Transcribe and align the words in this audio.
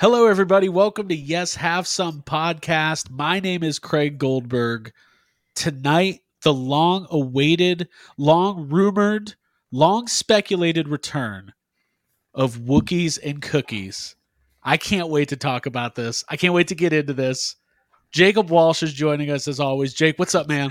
Hello, 0.00 0.26
everybody. 0.26 0.68
Welcome 0.70 1.08
to 1.08 1.14
Yes 1.14 1.54
Have 1.56 1.86
Some 1.86 2.22
podcast. 2.22 3.10
My 3.10 3.38
name 3.38 3.62
is 3.62 3.78
Craig 3.78 4.16
Goldberg. 4.18 4.92
Tonight, 5.54 6.20
the 6.42 6.54
long 6.54 7.06
awaited, 7.10 7.86
long 8.16 8.68
rumored, 8.70 9.34
long 9.70 10.06
speculated 10.08 10.88
return 10.88 11.52
of 12.32 12.56
Wookiees 12.56 13.18
and 13.22 13.42
Cookies. 13.42 14.16
I 14.62 14.78
can't 14.78 15.08
wait 15.10 15.28
to 15.30 15.36
talk 15.36 15.66
about 15.66 15.94
this. 15.96 16.24
I 16.30 16.36
can't 16.36 16.54
wait 16.54 16.68
to 16.68 16.74
get 16.74 16.94
into 16.94 17.12
this. 17.12 17.56
Jacob 18.10 18.50
Walsh 18.50 18.82
is 18.82 18.92
joining 18.92 19.30
us 19.30 19.46
as 19.46 19.60
always. 19.60 19.92
Jake, 19.94 20.18
what's 20.18 20.34
up, 20.34 20.48
man? 20.48 20.70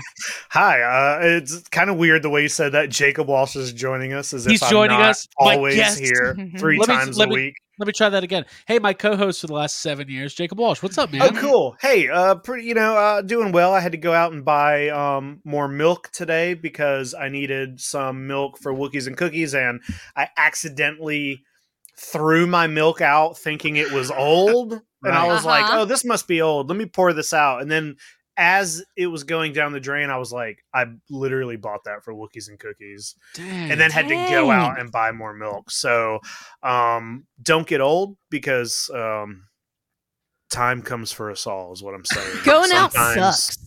Hi. 0.50 0.82
Uh, 0.82 1.20
it's 1.22 1.66
kind 1.68 1.88
of 1.88 1.96
weird 1.96 2.22
the 2.22 2.28
way 2.30 2.42
you 2.42 2.48
said 2.48 2.72
that. 2.72 2.90
Jacob 2.90 3.28
Walsh 3.28 3.56
is 3.56 3.72
joining 3.72 4.12
us. 4.12 4.34
As 4.34 4.44
He's 4.44 4.60
if 4.60 4.64
I'm 4.64 4.70
joining 4.70 4.98
not 4.98 5.10
us, 5.10 5.28
Always 5.38 5.76
guest. 5.76 6.00
here 6.00 6.36
three 6.58 6.78
Let 6.78 6.88
me- 6.88 6.94
times 6.96 7.16
let 7.16 7.28
a 7.28 7.30
me- 7.30 7.36
week. 7.36 7.54
Let 7.80 7.86
me 7.86 7.94
try 7.94 8.10
that 8.10 8.22
again. 8.22 8.44
Hey, 8.66 8.78
my 8.78 8.92
co-host 8.92 9.40
for 9.40 9.46
the 9.46 9.54
last 9.54 9.78
seven 9.80 10.06
years, 10.06 10.34
Jacob 10.34 10.58
Walsh. 10.58 10.82
What's 10.82 10.98
up, 10.98 11.10
man? 11.10 11.22
Oh, 11.22 11.30
cool. 11.40 11.76
Hey, 11.80 12.10
uh, 12.10 12.34
pretty. 12.34 12.64
You 12.66 12.74
know, 12.74 12.94
uh, 12.94 13.22
doing 13.22 13.52
well. 13.52 13.72
I 13.72 13.80
had 13.80 13.92
to 13.92 13.98
go 13.98 14.12
out 14.12 14.34
and 14.34 14.44
buy 14.44 14.90
um 14.90 15.40
more 15.44 15.66
milk 15.66 16.10
today 16.12 16.52
because 16.52 17.14
I 17.14 17.30
needed 17.30 17.80
some 17.80 18.26
milk 18.26 18.58
for 18.58 18.70
Wookiees 18.74 19.06
and 19.06 19.16
cookies, 19.16 19.54
and 19.54 19.80
I 20.14 20.28
accidentally 20.36 21.42
threw 21.96 22.46
my 22.46 22.66
milk 22.66 23.00
out 23.00 23.38
thinking 23.38 23.76
it 23.76 23.90
was 23.92 24.10
old, 24.10 24.74
and 25.02 25.14
I 25.14 25.26
was 25.28 25.46
like, 25.46 25.64
Uh-huh. 25.64 25.80
"Oh, 25.80 25.84
this 25.86 26.04
must 26.04 26.28
be 26.28 26.42
old. 26.42 26.68
Let 26.68 26.76
me 26.76 26.84
pour 26.84 27.14
this 27.14 27.32
out." 27.32 27.62
And 27.62 27.70
then. 27.70 27.96
As 28.42 28.82
it 28.96 29.06
was 29.08 29.24
going 29.24 29.52
down 29.52 29.72
the 29.72 29.80
drain, 29.80 30.08
I 30.08 30.16
was 30.16 30.32
like, 30.32 30.64
I 30.72 30.86
literally 31.10 31.56
bought 31.56 31.84
that 31.84 32.02
for 32.02 32.14
Wookiees 32.14 32.48
and 32.48 32.58
cookies. 32.58 33.14
Dang. 33.34 33.70
and 33.70 33.78
then 33.78 33.90
had 33.90 34.08
to 34.08 34.14
go 34.14 34.50
out 34.50 34.80
and 34.80 34.90
buy 34.90 35.12
more 35.12 35.34
milk. 35.34 35.70
So 35.70 36.20
um, 36.62 37.26
don't 37.42 37.66
get 37.66 37.82
old 37.82 38.16
because 38.30 38.90
um, 38.94 39.44
time 40.50 40.80
comes 40.80 41.12
for 41.12 41.30
us 41.30 41.46
all, 41.46 41.72
is 41.74 41.82
what 41.82 41.94
I'm 41.94 42.04
saying. 42.06 42.38
Going 42.44 42.72
out 42.72 42.92
Sometimes- 42.92 43.44
sucks. 43.44 43.58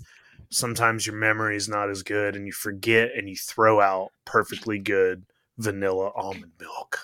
Sometimes 0.50 1.08
your 1.08 1.16
memory 1.16 1.56
is 1.56 1.68
not 1.68 1.90
as 1.90 2.04
good, 2.04 2.36
and 2.36 2.46
you 2.46 2.52
forget, 2.52 3.10
and 3.18 3.28
you 3.28 3.36
throw 3.36 3.82
out 3.82 4.10
perfectly 4.24 4.78
good 4.78 5.24
vanilla 5.58 6.12
almond 6.16 6.52
milk. 6.60 7.00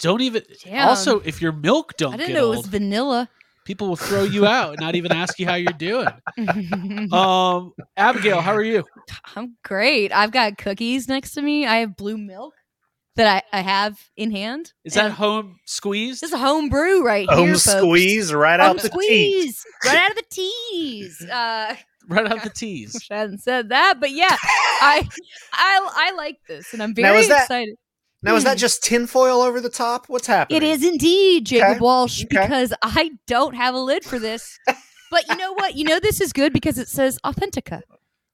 don't 0.00 0.20
even. 0.20 0.42
Damn. 0.64 0.88
Also, 0.88 1.20
if 1.20 1.40
your 1.40 1.52
milk 1.52 1.96
don't 1.96 2.14
I 2.14 2.16
didn't 2.16 2.30
get 2.30 2.34
know 2.38 2.46
old, 2.46 2.54
it 2.54 2.58
was 2.58 2.66
vanilla. 2.66 3.28
People 3.64 3.88
will 3.88 3.96
throw 3.96 4.22
you 4.24 4.46
out 4.46 4.70
and 4.72 4.80
not 4.80 4.94
even 4.96 5.12
ask 5.12 5.38
you 5.38 5.46
how 5.46 5.54
you're 5.54 5.72
doing. 5.72 6.08
Um, 7.12 7.72
Abigail, 7.96 8.40
how 8.40 8.52
are 8.54 8.62
you? 8.62 8.84
I'm 9.36 9.56
great. 9.64 10.12
I've 10.12 10.30
got 10.32 10.58
cookies 10.58 11.08
next 11.08 11.32
to 11.34 11.42
me. 11.42 11.66
I 11.66 11.76
have 11.76 11.96
blue 11.96 12.16
milk 12.18 12.54
that 13.16 13.42
I, 13.52 13.58
I 13.58 13.60
have 13.60 13.98
in 14.16 14.30
hand. 14.30 14.72
Is 14.84 14.94
that 14.94 15.10
home 15.12 15.58
squeezed? 15.66 16.22
this 16.22 16.30
is 16.30 16.34
a 16.34 16.38
home 16.38 16.68
brew 16.70 17.04
right 17.04 17.28
Home 17.28 17.44
here, 17.48 17.54
folks. 17.54 17.64
squeeze 17.64 18.32
right 18.32 18.58
Home 18.60 18.70
out 18.70 18.76
the 18.76 18.88
teeth. 18.88 18.92
squeeze 18.92 19.64
right 19.84 19.96
out 19.98 20.10
of 20.10 20.16
the 20.16 20.24
teas. 20.30 21.26
Uh, 21.30 21.74
right 22.08 22.26
out 22.26 22.36
of 22.38 22.42
the 22.44 22.50
teas. 22.50 22.94
wish 22.94 23.10
I 23.10 23.16
hadn't 23.18 23.42
said 23.42 23.68
that, 23.68 24.00
but 24.00 24.10
yeah, 24.10 24.34
I 24.40 25.06
I 25.52 25.90
I 25.94 26.12
like 26.16 26.38
this, 26.48 26.72
and 26.72 26.82
I'm 26.82 26.94
Now, 26.96 27.02
very 27.10 27.20
is 27.20 27.28
that- 27.28 27.42
excited. 27.42 27.76
Now, 28.22 28.34
is 28.36 28.42
Hmm. 28.42 28.50
that 28.50 28.58
just 28.58 28.82
tinfoil 28.84 29.40
over 29.42 29.60
the 29.60 29.68
top? 29.68 30.06
What's 30.08 30.26
happening? 30.26 30.62
It 30.62 30.64
is 30.64 30.84
indeed 30.84 31.46
Jacob 31.46 31.70
Okay, 31.70 31.78
Walsh 31.80 32.24
okay. 32.24 32.42
because 32.42 32.72
I 32.82 33.10
don't 33.26 33.54
have 33.56 33.74
a 33.74 33.80
lid 33.80 34.04
for 34.04 34.18
this. 34.18 34.58
but 35.10 35.28
you 35.28 35.36
know 35.36 35.52
what? 35.54 35.74
You 35.76 35.84
know 35.84 35.98
this 36.00 36.20
is 36.20 36.32
good 36.32 36.52
because 36.52 36.78
it 36.78 36.88
says 36.88 37.18
Authentica, 37.24 37.82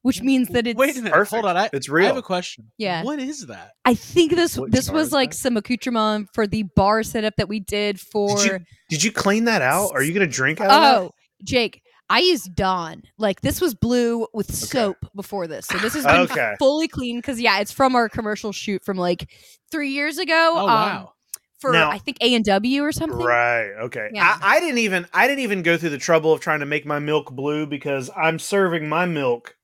which 0.03 0.20
means 0.22 0.48
that 0.48 0.66
it's. 0.66 0.77
Wait 0.78 0.94
a 0.97 0.98
minute. 1.00 1.12
Perfect. 1.14 1.31
Hold 1.42 1.44
on. 1.47 1.56
I, 1.56 1.70
It's 1.72 1.89
real. 1.89 2.05
I 2.05 2.09
have 2.09 2.16
a 2.16 2.22
question. 2.22 2.70
Yeah. 2.77 3.03
What 3.03 3.19
is 3.19 3.47
that? 3.47 3.72
I 3.84 3.94
think 3.94 4.34
this 4.34 4.59
What 4.59 4.71
this 4.71 4.91
was 4.91 5.10
like 5.12 5.31
that? 5.31 5.37
some 5.37 5.56
accoutrement 5.56 6.28
for 6.34 6.47
the 6.47 6.65
bar 6.65 7.03
setup 7.03 7.37
that 7.37 7.48
we 7.48 7.60
did 7.60 7.98
for. 8.00 8.37
Did 8.37 8.44
you, 8.47 8.59
did 8.91 9.03
you 9.04 9.12
clean 9.12 9.44
that 9.44 9.62
out? 9.62 9.93
Are 9.94 10.03
you 10.03 10.12
going 10.12 10.28
to 10.28 10.32
drink 10.32 10.60
out 10.60 10.71
of 10.71 10.82
that? 10.82 10.97
oh, 10.98 11.10
Jake, 11.44 11.81
I 12.10 12.20
used 12.20 12.54
Dawn. 12.54 13.02
Like 13.19 13.41
this 13.42 13.60
was 13.60 13.74
blue 13.74 14.26
with 14.32 14.52
soap 14.54 14.96
before 15.14 15.46
this, 15.46 15.66
so 15.66 15.78
this 15.78 15.94
has 15.94 16.04
been 16.06 16.20
Okay. 16.22 16.54
fully 16.58 16.88
clean 16.88 17.19
because 17.19 17.41
yeah, 17.41 17.58
it's 17.60 17.72
from 17.72 17.94
our 17.94 18.08
commercial 18.08 18.52
shoot 18.52 18.84
from 18.84 18.96
like 18.96 19.30
three 19.70 19.91
years 19.91 20.18
ago. 20.18 20.54
Oh 20.56 20.60
um, 20.60 20.66
wow. 20.66 21.12
For 21.60 21.72
Now- 21.72 21.91
I 21.91 21.98
think 21.98 22.18
A 22.20 22.34
and 22.34 22.44
W 22.44 22.82
or 22.82 22.92
something. 22.92 23.18
Right. 23.18 23.72
Okay. 23.82 24.10
Yeah. 24.12 24.38
I, 24.41 24.56
I 24.56 24.60
didn't 24.60 24.78
even 24.78 25.06
I 25.12 25.26
didn't 25.26 25.41
even 25.41 25.62
go 25.62 25.76
through 25.76 25.91
the 25.91 25.98
trouble 25.98 26.32
of 26.32 26.41
trying 26.41 26.60
to 26.60 26.66
make 26.66 26.86
my 26.86 26.98
milk 27.00 27.32
blue 27.32 27.66
because 27.66 28.10
I'm 28.16 28.38
serving 28.38 28.88
my 28.88 29.06
milk 29.06 29.56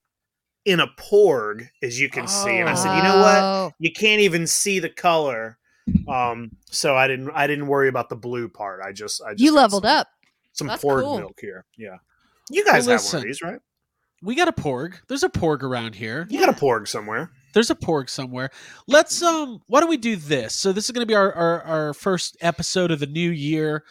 in 0.65 0.81
a 0.81 0.87
porg, 0.99 1.69
as 1.83 2.01
you 2.01 2.09
can 2.09 2.27
see. 2.27 2.57
And 2.59 2.69
I 2.69 2.75
said, 2.75 2.97
you 2.97 3.03
know 3.03 3.19
what? 3.19 3.37
Oh. 3.39 3.73
You 3.79 3.93
can't 3.93 4.21
even 4.23 4.47
see 4.47 4.81
the 4.81 4.89
color. 4.89 5.59
Um, 6.09 6.53
so 6.71 6.97
I 6.97 7.07
didn't 7.07 7.31
I 7.31 7.47
didn't 7.47 7.67
worry 7.69 7.89
about 7.89 8.09
the 8.09 8.17
blue 8.17 8.49
part. 8.49 8.81
I 8.83 8.93
just 8.93 9.23
I 9.23 9.33
just 9.33 9.43
You 9.43 9.53
leveled 9.55 9.85
some, 9.85 9.91
up. 9.99 10.09
some 10.53 10.67
That's 10.67 10.83
porg 10.83 11.03
cool. 11.03 11.19
milk 11.19 11.39
here. 11.41 11.65
Yeah. 11.77 11.99
You 12.51 12.65
guys 12.65 12.87
Well, 12.87 12.97
have 12.99 13.05
one 13.07 13.17
of 13.17 13.23
these, 13.23 13.43
right? 13.43 13.59
We 14.23 14.35
got 14.35 14.49
a 14.49 14.53
porg. 14.53 14.95
There's 15.09 15.23
a 15.23 15.29
porg 15.29 15.63
around 15.63 15.95
here. 15.95 16.27
You 16.31 16.41
got 16.41 16.49
a 16.49 16.59
porg 16.59 16.89
somewhere. 16.89 17.31
There's 17.53 17.71
a 17.71 17.75
porg 17.75 18.09
somewhere. 18.09 18.51
Let's 18.87 19.23
um. 19.23 19.61
Why 19.67 19.81
don't 19.81 19.91
we 19.91 19.97
do 19.97 20.17
this? 20.17 20.55
So 20.55 20.73
this 20.73 20.85
is 20.87 20.91
going 20.93 21.03
to 21.03 21.07
be 21.07 21.15
our, 21.15 21.33
our 21.33 21.63
our 21.63 21.95
first 21.95 22.37
episode 22.41 22.91
of 22.91 23.01
the 23.01 23.07
new 23.07 23.31
year. 23.31 23.85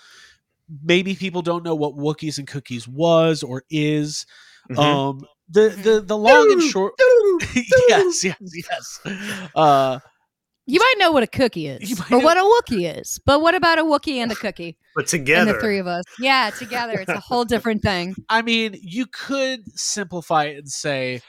Maybe 0.84 1.13
people 1.16 1.42
don't 1.42 1.63
know 1.63 1.75
what 1.75 1.96
Wookiees 1.96 2.40
and 2.40 2.47
Cookies 2.47 2.88
was 2.88 3.44
or 3.44 3.63
is. 3.69 4.25
Mhm. 4.72 4.78
Um. 4.80 5.25
The 5.50 5.69
the 5.69 6.02
the 6.02 6.18
long 6.18 6.52
and 6.52 6.62
short. 6.63 6.94
yes. 7.90 8.24
Yes. 8.24 8.36
Yes. 8.42 9.00
Uh. 9.53 10.00
You 10.66 10.79
might 10.79 10.94
know 10.97 11.12
what 11.12 11.24
a 11.24 11.28
cookie 11.28 11.68
is, 11.68 12.00
might 12.00 12.12
or 12.12 12.19
know- 12.19 12.24
what 12.25 12.38
a 12.38 12.41
Wookiee 12.41 13.00
is. 13.00 13.19
But 13.25 13.41
what 13.41 13.56
about 13.56 13.79
a 13.79 13.84
Wookiee 13.84 14.18
and 14.18 14.31
a 14.31 14.35
cookie? 14.35 14.78
but 14.96 15.01
And 15.01 15.07
together 15.09 15.53
the 15.53 15.59
three 15.59 15.79
of 15.79 15.88
us. 15.88 16.03
Yeah, 16.19 16.51
together. 16.57 16.94
It's 17.00 17.09
a 17.09 17.19
whole 17.19 17.46
different 17.46 17.81
thing. 17.81 18.16
I 18.29 18.41
mean, 18.41 18.78
you 18.81 19.06
could 19.07 19.62
simplify 19.78 20.46
it 20.46 20.57
and 20.57 20.69
say 20.69 21.22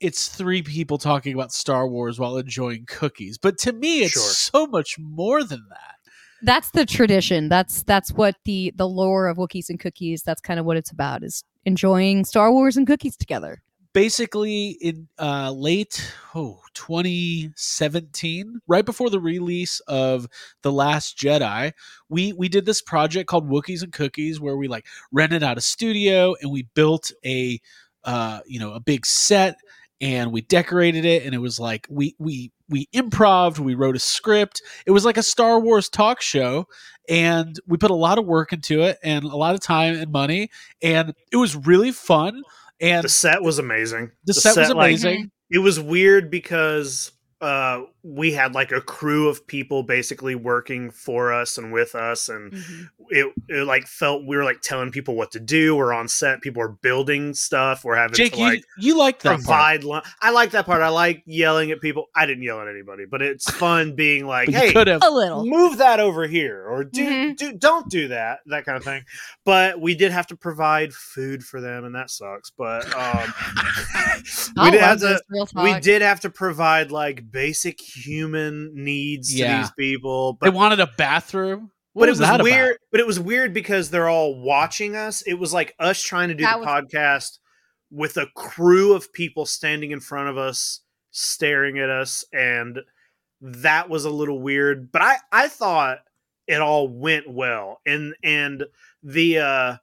it's 0.00 0.28
three 0.28 0.62
people 0.62 0.96
talking 0.98 1.34
about 1.34 1.52
Star 1.52 1.88
Wars 1.88 2.18
while 2.20 2.36
enjoying 2.36 2.84
cookies. 2.86 3.36
But 3.36 3.58
to 3.58 3.72
me, 3.72 4.00
it's 4.04 4.12
Sure. 4.12 4.22
so 4.62 4.66
much 4.66 4.96
more 4.98 5.42
than 5.42 5.64
that. 5.70 5.94
That's 6.42 6.70
the 6.70 6.86
tradition. 6.86 7.48
That's 7.48 7.82
that's 7.82 8.12
what 8.12 8.36
the 8.44 8.72
the 8.76 8.86
lore 8.88 9.26
of 9.26 9.38
Wookiees 9.38 9.68
and 9.68 9.80
cookies. 9.80 10.22
That's 10.22 10.40
kind 10.40 10.60
of 10.60 10.64
what 10.66 10.76
it's 10.76 10.92
about. 10.92 11.24
Is 11.24 11.42
enjoying 11.64 12.24
Star 12.24 12.52
Wars 12.52 12.76
and 12.76 12.86
cookies 12.86 13.16
together. 13.16 13.60
Basically, 13.94 14.76
in 14.80 15.08
uh, 15.18 15.50
late 15.50 16.12
oh, 16.34 16.60
2017, 16.74 18.60
right 18.68 18.84
before 18.84 19.08
the 19.10 19.18
release 19.18 19.80
of 19.88 20.28
The 20.62 20.70
Last 20.70 21.18
Jedi, 21.18 21.72
we 22.08 22.32
we 22.34 22.48
did 22.48 22.66
this 22.66 22.82
project 22.82 23.28
called 23.28 23.48
Wookiees 23.48 23.82
and 23.82 23.92
Cookies, 23.92 24.40
where 24.40 24.56
we 24.56 24.68
like 24.68 24.86
rented 25.10 25.42
out 25.42 25.58
a 25.58 25.62
studio 25.62 26.34
and 26.40 26.52
we 26.52 26.68
built 26.74 27.10
a 27.24 27.60
uh, 28.04 28.40
you 28.46 28.60
know 28.60 28.74
a 28.74 28.80
big 28.80 29.06
set 29.06 29.56
and 30.00 30.32
we 30.32 30.42
decorated 30.42 31.04
it 31.04 31.24
and 31.24 31.34
it 31.34 31.38
was 31.38 31.58
like 31.58 31.86
we 31.90 32.14
we 32.18 32.52
we 32.68 32.88
improved 32.92 33.58
we 33.58 33.74
wrote 33.74 33.96
a 33.96 34.00
script. 34.00 34.62
It 34.86 34.90
was 34.90 35.04
like 35.04 35.16
a 35.16 35.22
star 35.22 35.58
wars 35.58 35.88
talk 35.88 36.20
show 36.20 36.66
and 37.08 37.58
we 37.66 37.78
put 37.78 37.90
a 37.90 37.94
lot 37.94 38.18
of 38.18 38.26
work 38.26 38.52
into 38.52 38.82
it 38.82 38.98
and 39.02 39.24
a 39.24 39.36
lot 39.36 39.54
of 39.54 39.60
time 39.60 39.94
and 39.94 40.12
money 40.12 40.50
and 40.82 41.14
it 41.32 41.36
was 41.36 41.56
really 41.56 41.90
fun 41.90 42.42
and 42.80 43.04
the 43.04 43.08
set 43.08 43.42
was 43.42 43.58
amazing. 43.58 44.10
the, 44.24 44.34
set, 44.34 44.56
was 44.56 44.70
like, 44.70 44.90
amazing 44.90 45.30
it 45.50 45.58
was 45.58 45.80
weird 45.80 46.30
because 46.30 47.12
uh 47.40 47.82
we 48.10 48.32
had 48.32 48.54
like 48.54 48.72
a 48.72 48.80
crew 48.80 49.28
of 49.28 49.46
people 49.46 49.82
basically 49.82 50.34
working 50.34 50.90
for 50.90 51.30
us 51.30 51.58
and 51.58 51.72
with 51.74 51.94
us 51.94 52.30
and 52.30 52.54
it, 53.10 53.30
it 53.48 53.66
like 53.66 53.86
felt 53.86 54.24
we 54.26 54.34
were 54.34 54.44
like 54.44 54.62
telling 54.62 54.90
people 54.90 55.14
what 55.14 55.30
to 55.30 55.38
do 55.38 55.76
we're 55.76 55.92
on 55.92 56.08
set 56.08 56.40
people 56.40 56.62
are 56.62 56.70
building 56.70 57.34
stuff 57.34 57.84
we're 57.84 57.96
having 57.96 58.14
jake 58.14 58.32
to 58.32 58.40
like 58.40 58.58
you, 58.78 58.92
you 58.92 58.96
liked 58.96 59.22
that 59.24 59.42
part, 59.44 59.80
provide 59.82 60.04
i 60.22 60.30
like 60.30 60.52
that 60.52 60.64
part 60.64 60.80
i 60.80 60.88
like 60.88 61.22
yelling 61.26 61.70
at 61.70 61.82
people 61.82 62.06
i 62.16 62.24
didn't 62.24 62.42
yell 62.42 62.60
at 62.62 62.68
anybody 62.68 63.04
but 63.10 63.20
it's 63.20 63.50
fun 63.58 63.94
being 63.94 64.26
like 64.26 64.48
hey 64.48 64.72
could 64.72 64.88
A 64.88 64.98
little. 65.10 65.44
move 65.44 65.76
that 65.76 66.00
over 66.00 66.26
here 66.26 66.64
or 66.66 66.84
do 66.84 67.04
Mhm. 67.04 67.36
do 67.36 67.52
don't 67.52 67.90
do 67.90 68.08
that 68.08 68.38
that 68.46 68.64
kind 68.64 68.78
of 68.78 68.84
thing 68.84 69.02
but 69.44 69.80
we 69.80 69.94
did 69.94 70.12
have 70.12 70.26
to 70.28 70.36
provide 70.36 70.94
food 70.94 71.44
for 71.44 71.60
them 71.60 71.84
and 71.84 71.94
that 71.94 72.08
sucks 72.08 72.50
but 72.56 72.86
um 72.96 73.34
we 74.64 74.70
did 74.70 74.80
have 74.80 74.98
to 75.00 75.20
we 75.56 75.78
did 75.80 76.00
have 76.02 76.20
to 76.20 76.30
provide 76.30 76.90
like 76.90 77.30
basic 77.30 77.80
human 78.04 78.72
needs 78.74 79.34
Yeah. 79.34 79.56
to 79.56 79.62
these 79.62 79.72
people 79.78 80.34
But 80.40 80.50
they 80.50 80.56
wanted 80.56 80.80
a 80.80 80.86
bathroom 80.98 81.70
what 81.94 82.04
but 82.06 82.10
was 82.10 82.20
it 82.20 82.22
was 82.22 82.30
that 82.30 82.42
weird 82.42 82.70
about? 82.76 82.78
but 82.92 83.00
it 83.00 83.06
was 83.06 83.18
weird 83.20 83.52
because 83.54 83.90
they're 83.90 84.08
all 84.08 84.40
watching 84.40 84.94
us 84.96 85.22
it 85.22 85.34
was 85.34 85.52
like 85.52 85.74
us 85.78 86.00
trying 86.02 86.28
to 86.28 86.34
do 86.34 86.44
That 86.44 86.54
the 86.60 86.66
was- 86.66 86.68
podcast 86.68 87.38
with 87.90 88.16
a 88.18 88.26
crew 88.36 88.92
of 88.92 89.12
people 89.12 89.46
standing 89.46 89.90
in 89.90 90.00
front 90.00 90.28
of 90.28 90.36
us 90.38 90.80
staring 91.10 91.78
at 91.78 91.88
us 91.90 92.24
and 92.32 92.80
that 93.40 93.88
was 93.88 94.04
a 94.04 94.10
little 94.10 94.40
weird 94.40 94.92
but 94.92 95.00
i 95.02 95.16
i 95.32 95.48
thought 95.48 95.98
it 96.46 96.60
all 96.60 96.88
went 96.88 97.28
well 97.28 97.80
and 97.86 98.14
and 98.22 98.64
the 99.02 99.38
uh 99.38 99.76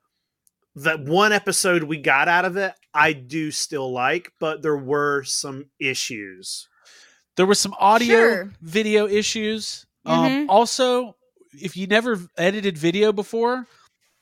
that 0.75 0.99
one 1.03 1.31
episode 1.31 1.83
we 1.83 1.97
got 1.97 2.27
out 2.27 2.45
of 2.45 2.57
it 2.57 2.73
i 2.93 3.11
do 3.13 3.49
still 3.49 3.91
like 3.91 4.31
but 4.39 4.61
there 4.61 4.77
were 4.77 5.23
some 5.23 5.65
issues 5.79 6.67
there 7.37 7.45
was 7.45 7.59
some 7.59 7.73
audio 7.79 8.07
Sure. 8.07 8.51
video 8.61 9.07
issues 9.07 9.85
um, 10.05 10.29
Mhm. 10.29 10.45
also 10.49 11.15
if 11.61 11.75
you 11.77 11.87
never 11.87 12.19
edited 12.37 12.77
video 12.77 13.11
before 13.13 13.65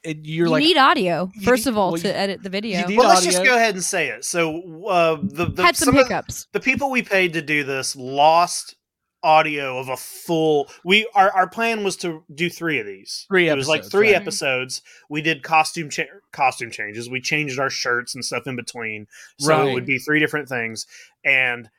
and 0.06 0.26
you're 0.26 0.48
you 0.48 0.52
like 0.52 0.64
need 0.64 0.78
audio 0.78 1.32
first 1.44 1.66
need- 1.66 1.72
of 1.72 1.78
all 1.78 1.92
well, 1.94 2.02
to 2.02 2.08
you- 2.08 2.14
edit 2.14 2.44
the 2.44 2.50
video. 2.50 2.86
well, 2.96 3.08
let's 3.10 3.24
just 3.26 3.44
go 3.44 3.56
ahead 3.56 3.74
and 3.76 3.84
say 3.84 4.10
it. 4.10 4.24
So 4.26 4.86
uh, 4.88 5.18
the, 5.22 5.46
the 5.46 5.64
Had 5.64 5.76
some 5.76 5.88
some 5.88 5.98
of- 5.98 6.08
hiccups. 6.08 6.48
the 6.52 6.60
people 6.60 6.92
we 6.92 7.02
paid 7.02 7.34
to 7.34 7.42
do 7.42 7.64
this 7.64 7.96
lost 7.96 8.76
audio 9.26 9.80
of 9.80 9.88
a 9.88 9.96
full 9.96 10.70
we 10.84 11.08
our, 11.16 11.32
our 11.32 11.48
plan 11.48 11.82
was 11.86 11.96
to 11.96 12.24
do 12.36 12.50
three 12.50 12.78
of 12.80 12.86
these 12.86 13.26
Three 13.30 13.48
it 13.48 13.56
was 13.56 13.70
like 13.70 13.80
episodes, 13.80 13.92
three 13.94 14.08
right. 14.12 14.22
episodes 14.22 14.82
we 15.10 15.22
did 15.22 15.44
costume 15.44 15.90
cha- 15.90 16.04
costume 16.34 16.70
changes 16.72 17.10
we 17.10 17.22
changed 17.22 17.58
our 17.58 17.70
shirts 17.70 18.14
and 18.14 18.26
stuff 18.26 18.48
in 18.48 18.58
between 18.58 19.08
so 19.40 19.66
it 19.70 19.74
would 19.74 19.86
be 19.86 19.98
three 19.98 20.20
different 20.20 20.50
things 20.50 20.86
and 21.24 21.70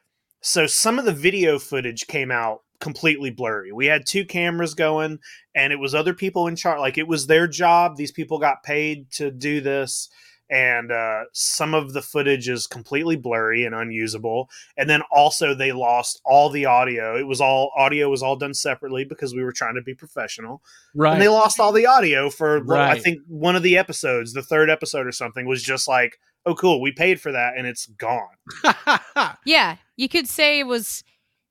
so 0.45 0.67
some 0.67 0.99
of 0.99 1.07
the 1.07 1.13
video 1.13 1.59
footage 1.59 2.07
came 2.07 2.31
out 2.31 2.61
completely 2.79 3.31
blurry. 3.31 3.73
We 3.73 3.87
had 3.87 4.05
two 4.05 4.27
cameras 4.27 4.75
going 4.75 5.19
and 5.55 5.73
it 5.73 5.79
was 5.79 5.95
other 5.95 6.13
people 6.13 6.47
in 6.47 6.55
charge 6.55 6.81
like 6.81 6.99
it 6.99 7.09
was 7.09 7.27
their 7.27 7.49
job. 7.49 7.97
These 7.97 8.13
people 8.13 8.39
got 8.39 8.63
paid 8.63 9.11
to 9.13 9.31
do 9.31 9.63
this 9.63 10.11
and 10.51 10.93
uh, 10.93 11.23
some 11.33 11.73
of 11.73 11.95
the 11.95 12.03
footage 12.03 12.51
is 12.51 12.67
completely 12.67 13.17
blurry 13.17 13.65
and 13.65 13.75
unusable. 13.75 14.51
And 14.77 14.91
then 14.91 15.01
also 15.11 15.55
they 15.55 15.73
lost 15.73 16.21
all 16.27 16.51
the 16.51 16.67
audio. 16.67 17.17
It 17.19 17.27
was 17.27 17.41
all 17.41 17.73
audio 17.75 18.11
was 18.11 18.23
all 18.23 18.37
done 18.37 18.53
separately 18.53 19.07
because 19.07 19.35
we 19.35 19.43
were 19.43 19.53
trying 19.53 19.77
to 19.77 19.83
be 19.83 19.95
professional. 19.95 20.61
Right. 20.95 21.15
and 21.15 21.23
they 21.23 21.29
lost 21.29 21.59
all 21.59 21.73
the 21.73 21.87
audio 21.87 22.29
for 22.29 22.63
well, 22.63 22.81
i 22.81 22.99
think 22.99 23.21
one 23.27 23.57
of 23.57 23.63
the 23.63 23.77
episodes 23.77 24.33
the 24.33 24.43
third 24.43 24.71
episode 24.71 25.07
or 25.07 25.13
something 25.13 25.45
was 25.47 25.63
just 25.63 25.89
like 25.89 26.21
oh 26.47 26.55
cool 26.55 26.81
we 26.81 26.93
paid 26.93 27.21
for 27.21 27.33
that 27.33 27.55
and 27.57 27.67
it's 27.67 27.87
gone 27.87 28.29
Yeah, 29.47 29.77
you 29.97 30.09
could 30.09 30.29
say 30.29 30.59
it 30.61 30.67
was. 30.67 31.03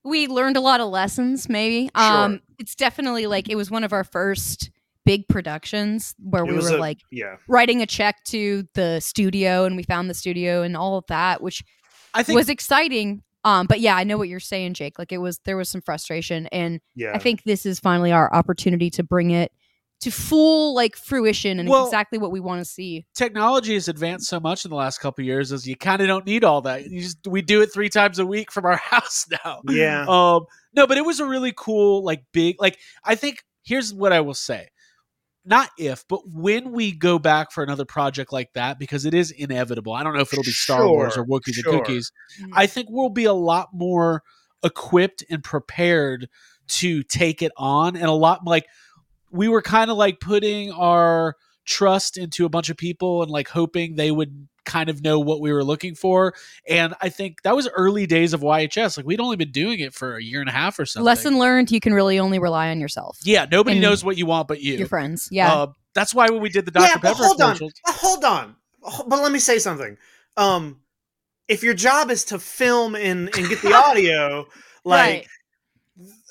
We 0.03 0.27
learned 0.27 0.57
a 0.57 0.61
lot 0.61 0.81
of 0.81 0.89
lessons. 0.89 1.47
Maybe. 1.47 1.89
Um, 1.95 2.41
it's 2.59 2.75
definitely 2.75 3.25
like 3.27 3.49
it 3.49 3.55
was 3.55 3.71
one 3.71 3.83
of 3.83 3.93
our 3.93 4.03
first 4.03 4.69
big 5.05 5.27
productions 5.27 6.13
where 6.19 6.43
It 6.43 6.47
we 6.51 6.55
were 6.55 6.75
a- 6.75 6.77
like 6.77 6.99
yeah 7.11 7.37
writing 7.47 7.81
a 7.81 7.85
check 7.85 8.23
to 8.25 8.67
the 8.73 8.99
studio, 8.99 9.65
and 9.65 9.75
we 9.77 9.83
found 9.83 10.09
the 10.09 10.13
studio 10.13 10.61
and 10.63 10.75
all 10.75 10.97
of 10.97 11.05
that, 11.07 11.41
which 11.41 11.63
I 12.13 12.23
think 12.23 12.35
was 12.35 12.49
exciting. 12.49 13.21
Um, 13.45 13.67
but 13.67 13.79
yeah, 13.79 13.95
I 13.95 14.03
know 14.03 14.17
what 14.17 14.29
you're 14.29 14.39
saying, 14.39 14.73
Jake. 14.73 14.97
Like 14.97 15.11
it 15.11 15.17
was, 15.17 15.39
there 15.45 15.57
was 15.57 15.69
some 15.69 15.81
frustration, 15.81 16.47
and 16.47 16.79
yeah 16.95 17.11
I 17.13 17.19
think 17.19 17.43
this 17.43 17.65
is 17.65 17.79
finally 17.79 18.11
our 18.11 18.33
opportunity 18.33 18.89
to 18.91 19.03
bring 19.03 19.31
it 19.31 19.51
to 20.03 20.11
full 20.11 20.73
like 20.73 20.95
fruition 20.95 21.59
and 21.59 21.67
Well- 21.67 21.85
exactly 21.85 22.17
what 22.19 22.31
we 22.31 22.39
want 22.39 22.59
to 22.61 22.65
see. 22.65 23.05
technology 23.15 23.73
has 23.73 23.87
advanced 23.87 24.27
so 24.29 24.39
much 24.39 24.63
in 24.65 24.69
the 24.69 24.75
last 24.77 24.99
couple 24.99 25.21
of 25.21 25.25
years 25.25 25.51
is 25.51 25.67
you 25.67 25.75
kind 25.75 26.01
of 26.01 26.07
don't 26.07 26.25
need 26.25 26.43
all 26.43 26.61
that. 26.61 26.85
You 26.89 27.01
just 27.01 27.17
we 27.27 27.41
do 27.41 27.61
it 27.61 27.73
three 27.73 27.89
times 27.89 28.19
a 28.19 28.25
week 28.25 28.51
from 28.51 28.65
our 28.65 28.77
house 28.91 29.25
now. 29.43 29.61
yeah 29.69 30.01
Um 30.07 30.45
no, 30.75 30.87
but 30.87 30.97
it 30.97 31.05
was 31.05 31.19
a 31.19 31.25
really 31.25 31.53
cool 31.55 32.03
like 32.03 32.23
big 32.31 32.55
like 32.61 32.77
I 33.03 33.15
think 33.15 33.43
here's 33.63 33.93
what 33.93 34.13
I 34.13 34.21
will 34.21 34.33
say. 34.33 34.69
Not 35.45 35.69
if, 35.77 36.05
but 36.07 36.21
when 36.25 36.71
we 36.71 36.93
go 36.93 37.19
back 37.19 37.51
for 37.51 37.63
another 37.65 37.83
project 37.83 38.31
like 38.31 38.53
that, 38.53 38.79
because 38.79 39.03
it 39.05 39.13
is 39.13 39.29
inevitable. 39.29 39.91
I 39.91 40.01
don't 40.01 40.13
know 40.13 40.21
if 40.21 40.31
it'll 40.31 40.41
be 40.43 40.51
Star 40.51 40.87
Wars 40.87 41.17
or 41.17 41.25
Sure, 41.25 41.25
Wookiees 41.25 41.53
sure. 41.55 41.73
and 41.73 41.83
Cookies. 41.83 42.11
Mhm. 42.41 42.49
I 42.53 42.65
think 42.65 42.87
we'll 42.89 43.09
be 43.09 43.25
a 43.25 43.33
lot 43.33 43.67
more 43.73 44.23
equipped 44.63 45.23
and 45.29 45.43
prepared 45.43 46.29
to 46.69 47.03
take 47.03 47.41
it 47.41 47.51
on 47.57 47.97
and 47.97 48.05
a 48.05 48.11
lot 48.13 48.39
like 48.45 48.65
we 49.33 49.47
were 49.49 49.61
kind 49.61 49.91
of 49.91 49.97
like 49.97 50.19
putting 50.21 50.71
our 50.71 51.35
trust 51.65 52.17
into 52.17 52.45
a 52.45 52.49
bunch 52.49 52.69
of 52.69 52.77
people 52.77 53.21
and 53.23 53.31
like 53.31 53.47
hoping 53.49 53.95
they 53.95 54.11
would 54.11 54.47
kind 54.65 54.89
of 54.89 55.01
know 55.03 55.19
what 55.19 55.41
we 55.41 55.51
were 55.51 55.63
looking 55.63 55.93
for. 55.95 56.33
And 56.69 56.93
i 57.01 57.09
think 57.09 57.41
that 57.43 57.55
was 57.55 57.67
early 57.75 58.05
days 58.05 58.31
of 58.33 58.41
yhs 58.41 58.95
like 58.97 59.05
we'd 59.05 59.19
only 59.19 59.35
been 59.35 59.51
doing 59.51 59.79
it 59.79 59.93
for 59.93 60.15
a 60.17 60.23
year 60.23 60.39
and 60.39 60.49
a 60.49 60.53
half 60.53 60.79
or 60.79 60.85
something. 60.85 61.05
Lesson 61.05 61.37
learned: 61.39 61.71
you 61.71 61.79
can 61.81 61.93
really 61.93 62.19
only 62.19 62.39
rely 62.39 62.69
on 62.69 62.79
yourself, 62.79 63.17
yeah 63.25 63.45
nobody 63.51 63.75
And 63.77 63.81
knows 63.81 64.03
what 64.05 64.17
you 64.17 64.25
want 64.25 64.47
but 64.47 64.61
you. 64.61 64.75
your 64.75 64.87
friends. 64.87 65.27
Yeah, 65.31 65.53
Uh, 65.53 65.67
that's 65.93 66.13
why 66.13 66.29
when 66.29 66.41
we 66.41 66.49
did 66.49 66.65
the 66.65 66.71
dr 66.71 66.85
yeah, 66.85 66.95
but 66.95 67.13
pepper 67.13 67.23
hold 67.25 67.41
on. 67.41 67.47
commercials 67.57 67.73
hold 67.85 68.23
on. 68.23 68.55
But 69.07 69.21
let 69.21 69.31
me 69.31 69.39
say 69.39 69.59
something. 69.59 69.97
Um 70.37 70.79
if 71.49 71.61
your 71.63 71.73
job 71.73 72.09
is 72.09 72.23
to 72.25 72.39
film 72.39 72.95
and, 72.95 73.29
and 73.37 73.49
get 73.49 73.61
the 73.61 73.73
audio 73.85 74.47
like 74.85 75.27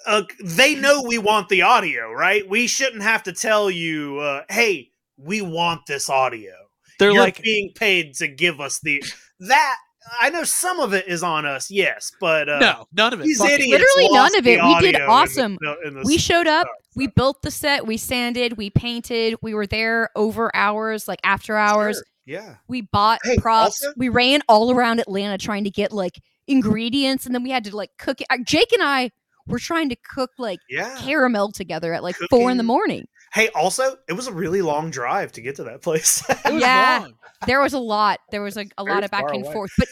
uh, 0.06 0.22
they 0.44 0.74
know 0.74 1.02
we 1.06 1.18
want 1.18 1.48
the 1.48 1.62
audio, 1.62 2.10
right? 2.12 2.48
We 2.48 2.66
shouldn't 2.66 3.02
have 3.02 3.22
to 3.24 3.32
tell 3.32 3.70
you, 3.70 4.18
uh, 4.18 4.42
"Hey, 4.50 4.90
we 5.16 5.42
want 5.42 5.86
this 5.86 6.08
audio." 6.10 6.52
they're 6.98 7.10
You're 7.10 7.22
like 7.22 7.42
being 7.42 7.72
paid 7.74 8.14
to 8.16 8.28
give 8.28 8.60
us 8.60 8.78
the 8.80 9.02
that. 9.40 9.76
I 10.20 10.30
know 10.30 10.42
some 10.42 10.80
of 10.80 10.92
it 10.94 11.06
is 11.06 11.22
on 11.22 11.46
us, 11.46 11.70
yes, 11.70 12.10
but 12.20 12.48
uh, 12.48 12.58
no 12.58 12.86
none 12.92 13.12
of 13.12 13.20
it 13.20 13.24
these 13.24 13.38
Fuck 13.38 13.50
idiots 13.50 13.70
Literally 13.70 14.08
none 14.12 14.36
of 14.36 14.46
it. 14.46 14.50
We 14.50 14.56
did 14.56 14.60
audio 14.60 14.88
in 14.88 14.92
the 14.94 15.06
awesome. 15.06 15.58
fil- 15.62 15.76
in 15.84 15.94
the 15.94 16.02
we 16.04 16.18
showed 16.18 16.46
up. 16.48 16.66
stuff, 16.66 16.76
We 16.96 17.06
built 17.06 17.42
the 17.42 17.50
set. 17.52 17.86
We 17.86 17.96
sanded. 17.96 18.56
We 18.56 18.68
painted. 18.70 19.36
We 19.42 19.54
were 19.54 19.66
there 19.66 20.10
over 20.16 20.54
hours, 20.56 21.06
like 21.06 21.20
after 21.22 21.56
hours. 21.56 21.96
Sure, 21.96 22.04
Yeah, 22.26 22.54
We 22.68 22.80
bought 22.82 23.20
Hey, 23.22 23.36
props. 23.38 23.80
also- 23.84 23.94
we 23.96 24.08
ran 24.08 24.42
all 24.48 24.72
around 24.72 24.98
Atlanta 25.00 25.38
trying 25.38 25.62
to 25.64 25.70
get 25.70 25.92
like 25.92 26.20
ingredients, 26.48 27.24
and 27.26 27.34
then 27.34 27.42
we 27.44 27.50
had 27.50 27.64
to 27.64 27.76
like 27.76 27.90
cook 27.96 28.20
it. 28.20 28.26
Jake 28.44 28.72
and 28.72 28.82
I 28.82 29.10
were 29.46 29.58
trying 29.58 29.88
to 29.88 29.96
cook 30.14 30.30
like 30.38 30.58
yeah. 30.68 30.96
caramel 31.00 31.52
together 31.52 31.92
at 31.92 32.02
like 32.02 32.16
four 32.30 32.50
in 32.50 32.56
the 32.56 32.62
morning. 32.62 33.06
Hey, 33.32 33.48
also, 33.54 33.96
it 34.08 34.12
was 34.12 34.26
a 34.26 34.32
really 34.32 34.60
long 34.62 34.90
drive 34.90 35.32
to 35.32 35.40
get 35.40 35.56
to 35.56 35.64
that 35.64 35.82
place. 35.82 36.22
It 36.30 36.52
was 36.52 36.62
Yeah. 36.62 36.98
long. 37.02 37.14
There 37.46 37.60
was 37.60 37.72
a 37.72 37.78
lot. 37.78 38.20
There 38.30 38.42
was 38.42 38.56
like 38.56 38.72
a 38.78 38.84
lot 38.84 39.04
of 39.04 39.10
back 39.10 39.24
and 39.32 39.44
away. 39.44 39.52
forth. 39.52 39.72
But 39.78 39.88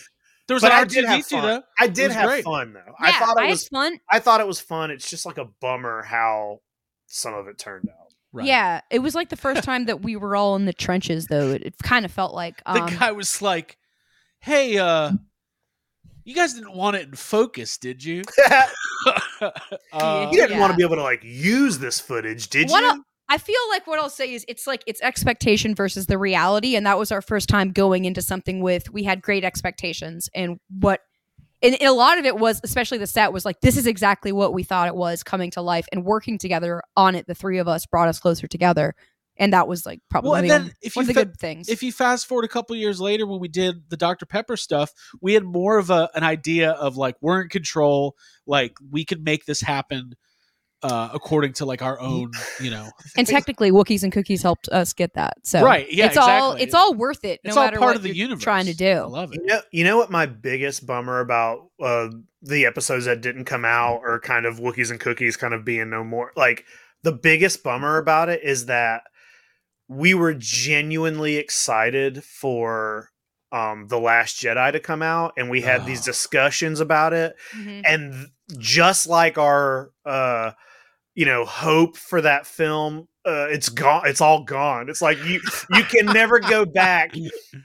there 0.46 0.54
was 0.56 0.62
but 0.62 0.72
I 0.72 0.82
an 0.82 0.88
did 0.88 1.04
have 1.04 1.20
R2D2 1.20 1.30
fun. 1.30 1.42
though 1.42 1.62
I 1.78 1.86
did 1.86 2.10
have 2.10 2.28
great. 2.28 2.44
fun 2.44 2.72
though. 2.72 2.80
yeah, 2.86 2.92
I 3.00 3.12
thought 3.12 3.36
it 3.38 3.42
had 3.44 3.50
was. 3.50 3.68
fun. 3.68 3.98
I 4.10 4.18
thought 4.18 4.40
it 4.40 4.46
was 4.46 4.60
fun. 4.60 4.90
It's 4.90 5.08
just 5.08 5.24
like 5.24 5.38
a 5.38 5.44
bummer 5.60 6.02
how 6.02 6.60
some 7.06 7.34
of 7.34 7.46
it 7.48 7.58
turned 7.58 7.88
out. 7.88 8.12
Right. 8.32 8.46
Yeah, 8.46 8.80
it 8.90 9.00
was 9.00 9.14
like 9.16 9.28
the 9.30 9.36
first 9.36 9.64
time 9.64 9.86
that 9.86 10.02
we 10.02 10.14
were 10.16 10.36
all 10.36 10.54
in 10.54 10.64
the 10.66 10.72
trenches, 10.72 11.26
though. 11.26 11.48
It, 11.50 11.62
it 11.64 11.74
kind 11.82 12.04
of 12.04 12.12
felt 12.12 12.32
like 12.34 12.62
the 12.64 12.82
um, 12.84 12.90
guy 12.98 13.10
was 13.10 13.42
like, 13.42 13.76
"Hey, 14.38 14.78
uh, 14.78 15.12
you 16.24 16.34
guys 16.34 16.54
didn't 16.54 16.74
want 16.74 16.96
it 16.96 17.08
in 17.08 17.14
focus, 17.14 17.78
did 17.78 18.04
you?" 18.04 18.22
Uh, 19.92 20.28
you 20.30 20.38
didn't 20.38 20.60
want 20.60 20.70
to 20.70 20.76
be 20.76 20.84
able 20.84 20.96
to 20.96 21.02
like 21.02 21.24
use 21.24 21.78
this 21.78 21.98
footage, 21.98 22.48
did 22.48 22.68
What 22.68 22.82
you? 22.82 23.02
I 23.28 23.38
feel 23.38 23.60
like 23.70 23.86
what 23.86 23.98
I'll 23.98 24.10
say 24.10 24.34
is 24.34 24.44
it's 24.48 24.66
like 24.66 24.82
it's 24.86 25.00
expectation 25.00 25.74
versus 25.74 26.06
the 26.06 26.18
reality, 26.18 26.76
and 26.76 26.84
that 26.84 26.98
was 26.98 27.10
our 27.10 27.22
first 27.22 27.48
time 27.48 27.70
going 27.70 28.04
into 28.04 28.22
something 28.22 28.60
with 28.60 28.92
we 28.92 29.04
had 29.04 29.22
great 29.22 29.44
expectations, 29.44 30.28
and 30.34 30.58
what 30.68 31.00
and, 31.62 31.74
and 31.74 31.88
a 31.88 31.92
lot 31.92 32.18
of 32.18 32.24
it 32.24 32.38
was, 32.38 32.60
especially 32.64 32.98
the 32.98 33.06
set, 33.06 33.32
was 33.32 33.44
like 33.44 33.60
this 33.60 33.76
is 33.76 33.86
exactly 33.86 34.32
what 34.32 34.52
we 34.52 34.62
thought 34.62 34.88
it 34.88 34.96
was 34.96 35.22
coming 35.22 35.50
to 35.52 35.62
life, 35.62 35.86
and 35.92 36.04
working 36.04 36.38
together 36.38 36.82
on 36.96 37.14
it, 37.14 37.26
the 37.26 37.34
three 37.34 37.58
of 37.58 37.68
us 37.68 37.86
brought 37.86 38.08
us 38.08 38.18
closer 38.18 38.46
together, 38.46 38.94
and 39.40 39.52
that 39.52 39.66
was 39.66 39.84
like 39.84 40.00
probably 40.08 40.30
Well, 40.30 40.38
and 40.40 40.50
then 40.50 40.60
only- 40.62 40.72
if 40.82 40.94
one 40.94 41.06
you 41.06 41.10
of 41.10 41.14
the 41.16 41.20
fa- 41.20 41.26
good 41.26 41.36
things. 41.38 41.68
if 41.68 41.82
you 41.82 41.90
fast 41.90 42.26
forward 42.28 42.44
a 42.44 42.48
couple 42.48 42.76
years 42.76 43.00
later 43.00 43.26
when 43.26 43.40
we 43.40 43.48
did 43.48 43.90
the 43.90 43.96
Dr 43.96 44.26
Pepper 44.26 44.56
stuff, 44.56 44.92
we 45.20 45.34
had 45.34 45.42
more 45.44 45.78
of 45.78 45.90
a 45.90 46.08
an 46.14 46.22
idea 46.22 46.70
of 46.72 46.96
like 46.96 47.16
we're 47.20 47.40
in 47.42 47.48
control, 47.48 48.14
like 48.46 48.74
we 48.88 49.04
could 49.04 49.24
make 49.24 49.46
this 49.46 49.60
happen 49.60 50.12
uh 50.82 51.10
according 51.12 51.52
to 51.52 51.66
like 51.66 51.82
our 51.82 52.00
own, 52.00 52.30
you 52.58 52.70
know. 52.70 52.88
and 53.16 53.26
technically, 53.26 53.70
Wookiees 53.70 54.02
and 54.02 54.10
Cookies 54.12 54.40
helped 54.42 54.66
us 54.70 54.94
get 54.94 55.12
that. 55.12 55.34
So 55.44 55.62
Right, 55.62 55.86
yeah, 55.92 56.06
it's 56.06 56.16
all 56.16 56.52
exactly. 56.52 56.62
it's 56.62 56.74
all 56.74 56.94
worth 56.94 57.22
it. 57.24 57.40
No 57.44 57.48
it's 57.48 57.56
all 57.58 57.64
matter 57.64 57.76
part 57.78 57.88
what 57.90 57.96
of 57.96 58.02
the 58.02 58.08
you're 58.08 58.16
universe. 58.28 58.42
Trying 58.42 58.64
to 58.64 58.70
I 58.70 58.74
do. 58.74 59.06
love 59.06 59.30
it. 59.34 59.40
You 59.42 59.46
know, 59.46 59.60
you 59.72 59.84
know 59.84 59.98
what 59.98 60.10
my 60.10 60.24
biggest 60.24 60.86
bummer 60.86 61.20
about 61.20 61.68
uh, 61.82 62.08
the 62.40 62.64
episodes 62.64 63.04
that 63.04 63.20
didn't 63.20 63.44
come 63.44 63.66
out, 63.66 64.00
or 64.02 64.20
kind 64.20 64.46
of 64.46 64.58
Wookiees 64.58 64.90
and 64.90 64.98
Cookies 64.98 65.36
kind 65.36 65.52
of 65.52 65.66
being 65.66 65.90
no 65.90 66.02
more. 66.02 66.32
Like 66.34 66.64
the 67.02 67.12
biggest 67.12 67.62
bummer 67.62 67.98
about 67.98 68.30
it 68.30 68.42
is 68.42 68.64
that 68.66 69.02
we 69.90 70.14
were 70.14 70.34
genuinely 70.34 71.36
excited 71.36 72.22
for 72.24 73.10
um, 73.52 73.88
the 73.88 73.98
Last 73.98 74.36
Jedi 74.40 74.70
to 74.72 74.78
come 74.80 75.02
out, 75.02 75.32
and 75.36 75.50
we 75.50 75.60
had 75.62 75.84
these 75.84 76.02
Oh. 76.02 76.04
discussions 76.12 76.78
about 76.80 77.12
it, 77.12 77.34
Mhm. 77.56 77.82
and 77.84 78.28
just 78.58 79.06
like 79.08 79.38
our 79.38 79.90
uh 80.06 80.52
you 81.14 81.26
know 81.26 81.44
hope 81.44 81.96
for 81.96 82.20
that 82.22 82.46
film 82.46 83.08
uh 83.26 83.46
it's 83.50 83.68
gone 83.68 84.02
it's 84.06 84.22
all 84.22 84.44
gone 84.44 84.88
it's 84.88 85.02
like 85.02 85.22
you 85.24 85.40
you 85.74 85.82
can 85.84 86.06
never 86.06 86.40
go 86.40 86.64
back 86.64 87.14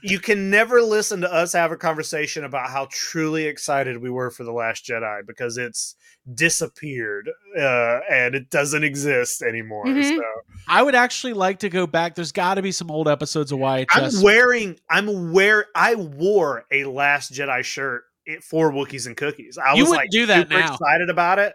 you 0.02 0.18
can 0.18 0.50
never 0.50 0.82
listen 0.82 1.22
to 1.22 1.32
us 1.32 1.54
have 1.54 1.72
a 1.72 1.76
conversation 1.78 2.44
about 2.44 2.68
how 2.68 2.86
truly 2.90 3.44
excited 3.44 3.96
we 3.96 4.10
were 4.10 4.30
for 4.30 4.44
the 4.44 4.52
last 4.52 4.84
jedi 4.84 5.20
because 5.26 5.56
it's 5.56 5.96
disappeared 6.34 7.28
uh 7.58 8.00
and 8.10 8.34
it 8.34 8.50
doesn't 8.50 8.84
exist 8.84 9.40
anymore 9.42 9.86
Mhm. 9.86 10.16
so 10.16 10.22
I 10.68 10.82
would 10.82 10.96
actually 10.96 11.32
like 11.34 11.60
to 11.60 11.68
go 11.68 11.86
back. 11.86 12.16
There's 12.16 12.32
got 12.32 12.54
to 12.54 12.62
be 12.62 12.72
some 12.72 12.90
old 12.90 13.06
episodes 13.08 13.52
of 13.52 13.58
YHS. 13.60 13.86
i'm 14.18 14.22
wearing 14.22 14.76
i'm 14.90 15.32
wear 15.32 15.66
i 15.74 15.94
wore 15.94 16.64
a 16.72 16.84
last 16.84 17.32
jedi 17.32 17.62
shirt 17.64 18.02
it- 18.26 18.42
for 18.42 18.72
Wookiees 18.72 19.06
and 19.06 19.16
Cookies. 19.16 19.56
I 19.56 19.74
You 19.74 19.84
was 19.84 19.90
like 19.92 20.10
do 20.10 20.26
that 20.26 20.48
super 20.48 20.58
now. 20.58 20.72
excited 20.74 21.08
about 21.10 21.38
it. 21.38 21.54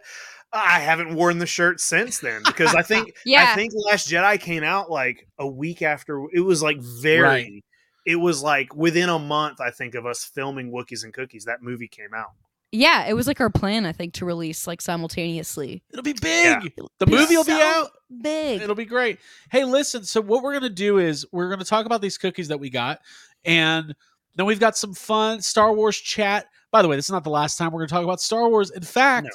I 0.53 0.79
haven't 0.79 1.15
worn 1.15 1.37
the 1.39 1.45
shirt 1.45 1.79
since 1.79 2.19
then 2.19 2.41
because 2.45 2.75
I 2.75 2.81
think 2.81 3.13
Yeah. 3.25 3.51
I 3.51 3.55
think 3.55 3.71
Last 3.75 4.09
Jedi 4.09 4.39
came 4.39 4.63
out 4.63 4.91
like 4.91 5.27
a 5.39 5.47
week 5.47 5.81
after 5.81 6.25
it 6.33 6.41
was 6.41 6.61
like 6.61 6.77
very 6.79 7.21
Right. 7.21 7.65
it 8.05 8.17
was 8.17 8.43
like 8.43 8.75
within 8.75 9.07
a 9.09 9.17
month 9.19 9.61
I 9.61 9.71
think 9.71 9.95
of 9.95 10.05
us 10.05 10.25
filming 10.25 10.71
Wookiees 10.71 11.03
and 11.03 11.13
Cookies 11.13 11.45
that 11.45 11.61
movie 11.61 11.87
came 11.87 12.13
out. 12.15 12.31
Yeah, 12.73 13.05
it 13.05 13.13
was 13.13 13.27
like 13.27 13.41
our 13.41 13.49
plan, 13.49 13.85
I 13.85 13.91
think, 13.91 14.13
to 14.13 14.25
release 14.25 14.65
like 14.65 14.79
simultaneously. 14.81 15.83
It'll 15.91 16.03
be 16.03 16.13
big. 16.13 16.63
Yeah. 16.77 16.83
The 16.99 17.05
Be 17.05 17.11
movie 17.11 17.35
will 17.35 17.43
be 17.43 17.51
out. 17.51 17.89
Big. 18.21 18.61
It'll 18.61 18.75
be 18.75 18.85
great. 18.85 19.19
Hey, 19.51 19.65
listen. 19.65 20.03
So 20.05 20.21
what 20.21 20.41
we're 20.41 20.53
gonna 20.53 20.69
do 20.69 20.97
is 20.97 21.25
we're 21.33 21.49
gonna 21.49 21.65
talk 21.65 21.85
about 21.85 22.01
these 22.01 22.17
cookies 22.17 22.47
that 22.47 22.59
we 22.61 22.69
got, 22.69 22.99
and 23.43 23.93
then 24.35 24.45
we've 24.45 24.59
got 24.59 24.77
some 24.77 24.93
fun 24.93 25.41
Star 25.41 25.73
Wars 25.73 25.97
chat. 25.97 26.45
By 26.71 26.81
the 26.81 26.87
way, 26.87 26.95
this 26.95 27.05
is 27.07 27.11
not 27.11 27.25
the 27.25 27.29
last 27.29 27.57
time 27.57 27.73
we're 27.73 27.81
gonna 27.81 27.89
talk 27.89 28.05
about 28.05 28.21
Star 28.21 28.47
Wars. 28.47 28.71
In 28.71 28.83
fact, 28.83 29.25
No. 29.25 29.31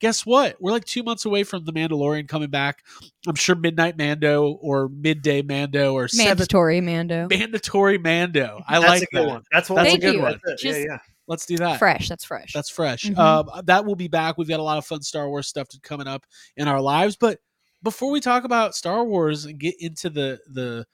Guess 0.00 0.24
what? 0.26 0.56
We're 0.60 0.72
like 0.72 0.84
two 0.84 1.02
months 1.02 1.24
away 1.24 1.44
from 1.44 1.64
the 1.64 1.72
Mandalorian 1.72 2.28
coming 2.28 2.50
back. 2.50 2.84
I'm 3.26 3.34
sure 3.34 3.54
Midnight 3.54 3.96
Mando 3.98 4.52
or 4.60 4.88
Midday 4.88 5.42
Mando 5.42 5.94
or 5.94 6.08
seventh 6.08 6.38
Mandatory 6.38 6.80
Mando. 6.80 7.26
mandatory 7.30 7.98
Mando. 7.98 8.62
I 8.68 8.78
That's 8.78 8.88
like 8.88 9.02
a 9.02 9.06
good 9.06 9.22
that. 9.24 9.28
one. 9.28 9.42
That's 9.52 9.70
one. 9.70 9.84
That's 9.84 9.94
a 9.96 9.98
good 9.98 10.14
you. 10.14 10.22
one. 10.22 10.40
That's 10.44 10.62
it. 10.62 10.66
Just- 10.68 10.78
yeah, 10.80 10.86
yeah. 10.92 10.98
Let's 11.26 11.44
do 11.44 11.58
that. 11.58 11.78
Fresh. 11.78 12.08
That's 12.08 12.24
fresh. 12.24 12.52
That's 12.54 12.70
fresh. 12.70 13.04
Mhm. 13.04 13.18
Um, 13.18 13.50
that 13.66 13.84
will 13.84 13.96
be 13.96 14.08
back. 14.08 14.38
We've 14.38 14.48
got 14.48 14.60
a 14.60 14.62
lot 14.62 14.78
of 14.78 14.86
fun 14.86 15.02
Star 15.02 15.28
Wars 15.28 15.46
stuff 15.46 15.68
to- 15.68 15.80
coming 15.80 16.06
up 16.08 16.24
in 16.56 16.68
our 16.68 16.80
lives. 16.80 17.16
But 17.16 17.38
before 17.82 18.10
we 18.10 18.20
talk 18.20 18.44
about 18.44 18.74
Star 18.74 19.04
Wars 19.04 19.44
and 19.44 19.58
get 19.58 19.74
into 19.78 20.08
the 20.10 20.38
the 20.48 20.86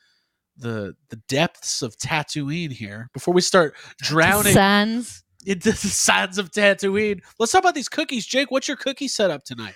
the 0.57 0.95
the 1.09 1.17
depths 1.29 1.83
of 1.83 1.97
Tatooine 1.97 2.71
here, 2.73 3.11
before 3.13 3.33
we 3.35 3.41
start 3.41 3.75
drowning 4.01 4.53
Sans. 4.55 5.24
Into 5.47 5.71
the 5.71 5.77
sands 5.77 6.39
of 6.39 6.51
Tatooine, 6.51 7.21
let's 7.39 7.53
talk 7.53 7.61
about 7.63 7.75
these 7.75 7.89
cookies. 7.89 8.27
Jake, 8.27 8.51
what's 8.51 8.69
your 8.69 8.77
cookie 8.77 9.09
setup 9.09 9.45
tonight? 9.45 9.75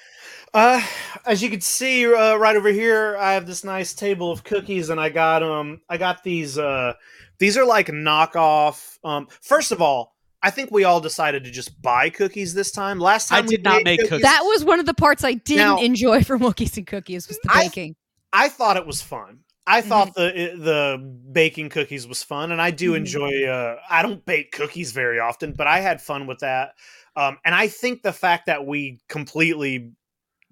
Uh, 0.54 0.82
as 1.26 1.42
you 1.42 1.50
can 1.50 1.60
see 1.60 2.06
uh, 2.06 2.36
right 2.36 2.56
over 2.56 2.70
here, 2.70 3.16
I 3.18 3.32
have 3.34 3.46
this 3.46 3.64
nice 3.64 3.94
table 3.94 4.32
of 4.32 4.44
cookies, 4.44 4.90
and 4.90 5.00
I 5.00 5.08
got 5.10 5.42
um, 5.42 5.80
I 5.88 5.96
got 5.98 6.22
these. 6.22 6.58
Uh, 6.58 6.94
these 7.38 7.56
are 7.56 7.64
like 7.64 7.88
knockoff. 7.88 8.98
Um, 9.04 9.28
first 9.42 9.72
of 9.72 9.80
all, 9.82 10.16
I 10.42 10.50
think 10.50 10.70
we 10.70 10.84
all 10.84 11.00
decided 11.00 11.44
to 11.44 11.50
just 11.50 11.80
buy 11.82 12.10
cookies 12.10 12.54
this 12.54 12.70
time. 12.70 12.98
Last 12.98 13.30
I 13.32 13.36
time 13.36 13.46
we 13.46 13.56
did 13.56 13.64
not 13.64 13.82
made 13.84 14.00
make 14.00 14.08
cookies. 14.08 14.22
That 14.22 14.42
was 14.42 14.64
one 14.64 14.80
of 14.80 14.86
the 14.86 14.94
parts 14.94 15.24
I 15.24 15.34
didn't 15.34 15.58
Now- 15.58 15.78
enjoy 15.80 16.22
from 16.22 16.40
Wookiees 16.40 16.76
and 16.76 16.86
Cookies 16.86 17.28
was 17.28 17.38
the 17.42 17.50
I- 17.52 17.64
baking. 17.64 17.96
I 18.32 18.48
thought 18.48 18.76
it 18.76 18.86
was 18.86 19.00
fun. 19.00 19.40
I 19.68 19.80
thought 19.82 20.14
the 20.14 20.54
the 20.56 20.98
baking 21.32 21.68
cookies 21.68 22.06
was 22.08 22.22
fun, 22.22 22.50
and 22.52 22.60
I 22.60 22.70
do 22.70 22.92
Mhm. 22.92 22.96
enjoy. 22.96 23.44
Uh, 23.46 23.76
I 23.88 24.02
don't 24.02 24.24
bake 24.24 24.52
cookies 24.52 24.92
very 24.92 25.20
often, 25.20 25.52
but 25.52 25.66
I 25.66 25.80
had 25.80 26.00
fun 26.02 26.26
with 26.26 26.38
that. 26.40 26.74
Um, 27.16 27.38
and 27.44 27.54
I 27.54 27.68
think 27.68 28.02
the 28.02 28.12
fact 28.12 28.46
that 28.46 28.64
we 28.66 29.00
completely 29.08 29.92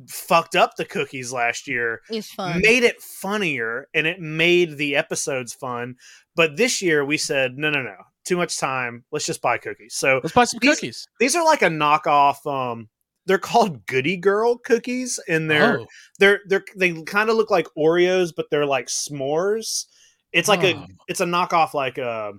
fucked 0.09 0.55
up 0.55 0.77
the 0.77 0.85
cookies 0.85 1.33
last 1.33 1.67
year 1.67 2.03
fun. 2.37 2.61
made 2.61 2.83
it 2.83 3.01
funnier 3.01 3.89
and 3.95 4.07
it 4.07 4.21
made 4.21 4.77
the 4.77 4.95
episodes 4.95 5.55
fun. 5.55 5.97
But 6.35 6.57
this 6.59 6.83
year 6.83 7.03
we 7.05 7.17
said, 7.17 7.57
no, 7.57 7.71
no, 7.71 7.81
no, 7.81 7.97
too 8.27 8.37
much 8.37 8.59
time. 8.59 9.05
Let's 9.11 9.25
just 9.25 9.41
buy 9.41 9.57
cookies. 9.57 9.95
So 9.95 10.21
Let's 10.23 10.35
buy 10.35 10.45
some 10.45 10.59
These- 10.61 10.75
cookies. 10.75 11.07
these 11.19 11.35
are 11.35 11.43
like 11.45 11.63
a 11.63 11.69
knockoff. 11.69 12.45
Um, 12.45 12.91
they're 13.27 13.39
called 13.39 13.85
Goody 13.87 14.17
Girl 14.17 14.57
cookies, 14.59 15.19
and 15.29 15.51
they're 15.51 15.81
Oh, 15.81 15.87
they're 16.19 16.41
they're 16.47 16.65
they 16.77 16.93
kind 17.03 17.29
of 17.31 17.37
look 17.37 17.51
like 17.51 17.67
Oreos, 17.77 18.33
but 18.37 18.47
they're 18.51 18.67
like 18.67 18.87
s'mores. 18.87 19.87
It's 20.33 20.49
like 20.49 20.63
a 20.65 20.75
Oh. 20.77 20.87
it's 21.09 21.21
a 21.21 21.25
knockoff 21.25 21.75
like 21.75 21.99
a, 21.99 22.33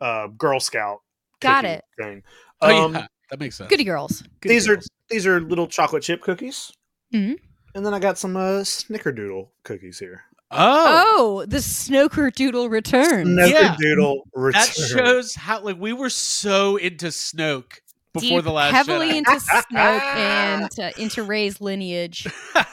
a 0.00 0.28
Girl 0.36 0.60
Scout. 0.60 0.98
Got 1.40 1.64
it. 1.64 1.84
Thing. 1.98 2.22
oh 2.60 2.84
Um, 2.86 2.94
yeah, 2.94 3.06
that 3.30 3.38
makes 3.40 3.56
sense. 3.56 3.70
Goody 3.70 3.84
girls. 3.84 4.22
Goody 4.40 4.54
these 4.54 4.68
are 4.68 4.80
these 5.08 5.26
are 5.26 5.40
little 5.40 5.66
chocolate 5.66 6.02
chip 6.02 6.20
cookies. 6.20 6.72
Mhm. 7.14 7.38
And 7.74 7.86
then 7.86 7.94
I 7.94 7.98
got 7.98 8.18
some 8.18 8.36
uh, 8.36 8.60
Snickerdoodle 8.64 9.48
cookies 9.62 9.98
here. 9.98 10.22
oh. 10.50 11.04
Oh, 11.40 11.44
the 11.46 11.58
Snokerdoodle 11.58 12.70
return. 12.70 13.36
Yeah. 13.36 13.76
Snickerdoodle 13.76 14.16
return. 14.34 14.52
That 14.52 14.68
shows 14.74 15.34
how 15.34 15.62
like 15.62 15.78
we 15.78 15.92
were 15.92 16.10
so 16.10 16.76
into 16.76 17.06
Snoke 17.06 17.80
before 18.20 18.38
Deep, 18.38 18.44
the 18.44 18.52
last 18.52 18.72
heavily 18.72 19.10
Jedi. 19.10 19.16
into 19.16 19.30
Snoke 19.32 19.72
and 19.74 20.80
uh, 20.80 20.90
into 20.98 21.22
Rey's 21.22 21.60
lineage. 21.60 22.26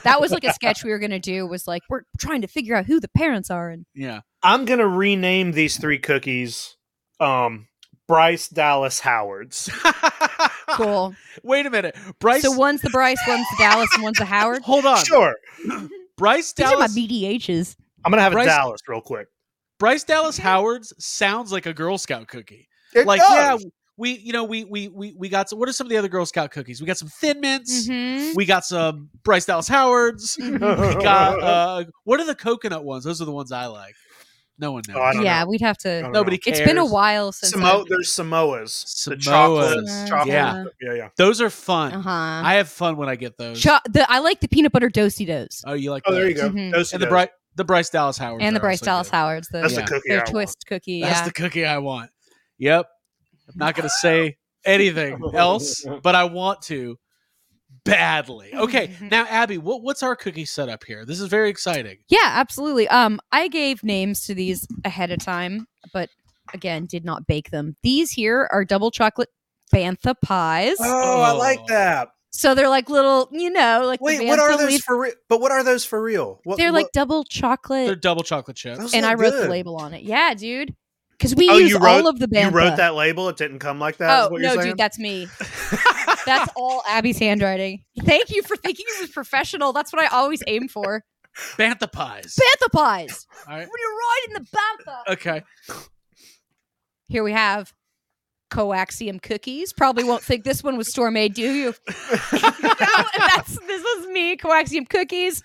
That 0.03 0.19
was 0.21 0.31
like 0.31 0.43
a 0.43 0.53
sketch 0.53 0.83
we 0.83 0.91
were 0.91 0.99
gonna 0.99 1.19
do. 1.19 1.45
Was 1.47 1.67
like 1.67 1.81
we're 1.89 2.03
trying 2.19 2.41
to 2.41 2.47
figure 2.47 2.75
out 2.75 2.85
who 2.85 2.99
the 2.99 3.07
parents 3.09 3.49
are, 3.49 3.69
and 3.69 3.85
yeah. 3.93 4.21
I'm 4.43 4.65
gonna 4.65 4.87
rename 4.87 5.51
these 5.53 5.77
three 5.77 5.99
cookies. 5.99 6.75
Um, 7.19 7.67
Bryce 8.07 8.47
Dallas 8.49 8.99
Howard's. 8.99 9.69
cool. 10.69 11.15
Wait 11.43 11.65
a 11.65 11.69
minute, 11.69 11.95
Bryce. 12.19 12.41
so 12.43 12.51
one's 12.51 12.81
the 12.81 12.89
Bryce, 12.89 13.17
one's 13.27 13.47
the 13.51 13.55
Dallas, 13.59 13.89
and 13.95 14.03
one's 14.03 14.17
the 14.17 14.25
Howard. 14.25 14.61
hold 14.61 14.85
on, 14.85 15.03
Sure. 15.03 15.35
Bryce 16.17 16.53
These 16.53 16.65
are 16.67 16.71
my 16.73 16.87
Dallas. 16.87 16.95
BDHs. 16.97 17.75
I'm 18.03 18.11
gonna 18.11 18.21
have 18.21 18.33
Bryce- 18.33 18.45
a 18.47 18.49
Dallas 18.49 18.81
real 18.87 19.01
quick. 19.01 19.27
Bryce 19.79 20.03
Dallas 20.03 20.37
Howard's 20.37 20.93
sounds 21.03 21.51
like 21.51 21.65
a 21.65 21.73
Girl 21.73 21.97
Scout 21.97 22.27
cookie. 22.27 22.67
It 22.93 23.05
like 23.05 23.19
does. 23.19 23.63
yeah, 23.63 23.69
we 23.97 24.17
you 24.17 24.33
know 24.33 24.43
we 24.43 24.63
we 24.65 24.87
we 24.89 25.13
we 25.17 25.29
got 25.29 25.49
some. 25.49 25.59
What 25.59 25.69
are 25.69 25.73
some 25.73 25.87
of 25.87 25.89
the 25.91 25.97
other 25.97 26.07
Girl 26.09 26.25
Scout 26.25 26.51
cookies? 26.51 26.81
We 26.81 26.87
got 26.87 26.97
some 26.97 27.07
Thin 27.09 27.39
Mints. 27.39 27.87
Mhm. 27.87 28.35
We 28.35 28.45
got 28.45 28.65
some 28.65 29.09
Bryce 29.23 29.45
Dallas 29.45 29.67
Howard's. 29.67 30.37
We 30.39 30.57
got 30.59 31.41
uh, 31.41 31.83
what 32.03 32.19
are 32.19 32.25
the 32.25 32.35
coconut 32.35 32.83
ones? 32.83 33.03
Those 33.03 33.21
are 33.21 33.25
the 33.25 33.31
ones 33.31 33.51
I 33.51 33.67
like. 33.67 33.95
No 34.57 34.71
one 34.71 34.83
knows. 34.87 34.97
Oh, 35.17 35.21
Yeah, 35.21 35.43
know. 35.43 35.49
we'd 35.49 35.59
have 35.59 35.77
to. 35.79 36.09
Nobody 36.09 36.37
cares. 36.37 36.59
It's 36.59 36.65
been 36.67 36.77
a 36.77 36.85
while 36.85 37.33
since. 37.33 37.53
Samo- 37.53 37.85
there's 37.89 38.07
Samoas. 38.09 39.03
The 39.03 39.15
Samoas. 39.17 39.21
chocolate, 39.21 39.85
Samoas, 39.85 40.07
chocolate. 40.07 40.27
yeah. 40.33 40.63
Yeah, 40.81 40.93
yeah. 40.93 41.09
Those 41.17 41.41
are 41.41 41.49
fun. 41.49 41.91
Uh 41.93 42.01
huh. 42.01 42.09
I 42.09 42.53
have 42.53 42.69
fun 42.69 42.95
when 42.95 43.09
I 43.09 43.17
get 43.17 43.37
those. 43.37 43.61
Cho- 43.61 43.79
the, 43.89 44.09
I 44.09 44.19
like 44.19 44.39
the 44.39 44.47
peanut 44.47 44.71
butter 44.71 44.87
Do-si-dos 44.89 45.63
oh, 45.67 45.73
you 45.73 45.91
like? 45.91 46.03
Oh, 46.05 46.13
there 46.13 46.29
you 46.29 46.35
those. 46.35 46.51
go. 46.53 46.57
Mhm. 46.57 46.71
Those 46.71 46.93
And 46.93 47.01
the 47.01 47.05
two 47.05 47.09
Bryce 47.09 47.29
the 47.55 47.63
Bryce 47.65 47.89
Dallas 47.89 48.17
Howards 48.17 48.43
and 48.45 48.55
the 48.55 48.59
Bryce 48.61 48.79
Dallas 48.79 49.09
Howards. 49.09 49.49
The, 49.49 49.59
That's 49.61 49.73
Yeah. 49.73 49.81
the 49.81 49.87
cookie. 49.87 50.09
I 50.09 50.13
their 50.13 50.17
want. 50.19 50.29
twist 50.29 50.65
cookie. 50.67 51.01
That's 51.01 51.19
Yeah. 51.19 51.25
the 51.25 51.31
cookie 51.33 51.65
I 51.65 51.77
want. 51.79 52.11
Yep. 52.57 52.87
I'm 53.47 53.53
not 53.57 53.75
going 53.75 53.83
to 53.83 53.89
say 53.89 54.37
anything 54.65 55.21
else, 55.33 55.85
but 56.03 56.15
I 56.15 56.23
want 56.25 56.61
to 56.63 56.97
badly. 57.83 58.51
Okay, 58.53 58.95
now 59.01 59.25
Abby, 59.27 59.57
what, 59.57 59.81
what's 59.83 60.03
our 60.03 60.15
cookie 60.15 60.45
setup 60.45 60.83
here? 60.83 61.05
This 61.05 61.19
is 61.19 61.27
very 61.27 61.49
exciting. 61.49 61.97
Yeah, 62.09 62.19
absolutely. 62.23 62.87
Um, 62.87 63.19
I 63.31 63.47
gave 63.47 63.83
names 63.83 64.25
to 64.25 64.33
these 64.33 64.67
ahead 64.83 65.11
of 65.11 65.19
time, 65.19 65.67
but 65.93 66.09
again, 66.53 66.85
did 66.85 67.05
not 67.05 67.27
bake 67.27 67.51
them. 67.51 67.75
These 67.83 68.11
here 68.11 68.47
are 68.51 68.65
double 68.65 68.91
chocolate 68.91 69.29
bantha 69.73 70.15
pies. 70.21 70.77
Oh, 70.79 71.21
I 71.21 71.31
like 71.31 71.59
Oh. 71.61 71.65
that. 71.69 72.09
So 72.31 72.53
they're 72.53 72.67
like 72.69 72.89
little, 72.89 73.29
you 73.31 73.49
know, 73.49 73.83
like 73.85 74.01
Wait, 74.01 74.27
what 74.27 74.39
are 74.39 74.57
those 74.57 74.67
leaf- 74.67 74.83
for 74.83 74.99
real? 74.99 75.13
But 75.29 75.39
what 75.39 75.53
are 75.53 75.63
those 75.63 75.85
for 75.85 76.01
real? 76.01 76.41
What, 76.43 76.57
They're 76.57 76.73
like 76.73 76.87
double 76.91 77.23
chocolate, 77.23 77.87
They're 77.87 77.95
double 77.95 78.23
chocolate 78.23 78.57
chips. 78.57 78.77
Those 78.77 78.93
and 78.93 79.05
I 79.05 79.11
look 79.13 79.21
wrote 79.21 79.41
the 79.43 79.47
label 79.49 79.77
on 79.77 79.93
it. 79.93 80.03
Yeah, 80.03 80.33
dude, 80.33 80.75
because 81.17 81.35
we 81.35 81.49
Oh, 81.49 81.57
use 81.57 81.71
you 81.71 81.77
wrote- 81.79 82.01
all 82.01 82.07
of 82.07 82.19
the 82.19 82.27
bantha. 82.27 82.43
You 82.51 82.57
wrote 82.57 82.77
that 82.77 82.95
label. 82.95 83.29
It 83.29 83.37
didn't 83.37 83.59
come 83.59 83.79
like 83.79 83.97
that. 83.97 84.25
Oh 84.25 84.29
what 84.29 84.41
you're 84.41 84.55
no, 84.55 84.61
dude, 84.61 84.77
that's 84.77 84.99
me. 84.99 85.27
That's 86.25 86.51
all 86.55 86.81
Abby's 86.89 87.19
handwriting. 87.19 87.83
Thank 88.03 88.31
you 88.31 88.41
for 88.41 88.55
thinking 88.55 88.83
it 88.97 89.01
was 89.01 89.11
professional. 89.11 89.73
That's 89.73 89.93
what 89.93 90.01
I 90.01 90.07
always 90.07 90.41
aim 90.47 90.67
for. 90.67 91.03
Bantha 91.55 91.91
pies. 91.91 92.35
Bantha 92.41 92.71
pies. 92.71 93.27
All 93.47 93.55
right. 93.55 93.59
When 93.59 93.69
you're 93.79 94.33
riding 94.33 94.33
the 94.33 94.57
bantha. 94.57 95.13
Okay. 95.13 95.43
Here 97.07 97.23
we 97.23 97.31
have 97.31 97.71
coaxium 98.49 99.21
cookies. 99.21 99.71
Probably 99.71 100.03
won't 100.03 100.23
think 100.23 100.45
this 100.45 100.63
one 100.63 100.77
was 100.77 100.89
store 100.89 101.11
made, 101.11 101.35
do 101.35 101.41
you? 101.53 101.73
That's 102.31 103.59
this 103.59 103.83
was 103.83 104.07
me, 104.07 104.35
coaxium 104.37 104.89
cookies. 104.89 105.43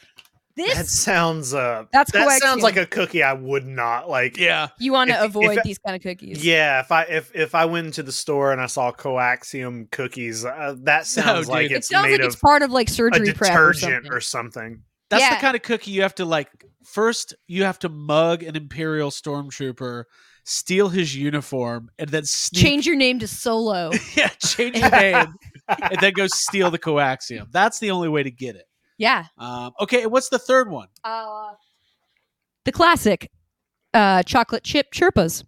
That 0.57 0.87
sounds 0.87 1.54
uh 1.54 1.85
That's 1.92 2.12
that 2.12 2.28
coaxium. 2.28 2.38
sounds 2.38 2.62
like 2.62 2.76
a 2.76 2.87
cookie 2.87 3.23
I 3.23 3.33
would 3.33 3.66
not 3.66 4.09
like. 4.09 4.37
Yeah. 4.37 4.69
you 4.78 4.92
want 4.92 5.11
to 5.11 5.23
avoid 5.23 5.59
I- 5.59 5.62
these 5.64 5.78
kind 5.78 5.97
of 5.97 6.02
cookies. 6.02 6.45
Yeah, 6.45 6.80
if 6.80 6.92
I 6.92 7.02
if 7.04 7.35
if 7.35 7.54
I 7.54 7.64
went 7.64 7.87
into 7.87 8.02
the 8.02 8.12
store 8.12 8.52
and 8.52 8.61
I 8.61 8.66
saw 8.66 8.92
coaxium 8.92 9.90
cookies, 9.90 10.45
uh, 10.45 10.76
that 10.83 11.07
sounds 11.07 11.47
dude. 11.47 11.49
like 11.49 11.66
It 11.66 11.73
It 11.73 11.76
it's 11.76 11.88
sounds 11.88 12.07
made 12.07 12.12
like 12.12 12.21
of 12.21 12.26
it's 12.26 12.37
part 12.37 12.62
of 12.62 12.71
like 12.71 12.88
a 12.88 12.92
surgery 12.92 13.33
prep 13.33 13.57
or 13.59 13.73
something. 13.73 14.12
or 14.12 14.21
something. 14.21 14.83
That's 15.09 15.23
Yeah. 15.23 15.35
the 15.35 15.40
kind 15.40 15.57
of 15.57 15.62
cookie 15.62 15.90
you 15.92 16.02
have 16.02 16.14
to 16.16 16.25
like 16.25 16.49
first 16.85 17.35
you 17.47 17.64
have 17.64 17.78
to 17.80 17.88
mug 17.88 18.42
an 18.42 18.57
imperial 18.57 19.11
stormtrooper, 19.11 20.04
steal 20.45 20.88
his 20.88 21.14
uniform 21.16 21.88
and 21.99 22.09
then 22.11 22.25
sneak 22.25 22.62
Change 22.62 22.87
your 22.87 22.97
name 22.97 23.19
to 23.21 23.26
Solo. 23.28 23.90
yeah, 24.16 24.28
change 24.45 24.76
your 24.76 24.90
name 24.90 25.35
and 25.69 26.00
then 26.00 26.12
go 26.12 26.26
steal 26.26 26.71
the 26.71 26.78
coaxium. 26.78 27.47
That's 27.52 27.78
the 27.78 27.90
only 27.90 28.09
way 28.09 28.23
to 28.23 28.30
get 28.30 28.57
it. 28.57 28.64
Yeah. 29.00 29.25
Um, 29.38 29.73
okay, 29.80 30.07
what's 30.07 30.28
the 30.28 30.38
third 30.38 30.71
one? 30.71 30.87
Uh, 31.02 31.52
the 32.64 32.73
classic 32.73 33.30
uh, 33.95 34.23
chocolate 34.23 34.62
chip 34.62 34.92
chirpas. 34.92 35.42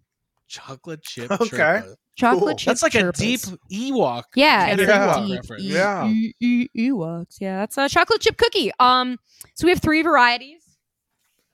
Chocolate 0.49 1.03
chip. 1.03 1.31
Okay. 1.41 1.47
Chirpa. 1.47 1.95
Chocolate 2.15 2.41
Cool. 2.43 2.55
chip 2.57 2.67
That's 2.67 2.83
like 2.83 2.95
a 2.95 3.11
deep 3.13 3.41
Ewok. 3.73 4.25
Yeah, 4.35 4.67
it's 4.69 4.83
Yeah. 4.83 5.07
like 5.07 5.17
Ewok 5.25 5.29
deep. 5.49 5.61
E- 5.61 5.73
Yeah. 5.73 6.07
E- 6.09 6.35
E- 6.41 6.69
Ewoks. 6.91 7.37
Yeah, 7.41 7.61
that's 7.61 7.79
a 7.79 7.89
chocolate 7.89 8.21
chip 8.21 8.37
cookie. 8.37 8.71
Um, 8.81 9.19
so 9.55 9.67
we 9.67 9.71
have 9.71 9.81
three 9.81 10.03
varieties. 10.03 10.63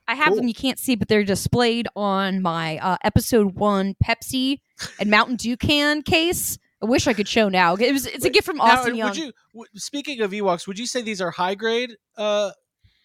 I 0.09 0.15
have 0.15 0.29
Cool. 0.29 0.37
them. 0.37 0.49
You 0.49 0.55
can't 0.55 0.79
see, 0.79 0.97
but 0.97 1.07
they're 1.09 1.23
displayed 1.23 1.87
on 1.95 2.41
my 2.43 2.79
uh, 2.79 2.97
episode 3.05 3.55
one 3.55 3.95
Pepsi 4.03 4.59
and 4.99 5.11
Mountain 5.11 5.37
Dew 5.37 5.57
can 5.57 6.03
case. 6.03 6.59
I 6.83 6.87
wish 6.87 7.07
I 7.07 7.13
could 7.13 7.27
show 7.29 7.49
now. 7.49 7.75
It 7.75 7.93
was, 7.93 8.07
it's 8.07 8.25
a 8.25 8.31
gift 8.31 8.47
from 8.47 8.59
Now, 8.59 8.65
Austin 8.65 8.95
Young. 8.95 9.09
would 9.09 9.17
you 9.17 9.33
w- 9.53 9.67
speaking 9.75 10.21
of 10.21 10.31
Ewoks, 10.31 10.67
would 10.69 10.79
you 10.79 10.87
say 10.87 11.03
these 11.03 11.21
are 11.21 11.31
high 11.31 11.55
grade 11.57 11.91
uh, 12.17 12.53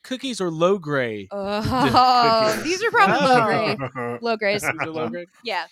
cookies 0.03 0.39
or 0.39 0.51
low 0.51 0.77
grade? 0.77 1.27
oh, 1.32 2.53
cookies. 2.56 2.63
these 2.63 2.84
are 2.84 2.92
probably 2.92 3.27
low 3.27 3.46
grade. 3.98 4.22
Low 4.22 4.38
grade. 4.38 4.62
Low 4.86 5.10
grade. 5.10 5.27
Yeah. 5.44 5.65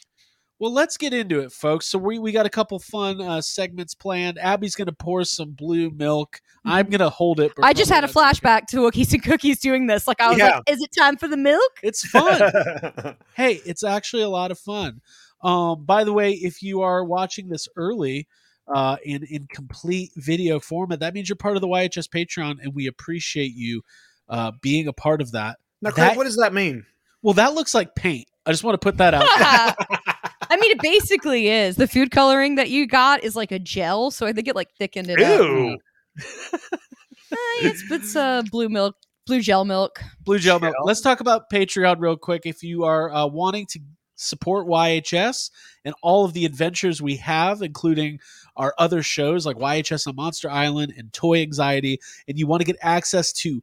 Well, 0.59 0.71
let's 0.71 0.95
get 0.95 1.11
into 1.11 1.39
it, 1.39 1.51
folks. 1.51 1.87
So 1.87 1.97
we, 1.97 2.19
we 2.19 2.31
got 2.31 2.45
a 2.45 2.49
couple 2.49 2.77
fun 2.77 3.19
uh, 3.19 3.41
segments 3.41 3.95
planned. 3.95 4.37
Abby's 4.37 4.75
going 4.75 4.85
to 4.87 4.93
pour 4.93 5.23
some 5.23 5.51
blue 5.51 5.89
milk. 5.89 6.39
I'm 6.65 6.85
going 6.87 6.99
to 6.99 7.09
hold 7.09 7.39
it. 7.39 7.51
Mm-hmm. 7.53 7.63
I 7.65 7.73
just 7.73 7.89
had 7.89 8.03
a 8.03 8.07
Bernardo 8.07 8.27
has 8.27 8.39
flashback 8.39 8.65
to 8.67 8.77
Wookiees 8.77 9.11
and 9.13 9.23
Cookies 9.23 9.59
doing 9.59 9.87
this. 9.87 10.07
Like 10.07 10.21
I 10.21 10.29
was 10.29 10.37
Yeah. 10.37 10.57
like, 10.57 10.63
"Is 10.69 10.79
it 10.79 10.91
time 10.95 11.17
for 11.17 11.27
the 11.27 11.35
milk?" 11.37 11.71
It's 11.81 12.05
fun. 12.07 13.15
hey, 13.35 13.59
it's 13.65 13.83
actually 13.83 14.21
a 14.21 14.29
lot 14.29 14.51
of 14.51 14.59
fun. 14.59 15.01
Um, 15.43 15.85
by 15.85 16.03
the 16.03 16.13
way, 16.13 16.33
if 16.33 16.61
you 16.61 16.81
are 16.81 17.03
watching 17.03 17.49
this 17.49 17.67
early 17.75 18.27
uh, 18.67 18.97
in 19.03 19.23
in 19.29 19.47
complete 19.47 20.11
video 20.15 20.59
format, 20.59 20.99
that 20.99 21.13
means 21.13 21.27
you're 21.29 21.35
part 21.35 21.55
of 21.57 21.61
the 21.61 21.67
YHS 21.67 22.07
Patreon, 22.09 22.57
and 22.61 22.73
we 22.75 22.87
appreciate 22.87 23.53
you 23.55 23.81
uh, 24.29 24.51
being 24.61 24.87
a 24.87 24.93
part 24.93 25.21
of 25.21 25.31
that. 25.31 25.57
now, 25.81 25.91
Craig, 25.91 26.09
That- 26.11 26.17
what 26.17 26.25
does 26.25 26.37
that 26.37 26.53
mean? 26.53 26.85
Well, 27.23 27.33
that 27.35 27.53
looks 27.53 27.73
like 27.75 27.93
paint. 27.95 28.27
I 28.45 28.51
just 28.51 28.63
want 28.63 28.73
to 28.73 28.83
put 28.83 28.97
that 28.97 29.13
out. 29.13 29.23
I 30.49 30.57
mean, 30.57 30.71
it 30.71 30.81
basically 30.81 31.47
is. 31.49 31.75
The 31.75 31.87
food 31.87 32.09
coloring 32.11 32.55
that 32.55 32.69
you 32.69 32.87
got 32.87 33.23
is 33.23 33.35
like 33.35 33.51
a 33.51 33.59
gel, 33.59 34.09
so 34.11 34.25
I 34.25 34.33
think 34.33 34.47
it 34.47 34.55
like 34.55 34.69
thickened 34.79 35.09
it 35.09 35.21
up. 35.21 35.39
Ew. 35.39 35.77
Eh, 37.33 37.35
it's 37.61 37.89
it's 37.89 38.15
uh, 38.15 38.41
blue 38.51 38.67
milk, 38.67 38.95
blue 39.25 39.39
gel 39.41 39.63
milk. 39.63 40.01
Blue 40.25 40.37
Gel 40.37 40.59
Milk. 40.59 40.75
Let's 40.83 40.99
talk 40.99 41.21
about 41.21 41.49
Patreon 41.49 41.95
real 41.99 42.17
quick. 42.17 42.41
If 42.45 42.61
you 42.61 42.83
are 42.83 43.09
uh, 43.09 43.25
wanting 43.27 43.67
to 43.67 43.79
support 44.21 44.67
YHS 44.67 45.49
and 45.85 45.93
all 46.01 46.25
of 46.25 46.33
the 46.33 46.45
adventures 46.45 47.01
we 47.01 47.15
have, 47.17 47.61
including 47.61 48.19
our 48.55 48.73
other 48.77 49.01
shows 49.01 49.45
like 49.45 49.57
YHS 49.57 50.07
on 50.07 50.15
Monster 50.15 50.49
Island 50.49 50.93
and 50.97 51.11
Toy 51.13 51.41
Anxiety, 51.41 51.99
and 52.27 52.37
you 52.37 52.47
want 52.47 52.61
to 52.61 52.65
get 52.65 52.77
access 52.81 53.31
to 53.33 53.61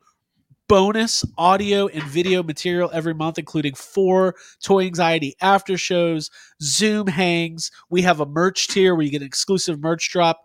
bonus 0.69 1.25
audio 1.39 1.89
and 1.89 2.03
video 2.05 2.43
material 2.43 2.91
every 2.93 3.15
month, 3.15 3.39
including 3.39 3.75
four 3.75 4.35
Toy 4.63 4.85
Anxiety 4.85 5.35
after 5.41 5.79
shows, 5.79 6.31
Zoom 6.63 7.07
hangs. 7.07 7.71
We 7.91 8.03
have 8.03 8.21
a 8.21 8.27
merch 8.27 8.69
tier 8.69 8.95
where 8.95 9.05
you 9.05 9.11
get 9.11 9.23
an 9.23 9.27
exclusive 9.27 9.81
merch 9.81 10.11
drop 10.11 10.43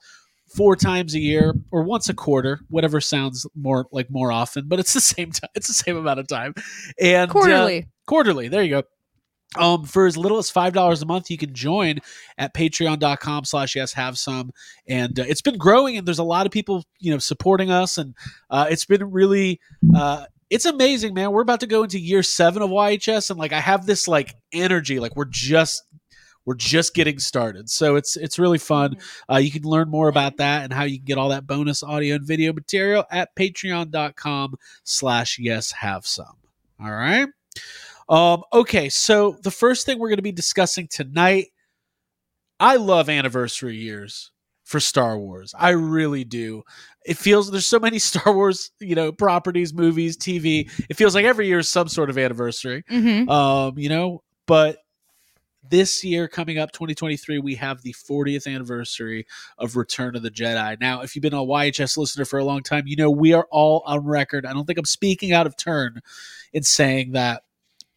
four 0.55 0.75
times 0.75 1.15
a 1.15 1.19
year 1.19 1.53
or 1.71 1.83
once 1.83 2.09
a 2.09 2.13
quarter, 2.13 2.59
whatever 2.69 3.01
sounds 3.01 3.45
more 3.55 3.87
like 3.91 4.09
more 4.09 4.31
often, 4.31 4.67
but 4.67 4.79
it's 4.79 4.93
the 4.93 5.01
same 5.01 5.31
time. 5.31 5.49
It's 5.55 5.67
the 5.67 5.73
same 5.73 5.97
amount 5.97 6.19
of 6.19 6.27
time. 6.27 6.53
And 6.99 7.29
uh, 7.29 7.33
Quarterly. 7.33 7.87
quarterly. 8.05 8.47
There 8.47 8.63
you 8.63 8.69
go. 8.69 8.83
Um, 9.57 9.85
for 9.85 10.05
as 10.05 10.17
little 10.17 10.37
as 10.37 10.49
five 10.49 10.73
dollars 10.73 11.01
a 11.01 11.05
month, 11.05 11.29
you 11.29 11.37
can 11.37 11.53
join 11.53 11.99
at 12.37 12.53
patreon.com 12.53 13.45
slash 13.45 13.75
yes 13.75 13.93
have 13.93 14.17
some. 14.17 14.51
And 14.87 15.19
uh, 15.19 15.25
it's 15.27 15.41
been 15.41 15.57
growing 15.57 15.97
and 15.97 16.07
there's 16.07 16.19
a 16.19 16.23
lot 16.23 16.45
of 16.45 16.51
people, 16.51 16.83
you 16.99 17.11
know, 17.11 17.19
supporting 17.19 17.71
us 17.71 17.97
and 17.97 18.15
uh, 18.49 18.67
it's 18.69 18.85
been 18.85 19.11
really 19.11 19.59
uh 19.95 20.25
it's 20.49 20.65
amazing, 20.65 21.15
man. 21.15 21.31
We're 21.31 21.41
about 21.41 21.61
to 21.61 21.67
go 21.67 21.81
into 21.81 21.99
year 21.99 22.21
seven 22.21 22.61
of 22.61 22.69
YHS 22.69 23.31
and 23.31 23.39
like 23.39 23.53
I 23.53 23.59
have 23.59 23.87
this 23.87 24.07
like 24.07 24.35
energy, 24.51 24.99
like 24.99 25.15
we're 25.15 25.25
just 25.25 25.83
we're 26.45 26.55
just 26.55 26.93
getting 26.93 27.19
started. 27.19 27.69
So 27.69 27.95
it's 27.95 28.17
it's 28.17 28.37
really 28.37 28.57
fun. 28.57 28.97
Uh, 29.31 29.37
you 29.37 29.51
can 29.51 29.63
learn 29.63 29.89
more 29.89 30.09
about 30.09 30.37
that 30.37 30.63
and 30.63 30.73
how 30.73 30.83
you 30.83 30.97
can 30.97 31.05
get 31.05 31.17
all 31.17 31.29
that 31.29 31.47
bonus 31.47 31.83
audio 31.83 32.15
and 32.15 32.25
video 32.25 32.53
material 32.53 33.05
at 33.09 33.35
patreon.com 33.35 34.55
slash 34.83 35.39
yes 35.39 35.71
have 35.71 36.05
some. 36.05 36.37
All 36.79 36.91
right. 36.91 37.27
Um, 38.09 38.43
okay, 38.51 38.89
so 38.89 39.37
the 39.43 39.51
first 39.51 39.85
thing 39.85 39.99
we're 39.99 40.09
going 40.09 40.17
to 40.17 40.23
be 40.23 40.31
discussing 40.31 40.87
tonight, 40.87 41.47
I 42.59 42.75
love 42.75 43.09
anniversary 43.09 43.77
years 43.77 44.31
for 44.63 44.79
Star 44.79 45.17
Wars. 45.17 45.53
I 45.57 45.69
really 45.69 46.23
do. 46.23 46.63
It 47.05 47.17
feels 47.17 47.51
there's 47.51 47.67
so 47.67 47.79
many 47.79 47.99
Star 47.99 48.33
Wars, 48.33 48.71
you 48.79 48.95
know, 48.95 49.11
properties, 49.11 49.73
movies, 49.73 50.17
TV. 50.17 50.69
It 50.89 50.95
feels 50.95 51.15
like 51.15 51.25
every 51.25 51.47
year 51.47 51.59
is 51.59 51.69
some 51.69 51.87
sort 51.87 52.09
of 52.09 52.17
anniversary. 52.17 52.83
Mm-hmm. 52.89 53.29
Um, 53.29 53.77
you 53.77 53.89
know, 53.89 54.23
but 54.45 54.77
this 55.69 56.03
year 56.03 56.27
coming 56.27 56.57
up 56.57 56.71
2023 56.73 57.39
we 57.39 57.55
have 57.55 57.81
the 57.81 57.93
40th 57.93 58.53
anniversary 58.53 59.25
of 59.57 59.77
return 59.77 60.15
of 60.15 60.21
the 60.21 60.29
jedi 60.29 60.77
now 60.81 61.01
if 61.01 61.15
you've 61.15 61.21
been 61.21 61.33
a 61.33 61.37
yhs 61.37 61.97
listener 61.97 62.25
for 62.25 62.37
a 62.37 62.43
long 62.43 62.61
time 62.61 62.83
you 62.85 62.97
know 62.97 63.09
we 63.09 63.31
are 63.31 63.47
all 63.49 63.81
on 63.85 64.03
record 64.03 64.45
i 64.45 64.51
don't 64.51 64.65
think 64.65 64.77
i'm 64.77 64.85
speaking 64.85 65.31
out 65.31 65.47
of 65.47 65.55
turn 65.55 66.01
in 66.51 66.63
saying 66.63 67.13
that 67.13 67.43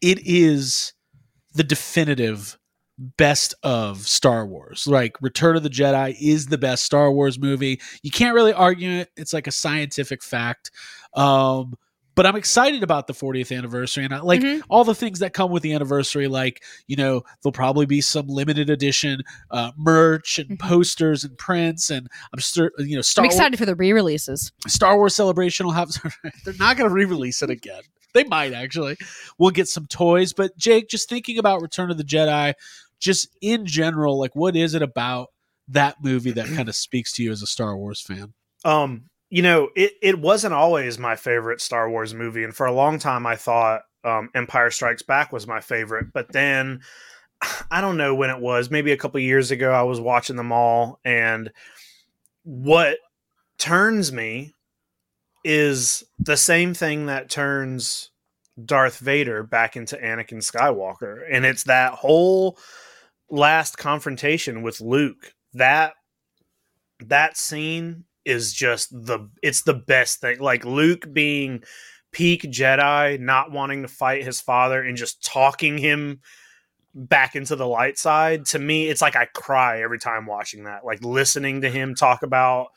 it 0.01 0.19
is 0.25 0.93
the 1.53 1.63
definitive 1.63 2.57
best 3.17 3.53
of 3.61 3.99
star 4.07 4.45
wars 4.45 4.87
like 4.87 5.15
return 5.21 5.55
of 5.55 5.61
the 5.61 5.69
jedi 5.69 6.15
is 6.19 6.47
the 6.47 6.57
best 6.57 6.83
star 6.83 7.11
wars 7.11 7.37
movie 7.37 7.79
you 8.01 8.09
can't 8.09 8.33
really 8.33 8.53
argue 8.53 8.89
it 8.89 9.09
it's 9.15 9.33
like 9.33 9.45
a 9.45 9.51
scientific 9.51 10.23
fact 10.23 10.71
um 11.13 11.75
but 12.15 12.25
i'm 12.25 12.35
excited 12.35 12.81
about 12.81 13.05
the 13.05 13.13
40th 13.13 13.55
anniversary 13.55 14.03
and 14.03 14.15
i 14.15 14.19
like 14.19 14.41
Mhm. 14.41 14.63
all 14.67 14.83
the 14.83 14.95
things 14.95 15.19
that 15.19 15.33
come 15.33 15.51
with 15.51 15.61
the 15.61 15.73
anniversary 15.73 16.27
like 16.27 16.63
you 16.87 16.95
know 16.95 17.21
there'll 17.43 17.51
probably 17.53 17.85
be 17.85 18.01
some 18.01 18.25
limited 18.27 18.67
edition 18.71 19.21
uh, 19.51 19.71
merch 19.77 20.39
and 20.39 20.49
Mhm. 20.49 20.59
posters 20.59 21.23
and 21.23 21.37
prints 21.37 21.91
and 21.91 22.07
i'm 22.33 22.39
sure 22.39 22.71
you 22.79 22.95
know 22.95 23.03
star 23.03 23.25
I'm 23.25 23.29
excited 23.29 23.59
for 23.59 23.67
the 23.67 23.75
re-releases. 23.75 24.51
star 24.67 24.97
wars 24.97 25.13
celebration 25.13 25.67
will 25.67 25.73
have 25.73 25.89
they're 26.45 26.55
not 26.57 26.77
going 26.77 26.89
to 26.89 26.93
re-release 26.95 27.43
it 27.43 27.51
again 27.51 27.83
they 28.17 28.23
might 28.25 28.53
actually 28.53 28.97
we'll 29.37 29.51
get 29.51 29.67
some 29.67 29.85
toys 29.85 30.33
but 30.33 30.55
jake 30.57 30.89
just 30.89 31.07
thinking 31.07 31.37
about 31.37 31.61
return 31.61 31.91
of 31.91 31.97
the 31.97 32.03
jedi 32.03 32.53
just 32.99 33.29
in 33.41 33.65
general 33.65 34.19
like 34.19 34.35
what 34.35 34.55
is 34.55 34.73
it 34.73 34.81
about 34.81 35.27
that 35.67 35.95
movie 36.01 36.31
that 36.31 36.47
kind 36.47 36.69
of 36.69 36.75
speaks 36.75 37.11
to 37.13 37.23
you 37.23 37.31
as 37.31 37.41
a 37.41 37.47
star 37.47 37.77
wars 37.77 38.01
fan 38.01 38.33
Um, 38.65 39.09
you 39.29 39.41
know, 39.41 39.69
it, 39.75 39.93
it 40.01 40.19
wasn't 40.19 40.53
always 40.53 40.97
my 40.97 41.15
favorite 41.15 41.59
Star 41.59 41.89
Wars 41.89 42.13
movie, 42.13 42.43
and 42.43 42.55
for 42.55 42.65
a 42.65 42.71
long 42.71 42.97
time 42.97 43.25
I 43.25 43.35
thought 43.35 43.81
um, 44.03 44.29
Empire 44.33 44.71
Strikes 44.71 45.01
Back 45.01 45.33
was 45.33 45.45
my 45.45 45.59
favorite. 45.59 46.07
But 46.13 46.31
then 46.31 46.81
I 47.71 47.81
don't 47.81 47.97
know 47.97 48.15
when 48.15 48.29
it 48.29 48.39
was, 48.39 48.71
maybe 48.71 48.91
a 48.91 48.97
couple 48.97 49.19
years 49.19 49.51
ago, 49.51 49.71
I 49.71 49.83
was 49.83 49.99
watching 49.99 50.37
them 50.37 50.51
all, 50.51 50.99
and 51.03 51.51
what 52.43 52.97
turns 53.57 54.11
me 54.11 54.53
is 55.47 56.03
the 56.19 56.35
same 56.35 56.73
thing 56.73 57.05
that 57.05 57.29
turns 57.29 58.11
Darth 58.65 58.99
Vader 58.99 59.43
back 59.43 59.77
into 59.77 59.95
Anakin 59.95 60.43
Skywalker, 60.43 61.21
and 61.31 61.45
it's 61.45 61.63
that 61.63 61.93
whole 61.93 62.59
last 63.29 63.77
confrontation 63.77 64.61
with 64.61 64.81
Luke. 64.81 65.33
That 65.53 65.93
that 66.99 67.37
scene 67.37 68.03
is 68.25 68.51
just 68.51 68.91
the 68.91 69.29
it's 69.41 69.61
the 69.61 69.73
best 69.73 70.19
thing. 70.19 70.39
Like 70.39 70.65
Luke 70.65 71.07
being 71.13 71.63
peak 72.11 72.43
Jedi, 72.43 73.17
not 73.17 73.51
wanting 73.51 73.83
to 73.83 73.87
fight 73.87 74.25
his 74.25 74.41
father 74.41 74.83
and 74.83 74.97
just 74.97 75.23
talking 75.23 75.77
him 75.77 76.19
back 76.93 77.37
into 77.37 77.55
the 77.55 77.67
light 77.67 77.97
side. 77.97 78.45
To 78.47 78.59
me, 78.59 78.89
it's 78.89 79.01
like 79.01 79.15
I 79.15 79.27
cry 79.33 79.81
every 79.81 79.99
time 79.99 80.25
watching 80.25 80.65
that. 80.65 80.83
Like 80.83 81.01
listening 81.01 81.61
to 81.61 81.69
him 81.69 81.95
talk 81.95 82.21
about 82.21 82.67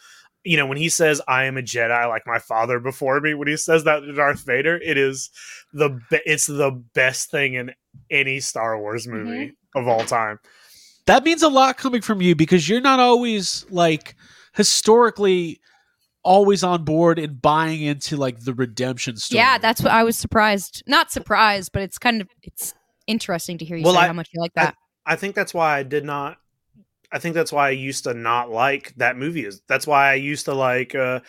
you 0.45 0.57
know, 0.57 0.67
when 0.67 0.79
he 0.79 0.89
says 0.89 1.21
"I 1.29 1.45
am 1.45 1.57
a 1.57 1.63
Jedi," 1.63 2.09
like 2.09 2.23
my 2.27 2.39
father 2.39 2.81
before 2.81 3.21
me, 3.21 3.35
when 3.35 3.49
he 3.49 3.57
says 3.57 3.85
that 3.85 4.01
to 4.01 4.13
Darth 4.13 4.45
Vader, 4.45 4.77
it 4.77 4.97
is 4.97 5.31
the 5.73 6.01
be- 6.11 6.23
it's 6.25 6.47
the 6.47 6.71
best 6.95 7.31
thing 7.31 7.55
in 7.55 7.73
any 8.11 8.41
Star 8.41 8.79
Wars 8.79 9.07
mm-hmm. 9.07 9.25
movie 9.25 9.53
of 9.75 9.87
all 9.87 10.05
time. 10.05 10.39
that 11.07 11.25
means 11.25 11.43
a 11.43 11.49
lot 11.49 11.77
coming 11.77 12.01
from 12.03 12.21
you 12.21 12.35
because 12.35 12.69
you're 12.69 12.81
not 12.81 13.01
always 13.01 13.65
like 13.71 14.17
historically 14.55 15.61
always 16.23 16.63
on 16.63 16.85
board 16.85 17.19
and 17.19 17.41
buying 17.41 17.83
into 17.83 18.17
like 18.17 18.41
the 18.41 18.53
redemption 18.55 19.17
story. 19.17 19.39
Yeah, 19.39 19.59
that's 19.59 19.81
what 19.83 19.93
I 19.93 20.05
was 20.05 20.17
surprised. 20.17 20.83
Not 20.87 21.11
surprised, 21.11 21.71
but 21.73 21.83
it's 21.83 21.99
kind 21.99 22.21
of 22.21 22.29
it's 22.43 22.75
interesting 23.07 23.59
to 23.59 23.65
hear 23.65 23.77
you 23.77 23.85
Well, 23.85 23.95
say 23.95 24.01
I- 24.01 24.07
how 24.07 24.13
much 24.13 24.29
you 24.33 24.41
like 24.41 24.55
that. 24.55 24.75
I 25.07 25.17
think 25.17 25.35
that's 25.35 25.55
why 25.55 25.79
I 25.79 25.83
did 25.83 26.05
not. 26.05 26.37
I 27.13 27.19
think 27.19 27.35
that's 27.35 27.53
why 27.53 27.69
I 27.69 27.73
used 27.73 28.05
to 28.05 28.15
not 28.15 28.51
like 28.51 28.95
that 28.97 29.17
movie. 29.17 29.45
Is 29.45 29.63
that's 29.69 29.87
why 29.87 30.11
I 30.11 30.15
used 30.15 30.45
to 30.47 30.55
like 30.55 30.95
uh, 30.95 31.21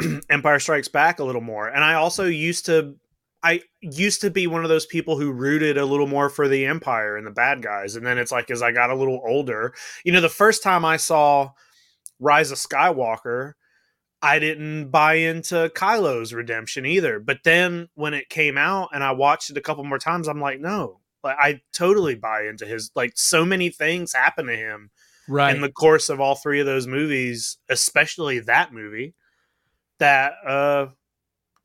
Empire 0.30 0.58
Strikes 0.58 0.88
Back 0.88 1.18
a 1.18 1.24
little 1.24 1.40
more, 1.40 1.68
and 1.68 1.84
I 1.84 1.94
also 1.94 2.24
used 2.24 2.66
to. 2.66 2.96
I 3.42 3.60
used 3.80 4.22
to 4.22 4.30
be 4.30 4.48
one 4.48 4.64
of 4.64 4.70
those 4.70 4.86
people 4.86 5.18
who 5.18 5.30
rooted 5.30 5.78
a 5.78 5.84
little 5.84 6.08
more 6.08 6.28
for 6.28 6.48
the 6.48 6.64
Empire 6.66 7.16
and 7.16 7.26
the 7.26 7.30
bad 7.30 7.62
guys, 7.62 7.94
and 7.94 8.04
then 8.04 8.18
it's 8.18 8.32
like 8.32 8.50
as 8.50 8.62
I 8.62 8.72
got 8.72 8.90
a 8.90 8.96
little 8.96 9.20
older, 9.24 9.74
you 10.04 10.10
know, 10.10 10.20
the 10.20 10.28
first 10.28 10.62
time 10.62 10.84
I 10.84 10.96
saw 10.96 11.50
Rise 12.18 12.50
of 12.50 12.58
Skywalker, 12.58 13.52
I 14.22 14.38
didn't 14.38 14.90
buy 14.90 15.14
into 15.14 15.70
Kylo's 15.76 16.32
redemption 16.32 16.86
either. 16.86 17.20
But 17.20 17.40
then 17.44 17.88
when 17.94 18.14
it 18.14 18.28
came 18.28 18.58
out 18.58 18.88
and 18.92 19.04
I 19.04 19.12
watched 19.12 19.50
it 19.50 19.58
a 19.58 19.62
couple 19.62 19.84
more 19.84 19.98
times, 19.98 20.26
I'm 20.26 20.40
like, 20.40 20.58
no, 20.58 21.00
like 21.22 21.36
I 21.38 21.60
totally 21.72 22.14
buy 22.14 22.46
into 22.48 22.66
his 22.66 22.90
like 22.96 23.12
so 23.14 23.44
many 23.44 23.68
things 23.68 24.12
happen 24.12 24.46
to 24.46 24.56
him 24.56 24.90
right. 25.28 25.54
in 25.54 25.62
the 25.62 25.70
course 25.70 26.08
of 26.08 26.20
all 26.20 26.34
three 26.34 26.60
of 26.60 26.66
those 26.66 26.86
movies, 26.86 27.58
especially 27.68 28.40
that 28.40 28.72
movie, 28.72 29.14
that 29.98 30.34
uh 30.46 30.86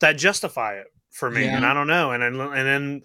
that 0.00 0.18
justify 0.18 0.74
it 0.74 0.86
for 1.10 1.30
me. 1.30 1.44
Yeah. 1.44 1.56
And 1.56 1.66
I 1.66 1.74
don't 1.74 1.86
know. 1.86 2.12
And 2.12 2.22
then 2.22 2.40
and 2.40 2.66
then 2.66 3.02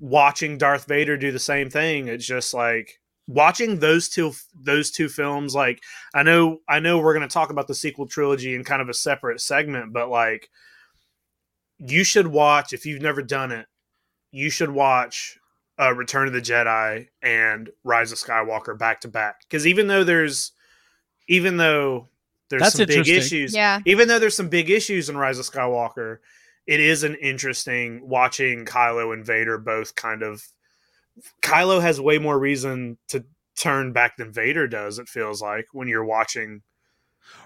watching 0.00 0.58
Darth 0.58 0.86
Vader 0.86 1.16
do 1.16 1.32
the 1.32 1.38
same 1.38 1.70
thing, 1.70 2.08
it's 2.08 2.26
just 2.26 2.54
like 2.54 3.00
watching 3.28 3.78
those 3.78 4.08
two 4.08 4.32
those 4.54 4.90
two 4.90 5.08
films 5.08 5.54
like 5.54 5.80
I 6.14 6.22
know 6.22 6.58
I 6.68 6.80
know 6.80 6.98
we're 6.98 7.14
going 7.14 7.28
to 7.28 7.32
talk 7.32 7.50
about 7.50 7.68
the 7.68 7.74
sequel 7.74 8.06
trilogy 8.06 8.54
in 8.54 8.64
kind 8.64 8.82
of 8.82 8.88
a 8.88 8.94
separate 8.94 9.40
segment, 9.40 9.92
but 9.92 10.08
like 10.08 10.48
you 11.78 12.04
should 12.04 12.26
watch 12.26 12.72
if 12.72 12.86
you've 12.86 13.02
never 13.02 13.22
done 13.22 13.52
it, 13.52 13.66
you 14.30 14.50
should 14.50 14.70
watch 14.70 15.38
uh, 15.82 15.92
Return 15.94 16.28
of 16.28 16.32
the 16.32 16.40
Jedi 16.40 17.08
and 17.22 17.70
Rise 17.82 18.12
of 18.12 18.18
Skywalker 18.18 18.78
back 18.78 19.00
to 19.00 19.08
back. 19.08 19.40
Because 19.40 19.66
even 19.66 19.88
though 19.88 20.04
there's, 20.04 20.52
even 21.28 21.56
though 21.56 22.08
there's 22.48 22.62
That's 22.62 22.76
some 22.76 22.86
big 22.86 23.08
issues, 23.08 23.54
Yeah. 23.54 23.80
even 23.86 24.08
though 24.08 24.18
there's 24.18 24.36
some 24.36 24.48
big 24.48 24.70
issues 24.70 25.08
in 25.08 25.16
Rise 25.16 25.38
of 25.38 25.46
Skywalker, 25.46 26.18
it 26.66 26.80
is 26.80 27.02
an 27.02 27.14
interesting 27.16 28.06
watching 28.06 28.64
Kylo 28.64 29.12
and 29.12 29.24
Vader 29.24 29.58
both 29.58 29.94
kind 29.94 30.22
of. 30.22 30.42
Kylo 31.42 31.80
has 31.80 32.00
way 32.00 32.18
more 32.18 32.38
reason 32.38 32.98
to 33.08 33.24
turn 33.58 33.92
back 33.92 34.16
than 34.16 34.32
Vader 34.32 34.66
does. 34.66 34.98
It 34.98 35.08
feels 35.08 35.42
like 35.42 35.66
when 35.72 35.88
you're 35.88 36.04
watching. 36.04 36.62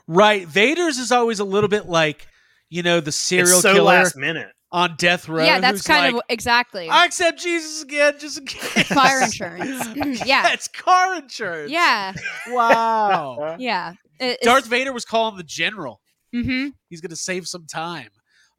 Right. 0.07 0.47
Vader's 0.47 0.99
is 0.99 1.11
always 1.11 1.41
a 1.41 1.45
little 1.45 1.69
bit 1.69 1.87
like, 1.87 2.27
you 2.69 2.83
know, 2.83 3.01
the 3.01 3.13
serial 3.13 3.55
it's 3.55 3.63
so 3.63 3.75
killer 3.75 3.85
last 3.85 4.17
minute. 4.17 4.53
On 4.77 4.95
death 4.99 5.27
row. 5.27 5.43
yeah, 5.43 5.59
that's 5.59 5.79
who's 5.79 5.87
kind 5.87 6.15
like, 6.15 6.23
of 6.23 6.29
exactly 6.29 6.91
I 6.91 7.07
accept 7.07 7.41
Jesus 7.41 7.83
again, 7.83 8.15
just 8.19 8.39
in 8.39 8.45
case. 8.45 8.87
fire 8.89 9.23
insurance. 9.23 10.23
yeah. 10.27 10.53
it's 10.53 10.69
car 10.69 11.17
insurance. 11.17 11.73
Yeah. 11.73 12.13
Wow. 12.49 13.57
Yeah. 13.59 13.95
It- 14.21 14.39
Darth 14.43 14.67
Vader 14.67 14.93
was 14.93 15.07
calling 15.07 15.37
the 15.39 15.43
general. 15.43 16.01
Mm-hmm. 16.35 16.69
He's 16.91 17.01
going 17.01 17.11
to 17.11 17.17
save 17.17 17.47
some 17.49 17.67
time. 17.67 18.09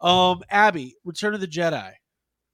Um, 0.01 0.41
Abby, 0.49 0.95
Return 1.05 1.35
of 1.35 1.39
the 1.39 1.47
Jedi. 1.47 1.91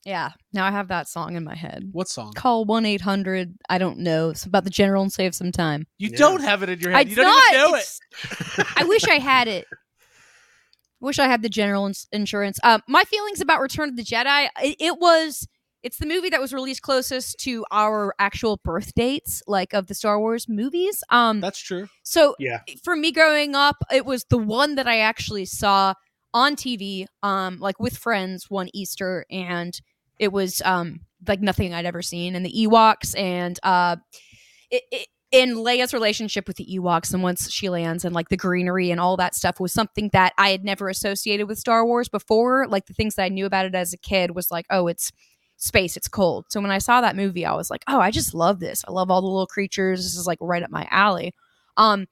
Yeah. 0.05 0.31
Now 0.51 0.65
I 0.65 0.71
have 0.71 0.89
that 0.89 1.07
song 1.07 1.37
in 1.37 1.45
my 1.45 1.55
head. 1.55 1.87
What 1.93 2.09
song? 2.09 2.33
Call 2.33 2.65
one 2.65 2.85
eight 2.85 2.99
hundred. 2.99 3.53
I 3.69 3.77
don't 3.77 3.99
know. 3.99 4.31
It's 4.31 4.43
about 4.43 4.65
the 4.65 4.69
general 4.69 5.01
and 5.03 5.11
save 5.13 5.33
some 5.33 5.53
time. 5.53 5.85
You 5.97 6.09
Yeah. 6.09 6.17
don't 6.17 6.41
have 6.41 6.63
it 6.63 6.69
in 6.69 6.79
your 6.81 6.91
head. 6.91 7.07
It's 7.07 7.11
you 7.11 7.23
don't 7.23 7.27
not, 7.27 7.53
even 7.53 7.71
know 7.71 7.77
it. 7.77 8.67
I 8.75 8.83
wish 8.83 9.05
I 9.05 9.15
had 9.19 9.47
it. 9.47 9.65
Wish 11.03 11.19
I 11.19 11.27
had 11.27 11.41
the 11.41 11.49
general 11.49 11.85
ins- 11.85 12.07
insurance. 12.11 12.59
Um, 12.63 12.81
my 12.87 13.03
feelings 13.03 13.41
about 13.41 13.59
Return 13.61 13.89
of 13.89 13.95
the 13.97 14.03
Jedi. 14.03 14.47
It, 14.63 14.77
it 14.79 14.99
was. 14.99 15.47
It's 15.83 15.97
the 15.97 16.05
movie 16.05 16.29
that 16.29 16.39
was 16.39 16.53
released 16.53 16.81
closest 16.81 17.37
to 17.39 17.65
our 17.69 18.15
actual 18.17 18.55
birth 18.63 18.93
dates, 18.95 19.43
like 19.47 19.73
of 19.73 19.87
the 19.87 19.93
Star 19.93 20.17
Wars 20.17 20.47
movies. 20.47 21.03
Um, 21.09 21.41
That's 21.41 21.59
true. 21.59 21.89
so 22.03 22.35
Yeah. 22.39 22.61
for 22.85 22.95
me 22.95 23.11
growing 23.11 23.53
up, 23.53 23.83
it 23.91 24.05
was 24.05 24.23
the 24.29 24.37
one 24.37 24.75
that 24.75 24.87
I 24.87 24.99
actually 24.99 25.43
saw 25.43 25.93
on 26.33 26.55
TV, 26.55 27.05
um, 27.21 27.59
like 27.59 27.81
with 27.81 27.97
friends 27.97 28.49
one 28.49 28.69
Easter, 28.73 29.25
and 29.29 29.77
it 30.19 30.31
was 30.31 30.61
um 30.63 31.01
like 31.27 31.41
nothing 31.41 31.73
I'd 31.73 31.85
ever 31.85 32.01
seen. 32.01 32.33
And 32.37 32.45
the 32.45 32.65
Ewoks 32.65 33.13
and 33.19 33.59
uh, 33.61 33.97
it, 34.71 34.83
it 34.89 35.07
in 35.33 35.55
Leia's 35.55 35.95
relationship 35.95 36.47
with 36.47 36.57
the 36.57 36.77
Ewoks, 36.77 37.11
and 37.11 37.23
once 37.23 37.51
she 37.51 37.67
lands, 37.67 38.05
and 38.05 38.13
like 38.13 38.29
the 38.29 38.37
greenery 38.37 38.91
and 38.91 39.01
all 39.01 39.17
that 39.17 39.33
stuff 39.33 39.59
was 39.59 39.73
something 39.73 40.11
that 40.13 40.31
I 40.37 40.51
had 40.51 40.63
never 40.63 40.89
associated 40.89 41.47
with 41.47 41.57
Star 41.57 41.83
Wars 41.83 42.07
before. 42.07 42.67
Like 42.67 42.85
the 42.85 42.93
things 42.93 43.15
that 43.15 43.23
I 43.23 43.29
knew 43.29 43.47
about 43.47 43.65
it 43.65 43.73
as 43.73 43.93
a 43.93 43.97
kid 43.97 44.35
was 44.35 44.51
like, 44.51 44.67
oh, 44.69 44.87
it's 44.87 45.11
space, 45.57 45.97
it's 45.97 46.07
cold. 46.07 46.45
So 46.49 46.61
when 46.61 46.69
I 46.69 46.77
saw 46.77 47.01
that 47.01 47.15
movie, 47.15 47.47
I 47.47 47.55
was 47.55 47.71
like, 47.71 47.83
oh, 47.87 47.99
I 47.99 48.11
just 48.11 48.35
love 48.35 48.59
this. 48.59 48.85
I 48.87 48.91
love 48.91 49.09
all 49.09 49.21
the 49.21 49.27
little 49.27 49.47
creatures. 49.47 50.03
This 50.03 50.15
is 50.15 50.27
like 50.27 50.37
right 50.39 50.61
up 50.61 50.69
my 50.69 50.87
alley. 50.91 51.33
Um, 51.77 52.05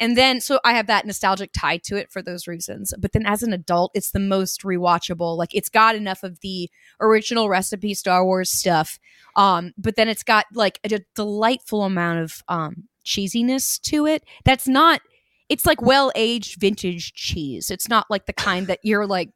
and 0.00 0.16
then 0.16 0.40
so 0.40 0.58
I 0.64 0.72
have 0.72 0.86
that 0.88 1.06
nostalgic 1.06 1.50
tie 1.52 1.76
to 1.78 1.96
it 1.96 2.10
for 2.10 2.22
those 2.22 2.46
reasons. 2.46 2.92
But 2.98 3.12
then 3.12 3.26
as 3.26 3.42
an 3.42 3.52
adult, 3.52 3.92
it's 3.94 4.10
the 4.10 4.18
most 4.18 4.62
rewatchable. 4.62 5.36
Like 5.36 5.54
it's 5.54 5.68
got 5.68 5.94
enough 5.94 6.22
of 6.22 6.40
the 6.40 6.70
original 7.00 7.48
recipe 7.48 7.94
Star 7.94 8.24
Wars 8.24 8.50
stuff. 8.50 8.98
Um, 9.36 9.72
but 9.78 9.96
then 9.96 10.08
it's 10.08 10.22
got 10.24 10.46
like 10.54 10.80
a 10.84 11.00
delightful 11.14 11.82
amount 11.84 12.20
of 12.20 12.42
um 12.48 12.88
cheesiness 13.04 13.80
to 13.82 14.06
it. 14.06 14.24
That's 14.44 14.68
not 14.68 15.00
it's 15.48 15.66
like 15.66 15.82
well 15.82 16.10
aged 16.14 16.60
vintage 16.60 17.12
cheese. 17.14 17.70
It's 17.70 17.88
not 17.88 18.10
like 18.10 18.26
the 18.26 18.32
kind 18.32 18.66
that 18.68 18.80
you're 18.82 19.06
like 19.06 19.30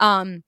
um 0.00 0.42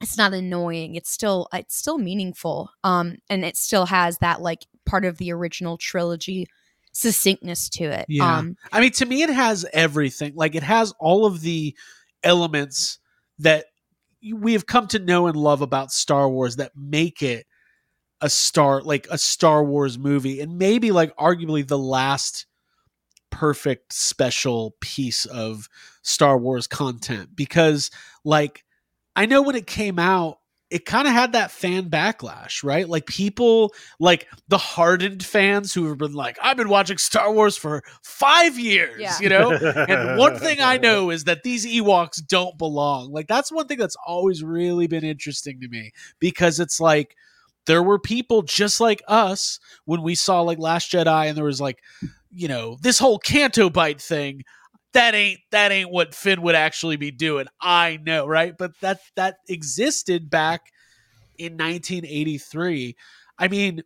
it's 0.00 0.18
not 0.18 0.34
annoying. 0.34 0.96
It's 0.96 1.10
still 1.10 1.48
it's 1.52 1.76
still 1.76 1.98
meaningful. 1.98 2.70
Um 2.82 3.16
and 3.30 3.44
it 3.44 3.56
still 3.56 3.86
has 3.86 4.18
that 4.18 4.42
like 4.42 4.66
part 4.86 5.04
of 5.04 5.18
the 5.18 5.32
original 5.32 5.78
trilogy 5.78 6.46
succinctness 6.94 7.68
to 7.68 7.84
it. 7.84 8.06
Yeah. 8.08 8.38
Um 8.38 8.56
I 8.72 8.80
mean, 8.80 8.92
to 8.92 9.04
me, 9.04 9.22
it 9.22 9.30
has 9.30 9.66
everything. 9.72 10.32
Like, 10.34 10.54
it 10.54 10.62
has 10.62 10.94
all 10.98 11.26
of 11.26 11.42
the 11.42 11.76
elements 12.22 12.98
that 13.38 13.66
we 14.32 14.54
have 14.54 14.66
come 14.66 14.86
to 14.88 14.98
know 14.98 15.26
and 15.26 15.36
love 15.36 15.60
about 15.60 15.92
Star 15.92 16.28
Wars 16.28 16.56
that 16.56 16.72
make 16.74 17.22
it 17.22 17.46
a 18.20 18.30
star, 18.30 18.80
like 18.80 19.06
a 19.10 19.18
Star 19.18 19.62
Wars 19.62 19.98
movie, 19.98 20.40
and 20.40 20.56
maybe 20.56 20.92
like 20.92 21.14
arguably 21.16 21.66
the 21.66 21.76
last 21.76 22.46
perfect 23.30 23.92
special 23.92 24.76
piece 24.80 25.26
of 25.26 25.68
Star 26.02 26.38
Wars 26.38 26.66
content 26.66 27.30
because, 27.34 27.90
like, 28.24 28.64
I 29.16 29.26
know 29.26 29.42
when 29.42 29.56
it 29.56 29.66
came 29.66 29.98
out, 29.98 30.38
it 30.74 30.84
kind 30.86 31.06
of 31.06 31.14
had 31.14 31.32
that 31.34 31.52
fan 31.52 31.88
backlash, 31.88 32.64
right? 32.64 32.88
Like 32.88 33.06
people, 33.06 33.72
like 34.00 34.26
the 34.48 34.58
hardened 34.58 35.24
fans 35.24 35.72
who 35.72 35.86
have 35.88 35.98
been 35.98 36.14
like, 36.14 36.36
I've 36.42 36.56
been 36.56 36.68
watching 36.68 36.98
Star 36.98 37.32
Wars 37.32 37.56
for 37.56 37.84
five 38.02 38.58
years, 38.58 39.00
Yeah. 39.00 39.16
you 39.20 39.28
know? 39.28 39.52
and 39.52 40.18
one 40.18 40.36
thing 40.36 40.60
I 40.60 40.76
know 40.82 41.10
is 41.10 41.24
that 41.24 41.44
these 41.44 41.64
Ewoks 41.64 42.26
don't 42.26 42.58
belong. 42.58 43.12
Like 43.12 43.28
that's 43.28 43.52
one 43.52 43.68
thing 43.68 43.78
that's 43.78 43.96
always 44.04 44.42
really 44.42 44.88
been 44.88 45.04
interesting 45.04 45.60
to 45.60 45.68
me 45.68 45.92
because 46.18 46.58
it's 46.58 46.80
like 46.80 47.14
there 47.66 47.82
were 47.84 48.00
people 48.00 48.42
just 48.42 48.80
like 48.80 49.00
us 49.06 49.60
when 49.84 50.02
we 50.02 50.16
saw 50.16 50.40
like 50.40 50.58
Last 50.58 50.90
Jedi 50.90 51.28
and 51.28 51.36
there 51.36 51.44
was 51.44 51.60
like, 51.60 51.78
you 52.32 52.48
know, 52.48 52.78
this 52.82 52.98
whole 52.98 53.20
Canto 53.20 53.70
Bight 53.70 54.00
thing. 54.00 54.42
That 54.94 55.14
ain't 55.14 55.40
that 55.50 55.70
ain't 55.72 55.90
what 55.90 56.14
Finn 56.14 56.40
would 56.42 56.54
actually 56.54 56.96
be 56.96 57.10
doing. 57.10 57.46
I 57.60 57.98
know, 58.04 58.26
right? 58.26 58.54
But 58.56 58.72
that 58.80 59.00
that 59.16 59.36
existed 59.48 60.30
back 60.30 60.72
in 61.36 61.54
1983. 61.54 62.96
I 63.38 63.48
mean, 63.48 63.82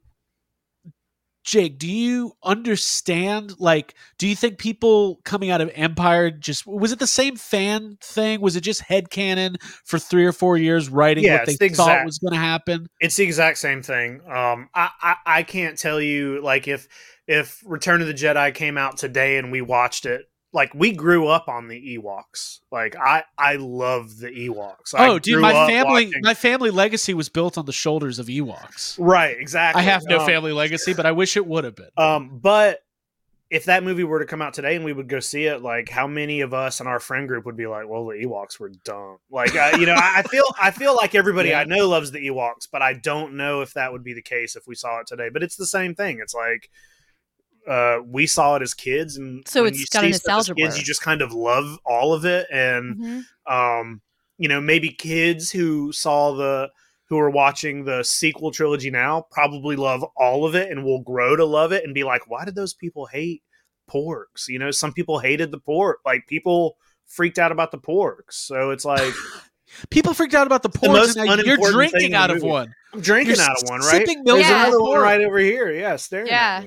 Jake, 1.45 1.79
do 1.79 1.89
you 1.91 2.33
understand? 2.43 3.59
Like, 3.59 3.95
do 4.19 4.29
you 4.29 4.37
think 4.37 4.59
people 4.59 5.21
coming 5.25 5.49
out 5.51 5.63
of 5.63 5.71
Empire 5.75 6.31
just 6.31 6.67
was 6.67 6.93
it 6.93 6.99
the 6.99 7.07
same 7.07 7.37
fan 7.37 7.97
thing? 8.03 8.43
Was 8.43 8.55
it 8.55 8.61
just 8.61 8.83
headcanon 8.83 9.57
for 9.87 9.99
three 9.99 10.27
or 10.27 10.33
four 10.33 10.59
years 10.59 10.91
writing 10.91 11.25
Yeah, 11.25 11.39
what 11.39 11.47
they 11.47 11.55
the 11.55 11.57
thought 11.57 11.67
exact- 11.71 12.05
was 12.05 12.19
going 12.19 12.35
to 12.35 12.39
happen? 12.39 12.87
it's 13.01 13.17
the 13.17 13.25
exact 13.25 13.57
same 13.57 13.83
thing. 13.83 14.21
Um, 14.29 14.69
I, 14.75 14.91
I 15.01 15.15
I 15.25 15.43
can't 15.43 15.79
tell 15.79 16.03
you 16.03 16.43
like 16.43 16.69
if 16.69 16.87
if 17.27 17.63
Return 17.65 18.03
of 18.03 18.09
the 18.09 18.15
Jedi 18.15 18.53
came 18.55 18.77
out 18.77 18.99
today 18.99 19.39
and 19.39 19.51
we 19.51 19.63
watched 19.63 20.05
it. 20.05 20.27
Like 20.53 20.73
we 20.75 20.93
grew 20.93 21.27
up 21.29 21.49
on 21.49 21.69
the 21.69 21.99
Ewoks. 21.99 22.61
Like 22.73 22.97
I 22.97 23.25
I 23.37 23.57
love 23.57 24.17
the 24.19 24.29
Ewoks. 24.31 24.95
I 24.95 25.09
Oh, 25.09 25.19
dude, 25.19 25.41
my 25.43 25.53
family 25.53 26.07
watching- 26.07 26.21
my 26.23 26.35
family 26.35 26.71
legacy 26.71 27.13
was 27.15 27.29
built 27.29 27.59
on 27.59 27.67
the 27.67 27.73
shoulders 27.73 28.19
of 28.19 28.27
Ewoks. 28.29 28.97
right 28.99 29.37
exactly. 29.39 29.81
I 29.81 29.85
have 29.85 30.03
no 30.07 30.21
Um, 30.21 30.27
family 30.27 30.53
legacy, 30.53 30.95
but 30.95 31.05
I 31.07 31.13
wish 31.13 31.37
it 31.37 31.47
would 31.47 31.65
have 31.65 31.77
been. 31.77 31.91
Um, 31.99 32.39
but 32.39 32.81
if 33.51 33.65
that 33.65 33.83
movie 33.83 34.05
were 34.05 34.19
to 34.19 34.27
come 34.27 34.43
out 34.43 34.53
today 34.53 34.77
and 34.77 34.85
we 34.85 34.93
would 34.93 35.09
go 35.09 35.21
see 35.21 35.45
it, 35.47 35.63
like 35.63 35.89
how 35.89 36.07
many 36.07 36.41
of 36.43 36.53
us 36.53 36.81
in 36.81 36.87
our 36.87 37.01
friend 37.01 37.27
group 37.29 37.45
would 37.47 37.57
be 37.57 37.67
like, 37.67 37.89
"Well, 37.89 38.07
the 38.07 38.17
Ewoks 38.17 38.59
were 38.61 38.71
dumb." 38.85 39.19
Like, 39.31 39.55
I, 39.57 39.77
you 39.79 39.87
know, 39.87 39.95
I 39.95 40.19
I 40.19 40.23
feel 40.23 40.45
I 40.61 40.71
feel 40.71 40.95
like 40.97 41.15
everybody 41.15 41.51
Yeah. 41.51 41.61
I 41.61 41.65
know 41.65 41.89
loves 41.89 42.11
the 42.11 42.27
Ewoks, 42.27 42.69
but 42.71 42.81
I 42.83 42.93
don't 42.95 43.35
know 43.37 43.61
if 43.63 43.73
that 43.75 43.93
would 43.93 44.05
be 44.05 44.13
the 44.15 44.23
case 44.23 44.55
if 44.57 44.67
we 44.67 44.75
saw 44.75 45.01
it 45.01 45.07
today. 45.07 45.29
But 45.33 45.43
it's 45.43 45.57
the 45.57 45.67
same 45.67 45.95
thing. 45.95 46.21
It's 46.23 46.35
like 46.35 46.69
uh, 47.69 47.99
we 48.05 48.27
saw 48.27 48.57
it 48.57 48.63
as 48.63 48.75
kids, 48.75 49.17
and 49.17 49.47
So 49.47 49.63
when 49.63 49.73
it's 49.73 49.81
you 49.81 49.87
got 49.93 50.05
a 50.05 50.09
see 50.09 50.13
stuff 50.15 50.41
as 50.41 50.49
nostalgia 50.49 50.55
kids, 50.55 50.75
blur. 50.75 50.81
you 50.81 50.85
just 50.85 51.03
kind 51.03 51.23
of 51.23 51.33
love 51.33 51.79
all 51.85 52.15
of 52.15 52.25
it, 52.25 52.47
and 52.51 52.97
mhm. 52.97 53.25
um, 53.47 54.01
you 54.39 54.49
know, 54.49 54.61
maybe 54.61 54.91
kids 54.91 55.51
who 55.51 55.93
saw 55.93 56.35
the 56.35 56.71
who 57.09 57.19
are 57.19 57.31
watching 57.31 57.85
the 57.85 58.03
sequel 58.03 58.51
trilogy 58.51 58.91
now 58.91 59.27
probably 59.31 59.77
love 59.77 60.05
all 60.17 60.45
of 60.45 60.55
it 60.55 60.71
and 60.71 60.85
will 60.85 61.01
grow 61.01 61.37
to 61.37 61.45
love 61.45 61.73
it 61.73 61.83
and 61.85 61.95
be 61.95 62.05
like, 62.05 62.29
why 62.29 62.45
did 62.45 62.55
those 62.55 62.75
people 62.75 63.07
hate 63.07 63.43
porgs? 63.91 64.47
You 64.47 64.59
know, 64.59 64.71
some 64.71 64.93
people 64.93 65.19
hated 65.19 65.51
the 65.51 65.59
porg. 65.59 65.95
Like 66.05 66.27
people 66.27 66.77
freaked 67.07 67.39
out 67.39 67.51
about 67.51 67.71
the 67.71 67.79
porgs. 67.79 68.33
So 68.33 68.71
it's 68.71 68.85
like 68.85 69.15
People 69.91 70.15
freaked 70.15 70.35
out 70.35 70.47
about 70.47 70.63
the 70.63 70.69
the 70.69 70.79
porgs, 70.79 71.17
and 71.17 71.47
you're 71.47 71.59
drinking 71.71 72.15
out 72.15 72.31
of 72.31 72.43
one. 72.43 72.75
I'm 72.93 73.01
drinking 73.01 73.37
You're 73.37 73.45
out 73.45 73.63
of 73.63 73.69
one, 73.69 73.81
right? 73.81 73.91
sipping 73.91 74.25
milk 74.25 74.39
There's 74.39 74.51
out 74.51 74.69
of 74.69 74.75
another 74.75 74.83
one 74.83 75.01
right 75.01 75.21
over 75.21 75.39
here. 75.39 75.71
Yeah, 75.71 75.97
staring 75.97 76.29
Yeah. 76.29 76.65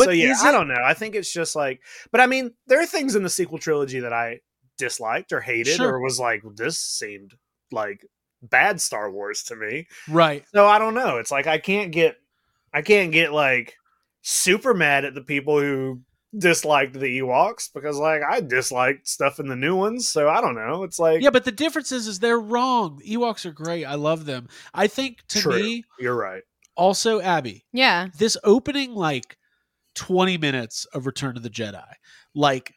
At 0.00 0.08
me. 0.08 0.22
I'm- 0.22 0.30
But 0.30 0.36
so 0.38 0.42
yeah, 0.42 0.46
I 0.46 0.48
it- 0.48 0.52
don't 0.52 0.68
know. 0.68 0.82
I 0.84 0.94
think 0.94 1.14
it's 1.14 1.32
just 1.32 1.54
like, 1.56 1.80
but 2.10 2.20
I 2.20 2.26
mean, 2.26 2.52
there 2.66 2.80
are 2.80 2.86
things 2.86 3.14
in 3.14 3.22
the 3.22 3.28
sequel 3.30 3.58
trilogy 3.58 4.00
that 4.00 4.12
I 4.12 4.40
disliked 4.78 5.32
or 5.32 5.40
hated 5.40 5.76
Sure. 5.76 5.94
or 5.94 6.00
was 6.00 6.18
like, 6.18 6.42
this 6.56 6.78
seemed 6.78 7.34
like 7.70 8.06
bad 8.42 8.80
Star 8.80 9.10
Wars 9.10 9.42
to 9.44 9.56
me. 9.56 9.86
Right. 10.08 10.44
So 10.54 10.66
I 10.66 10.78
don't 10.78 10.94
know. 10.94 11.18
It's 11.18 11.30
like 11.30 11.46
I 11.46 11.58
can't 11.58 11.92
get, 11.92 12.16
I 12.74 12.82
can't 12.82 13.12
get 13.12 13.32
like 13.32 13.74
super 14.22 14.74
mad 14.74 15.04
at 15.04 15.14
the 15.14 15.20
people 15.22 15.60
who 15.60 16.00
disliked 16.36 16.94
the 16.94 17.20
Ewoks 17.20 17.68
because 17.74 17.98
like 17.98 18.22
I 18.28 18.40
disliked 18.40 19.06
stuff 19.06 19.38
in 19.38 19.48
the 19.48 19.56
new 19.56 19.76
ones. 19.76 20.08
So 20.08 20.28
I 20.28 20.40
don't 20.40 20.54
know. 20.54 20.82
It's 20.82 20.98
like 20.98 21.20
Yeah, 21.22 21.30
but 21.30 21.44
the 21.44 21.52
difference 21.52 21.92
is, 21.92 22.06
is 22.06 22.18
they're 22.18 22.40
wrong. 22.40 22.98
The 23.04 23.14
Ewoks 23.16 23.44
are 23.44 23.52
great. 23.52 23.84
I 23.84 23.94
love 23.96 24.24
them. 24.24 24.48
I 24.72 24.86
think 24.86 25.18
to 25.28 25.40
True. 25.40 25.52
me, 25.62 25.84
you're 26.00 26.16
right. 26.16 26.42
also 26.74 27.20
Abby, 27.20 27.64
Yeah. 27.72 28.08
this 28.18 28.36
opening 28.44 28.94
like 28.94 29.36
20 29.94 30.38
minutes 30.38 30.84
of 30.86 31.06
Return 31.06 31.36
of 31.36 31.42
the 31.42 31.50
Jedi, 31.50 31.92
like 32.34 32.74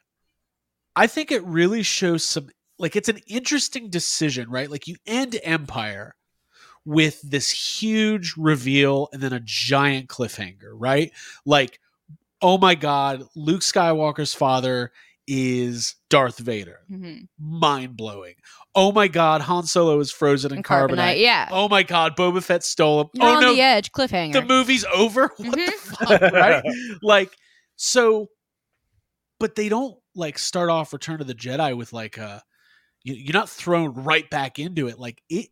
I 0.94 1.06
think 1.06 1.30
it 1.30 1.44
really 1.44 1.82
shows 1.82 2.24
some 2.26 2.48
like 2.78 2.96
it's 2.96 3.08
an 3.08 3.20
interesting 3.26 3.90
decision, 3.90 4.50
right? 4.50 4.70
Like 4.70 4.86
you 4.86 4.96
end 5.06 5.38
Empire 5.42 6.14
with 6.84 7.20
this 7.22 7.50
huge 7.50 8.34
reveal 8.36 9.08
and 9.12 9.22
then 9.22 9.32
a 9.32 9.40
giant 9.40 10.08
cliffhanger, 10.08 10.72
right? 10.72 11.10
Like, 11.44 11.80
oh 12.40 12.58
my 12.58 12.74
God, 12.74 13.24
Luke 13.34 13.62
Skywalker's 13.62 14.34
father 14.34 14.92
is 15.26 15.96
Darth 16.08 16.38
Vader. 16.38 16.80
Mhm. 16.90 17.28
Mind 17.38 17.96
blowing. 17.96 18.34
Oh 18.74 18.92
my 18.92 19.08
God, 19.08 19.40
Han 19.42 19.64
Solo 19.66 19.98
is 20.00 20.12
frozen 20.12 20.52
in 20.52 20.58
And 20.58 20.64
carbonite. 20.64 21.20
yeah. 21.20 21.48
Oh 21.50 21.68
my 21.68 21.82
God, 21.82 22.16
Boba 22.16 22.42
Fett 22.42 22.62
stole 22.62 23.00
him. 23.02 23.08
You're 23.14 23.24
oh 23.28 23.34
on 23.36 23.42
no, 23.42 23.54
the 23.54 23.60
edge, 23.60 23.90
cliffhanger. 23.92 24.32
the 24.34 24.42
movie's 24.42 24.84
over. 24.94 25.30
What 25.36 25.50
the 25.52 25.56
Mhm. 25.58 25.72
fuck, 25.72 26.20
right? 26.32 26.64
like, 27.02 27.32
so, 27.76 28.28
but 29.40 29.54
they 29.54 29.68
don't 29.68 29.96
like 30.14 30.38
start 30.38 30.70
off 30.70 30.92
Return 30.92 31.20
of 31.20 31.26
the 31.26 31.34
Jedi 31.34 31.76
with 31.76 31.92
like 31.92 32.18
a, 32.18 32.42
you, 33.02 33.14
you're 33.14 33.32
not 33.34 33.48
thrown 33.50 33.92
right 33.94 34.28
back 34.30 34.58
into 34.58 34.86
it. 34.88 34.98
Like 34.98 35.20
it, 35.28 35.48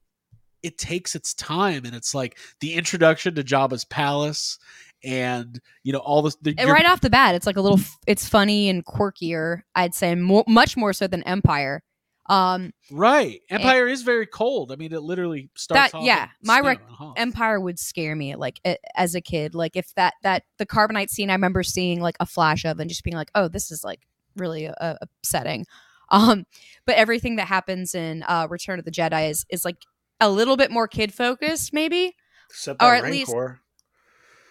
it 0.62 0.78
takes 0.78 1.14
its 1.14 1.34
time, 1.34 1.84
and 1.84 1.94
it's 1.94 2.14
like 2.14 2.38
the 2.60 2.74
introduction 2.74 3.34
to 3.34 3.42
Jabba's 3.44 3.84
palace, 3.84 4.58
and 5.04 5.60
you 5.82 5.92
know 5.92 5.98
all 6.00 6.22
this. 6.22 6.36
The, 6.42 6.54
And 6.58 6.70
right 6.70 6.86
off 6.86 7.00
the 7.00 7.10
bat, 7.10 7.34
it's 7.34 7.46
like 7.46 7.56
a 7.56 7.60
little. 7.60 7.80
It's 8.06 8.28
funny 8.28 8.68
and 8.68 8.84
quirkier. 8.84 9.62
I'd 9.74 9.94
say 9.94 10.14
more, 10.14 10.44
much 10.46 10.76
more 10.76 10.92
so 10.92 11.06
than 11.06 11.22
Empire. 11.24 11.82
Um, 12.26 12.72
right. 12.90 13.40
Empire 13.50 13.86
is 13.86 14.00
very 14.00 14.26
cold. 14.26 14.72
I 14.72 14.76
mean, 14.76 14.94
it 14.94 15.02
literally 15.02 15.50
starts. 15.56 15.92
That- 15.92 15.98
off 15.98 16.04
yeah, 16.06 16.28
my 16.42 16.60
rec- 16.60 16.80
Empire 17.16 17.60
would 17.60 17.78
scare 17.78 18.16
me 18.16 18.34
like 18.34 18.60
a- 18.64 18.78
as 18.98 19.14
a 19.14 19.20
kid. 19.20 19.54
Like 19.54 19.76
if 19.76 19.94
that 19.96 20.14
that 20.22 20.44
the 20.58 20.64
carbonite 20.66 21.10
scene, 21.10 21.28
I 21.28 21.34
remember 21.34 21.62
seeing 21.62 22.00
like 22.00 22.16
a 22.20 22.26
flash 22.26 22.64
of 22.64 22.80
and 22.80 22.88
just 22.88 23.04
being 23.04 23.16
like, 23.16 23.30
oh, 23.34 23.48
this 23.48 23.70
is 23.70 23.84
like 23.84 24.00
really 24.36 24.68
uh, 24.68 24.96
upsetting. 25.00 25.66
Um, 26.10 26.44
but 26.86 26.96
everything 26.96 27.36
that 27.36 27.48
happens 27.48 27.94
in 27.94 28.24
uh, 28.28 28.46
Return 28.50 28.78
of 28.78 28.84
the 28.84 28.90
Jedi 28.90 29.30
is 29.30 29.46
is 29.48 29.64
like 29.64 29.78
a 30.20 30.28
little 30.30 30.56
bit 30.58 30.70
more 30.70 30.86
kid 30.86 31.14
focused, 31.14 31.72
maybe. 31.72 32.14
Except 32.50 32.80
Or 32.82 32.90
that 32.90 33.04
at 33.04 33.10
least- 33.10 33.32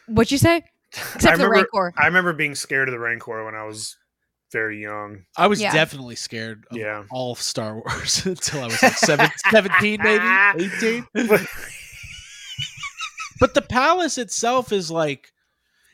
Rancor. 0.08 0.16
What'd 0.18 0.32
you 0.32 0.38
say? 0.38 0.56
I 0.96 1.00
Except 1.16 1.22
the 1.38 1.48
remember, 1.50 1.68
Rancor. 1.74 1.94
I 1.98 2.06
remember 2.08 2.34
being 2.34 2.56
scared 2.56 2.88
of 2.88 2.94
the 2.94 3.00
Rancor 3.00 3.46
when 3.46 3.56
I 3.56 3.64
was 3.64 3.98
very 4.52 4.80
young. 4.82 5.26
I 5.36 5.48
was 5.48 5.60
Yeah. 5.60 5.74
definitely 5.74 6.16
scared 6.16 6.66
of 6.70 6.78
Yeah. 6.78 7.04
all 7.10 7.32
of 7.32 7.42
Star 7.42 7.76
Wars 7.76 8.26
until 8.26 8.62
I 8.62 8.66
was 8.68 8.84
like 8.84 8.94
seven, 8.98 9.30
17, 9.50 10.00
maybe 10.04 10.64
18. 10.84 11.08
But 13.40 13.54
the 13.56 13.62
palace 13.64 14.18
itself 14.18 14.72
is 14.72 14.92
like, 14.92 15.32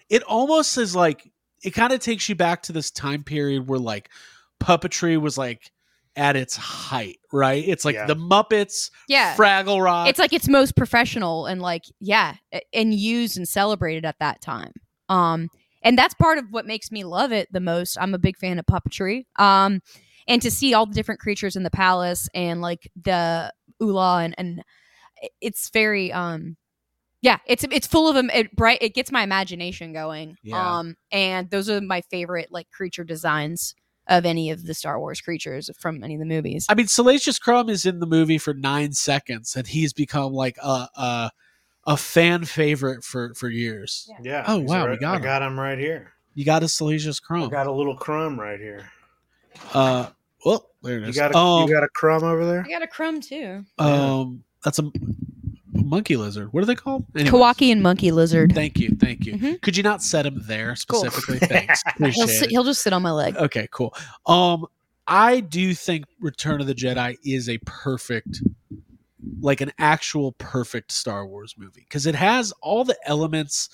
it 0.09 0.23
almost 0.23 0.77
is 0.77 0.95
like, 0.95 1.31
it 1.63 1.71
kind 1.71 1.93
of 1.93 1.99
takes 1.99 2.27
you 2.29 2.35
back 2.35 2.63
to 2.63 2.73
this 2.73 2.91
time 2.91 3.23
period 3.23 3.67
where 3.67 3.79
like 3.79 4.09
puppetry 4.61 5.19
was 5.19 5.37
like 5.37 5.71
at 6.15 6.35
its 6.35 6.55
height, 6.55 7.19
right? 7.31 7.63
It's 7.65 7.85
like 7.85 7.95
Yeah. 7.95 8.05
the 8.07 8.15
Muppets, 8.15 8.89
Yeah. 9.07 9.35
Fraggle 9.35 9.81
Rock. 9.83 10.07
it's 10.09 10.19
like 10.19 10.33
it's 10.33 10.47
most 10.47 10.75
professional 10.75 11.45
and 11.45 11.61
like 11.61 11.83
yeah 11.99 12.35
and 12.73 12.93
used 12.93 13.37
and 13.37 13.47
celebrated 13.47 14.05
at 14.05 14.17
that 14.19 14.41
time 14.41 14.73
um 15.07 15.49
and 15.81 15.97
that's 15.97 16.13
part 16.15 16.37
of 16.37 16.45
what 16.51 16.65
makes 16.65 16.91
me 16.91 17.03
love 17.03 17.31
it 17.31 17.47
the 17.51 17.59
most 17.59 17.97
i'm 18.01 18.13
a 18.13 18.19
big 18.19 18.37
fan 18.37 18.59
of 18.59 18.65
puppetry 18.65 19.23
um 19.37 19.81
and 20.27 20.41
to 20.41 20.51
see 20.51 20.73
all 20.73 20.85
the 20.85 20.93
different 20.93 21.19
creatures 21.21 21.55
in 21.55 21.63
the 21.63 21.69
palace 21.71 22.27
and 22.33 22.61
like 22.61 22.91
the 23.01 23.51
Oola 23.81 24.23
and 24.23 24.35
and 24.37 24.63
it's 25.41 25.69
very 25.69 26.11
um 26.11 26.57
yeah 27.21 27.37
it's 27.45 27.63
it's 27.71 27.87
full 27.87 28.07
of 28.09 28.15
them 28.15 28.29
it 28.31 28.55
bright 28.55 28.79
it 28.81 28.93
gets 28.93 29.11
my 29.11 29.23
imagination 29.23 29.93
going 29.93 30.35
Yeah. 30.43 30.79
um 30.79 30.95
and 31.11 31.49
those 31.49 31.69
are 31.69 31.81
my 31.81 32.01
favorite 32.11 32.49
like 32.51 32.69
creature 32.71 33.03
designs 33.03 33.73
of 34.09 34.25
any 34.25 34.49
of 34.49 34.65
the 34.65 34.73
star 34.73 34.99
wars 34.99 35.21
creatures 35.21 35.69
from 35.79 36.03
any 36.03 36.15
of 36.15 36.19
the 36.19 36.25
movies 36.25 36.65
I 36.67 36.75
mean, 36.75 36.87
Salacious 36.87 37.39
Crumb 37.39 37.69
is 37.69 37.85
in 37.85 37.99
the 37.99 38.05
movie 38.07 38.37
for 38.37 38.53
nine 38.53 38.91
seconds, 38.93 39.55
and 39.55 39.65
he's 39.67 39.93
become 39.93 40.33
like 40.33 40.57
a 40.61 40.87
a, 40.95 41.31
a 41.87 41.95
fan 41.97 42.43
favorite 42.45 43.03
for 43.03 43.33
for 43.35 43.47
years. 43.49 44.09
Yeah. 44.09 44.17
Yeah. 44.23 44.43
Oh, 44.47 44.59
he's 44.59 44.69
wow, 44.69 44.89
we 44.89 44.97
got 44.97 45.13
I 45.13 45.17
him. 45.17 45.23
got 45.23 45.41
him 45.41 45.59
right 45.59 45.77
here. 45.79 46.11
You 46.35 46.43
got 46.45 46.63
a 46.63 46.67
Salacious 46.67 47.19
I 47.23 47.25
Crumb. 47.25 47.49
got 47.49 47.67
a 47.67 47.71
little 47.71 47.95
crumb 47.95 48.39
right 48.39 48.59
here. 48.59 48.89
Uh, 49.73 50.07
well, 50.45 50.69
there 50.83 50.97
it 50.99 51.07
You 51.07 51.13
got 51.13 51.33
a, 51.33 51.37
um, 51.37 51.67
you 51.67 51.73
got 51.73 51.83
a 51.83 51.89
crumb 51.89 52.23
over 52.23 52.45
there? 52.45 52.63
i 52.65 52.69
got 52.69 52.81
a 52.81 52.87
crumb 52.87 53.19
too 53.19 53.65
um, 53.77 54.43
that's 54.63 54.79
a 54.79 54.89
monkey 55.85 56.15
lizard. 56.15 56.53
What 56.53 56.63
are 56.63 56.65
they 56.65 56.75
called? 56.75 57.05
Anyways. 57.15 57.31
Kowakian 57.33 57.81
monkey 57.81 58.11
lizard 58.11 58.53
Thank 58.53 58.79
you, 58.79 58.95
thank 58.99 59.25
you. 59.25 59.33
Mhm. 59.33 59.61
Could 59.61 59.75
you 59.77 59.83
not 59.83 60.01
set 60.03 60.25
him 60.25 60.41
there 60.45 60.75
Cool. 60.87 61.01
specifically? 61.05 61.39
Thanks, 61.47 61.81
He'll, 61.97 62.27
sit, 62.27 62.49
he'll 62.49 62.63
just 62.63 62.81
sit 62.81 62.93
on 62.93 63.01
my 63.01 63.11
leg. 63.11 63.35
Okay, 63.37 63.67
cool. 63.71 63.93
Um, 64.25 64.65
I 65.07 65.39
do 65.39 65.73
think 65.73 66.05
Return 66.19 66.61
of 66.61 66.67
the 66.67 66.75
Jedi 66.75 67.17
is 67.23 67.49
a 67.49 67.57
perfect, 67.65 68.41
like 69.41 69.61
an 69.61 69.71
actual 69.79 70.33
perfect 70.33 70.91
Star 70.91 71.25
Wars 71.25 71.55
movie 71.57 71.81
because 71.87 72.05
it 72.05 72.15
has 72.15 72.51
all 72.61 72.83
the 72.85 72.97
elements 73.05 73.69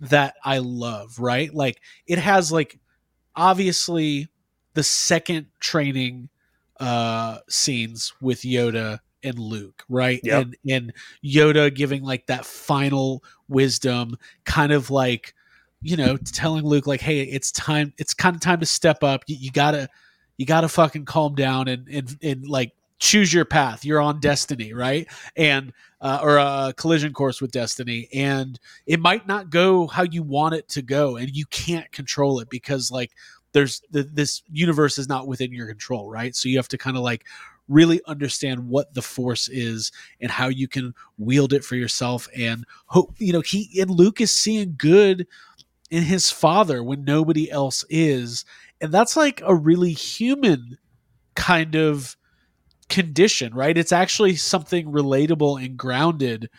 that 0.00 0.34
I 0.44 0.58
love. 0.58 1.18
Right, 1.18 1.52
like 1.54 1.80
it 2.06 2.18
has 2.18 2.52
like 2.52 2.78
obviously 3.34 4.28
the 4.74 4.82
second 4.82 5.46
training 5.60 6.28
uh 6.78 7.38
scenes 7.48 8.12
with 8.20 8.40
Yoda 8.42 9.00
and 9.22 9.38
Luke, 9.38 9.84
right? 9.88 10.20
Yep. 10.22 10.42
And 10.42 10.56
and 10.68 10.92
Yoda 11.24 11.74
giving 11.74 12.02
like 12.02 12.26
that 12.26 12.44
final 12.44 13.22
wisdom, 13.48 14.16
kind 14.44 14.72
of 14.72 14.90
like 14.90 15.34
you 15.82 15.96
know, 15.96 16.16
telling 16.16 16.64
Luke 16.64 16.86
like, 16.86 17.00
"Hey, 17.00 17.22
it's 17.22 17.52
time. 17.52 17.92
It's 17.98 18.14
kind 18.14 18.36
of 18.36 18.42
time 18.42 18.60
to 18.60 18.66
step 18.66 19.02
up. 19.02 19.24
You, 19.26 19.36
you 19.38 19.50
gotta, 19.50 19.88
you 20.36 20.46
gotta 20.46 20.68
fucking 20.68 21.06
calm 21.06 21.34
down 21.34 21.68
and 21.68 21.88
and 21.88 22.18
and 22.22 22.48
like 22.48 22.72
choose 22.98 23.32
your 23.32 23.46
path. 23.46 23.84
You're 23.84 24.00
on 24.00 24.20
destiny, 24.20 24.72
right? 24.74 25.06
And 25.36 25.72
uh, 26.00 26.20
or 26.22 26.36
a 26.36 26.74
collision 26.76 27.12
course 27.12 27.40
with 27.40 27.50
destiny, 27.50 28.08
and 28.14 28.60
it 28.86 29.00
might 29.00 29.26
not 29.26 29.50
go 29.50 29.86
how 29.86 30.02
you 30.02 30.22
want 30.22 30.54
it 30.54 30.68
to 30.70 30.82
go, 30.82 31.16
and 31.16 31.34
you 31.34 31.46
can't 31.46 31.90
control 31.92 32.40
it 32.40 32.50
because 32.50 32.90
like 32.90 33.12
there's 33.52 33.82
the, 33.90 34.02
this 34.02 34.42
universe 34.52 34.98
is 34.98 35.08
not 35.08 35.26
within 35.26 35.52
your 35.52 35.66
control, 35.66 36.10
right? 36.10 36.36
So 36.36 36.48
you 36.48 36.58
have 36.58 36.68
to 36.68 36.78
kind 36.78 36.96
of 36.96 37.02
like 37.02 37.26
really 37.70 38.00
understand 38.06 38.68
what 38.68 38.92
the 38.92 39.00
force 39.00 39.48
is 39.48 39.92
and 40.20 40.30
how 40.30 40.48
you 40.48 40.66
can 40.68 40.92
wield 41.18 41.52
it 41.52 41.64
for 41.64 41.76
yourself 41.76 42.28
and 42.36 42.66
hope 42.86 43.14
you 43.18 43.32
know 43.32 43.40
he 43.40 43.70
and 43.80 43.90
luke 43.90 44.20
is 44.20 44.30
seeing 44.36 44.74
good 44.76 45.26
in 45.90 46.02
his 46.02 46.30
father 46.30 46.82
when 46.82 47.04
nobody 47.04 47.50
else 47.50 47.84
is 47.88 48.44
and 48.80 48.92
that's 48.92 49.16
like 49.16 49.40
a 49.46 49.54
really 49.54 49.92
human 49.92 50.76
kind 51.36 51.76
of 51.76 52.16
condition 52.88 53.54
right 53.54 53.78
it's 53.78 53.92
actually 53.92 54.34
something 54.34 54.90
relatable 54.90 55.64
and 55.64 55.76
grounded 55.76 56.50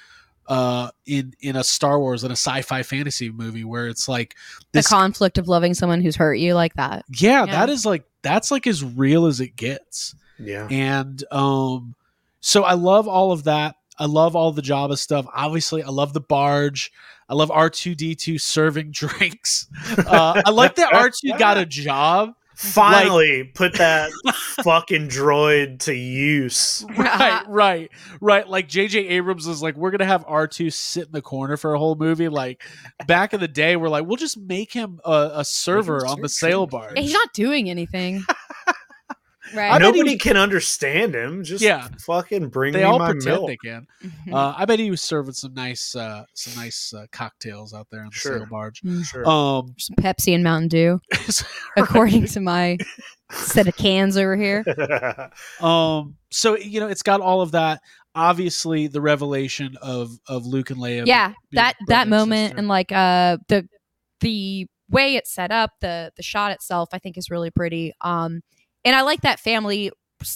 uh 0.47 0.89
in 1.05 1.33
in 1.41 1.55
a 1.57 1.63
star 1.63 1.99
wars 1.99 2.23
and 2.23 2.31
a 2.31 2.35
sci-fi 2.35 2.81
fantasy 2.83 3.29
movie 3.29 3.63
where 3.65 3.87
it's 3.87 4.07
like 4.07 4.35
The 4.71 4.81
conflict 4.81 5.37
of 5.37 5.47
loving 5.47 5.73
someone 5.73 6.01
who's 6.01 6.15
hurt 6.15 6.35
you 6.35 6.55
like 6.55 6.73
that. 6.75 7.03
yeah, 7.09 7.45
Yeah. 7.45 7.51
that 7.51 7.69
is 7.69 7.85
like 7.85 8.05
that's 8.21 8.49
like 8.49 8.65
as 8.65 8.83
real 8.83 9.25
as 9.25 9.39
it 9.41 9.55
gets 9.55 10.15
Yeah. 10.41 10.67
and 10.69 11.23
um 11.31 11.95
so 12.39 12.63
i 12.63 12.73
love 12.73 13.07
all 13.07 13.31
of 13.31 13.43
that. 13.45 13.75
I 13.99 14.05
love 14.05 14.35
all 14.35 14.51
the 14.51 14.61
Jabba 14.63 14.97
stuff. 14.97 15.25
Obviously 15.33 15.83
i 15.83 15.89
love 15.89 16.13
the 16.13 16.21
barge. 16.21 16.91
I 17.29 17.33
love 17.35 17.49
r2d2 17.49 18.41
serving 18.41 18.91
drinks. 18.91 19.67
Uh, 19.97 20.41
i 20.45 20.49
like 20.49 20.75
that 20.75 20.91
r2 20.93 21.37
got 21.39 21.57
a 21.57 21.65
job. 21.65 22.33
Finally, 22.55 23.45
put 23.55 23.73
that 23.79 24.11
fucking 24.63 25.07
droid 25.07 25.79
to 25.79 25.95
use. 25.95 26.85
right 26.95 27.43
right 27.47 27.89
right. 28.19 28.47
Like 28.47 28.69
jj 28.69 29.09
abrams 29.09 29.47
is 29.47 29.63
like 29.63 29.75
we're 29.75 29.89
gonna 29.89 30.05
have 30.05 30.23
r2 30.27 30.71
sit 30.71 31.07
in 31.07 31.11
the 31.11 31.23
corner 31.23 31.57
for 31.57 31.73
a 31.73 31.79
whole 31.79 31.95
movie. 31.95 32.29
Like 32.29 32.61
back 33.07 33.33
in 33.33 33.39
the 33.39 33.47
day 33.47 33.77
we're 33.77 33.89
like 33.89 34.05
we'll 34.05 34.17
just 34.17 34.37
make 34.37 34.71
him 34.71 34.99
a, 35.03 35.31
a 35.35 35.45
server 35.45 36.05
on 36.05 36.21
the 36.21 36.29
serve 36.29 36.49
sail 36.51 36.67
barge. 36.67 36.99
He's 36.99 37.13
not 37.13 37.33
doing 37.33 37.67
anything. 37.67 38.23
Right. 39.55 39.71
I 39.71 39.77
bet 39.79 39.81
he 39.81 39.91
Nobody 39.99 40.13
was- 40.15 40.21
can 40.21 40.37
understand 40.37 41.15
him. 41.15 41.43
Just 41.43 41.63
Yeah. 41.63 41.87
fucking 42.05 42.49
bring 42.49 42.73
they 42.73 42.79
me 42.79 42.85
all 42.85 42.99
my 42.99 43.11
pretend 43.11 43.35
milk. 43.35 43.47
they 43.47 43.57
can 43.57 43.87
Mhm. 44.03 44.33
Uh, 44.33 44.53
I 44.57 44.65
bet 44.65 44.79
he 44.79 44.89
was 44.91 45.01
serving 45.01 45.33
some 45.33 45.53
nice, 45.53 45.95
uh, 45.95 46.23
some 46.33 46.61
nice 46.61 46.93
uh, 46.93 47.05
cocktails 47.11 47.73
out 47.73 47.87
there 47.91 48.01
on 48.01 48.07
the 48.09 48.15
Sure. 48.15 48.37
sail 48.39 48.47
barge. 48.49 48.81
Mm. 48.81 49.03
Sure. 49.05 49.27
Um, 49.29 49.75
Some 49.77 49.95
Pepsi 49.97 50.33
and 50.35 50.43
Mountain 50.43 50.69
Dew, 50.69 51.01
according 51.77 52.25
to 52.27 52.39
my 52.39 52.77
set 53.31 53.67
of 53.67 53.75
cans 53.77 54.17
over 54.17 54.35
here. 54.35 54.63
um, 55.61 56.15
so 56.31 56.57
you 56.57 56.79
know, 56.79 56.87
it's 56.87 57.03
got 57.03 57.21
all 57.21 57.41
of 57.41 57.51
that. 57.51 57.81
Obviously, 58.13 58.87
the 58.87 58.99
revelation 59.01 59.77
of 59.81 60.11
of 60.27 60.45
Luke 60.45 60.69
and 60.69 60.79
Leia. 60.79 61.05
Yeah, 61.05 61.33
that 61.53 61.75
that 61.87 62.01
and 62.01 62.09
moment 62.09 62.49
sister. 62.49 62.57
and 62.59 62.67
like 62.67 62.91
uh 62.91 63.37
the 63.47 63.67
the 64.19 64.67
way 64.89 65.15
it's 65.15 65.33
set 65.33 65.51
up, 65.51 65.71
the 65.79 66.11
the 66.17 66.23
shot 66.23 66.51
itself, 66.51 66.89
I 66.91 66.99
think 66.99 67.17
is 67.17 67.29
really 67.31 67.51
pretty. 67.51 67.93
Um, 68.01 68.41
and 68.83 68.95
I 68.95 69.01
like 69.01 69.21
that 69.21 69.39
family. 69.39 69.91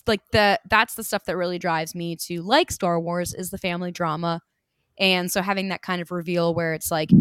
Like 0.07 0.21
the 0.31 0.59
that's 0.67 0.95
the 0.95 1.03
stuff 1.03 1.25
that 1.25 1.37
really 1.37 1.59
drives 1.59 1.93
me 1.93 2.15
to 2.27 2.41
like 2.41 2.71
Star 2.71 2.99
Wars 2.99 3.35
is 3.35 3.51
the 3.51 3.57
family 3.59 3.91
drama, 3.91 4.41
and 4.97 5.31
so 5.31 5.41
having 5.41 5.69
that 5.69 5.83
kind 5.83 6.01
of 6.01 6.11
reveal 6.11 6.55
where 6.55 6.73
it's 6.73 6.89
like 6.89 7.11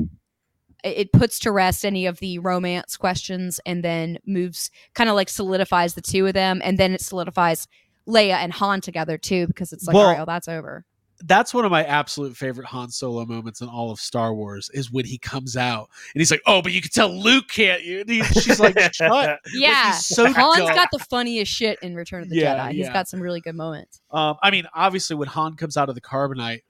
it 0.82 1.12
puts 1.12 1.38
to 1.40 1.50
rest 1.50 1.84
any 1.84 2.06
of 2.06 2.20
the 2.20 2.38
romance 2.38 2.96
questions 2.96 3.58
and 3.64 3.82
then 3.82 4.18
moves 4.26 4.70
kind 4.94 5.08
of 5.08 5.16
like 5.16 5.30
solidifies 5.30 5.94
the 5.94 6.02
two 6.02 6.26
of 6.26 6.34
them 6.34 6.60
and 6.62 6.76
then 6.78 6.92
it 6.92 7.00
solidifies 7.00 7.66
Leia 8.06 8.34
and 8.34 8.52
Han 8.52 8.82
together 8.82 9.16
too 9.16 9.46
because 9.46 9.72
it's 9.72 9.86
like 9.86 9.94
Well, 9.94 10.04
all 10.04 10.10
right, 10.10 10.18
well 10.18 10.26
that's 10.26 10.48
over. 10.48 10.84
That's 11.22 11.54
one 11.54 11.64
of 11.64 11.70
my 11.70 11.84
absolute 11.84 12.36
favorite 12.36 12.66
Han 12.66 12.90
Solo 12.90 13.24
moments 13.24 13.60
in 13.60 13.68
all 13.68 13.90
of 13.90 14.00
Star 14.00 14.34
Wars 14.34 14.70
is 14.74 14.90
when 14.90 15.04
he 15.04 15.18
comes 15.18 15.56
out 15.56 15.88
and 16.14 16.20
he's 16.20 16.30
like, 16.30 16.42
"Oh, 16.46 16.60
but 16.62 16.72
you 16.72 16.80
can 16.80 16.90
tell 16.90 17.08
Luke 17.08 17.48
can't 17.48 17.82
you?" 17.82 18.00
And 18.00 18.08
he, 18.10 18.22
she's 18.24 18.60
like, 18.60 18.78
"Shut." 18.94 19.38
Yeah. 19.54 19.92
he's 19.92 20.06
so 20.06 20.24
Han's 20.32 20.56
dumb. 20.58 20.74
got 20.74 20.88
the 20.92 20.98
funniest 20.98 21.52
shit 21.52 21.78
in 21.82 21.94
Return 21.94 22.22
of 22.22 22.28
the 22.28 22.36
Yeah, 22.36 22.56
Jedi. 22.68 22.72
He's 22.72 22.86
yeah. 22.86 22.92
got 22.92 23.08
some 23.08 23.20
really 23.20 23.40
good 23.40 23.54
moments. 23.54 24.00
Um, 24.10 24.36
I 24.42 24.50
mean, 24.50 24.66
obviously, 24.74 25.16
when 25.16 25.28
Han 25.28 25.54
comes 25.56 25.76
out 25.76 25.88
of 25.88 25.94
the 25.94 26.00
carbonite, 26.00 26.62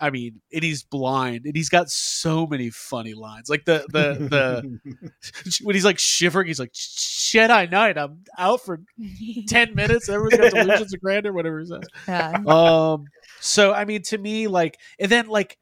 I 0.00 0.10
mean, 0.10 0.40
and 0.52 0.64
he's 0.64 0.82
blind, 0.82 1.46
and 1.46 1.54
he's 1.54 1.68
got 1.68 1.88
so 1.88 2.46
many 2.46 2.70
funny 2.70 3.14
lines. 3.14 3.48
Like 3.48 3.64
the 3.64 3.84
the 3.90 4.28
the 4.28 5.60
when 5.62 5.74
he's 5.74 5.84
like 5.84 5.98
shivering, 5.98 6.48
he's 6.48 6.58
like, 6.58 6.72
"Jedi 6.72 7.70
Knight, 7.70 7.96
I'm 7.96 8.24
out 8.36 8.60
for 8.62 8.80
ten 9.48 9.74
minutes. 9.74 10.08
Everyone's 10.08 10.36
got 10.36 10.52
delusions 10.52 10.94
of 10.94 11.00
grandeur, 11.00 11.32
whatever 11.32 11.60
he 11.60 11.66
says." 11.66 11.82
Yeah. 12.08 12.42
um 12.46 13.06
so 13.40 13.72
i 13.74 13.84
mean 13.84 14.02
to 14.02 14.16
me 14.16 14.46
like 14.46 14.78
and 14.98 15.10
then 15.10 15.26
like 15.26 15.58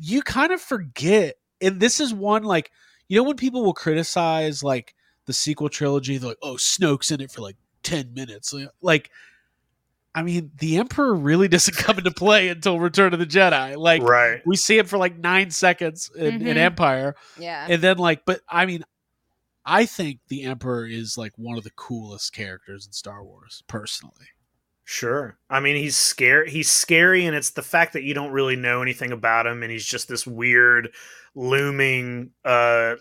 you 0.00 0.22
kind 0.22 0.52
of 0.52 0.60
forget 0.60 1.34
and 1.60 1.80
this 1.80 2.00
is 2.00 2.12
one 2.12 2.42
like 2.42 2.70
you 3.08 3.16
know 3.16 3.22
when 3.22 3.36
people 3.36 3.62
will 3.62 3.74
criticize 3.74 4.62
like 4.62 4.94
the 5.26 5.32
sequel 5.32 5.68
trilogy 5.68 6.16
they're 6.16 6.30
like 6.30 6.38
oh 6.42 6.56
snoke's 6.56 7.10
in 7.10 7.20
it 7.20 7.30
for 7.30 7.42
like 7.42 7.56
10 7.82 8.14
minutes 8.14 8.54
like 8.80 9.10
i 10.16 10.22
mean 10.22 10.50
the 10.58 10.78
emperor 10.78 11.14
really 11.14 11.46
doesn't 11.56 11.76
come 11.76 11.98
into 11.98 12.10
play 12.10 12.48
until 12.48 12.80
return 12.80 13.12
of 13.12 13.20
the 13.20 13.26
jedi 13.26 13.76
like 13.76 14.02
right. 14.02 14.42
we 14.44 14.56
see 14.56 14.76
him 14.78 14.86
for 14.86 14.98
like 14.98 15.16
nine 15.16 15.50
seconds 15.52 16.10
in, 16.16 16.42
in 16.46 16.56
Mhm. 16.56 16.56
empire 16.56 17.14
Yeah. 17.38 17.66
and 17.70 17.80
then 17.80 17.98
like 17.98 18.24
but 18.26 18.40
i 18.48 18.66
mean 18.66 18.82
i 19.64 19.86
think 19.86 20.18
the 20.28 20.42
emperor 20.44 20.86
is 20.86 21.16
like 21.16 21.32
one 21.36 21.56
of 21.58 21.62
the 21.64 21.70
coolest 21.70 22.32
characters 22.32 22.86
in 22.86 22.92
star 22.92 23.22
wars 23.22 23.62
personally 23.68 24.26
Sure. 24.88 25.36
I 25.50 25.58
mean, 25.58 25.74
he's 25.74 25.96
scary. 25.96 26.48
He's 26.48 26.70
scary, 26.70 27.26
and 27.26 27.34
it's 27.34 27.50
the 27.50 27.60
fact 27.60 27.92
that 27.94 28.04
you 28.04 28.14
don't 28.14 28.30
really 28.30 28.54
know 28.54 28.82
anything 28.82 29.10
about 29.10 29.44
him, 29.44 29.64
and 29.64 29.72
he's 29.72 29.84
just 29.84 30.06
this 30.06 30.24
weird, 30.28 30.90
looming, 31.34 32.30
uh, 32.44 32.94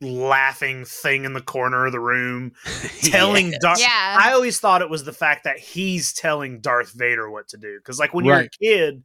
laughing 0.00 0.84
thing 0.84 1.24
in 1.24 1.32
the 1.32 1.40
corner 1.40 1.86
of 1.86 1.92
the 1.92 2.00
room, 2.00 2.52
telling 3.02 3.52
Darth. 3.60 3.80
Yeah. 3.80 4.16
I 4.20 4.32
always 4.32 4.58
thought 4.60 4.82
it 4.82 4.90
was 4.90 5.04
the 5.04 5.12
fact 5.12 5.44
that 5.44 5.58
he's 5.58 6.12
telling 6.12 6.60
Darth 6.60 6.92
Vader 6.92 7.30
what 7.30 7.48
to 7.48 7.56
do. 7.56 7.78
Because, 7.78 7.98
like, 7.98 8.12
when 8.14 8.24
you're 8.24 8.40
a 8.40 8.48
kid, 8.48 9.02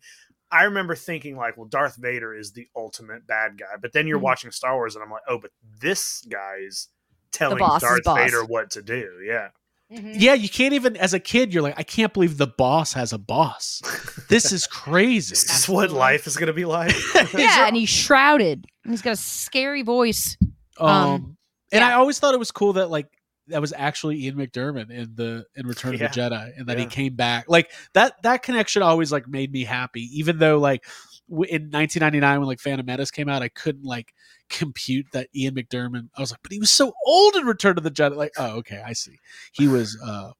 I 0.51 0.63
remember 0.63 0.95
thinking, 0.95 1.37
like, 1.37 1.57
well, 1.57 1.67
Darth 1.67 1.95
Vader 1.95 2.35
is 2.35 2.51
the 2.53 2.67
ultimate 2.75 3.27
bad 3.27 3.57
guy. 3.57 3.75
But 3.81 3.93
then 3.93 4.07
you're 4.07 4.17
Mhm. 4.19 4.23
watching 4.23 4.51
Star 4.51 4.75
Wars, 4.75 4.95
and 4.95 5.03
I'm 5.03 5.11
like, 5.11 5.21
oh, 5.27 5.37
but 5.37 5.51
this 5.79 6.21
guy's 6.29 6.87
telling 7.31 7.59
Darth. 7.59 8.01
Vader 8.05 8.43
what 8.43 8.71
to 8.71 8.81
do. 8.81 9.19
Yeah. 9.25 9.49
Mhm. 9.91 10.15
Yeah, 10.19 10.33
you 10.35 10.49
can't 10.49 10.73
even 10.73 10.97
as 10.97 11.13
a 11.15 11.19
kid. 11.19 11.51
You're 11.53 11.63
like, 11.63 11.73
I 11.77 11.83
can't 11.83 12.13
believe 12.13 12.37
the 12.37 12.45
boss 12.47 12.93
has 12.93 13.11
a 13.13 13.17
boss. 13.17 13.81
This 14.27 14.51
is 14.51 14.67
crazy. 14.67 15.31
This 15.31 15.61
is 15.61 15.67
what 15.69 15.91
life 15.91 16.27
is 16.27 16.35
going 16.37 16.47
to 16.47 16.53
be 16.53 16.65
like? 16.65 16.95
Yeah, 17.33 17.65
and 17.67 17.75
he's 17.75 17.89
shrouded. 17.89 18.65
And 18.83 18.93
he's 18.93 19.01
got 19.01 19.13
a 19.13 19.15
scary 19.15 19.81
voice. 19.81 20.37
Um, 20.79 20.89
Um, 20.89 21.37
and 21.71 21.83
I 21.83 21.93
always 21.93 22.19
thought 22.19 22.33
it 22.33 22.39
was 22.39 22.51
cool 22.51 22.73
that 22.73 22.89
like 22.89 23.07
that 23.47 23.61
was 23.61 23.73
actually 23.75 24.23
Ian 24.25 24.35
McDiarmid 24.35 24.91
in 24.91 25.15
the 25.15 25.45
in 25.55 25.65
Return 25.67 25.93
Yeah. 25.97 26.05
of 26.05 26.13
the 26.13 26.19
Jedi, 26.19 26.57
and 26.57 26.67
that 26.67 26.77
he 26.77 26.85
came 26.85 27.15
back. 27.15 27.45
Like 27.47 27.71
that 27.93 28.13
that 28.23 28.43
connection 28.43 28.81
always 28.81 29.11
like 29.11 29.27
made 29.27 29.51
me 29.51 29.63
happy, 29.63 30.01
even 30.17 30.37
though 30.39 30.57
like 30.59 30.83
w- 31.29 31.49
in 31.49 31.63
1999 31.71 32.39
when 32.39 32.47
like 32.47 32.59
Phantom 32.59 32.85
Menace 32.85 33.11
came 33.11 33.27
out, 33.29 33.41
I 33.41 33.49
couldn't 33.49 33.85
like 33.85 34.13
compute 34.49 35.07
that 35.13 35.29
Ian 35.35 35.55
McDiarmid. 35.55 36.09
I 36.15 36.21
was 36.21 36.31
like, 36.31 36.41
but 36.43 36.51
he 36.51 36.59
was 36.59 36.71
so 36.71 36.93
old 37.05 37.35
in 37.35 37.45
Return 37.45 37.77
of 37.77 37.83
the 37.83 37.91
Jedi. 37.91 38.15
Like, 38.15 38.33
oh, 38.37 38.57
okay, 38.57 38.81
I 38.85 38.93
see. 38.93 39.17
He 39.51 39.67
was 39.67 39.97
uh 40.05 40.31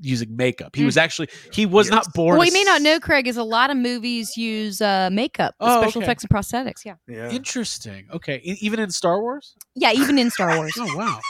using 0.00 0.34
makeup. 0.36 0.74
He 0.74 0.84
was 0.84 0.96
actually 0.96 1.28
he 1.52 1.66
was 1.66 1.86
Yes. 1.88 1.92
not 1.92 2.14
born. 2.14 2.38
Well, 2.38 2.42
a 2.42 2.46
you 2.46 2.52
may 2.52 2.64
not 2.64 2.82
know, 2.82 2.98
Craig, 3.00 3.26
is 3.28 3.36
a 3.36 3.42
lot 3.44 3.70
of 3.70 3.76
movies 3.76 4.36
use 4.36 4.80
uh, 4.80 5.10
makeup, 5.12 5.54
Oh, 5.60 5.80
special 5.82 6.00
okay. 6.00 6.06
effects, 6.06 6.24
and 6.24 6.30
prosthetics. 6.30 6.84
Yeah. 6.84 6.94
yeah. 7.06 7.30
Interesting. 7.30 8.06
Okay, 8.12 8.40
E- 8.44 8.56
even 8.60 8.80
in 8.80 8.90
Star 8.90 9.20
Wars. 9.20 9.54
Yeah, 9.74 9.92
even 9.92 10.18
in 10.18 10.30
Star 10.30 10.56
Wars. 10.56 10.72
Oh 10.78 10.96
wow. 10.96 11.20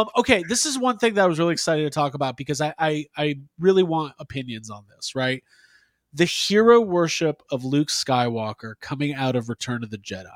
um, 0.00 0.08
okay, 0.16 0.42
this 0.48 0.66
is 0.66 0.78
one 0.78 0.98
thing 0.98 1.14
that 1.14 1.24
I 1.24 1.26
was 1.26 1.38
really 1.38 1.52
excited 1.52 1.84
to 1.84 1.90
talk 1.90 2.14
about 2.14 2.36
because 2.36 2.60
I, 2.60 2.74
I 2.78 3.06
I 3.16 3.34
really 3.58 3.82
want 3.82 4.14
opinions 4.18 4.70
on 4.70 4.84
this, 4.94 5.14
right? 5.14 5.42
The 6.14 6.24
hero 6.24 6.80
worship 6.80 7.42
of 7.50 7.64
Luke 7.64 7.88
Skywalker 7.88 8.74
coming 8.80 9.14
out 9.14 9.34
of 9.34 9.48
Return 9.48 9.82
of 9.82 9.90
the 9.90 9.98
Jedi. 9.98 10.26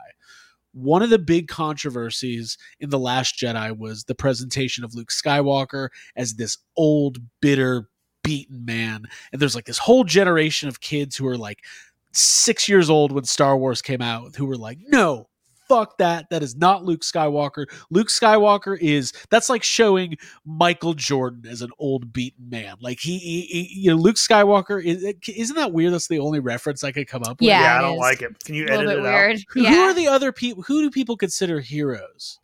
One 0.76 1.02
of 1.02 1.08
the 1.08 1.18
big 1.18 1.48
controversies 1.48 2.58
in 2.80 2.90
The 2.90 2.98
Last 2.98 3.38
Jedi 3.38 3.76
was 3.76 4.04
the 4.04 4.14
presentation 4.14 4.84
of 4.84 4.94
Luke 4.94 5.08
Skywalker 5.08 5.88
as 6.16 6.34
this 6.34 6.58
old, 6.76 7.16
bitter, 7.40 7.88
beaten 8.22 8.64
man. 8.66 9.06
And 9.32 9.40
there's 9.40 9.54
like 9.54 9.64
this 9.64 9.78
whole 9.78 10.04
generation 10.04 10.68
of 10.68 10.82
kids 10.82 11.16
who 11.16 11.26
are 11.28 11.38
like 11.38 11.64
six 12.12 12.68
years 12.68 12.90
old 12.90 13.10
when 13.10 13.24
Star 13.24 13.56
Wars 13.56 13.80
came 13.80 14.02
out 14.02 14.36
who 14.36 14.44
were 14.44 14.56
like, 14.56 14.78
no, 14.86 15.28
fuck 15.68 15.98
that. 15.98 16.29
That 16.31 16.42
is 16.42 16.57
not 16.57 16.85
Luke 16.85 17.02
Skywalker. 17.02 17.66
Luke 17.90 18.09
Skywalker 18.09 18.79
is 18.81 19.12
that's 19.31 19.48
like 19.48 19.62
showing 19.62 20.16
Michael 20.44 20.94
Jordan 20.94 21.44
as 21.50 21.62
an 21.62 21.70
old 21.79 22.12
beaten 22.12 22.48
man. 22.48 22.76
Like 22.81 22.98
he, 23.00 23.18
he, 23.18 23.40
he- 23.42 23.81
you 23.81 23.90
know, 23.90 23.96
Luke 23.96 24.16
Skywalker 24.16 24.83
is 24.85 25.05
isn't 25.29 25.57
that 25.57 25.72
weird? 25.72 25.92
That's 25.92 26.09
the 26.09 26.18
only 26.18 26.40
reference 26.40 26.85
I 26.85 26.92
could 26.92 27.09
come 27.09 27.22
up 27.24 27.40
with. 27.40 27.48
Yeah, 27.48 27.61
Yeah, 27.62 27.79
I 27.79 27.81
don't 27.83 27.94
is. 27.94 27.98
like 28.00 28.22
it. 28.22 28.44
Can 28.44 28.55
you 28.55 28.66
edit 28.68 28.88
it 28.88 29.00
weird. 29.02 29.38
Who, 29.50 29.62
yeah. 29.62 29.70
who 29.70 29.81
are 29.83 29.94
the 29.94 30.09
other 30.09 30.33
people? 30.33 30.62
Who 30.64 30.83
do 30.83 30.90
people 30.90 31.16
consider 31.16 31.61
heroes? 31.61 32.38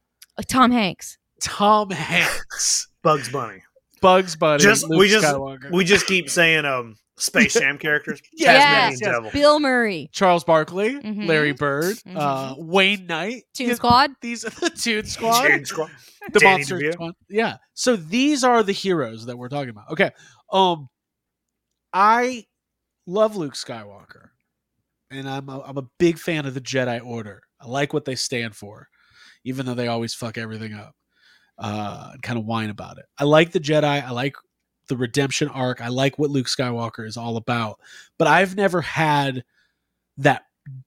Tom 0.49 0.71
Hanks. 0.71 1.19
Tom 1.41 1.91
Hanks. 1.91 2.89
Bugs 3.03 3.29
Bunny. 3.31 3.63
Bugs 4.03 4.37
Bunny, 4.37 4.63
Just- 4.63 4.87
Luke 4.89 4.99
we 5.01 5.09
just- 5.09 5.25
Skywalker, 5.27 5.71
We 5.73 5.85
just 5.85 6.07
keep 6.07 6.29
saying 6.29 6.65
um 6.67 6.97
Space 7.17 7.55
Jam 7.55 7.79
characters. 7.79 8.21
Yes, 8.33 8.99
yes, 9.01 9.01
yes. 9.25 9.33
Bill 9.33 9.61
Murray. 9.61 10.11
Charles 10.13 10.45
Barkley, 10.45 10.95
Mhm. 11.01 11.27
Larry 11.27 11.53
Bird, 11.53 11.97
uh, 12.15 12.55
Wayne 12.59 13.07
Knight. 13.07 13.45
Toon 13.55 13.69
Yeah, 13.69 13.75
Squad. 13.75 14.11
These 14.21 14.45
are 14.45 14.51
the 14.51 14.71
Toon 14.71 15.05
Squad. 15.07 15.45
Jaden 15.49 15.67
Squad. 15.67 15.91
the 16.33 16.41
Danny 16.41 16.59
monster 16.59 16.79
DeVito. 16.79 16.93
squad. 16.93 17.15
Yeah. 17.31 17.57
So 17.75 17.97
these 17.97 18.43
are 18.45 18.63
the 18.63 18.73
heroes 18.73 19.27
that 19.27 19.37
we're 19.39 19.49
talking 19.49 19.71
about. 19.71 19.91
Okay. 19.91 20.11
Um 20.53 20.89
I 21.93 22.45
love 23.07 23.37
Luke 23.37 23.55
Skywalker. 23.55 24.29
And 25.11 25.29
I'm 25.29 25.49
a, 25.49 25.61
I'm 25.61 25.77
a 25.77 25.87
big 25.99 26.19
fan 26.19 26.47
of 26.47 26.55
the 26.55 26.61
Jedi 26.61 27.05
Order. 27.05 27.43
I 27.61 27.67
like 27.69 27.93
what 27.93 28.07
they 28.07 28.15
stand 28.15 28.57
for, 28.57 28.89
even 29.45 29.67
though 29.67 29.75
they 29.75 29.89
always 29.89 30.15
fuck 30.15 30.39
everything 30.39 30.73
up. 30.73 30.95
Uh 31.63 32.11
and 32.13 32.23
kind 32.23 32.39
of 32.39 32.45
whine 32.45 32.71
about 32.71 32.99
it. 32.99 33.07
I 33.19 33.25
like 33.25 33.53
the 33.53 33.61
Jedi. 33.61 33.85
I 33.85 34.11
like 34.11 34.37
the 34.89 34.97
redemption 34.97 35.49
arc. 35.49 35.81
I 35.81 35.89
like 35.89 36.19
what 36.19 36.31
Luke 36.31 36.47
Skywalker 36.47 37.07
is 37.07 37.17
all 37.17 37.37
about. 37.37 37.81
But 38.19 38.29
I've 38.29 38.57
never 38.57 38.81
had 38.81 39.45
that 40.19 40.45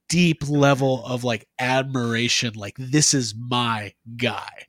deep 0.08 0.48
level 0.48 1.06
of 1.06 1.24
like 1.24 1.48
admiration 1.60 2.54
like 2.56 2.76
this 2.78 3.14
is 3.14 3.34
my 3.36 3.94
guy. 4.18 4.68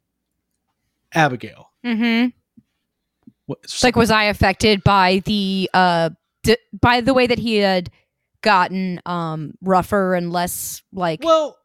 Abigail. 1.13 1.71
Mm-hmm. 1.85 2.29
What, 3.47 3.61
It's 3.63 3.85
like, 3.85 3.95
was 3.97 4.11
I 4.11 4.25
affected 4.25 4.83
by 4.83 5.23
the 5.25 5.71
uh 5.73 6.11
d- 6.43 6.57
by 6.81 7.01
the 7.01 7.15
way 7.15 7.27
that 7.27 7.39
he 7.39 7.57
had 7.57 7.91
gotten 8.43 9.01
um 9.07 9.55
rougher 9.61 10.15
and 10.15 10.33
less 10.33 10.83
like 10.93 11.23
well, 11.23 11.59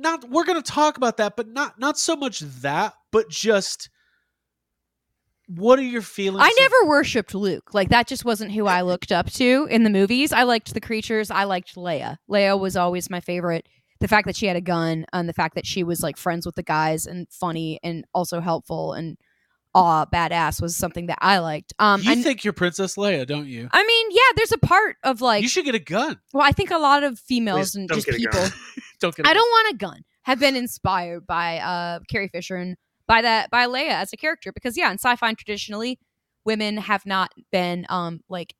not 0.00 0.28
we're 0.28 0.44
going 0.44 0.60
to 0.60 0.70
talk 0.72 0.96
about 0.96 1.18
that, 1.18 1.36
but 1.36 1.48
not 1.48 1.78
not 1.78 1.98
so 1.98 2.16
much 2.16 2.40
that, 2.40 2.94
but 3.10 3.28
just 3.28 3.90
what 5.46 5.78
are 5.78 5.82
your 5.82 6.02
feelings? 6.02 6.42
I 6.44 6.48
of- 6.48 6.54
never 6.58 6.88
worshipped 6.88 7.34
Luke. 7.34 7.74
Like 7.74 7.88
that 7.90 8.06
just 8.06 8.24
wasn't 8.24 8.52
who 8.52 8.66
I 8.66 8.82
looked 8.82 9.10
up 9.12 9.30
to 9.32 9.66
in 9.70 9.82
the 9.82 9.90
movies. 9.90 10.32
I 10.32 10.44
liked 10.44 10.72
the 10.74 10.80
creatures. 10.80 11.30
I 11.30 11.44
liked 11.44 11.74
Leia. 11.74 12.16
Leia 12.30 12.58
was 12.58 12.76
always 12.76 13.10
my 13.10 13.20
favorite. 13.20 13.66
The 13.98 14.08
fact 14.08 14.26
that 14.26 14.36
she 14.36 14.46
had 14.46 14.56
a 14.56 14.60
gun 14.62 15.04
and 15.12 15.28
the 15.28 15.32
fact 15.34 15.56
that 15.56 15.66
she 15.66 15.82
was 15.82 16.02
like 16.02 16.16
friends 16.16 16.46
with 16.46 16.54
the 16.54 16.62
guys 16.62 17.04
and 17.06 17.26
funny 17.30 17.78
and 17.82 18.04
also 18.14 18.40
helpful 18.40 18.92
and 18.94 19.18
aw 19.74 20.04
badass 20.06 20.60
was 20.62 20.76
something 20.76 21.06
that 21.06 21.18
I 21.20 21.38
liked. 21.38 21.74
Um 21.78 22.00
you 22.02 22.12
and 22.12 22.22
think 22.24 22.42
you're 22.42 22.52
Princess 22.52 22.96
Leia, 22.96 23.26
don't 23.26 23.46
you? 23.46 23.68
I 23.72 23.84
mean, 23.84 24.06
yeah, 24.10 24.32
there's 24.36 24.52
a 24.52 24.58
part 24.58 24.96
of 25.02 25.20
like 25.20 25.42
you 25.42 25.48
should 25.48 25.64
get 25.64 25.74
a 25.74 25.80
gun. 25.80 26.18
well, 26.32 26.46
I 26.46 26.52
think 26.52 26.70
a 26.70 26.78
lot 26.78 27.02
of 27.02 27.18
females 27.18 27.72
Please 27.72 27.74
and 27.74 27.88
just 27.88 28.06
people 28.08 28.40
gun. 28.40 28.50
don't 29.00 29.14
get. 29.14 29.26
I 29.26 29.30
I 29.30 29.34
don't 29.34 29.48
want 29.48 29.74
a 29.74 29.76
gun. 29.76 30.02
Have 30.22 30.38
been 30.38 30.56
inspired 30.56 31.26
by 31.26 31.58
uh 31.58 32.00
Carrie 32.10 32.28
Fisher 32.28 32.56
and 32.56 32.76
by 33.06 33.22
that 33.22 33.50
by 33.50 33.66
Leia 33.66 33.90
as 33.90 34.12
a 34.12 34.16
character 34.16 34.52
because 34.52 34.76
yeah, 34.76 34.90
in 34.90 34.98
sci-fi 34.98 35.32
traditionally, 35.34 35.98
women 36.44 36.76
have 36.76 37.04
not 37.06 37.32
been 37.50 37.86
um 37.88 38.20
like. 38.28 38.54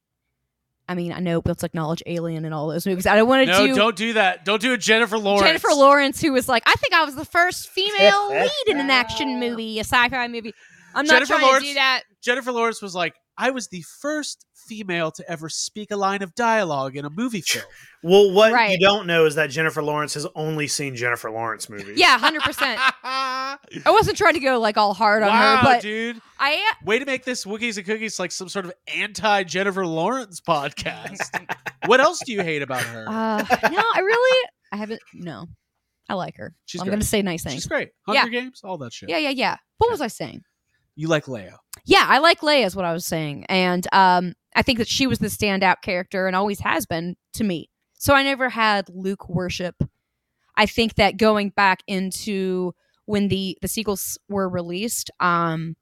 I 0.88 0.95
mean, 0.97 1.12
I 1.12 1.20
know 1.20 1.41
let's 1.45 1.62
acknowledge 1.62 2.03
Alien 2.07 2.45
and 2.45 2.53
all 2.53 2.66
those 2.66 2.84
movies. 2.84 3.07
I 3.07 3.14
don't 3.14 3.28
want 3.28 3.47
to 3.47 3.53
No, 3.53 3.66
do 3.68 3.74
don't 3.76 3.95
do 3.97 4.12
that. 4.14 4.45
Don't 4.45 4.61
do 4.61 4.72
it, 4.72 4.78
Jennifer 4.80 5.18
Lawrence. 5.18 5.47
Jennifer 5.47 5.68
Lawrence, 5.72 6.20
who 6.20 6.32
was 6.32 6.49
like, 6.49 6.64
I 6.66 6.74
think 6.74 6.93
I 6.95 7.05
was 7.05 7.14
the 7.14 7.24
first 7.24 7.68
female 7.68 8.28
lead 8.30 8.51
in 8.66 8.80
an 8.80 8.91
action 8.91 9.38
movie, 9.38 9.78
a 9.78 9.84
sci-fi 9.84 10.26
movie. 10.26 10.53
I'm 10.93 11.07
not 11.07 11.12
Jennifer 11.12 11.34
trying 11.34 11.43
Lawrence- 11.43 11.62
to 11.64 11.70
do 11.70 11.74
that. 11.74 12.03
Jennifer 12.22 12.51
Lawrence 12.51 12.82
was 12.82 12.97
like, 12.97 13.14
I 13.43 13.51
was 13.53 13.68
the 13.68 13.82
first 14.03 14.45
female 14.55 15.11
to 15.12 15.28
ever 15.28 15.49
speak 15.49 15.91
a 15.91 15.97
line 15.97 16.20
of 16.20 16.34
dialogue 16.34 16.95
in 16.95 17.07
a 17.07 17.11
movie 17.11 17.41
film. 17.47 17.64
Well, 18.03 18.32
what 18.32 18.53
Right. 18.53 18.70
you 18.72 18.78
don't 18.78 19.07
know 19.07 19.24
is 19.24 19.34
that 19.36 19.49
Jennifer 19.49 19.82
Lawrence 19.82 20.12
has 20.12 20.26
only 20.34 20.68
seen 20.68 20.95
Jennifer 20.95 21.30
Lawrence 21.30 21.70
movies. 21.70 21.99
Yeah, 21.99 22.18
hundred 22.18 22.43
percent. 22.43 22.78
I 23.03 23.57
wasn't 23.86 24.18
trying 24.18 24.34
to 24.34 24.41
go 24.41 24.61
like 24.61 24.76
all 24.76 24.93
hard 24.93 25.22
on 25.22 25.30
wow, 25.30 25.57
her, 25.57 25.62
but 25.62 25.80
dude. 25.80 26.20
I 26.38 26.72
Way 26.84 26.99
to 26.99 27.07
make 27.07 27.24
this 27.24 27.47
Wookiees 27.47 27.78
and 27.78 27.86
Cookies 27.86 28.18
like 28.18 28.30
some 28.30 28.51
sort 28.51 28.66
of 28.66 28.74
anti 28.95 29.43
Jennifer 29.45 29.86
Lawrence 29.86 30.43
podcast. 30.43 31.57
what 31.86 31.99
else 31.99 32.20
do 32.24 32.32
you 32.32 32.43
hate 32.43 32.61
about 32.61 32.82
her? 32.82 33.07
uh, 33.09 33.43
no, 33.70 33.82
I 33.95 34.01
really 34.01 34.49
I 34.72 34.76
haven't. 34.76 35.01
No, 35.14 35.47
I 36.11 36.14
like 36.14 36.36
her. 36.36 36.55
She's 36.66 36.82
I'm 36.82 36.88
gonna 36.88 37.03
say 37.03 37.22
nice 37.22 37.43
things. 37.43 37.55
She's 37.55 37.66
great. 37.66 37.88
Hunger 38.07 38.28
Games, 38.28 38.61
all 38.64 38.76
that 38.78 38.93
shit. 38.93 39.09
Yeah, 39.09 39.18
yeah, 39.18 39.30
yeah. 39.30 39.57
What 39.78 39.91
was 39.91 40.03
I 40.03 40.09
saying? 40.09 40.43
You 40.95 41.09
like 41.09 41.24
Leia. 41.24 41.55
Yeah, 41.85 42.05
I 42.09 42.18
like 42.18 42.41
Leia 42.41 42.66
is 42.66 42.76
what 42.76 42.85
I 42.85 42.93
was 42.93 43.07
saying, 43.07 43.47
and 43.49 43.87
um, 43.93 44.35
I 44.55 44.62
think 44.62 44.78
that 44.78 44.89
she 44.89 45.07
was 45.07 45.18
the 45.18 45.28
standout 45.28 45.83
character 45.83 46.26
and 46.26 46.37
always 46.37 46.61
has 46.61 46.87
been 46.87 47.16
to 47.35 47.45
me. 47.45 47.70
So 47.95 48.14
I 48.14 48.22
never 48.22 48.49
had 48.49 48.89
Luke 48.89 49.28
worship. 49.28 49.76
I 50.57 50.66
think 50.66 50.97
that 50.97 51.18
going 51.18 51.51
back 51.51 51.83
into 51.87 52.74
when 53.07 53.28
the 53.28 53.59
the 53.62 53.68
sequels 53.68 54.18
were 54.28 54.49
released, 54.49 55.11
um, 55.20 55.76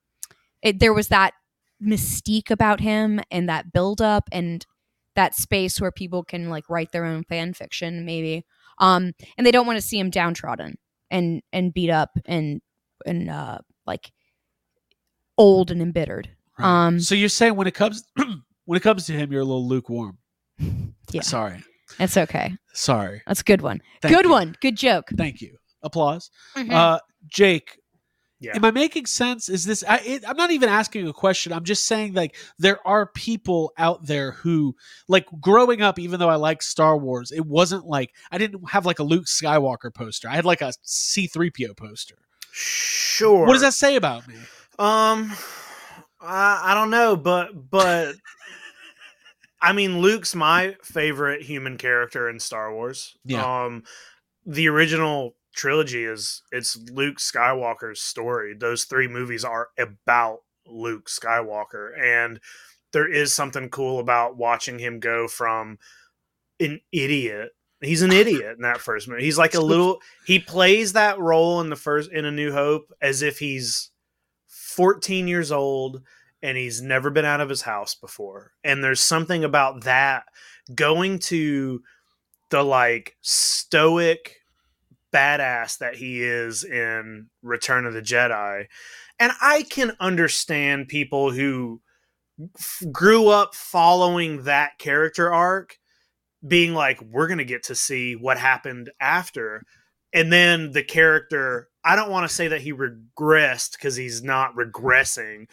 it, 0.62 0.80
there 0.80 0.94
was 0.94 1.08
that 1.08 1.34
mystique 1.82 2.50
about 2.50 2.80
him 2.80 3.20
and 3.30 3.48
that 3.48 3.72
build 3.72 4.02
up 4.02 4.28
and 4.32 4.66
that 5.14 5.34
space 5.34 5.80
where 5.80 5.92
people 5.92 6.24
can 6.24 6.50
like 6.50 6.68
write 6.70 6.92
their 6.92 7.04
own 7.04 7.24
fan 7.24 7.54
fiction, 7.54 8.04
maybe. 8.04 8.44
Um, 8.78 9.12
and 9.36 9.46
they 9.46 9.50
don't 9.52 9.66
want 9.66 9.78
to 9.78 9.86
see 9.86 9.98
him 9.98 10.10
downtrodden 10.10 10.78
and 11.10 11.42
and 11.52 11.74
beat 11.74 11.90
up 11.90 12.10
and 12.26 12.60
and 13.06 13.30
uh 13.30 13.58
like 13.86 14.12
old 15.38 15.70
and 15.70 15.80
embittered. 15.80 16.28
Um, 16.58 17.00
so 17.00 17.14
you're 17.14 17.28
saying 17.30 17.54
when 17.56 17.66
it 17.68 17.74
comes 17.74 18.04
when 18.64 18.76
it 18.76 18.82
comes 18.82 19.06
to 19.06 19.12
him, 19.12 19.32
you're 19.32 19.40
a 19.42 19.44
little 19.44 19.66
lukewarm. 19.66 20.18
Yeah. 21.10 21.22
Sorry. 21.22 21.62
It's 21.98 22.18
okay. 22.18 22.54
Sorry. 22.74 23.22
That's 23.26 23.40
a 23.40 23.44
good 23.44 23.62
one. 23.62 23.80
Thank 24.02 24.14
good 24.14 24.26
you. 24.26 24.30
one. 24.30 24.54
Good 24.60 24.76
joke. 24.76 25.08
Thank 25.16 25.40
you. 25.40 25.56
Applause. 25.82 26.30
Mhm. 26.54 26.70
Uh, 26.70 26.98
Jake, 27.28 27.78
Yeah. 28.40 28.54
am 28.54 28.64
I 28.66 28.70
making 28.72 29.06
sense? 29.06 29.48
Is 29.48 29.64
this? 29.64 29.82
I, 29.88 29.96
it, 30.04 30.24
I'm 30.28 30.36
not 30.36 30.50
even 30.50 30.68
asking 30.68 31.08
a 31.08 31.14
question. 31.14 31.50
I'm 31.54 31.64
just 31.64 31.86
saying 31.86 32.12
like 32.12 32.36
there 32.58 32.86
are 32.86 33.06
people 33.06 33.72
out 33.78 34.04
there 34.06 34.32
who 34.32 34.76
like 35.08 35.24
growing 35.40 35.80
up. 35.80 35.98
Even 35.98 36.20
though 36.20 36.28
I 36.28 36.34
like 36.36 36.60
Star 36.60 36.98
Wars, 36.98 37.30
it 37.30 37.46
wasn't 37.46 37.86
like 37.86 38.10
I 38.30 38.36
didn't 38.36 38.68
have 38.68 38.84
like 38.84 38.98
a 38.98 39.02
Luke 39.04 39.24
Skywalker 39.24 39.94
poster. 39.94 40.28
I 40.28 40.34
had 40.34 40.44
like 40.44 40.60
a 40.60 40.74
C-3PO 40.82 41.74
poster. 41.74 42.16
Sure. 42.52 43.46
What 43.46 43.54
does 43.54 43.62
that 43.62 43.72
say 43.72 43.96
about 43.96 44.28
me? 44.28 44.34
Um, 44.78 45.32
I, 46.20 46.60
I 46.64 46.74
don't 46.74 46.90
know, 46.90 47.16
but 47.16 47.70
but 47.70 48.14
I 49.60 49.72
mean, 49.72 50.00
Luke's 50.00 50.34
my 50.34 50.76
favorite 50.82 51.42
human 51.42 51.76
character 51.76 52.28
in 52.28 52.38
Star 52.38 52.72
Wars. 52.72 53.16
Yeah. 53.24 53.64
Um, 53.64 53.84
the 54.46 54.68
original 54.68 55.34
trilogy 55.54 56.04
is 56.04 56.42
it's 56.52 56.78
Luke 56.90 57.18
Skywalker's 57.18 58.00
story. 58.00 58.54
Those 58.54 58.84
three 58.84 59.08
movies 59.08 59.44
are 59.44 59.68
about 59.78 60.38
Luke 60.66 61.08
Skywalker, 61.08 61.90
and 62.00 62.40
there 62.92 63.10
is 63.10 63.32
something 63.32 63.68
cool 63.68 63.98
about 63.98 64.36
watching 64.36 64.78
him 64.78 65.00
go 65.00 65.28
from 65.28 65.78
an 66.60 66.80
idiot. 66.92 67.50
He's 67.80 68.02
an 68.02 68.12
idiot 68.12 68.56
in 68.56 68.62
that 68.62 68.80
first 68.80 69.08
movie. 69.08 69.24
He's 69.24 69.38
like 69.38 69.54
a 69.54 69.60
little. 69.64 69.98
He 70.24 70.38
plays 70.38 70.92
that 70.92 71.18
role 71.18 71.60
in 71.60 71.70
the 71.70 71.76
first 71.76 72.10
in 72.12 72.24
A 72.24 72.30
New 72.30 72.52
Hope 72.52 72.92
as 73.02 73.22
if 73.22 73.38
he's 73.38 73.90
14 74.78 75.26
years 75.26 75.50
old 75.50 76.02
and 76.40 76.56
he's 76.56 76.80
never 76.80 77.10
been 77.10 77.24
out 77.24 77.40
of 77.40 77.48
his 77.48 77.62
house 77.62 77.96
before. 77.96 78.52
And 78.62 78.82
there's 78.82 79.00
something 79.00 79.42
about 79.42 79.82
that 79.82 80.22
going 80.72 81.18
to 81.18 81.82
the 82.50 82.62
like 82.62 83.16
stoic 83.20 84.36
badass 85.12 85.78
that 85.78 85.96
he 85.96 86.22
is 86.22 86.62
in 86.62 87.26
Return 87.42 87.86
of 87.86 87.92
the 87.92 88.00
Jedi. 88.00 88.66
And 89.18 89.32
I 89.42 89.62
can 89.62 89.96
understand 89.98 90.86
people 90.86 91.32
who 91.32 91.80
f- 92.56 92.84
grew 92.92 93.26
up 93.26 93.56
following 93.56 94.44
that 94.44 94.78
character 94.78 95.32
arc 95.32 95.76
being 96.46 96.72
like 96.72 97.02
we're 97.02 97.26
going 97.26 97.38
to 97.38 97.44
get 97.44 97.64
to 97.64 97.74
see 97.74 98.14
what 98.14 98.38
happened 98.38 98.90
after 99.00 99.64
and 100.12 100.32
then 100.32 100.70
the 100.70 100.84
character 100.84 101.68
i 101.84 101.94
don't 101.96 102.10
want 102.10 102.28
to 102.28 102.34
say 102.34 102.48
that 102.48 102.60
he 102.60 102.72
regressed 102.72 103.72
because 103.72 103.96
he's 103.96 104.22
not 104.22 104.54
regressing 104.54 105.46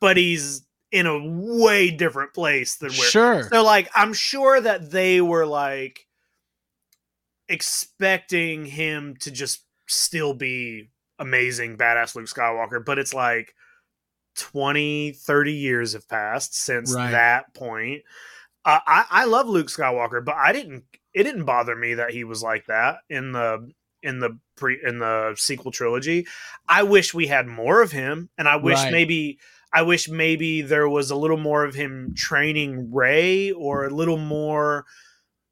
but 0.00 0.16
he's 0.16 0.62
in 0.92 1.06
a 1.06 1.18
way 1.18 1.90
different 1.90 2.32
place 2.32 2.76
than 2.76 2.90
where 2.90 3.08
Sure. 3.08 3.42
so 3.50 3.62
like 3.64 3.88
i'm 3.94 4.12
sure 4.12 4.60
that 4.60 4.90
they 4.90 5.20
were 5.20 5.46
like 5.46 6.06
expecting 7.48 8.64
him 8.66 9.16
to 9.20 9.30
just 9.30 9.64
still 9.88 10.34
be 10.34 10.90
amazing 11.18 11.76
badass 11.76 12.14
luke 12.14 12.26
skywalker 12.26 12.84
but 12.84 12.98
it's 12.98 13.14
like 13.14 13.54
20 14.36 15.12
30 15.12 15.52
years 15.52 15.92
have 15.94 16.08
passed 16.08 16.54
since 16.56 16.92
Right. 16.94 17.12
that 17.12 17.54
point 17.54 18.02
uh, 18.64 18.80
I, 18.86 19.04
I 19.10 19.24
love 19.26 19.48
luke 19.48 19.68
skywalker 19.68 20.24
but 20.24 20.34
i 20.34 20.52
didn't 20.52 20.84
it 21.14 21.22
didn't 21.22 21.44
bother 21.44 21.74
me 21.76 21.94
that 21.94 22.10
he 22.10 22.24
was 22.24 22.42
like 22.42 22.66
that 22.66 22.98
in 23.08 23.32
the 23.32 23.70
in 24.02 24.20
the 24.20 24.38
pre 24.56 24.78
in 24.84 24.98
the 24.98 25.34
sequel 25.36 25.70
trilogy. 25.72 26.26
I 26.68 26.82
wish 26.82 27.12
we 27.14 27.26
had 27.26 27.46
more 27.46 27.82
of 27.82 27.92
him 27.92 28.28
and 28.38 28.48
i 28.48 28.56
wish 28.56 28.76
Right. 28.78 28.92
maybe 28.92 29.38
i 29.72 29.82
wish 29.82 30.08
maybe 30.08 30.62
there 30.62 30.88
was 30.88 31.10
a 31.10 31.16
little 31.16 31.36
more 31.36 31.64
of 31.64 31.74
him 31.74 32.14
training 32.16 32.92
Rey 32.92 33.50
or 33.52 33.86
a 33.86 33.90
little 33.90 34.18
more 34.18 34.84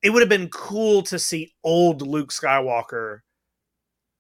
it 0.03 0.11
would 0.11 0.21
have 0.23 0.29
been 0.29 0.49
cool 0.49 1.03
to 1.05 1.19
see 1.19 1.53
old 1.65 2.03
luke 2.03 2.31
skywalker 2.31 3.21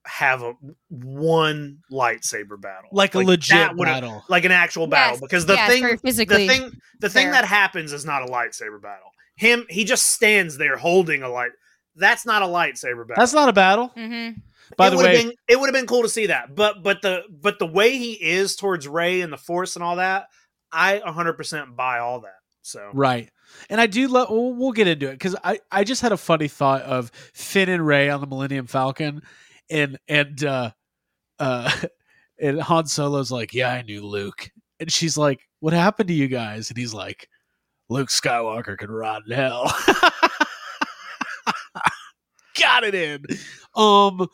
have 0.06 0.42
a 0.42 0.52
one 0.90 1.78
lightsaber 1.90 2.60
battle. 2.60 2.90
Like, 2.92 3.14
a 3.14 3.20
legit 3.20 3.74
battle. 3.76 4.22
like 4.28 4.44
an 4.44 4.52
actual 4.52 4.86
battle 4.86 5.14
Yes, 5.14 5.20
because 5.22 5.46
the 5.46 5.54
yes, 5.54 5.70
thing 5.70 5.82
very 5.82 5.96
the 5.96 6.46
thing 6.46 6.70
the 7.00 7.08
thing 7.08 7.30
that 7.30 7.44
happens 7.46 7.90
is 7.92 8.04
not 8.04 8.22
a 8.22 8.26
lightsaber 8.26 8.82
battle. 8.82 9.10
Him 9.36 9.64
he 9.70 9.84
just 9.84 10.06
stands 10.08 10.58
there 10.58 10.76
holding 10.76 11.22
a 11.22 11.28
light 11.28 11.52
that's 11.96 12.26
not 12.26 12.42
a 12.42 12.46
lightsaber 12.46 13.06
battle 13.06 13.20
That's 13.20 13.32
not 13.32 13.48
a 13.48 13.52
battle. 13.52 13.92
Mm-hmm. 13.96 14.38
By 14.76 14.86
it 14.86 14.90
the 14.90 14.96
would've 14.96 15.12
way, 15.12 15.22
been, 15.24 15.32
it 15.46 15.60
would 15.60 15.66
have 15.66 15.74
been 15.74 15.86
cool 15.86 16.02
to 16.02 16.08
see 16.08 16.26
that 16.26 16.54
but 16.54 16.82
but 16.82 17.02
the 17.02 17.22
but 17.30 17.58
the 17.58 17.66
way 17.66 17.98
he 17.98 18.12
is 18.12 18.56
towards 18.56 18.88
Rey 18.88 19.20
and 19.20 19.32
the 19.32 19.36
force 19.36 19.76
and 19.76 19.84
all 19.84 19.96
that 19.96 20.28
i 20.72 21.00
100% 21.06 21.76
buy 21.76 21.98
all 21.98 22.20
that 22.20 22.38
so 22.64 22.90
Right. 22.94 23.30
And 23.68 23.80
I 23.80 23.86
do 23.86 24.08
love 24.08 24.30
we'll, 24.30 24.54
we'll 24.54 24.72
get 24.72 24.88
into 24.88 25.08
it 25.08 25.12
because 25.12 25.36
I, 25.44 25.60
I 25.70 25.84
just 25.84 26.02
had 26.02 26.12
a 26.12 26.16
funny 26.16 26.48
thought 26.48 26.82
of 26.82 27.10
Finn 27.34 27.68
and 27.68 27.86
Rey 27.86 28.08
on 28.08 28.20
the 28.20 28.26
Millennium 28.26 28.66
Falcon 28.66 29.22
and 29.70 29.98
and 30.08 30.42
uh 30.44 30.70
uh 31.38 31.70
and 32.40 32.60
Han 32.60 32.86
Solo's 32.86 33.30
like, 33.30 33.52
Yeah, 33.52 33.70
I 33.70 33.82
knew 33.82 34.04
Luke. 34.04 34.50
And 34.80 34.90
she's 34.90 35.16
like, 35.16 35.40
What 35.60 35.72
happened 35.74 36.08
to 36.08 36.14
you 36.14 36.26
guys? 36.26 36.70
And 36.70 36.78
he's 36.78 36.94
like, 36.94 37.28
Luke 37.90 38.08
Skywalker 38.08 38.78
can 38.78 38.90
rot 38.90 39.22
in 39.26 39.32
hell. 39.36 39.64
Got 42.60 42.84
it 42.84 42.94
in. 42.94 43.24
Um 43.74 44.28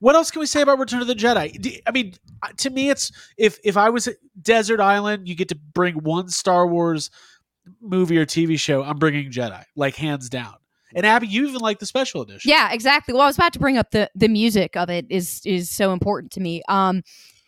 what 0.00 0.14
else 0.14 0.30
can 0.30 0.40
we 0.40 0.46
say 0.46 0.62
about 0.62 0.78
Return 0.78 1.00
of 1.00 1.08
the 1.08 1.14
Jedi? 1.14 1.80
I 1.86 1.90
mean, 1.90 2.14
uh, 2.42 2.48
to 2.58 2.70
me, 2.70 2.88
it's 2.90 3.10
if 3.36 3.58
if 3.64 3.76
I 3.76 3.90
was 3.90 4.06
at 4.06 4.14
Desert 4.40 4.80
Island, 4.80 5.28
you 5.28 5.34
get 5.34 5.48
to 5.48 5.56
bring 5.56 5.96
one 5.96 6.28
Star 6.28 6.68
Wars 6.68 7.10
movie 7.80 8.16
or 8.16 8.24
TV 8.24 8.58
show, 8.58 8.82
I'm 8.82 8.98
bringing 8.98 9.30
Jedi, 9.30 9.62
like 9.76 9.96
hands 9.96 10.28
down. 10.28 10.54
And 10.94 11.04
Abby, 11.04 11.26
you 11.26 11.46
even 11.46 11.60
like 11.60 11.80
the 11.80 11.86
special 11.86 12.22
edition. 12.22 12.48
Yeah, 12.48 12.72
exactly. 12.72 13.12
Well, 13.12 13.24
I 13.24 13.26
was 13.26 13.36
about 13.36 13.52
to 13.54 13.58
bring 13.58 13.76
up 13.76 13.90
the 13.90 14.10
the 14.14 14.28
music 14.28 14.76
of 14.76 14.88
it 14.88 15.06
is 15.10 15.42
is 15.44 15.68
so 15.68 15.92
important 15.92 16.32
to 16.32 16.40
me. 16.40 16.62
Um, 16.68 17.02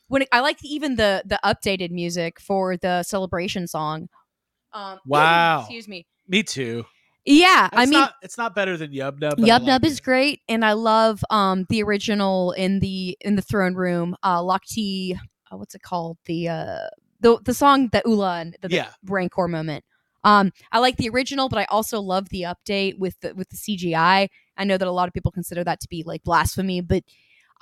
when 0.09 0.23
it, 0.23 0.29
I 0.33 0.41
like 0.41 0.59
even 0.65 0.97
the 0.97 1.23
the 1.25 1.39
updated 1.45 1.91
music 1.91 2.41
for 2.41 2.77
the 2.77 3.03
celebration 3.03 3.67
song. 3.67 4.09
Um, 4.73 4.99
Wow. 5.07 5.61
Excuse 5.61 5.89
me. 5.89 6.07
Me 6.29 6.43
too. 6.43 6.85
Yeah, 7.31 7.67
It's 7.67 7.77
I 7.77 7.87
mean, 7.87 8.01
not, 8.01 8.15
it's 8.23 8.39
not 8.39 8.55
better 8.55 8.77
than 8.77 8.91
Yub 8.93 9.21
Nub. 9.21 9.39
Yub 9.39 9.67
like 9.67 9.85
is 9.85 9.99
it. 9.99 10.03
great, 10.03 10.41
and 10.49 10.65
I 10.65 10.73
love 10.73 11.23
um 11.31 11.65
the 11.69 11.83
original 11.83 12.53
in 12.53 12.81
the 12.81 13.17
in 13.21 13.37
the 13.37 13.43
throne 13.43 13.75
room. 13.75 14.17
Uh, 14.23 14.39
Lochte, 14.41 15.15
uh, 15.51 15.57
what's 15.57 15.75
it 15.75 15.83
called? 15.83 16.19
The 16.27 16.49
uh 16.49 16.79
the 17.21 17.39
the 17.45 17.55
song 17.55 17.89
that 17.93 18.05
Oola 18.07 18.41
and 18.41 18.57
the, 18.61 18.69
the 18.69 18.75
Yeah. 18.75 18.89
Rancor 19.07 19.47
moment. 19.49 19.85
Um, 20.25 20.53
I 20.73 20.81
like 20.81 20.97
the 20.97 21.09
original, 21.09 21.49
but 21.49 21.59
I 21.59 21.65
also 21.67 22.01
love 22.01 22.29
the 22.31 22.43
update 22.43 22.99
with 22.99 23.19
the 23.21 23.35
with 23.35 23.49
the 23.51 23.57
CGI. 23.57 24.29
I 24.57 24.65
know 24.65 24.77
that 24.77 24.89
a 24.89 24.93
lot 24.93 25.07
of 25.09 25.15
people 25.15 25.31
consider 25.31 25.63
that 25.65 25.81
to 25.81 25.89
be 25.89 26.03
like 26.05 26.23
blasphemy, 26.25 26.81
but 26.81 27.05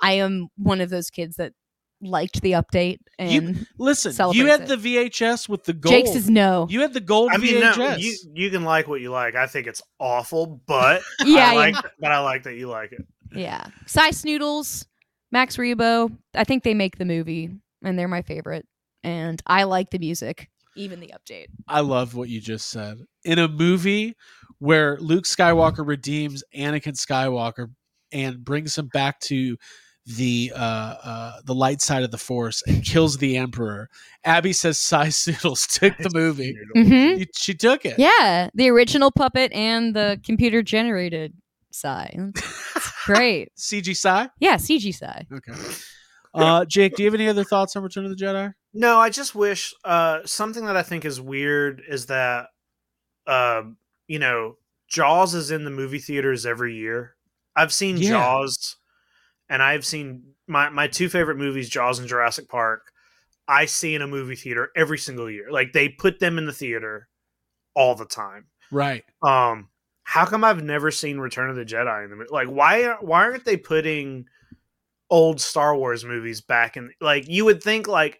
I 0.01 0.13
am 0.13 0.47
one 0.57 0.81
of 0.81 0.89
those 0.89 1.09
kids 1.09 1.35
that 1.35 1.53
liked 2.01 2.41
the 2.41 2.53
update. 2.53 2.99
And 3.17 3.31
you, 3.31 3.65
Listen, 3.77 4.13
you 4.33 4.45
had 4.47 4.61
it. 4.61 4.67
the 4.67 4.75
VHS 4.75 5.49
with 5.49 5.63
the 5.65 5.73
gold. 5.73 5.93
Jake 5.93 6.07
says 6.07 6.29
no. 6.29 6.67
You 6.69 6.81
had 6.81 6.93
the 6.93 7.01
gold 7.01 7.31
i 7.33 7.37
mean 7.37 7.61
VHS. 7.61 7.77
no, 7.77 7.95
you 7.95 8.15
you 8.33 8.49
can 8.49 8.63
like 8.63 8.87
what 8.87 9.01
you 9.01 9.11
like 9.11 9.35
i 9.35 9.45
think 9.45 9.67
it's 9.67 9.81
awful 9.99 10.61
but 10.65 11.01
yeah, 11.25 11.51
I 11.51 11.55
like 11.55 11.75
yeah, 11.75 11.81
but 11.99 12.11
i 12.11 12.19
like 12.19 12.43
that 12.43 12.55
you 12.55 12.67
like 12.67 12.91
it 12.91 13.05
yeah. 13.33 13.65
Sy 13.85 14.09
Snootles, 14.09 14.85
Max 15.31 15.57
Rebo. 15.57 16.15
I 16.35 16.43
think 16.43 16.63
they 16.63 16.73
make 16.73 16.97
the 16.97 17.05
movie, 17.05 17.49
and 17.83 17.97
they're 17.97 18.07
my 18.07 18.21
favorite. 18.21 18.65
And 19.03 19.41
I 19.47 19.63
like 19.63 19.91
the 19.91 19.99
music, 19.99 20.49
even 20.75 20.99
the 20.99 21.13
update. 21.13 21.47
I 21.67 21.81
love 21.81 22.15
what 22.15 22.29
you 22.29 22.41
just 22.41 22.69
said. 22.69 22.99
In 23.23 23.39
a 23.39 23.47
movie 23.47 24.15
where 24.59 24.97
Luke 24.99 25.25
Skywalker 25.25 25.87
redeems 25.87 26.43
Anakin 26.55 26.95
Skywalker 26.95 27.71
and 28.11 28.43
brings 28.43 28.77
him 28.77 28.87
back 28.87 29.19
to 29.21 29.55
the 30.17 30.51
uh, 30.55 30.59
uh, 30.59 31.31
the 31.45 31.53
light 31.53 31.81
side 31.81 32.03
of 32.03 32.11
the 32.11 32.17
Force 32.17 32.63
and 32.67 32.83
kills 32.83 33.17
the 33.17 33.37
Emperor. 33.37 33.89
Abby 34.23 34.53
says 34.53 34.77
Sy 34.77 35.07
Snootles 35.07 35.67
took 35.79 35.97
the 35.97 36.09
movie. 36.13 36.55
hmm 36.75 37.21
She 37.35 37.53
took 37.53 37.85
it. 37.85 37.95
Yeah, 37.97 38.49
the 38.53 38.69
original 38.69 39.11
puppet 39.11 39.51
and 39.53 39.95
the 39.95 40.19
computer 40.25 40.61
generated 40.61 41.33
Sy. 41.71 42.15
Great. 43.05 43.51
CG 43.57 43.95
Sy. 43.95 44.29
Yeah, 44.39 44.55
CG 44.55 44.93
Sy. 44.95 45.25
Okay. 45.33 45.53
Uh, 46.33 46.63
Jake, 46.65 46.95
do 46.95 47.03
you 47.03 47.07
have 47.07 47.15
any 47.15 47.27
other 47.27 47.43
thoughts 47.43 47.75
on 47.75 47.83
Return 47.83 48.05
of 48.05 48.11
the 48.15 48.23
Jedi? 48.23 48.53
No, 48.73 48.99
I 48.99 49.09
just 49.09 49.33
wish 49.33 49.73
uh, 49.83 50.19
something 50.25 50.65
that 50.65 50.77
I 50.77 50.83
think 50.83 51.03
is 51.05 51.19
weird 51.19 51.81
is 51.87 52.05
that, 52.05 52.47
uh, 53.25 53.63
you 54.07 54.19
know, 54.19 54.55
Jaws 54.87 55.33
is 55.33 55.49
in 55.49 55.63
the 55.65 55.71
movie 55.71 55.97
theaters 55.99 56.45
every 56.45 56.75
year. 56.75 57.15
I've 57.55 57.73
seen 57.73 57.97
Yeah. 57.97 58.09
Jaws, 58.09 58.75
and 59.49 59.61
I've 59.63 59.85
seen 59.85 60.23
my 60.47 60.69
my 60.69 60.87
two 60.87 61.09
favorite 61.09 61.37
movies, 61.37 61.69
Jaws 61.69 61.99
and 61.99 62.07
Jurassic 62.07 62.49
Park. 62.49 62.91
I 63.47 63.65
see 63.65 63.95
in 63.95 64.01
a 64.01 64.07
movie 64.07 64.35
theater 64.35 64.69
every 64.75 64.97
single 64.99 65.29
year. 65.29 65.51
Like 65.51 65.73
they 65.73 65.89
put 65.89 66.19
them 66.19 66.37
in 66.37 66.45
the 66.45 66.53
theater 66.53 67.07
all 67.73 67.95
the 67.95 68.05
time. 68.05 68.45
Right. 68.71 69.03
Um, 69.23 69.69
how 70.03 70.25
come 70.25 70.43
I've 70.43 70.63
never 70.63 70.91
seen 70.91 71.17
Return 71.19 71.49
of 71.49 71.55
the 71.55 71.65
Jedi 71.65 72.03
in 72.05 72.17
the 72.17 72.25
like? 72.29 72.47
Why 72.47 72.95
why 73.01 73.23
aren't 73.23 73.45
they 73.45 73.57
putting 73.57 74.25
old 75.09 75.41
Star 75.41 75.75
Wars 75.75 76.05
movies 76.05 76.41
back 76.41 76.77
in? 76.77 76.91
Like 77.01 77.27
you 77.27 77.45
would 77.45 77.63
think 77.63 77.87
like 77.87 78.19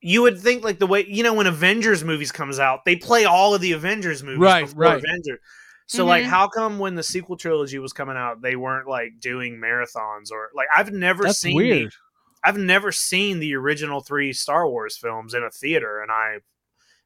you 0.00 0.20
would 0.22 0.38
think 0.38 0.62
like 0.64 0.78
the 0.78 0.86
way 0.86 1.06
you 1.08 1.22
know 1.22 1.32
when 1.34 1.46
Avengers 1.46 2.04
movies 2.04 2.32
comes 2.32 2.58
out, 2.58 2.84
they 2.84 2.96
play 2.96 3.24
all 3.24 3.54
of 3.54 3.60
the 3.62 3.72
Avengers 3.72 4.22
movies 4.22 4.40
Right, 4.40 4.66
before 4.66 4.82
right. 4.82 4.98
Avengers. 4.98 5.40
So 5.86 6.06
like, 6.06 6.24
Mhm. 6.24 6.28
how 6.28 6.48
come 6.48 6.78
when 6.78 6.94
the 6.94 7.02
sequel 7.02 7.36
trilogy 7.36 7.78
was 7.78 7.92
coming 7.92 8.16
out, 8.16 8.40
they 8.40 8.56
weren't 8.56 8.88
like 8.88 9.20
doing 9.20 9.56
marathons 9.56 10.30
or 10.30 10.50
like 10.54 10.68
I've 10.74 10.92
never 10.92 11.24
That's 11.24 11.40
seen 11.40 11.56
weird. 11.56 11.92
The, 11.92 12.48
I've 12.48 12.56
never 12.58 12.90
seen 12.92 13.38
the 13.38 13.54
original 13.54 14.00
three 14.00 14.32
Star 14.32 14.68
Wars 14.68 14.96
films 14.96 15.34
in 15.34 15.42
a 15.42 15.50
theater, 15.50 16.00
and 16.02 16.10
I 16.10 16.38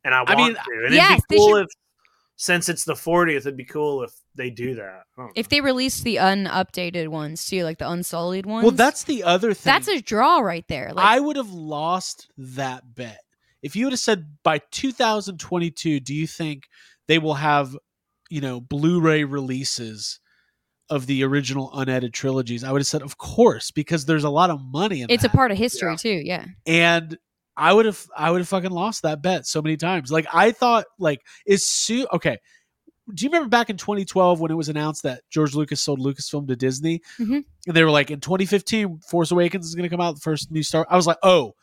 and 0.04 0.14
I 0.14 0.22
want 0.22 0.36
mean, 0.38 0.54
to. 0.54 0.86
And 0.86 0.94
yes, 0.94 1.12
it'd 1.18 1.24
be 1.28 1.36
cool 1.36 1.56
should- 1.56 1.64
if 1.64 1.68
since 2.40 2.68
it's 2.68 2.84
the 2.84 2.94
40th, 2.94 3.38
it'd 3.38 3.56
be 3.56 3.64
cool 3.64 4.04
if 4.04 4.12
they 4.36 4.48
do 4.48 4.76
that. 4.76 4.84
I 4.84 5.02
don't 5.16 5.26
know. 5.26 5.32
If 5.34 5.48
they 5.48 5.60
released 5.60 6.04
the 6.04 6.18
unupdated 6.18 7.08
ones 7.08 7.44
too, 7.46 7.64
like 7.64 7.78
the 7.78 7.90
unsullied 7.90 8.46
ones. 8.46 8.62
Well, 8.62 8.70
that's 8.70 9.02
the 9.02 9.24
other 9.24 9.54
thing. 9.54 9.72
that's 9.72 9.88
a 9.88 10.00
draw 10.00 10.38
right 10.38 10.64
there. 10.68 10.92
Like, 10.92 11.04
I 11.04 11.18
would 11.18 11.34
have 11.34 11.50
lost 11.50 12.30
that 12.36 12.94
bet. 12.94 13.18
If 13.60 13.74
you 13.74 13.86
would 13.86 13.92
have 13.92 13.98
said 13.98 14.36
by 14.44 14.58
2022, 14.70 15.98
do 15.98 16.14
you 16.14 16.28
think 16.28 16.68
they 17.08 17.18
will 17.18 17.34
have, 17.34 17.76
you 18.28 18.40
know, 18.40 18.60
Blu-ray 18.60 19.24
releases 19.24 20.20
of 20.90 21.06
the 21.06 21.22
original 21.24 21.70
unedited 21.74 22.12
trilogies? 22.14 22.64
I 22.64 22.72
would 22.72 22.80
have 22.80 22.86
said, 22.86 23.02
of 23.02 23.18
course, 23.18 23.70
because 23.70 24.04
there's 24.06 24.24
a 24.24 24.30
lot 24.30 24.50
of 24.50 24.60
money 24.62 25.02
in 25.02 25.10
it's 25.10 25.24
a 25.24 25.28
part 25.28 25.50
of 25.50 25.58
history 25.58 25.90
Yeah. 25.90 25.96
too. 25.96 26.22
Yeah. 26.24 26.44
and 26.66 27.18
I 27.56 27.72
would 27.72 27.86
have 27.86 28.06
I 28.16 28.30
would 28.30 28.40
have 28.40 28.48
fucking 28.48 28.70
lost 28.70 29.02
that 29.02 29.20
bet 29.20 29.44
so 29.46 29.60
many 29.60 29.76
times. 29.76 30.12
Like 30.12 30.26
I 30.32 30.52
thought 30.52 30.84
like 31.00 31.20
is 31.44 31.66
Sue 31.68 32.06
okay. 32.12 32.38
Do 33.12 33.24
you 33.24 33.30
remember 33.30 33.48
back 33.48 33.68
in 33.68 33.76
2012 33.76 34.38
when 34.38 34.50
it 34.50 34.54
was 34.54 34.68
announced 34.68 35.02
that 35.02 35.22
George 35.30 35.54
Lucas 35.54 35.80
sold 35.80 35.98
Lucasfilm 35.98 36.46
to 36.48 36.54
Disney? 36.56 37.00
Mhm. 37.18 37.42
And 37.66 37.76
they 37.76 37.82
were 37.82 37.90
like, 37.90 38.10
in 38.12 38.20
2015, 38.20 38.98
Force 39.00 39.30
Awakens 39.30 39.66
is 39.66 39.74
going 39.74 39.84
to 39.84 39.88
come 39.88 40.00
out, 40.00 40.14
the 40.16 40.20
first 40.20 40.50
new 40.52 40.62
Star. 40.62 40.86
I 40.90 40.96
was 40.96 41.06
like, 41.06 41.16
oh. 41.22 41.54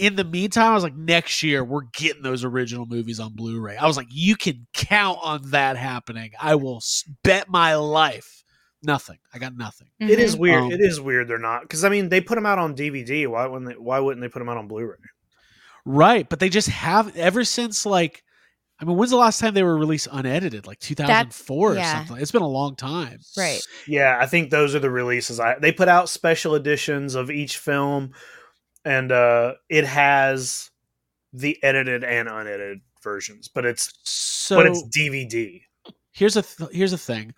In 0.00 0.16
the 0.16 0.24
meantime, 0.24 0.70
I 0.70 0.74
was 0.74 0.82
like, 0.82 0.96
next 0.96 1.42
year 1.42 1.62
we're 1.62 1.84
getting 1.92 2.22
those 2.22 2.42
original 2.42 2.86
movies 2.86 3.20
on 3.20 3.34
Blu-ray. 3.34 3.76
I 3.76 3.86
was 3.86 3.96
like, 3.96 4.06
you 4.10 4.34
can 4.34 4.66
count 4.72 5.18
on 5.22 5.50
that 5.50 5.76
happening. 5.76 6.32
I 6.40 6.54
will 6.54 6.80
bet 7.22 7.48
my 7.48 7.74
life. 7.76 8.42
Nothing. 8.82 9.18
I 9.34 9.38
got 9.38 9.54
nothing. 9.54 9.88
It 9.98 10.18
is 10.18 10.36
Mhm. 10.36 10.38
weird. 10.38 10.62
Um, 10.62 10.72
it 10.72 10.80
is 10.80 11.00
weird 11.00 11.28
they're 11.28 11.38
not 11.38 11.62
because 11.62 11.84
I 11.84 11.90
mean 11.90 12.08
they 12.08 12.22
put 12.22 12.36
them 12.36 12.46
out 12.46 12.58
on 12.58 12.74
DVD. 12.74 13.26
Why 13.26 13.46
wouldn't 13.46 13.70
they? 13.70 13.76
Why 13.76 14.00
wouldn't 14.00 14.22
they 14.22 14.28
put 14.28 14.38
them 14.38 14.48
out 14.48 14.56
on 14.56 14.68
Blu-ray? 14.68 14.96
Right, 15.84 16.26
but 16.28 16.40
they 16.40 16.48
just 16.48 16.68
have 16.68 17.14
ever 17.16 17.44
since 17.44 17.84
like 17.84 18.22
I 18.80 18.86
mean, 18.86 18.96
when's 18.96 19.10
the 19.10 19.18
last 19.18 19.38
time 19.38 19.52
they 19.52 19.62
were 19.62 19.76
released 19.76 20.08
unedited? 20.10 20.66
Like 20.66 20.78
2004 20.78 21.72
or 21.72 21.74
yeah. 21.74 21.98
something. 21.98 22.16
It's 22.16 22.30
been 22.32 22.40
a 22.40 22.48
long 22.48 22.76
time. 22.76 23.18
Right. 23.36 23.60
Yeah, 23.86 24.16
I 24.18 24.24
think 24.24 24.48
those 24.48 24.74
are 24.74 24.78
the 24.78 24.88
releases. 24.90 25.38
I 25.38 25.58
they 25.58 25.72
put 25.72 25.88
out 25.88 26.08
special 26.08 26.54
editions 26.54 27.14
of 27.14 27.30
each 27.30 27.58
film, 27.58 28.12
and 28.84 29.12
uh 29.12 29.54
it 29.68 29.84
has 29.84 30.70
the 31.32 31.58
edited 31.62 32.04
and 32.04 32.28
unedited 32.28 32.80
versions, 33.02 33.48
but 33.48 33.64
it's 33.64 33.92
So 34.04 34.56
but 34.56 34.66
it's 34.66 34.82
DVD. 34.88 35.62
here's 36.12 36.36
a 36.36 36.42
th- 36.42 36.70
here's 36.72 36.92
a 36.92 36.98
thing. 36.98 37.34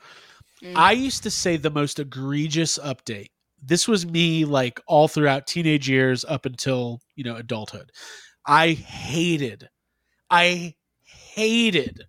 Mm. 0.63 0.73
I 0.77 0.93
used 0.93 1.23
to 1.25 1.31
say 1.31 1.57
the 1.57 1.71
most 1.71 1.99
egregious 1.99 2.79
update. 2.79 3.29
This 3.63 3.87
was 3.87 4.07
me 4.07 4.45
like 4.45 4.81
all 4.87 5.09
throughout 5.09 5.47
teenage 5.47 5.89
years 5.89 6.25
up 6.25 6.47
until, 6.47 7.01
you 7.15 7.25
know, 7.25 7.37
adulthood. 7.37 7.91
I 8.47 8.73
hated 8.73 9.69
I 10.31 10.75
hated 11.05 12.03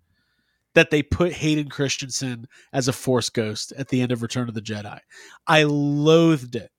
that 0.74 0.90
they 0.90 1.02
put 1.02 1.32
Hayden 1.32 1.68
Christensen 1.68 2.48
as 2.72 2.88
a 2.88 2.92
force 2.92 3.28
ghost 3.28 3.72
at 3.78 3.88
the 3.88 4.00
end 4.00 4.10
of 4.10 4.22
Return 4.22 4.48
of 4.48 4.54
the 4.54 4.60
Jedi. 4.60 4.98
I 5.46 5.62
loathed 5.64 6.56
it. 6.56 6.70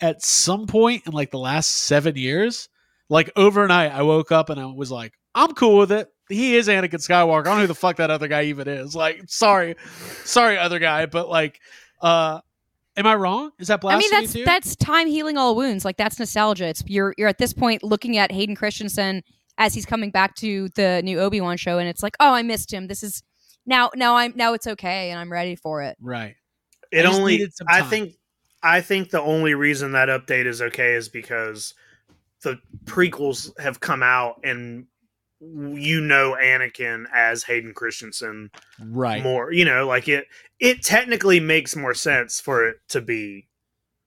At 0.00 0.22
some 0.22 0.66
point 0.66 1.06
in 1.06 1.12
like 1.12 1.30
the 1.30 1.38
last 1.38 1.70
7 1.70 2.16
years, 2.16 2.68
like 3.08 3.30
overnight 3.36 3.92
I 3.92 4.02
woke 4.02 4.32
up 4.32 4.50
and 4.50 4.60
I 4.60 4.66
was 4.66 4.90
like, 4.90 5.14
I'm 5.34 5.54
cool 5.54 5.78
with 5.78 5.92
it. 5.92 6.08
He 6.28 6.56
is 6.56 6.68
Anakin 6.68 6.94
Skywalker. 6.94 7.40
I 7.40 7.44
don't 7.44 7.56
know 7.56 7.60
who 7.62 7.66
the 7.68 7.74
fuck 7.74 7.96
that 7.96 8.10
other 8.10 8.26
guy 8.28 8.44
even 8.44 8.66
is. 8.68 8.96
Like, 8.96 9.22
sorry, 9.26 9.76
sorry, 10.24 10.58
other 10.58 10.78
guy, 10.78 11.06
but 11.06 11.28
like, 11.28 11.60
uh, 12.02 12.40
am 12.96 13.06
I 13.06 13.14
wrong? 13.14 13.52
Is 13.58 13.68
that 13.68 13.80
I 13.84 13.98
mean, 13.98 14.10
that's 14.10 14.32
too? 14.32 14.44
that's 14.44 14.74
time 14.76 15.06
healing 15.06 15.36
all 15.36 15.54
wounds. 15.54 15.84
Like 15.84 15.96
that's 15.96 16.18
nostalgia. 16.18 16.66
It's 16.66 16.82
you're 16.86 17.14
you're 17.16 17.28
at 17.28 17.38
this 17.38 17.52
point 17.52 17.82
looking 17.82 18.16
at 18.16 18.32
Hayden 18.32 18.56
Christensen 18.56 19.22
as 19.58 19.74
he's 19.74 19.86
coming 19.86 20.10
back 20.10 20.34
to 20.36 20.68
the 20.70 21.00
new 21.04 21.20
Obi 21.20 21.40
Wan 21.40 21.56
show, 21.56 21.78
and 21.78 21.88
it's 21.88 22.02
like, 22.02 22.16
oh, 22.20 22.32
I 22.32 22.42
missed 22.42 22.72
him. 22.72 22.88
This 22.88 23.02
is 23.02 23.22
now 23.64 23.90
now 23.94 24.16
I'm 24.16 24.32
now 24.36 24.54
it's 24.54 24.66
okay, 24.66 25.10
and 25.10 25.20
I'm 25.20 25.30
ready 25.30 25.54
for 25.54 25.82
it. 25.82 25.96
right. 26.00 26.34
It 26.92 27.02
just 27.02 27.18
only 27.18 27.38
needed 27.38 27.52
I 27.68 27.82
think 27.82 28.12
I 28.66 28.80
think 28.80 29.10
the 29.10 29.20
only 29.22 29.54
reason 29.54 29.92
that 29.92 30.08
update 30.08 30.46
is 30.46 30.60
okay 30.60 30.94
is 30.94 31.08
because 31.08 31.74
the 32.42 32.58
prequels 32.84 33.58
have 33.60 33.80
come 33.80 34.02
out 34.02 34.40
and 34.44 34.86
you 35.40 36.00
know 36.00 36.36
Anakin 36.40 37.04
as 37.14 37.44
Hayden 37.44 37.74
Christensen 37.74 38.50
Right. 38.80 39.22
more. 39.22 39.52
You 39.52 39.64
know, 39.64 39.86
like 39.86 40.08
it 40.08 40.26
it 40.58 40.82
technically 40.82 41.40
makes 41.40 41.76
more 41.76 41.94
sense 41.94 42.40
for 42.40 42.68
it 42.68 42.76
to 42.88 43.00
be 43.00 43.48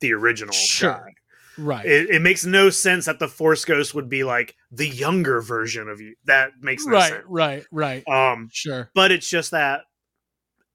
the 0.01 0.13
original 0.13 0.53
Sure. 0.53 0.91
guy. 0.93 1.13
Right. 1.57 1.85
It, 1.85 2.09
it 2.11 2.21
makes 2.21 2.45
no 2.45 2.69
sense 2.69 3.05
that 3.05 3.19
the 3.19 3.27
Force 3.27 3.65
Ghost 3.65 3.93
would 3.93 4.09
be 4.09 4.23
like 4.23 4.55
the 4.71 4.87
younger 4.87 5.41
version 5.41 5.89
of 5.89 5.99
you. 5.99 6.15
That 6.25 6.51
makes 6.61 6.85
no 6.85 6.93
right. 6.93 7.09
sense. 7.11 7.25
Right. 7.27 7.65
Right. 7.71 8.07
Um, 8.07 8.49
Sure. 8.51 8.89
but 8.95 9.11
it's 9.11 9.29
just 9.29 9.51
that 9.51 9.81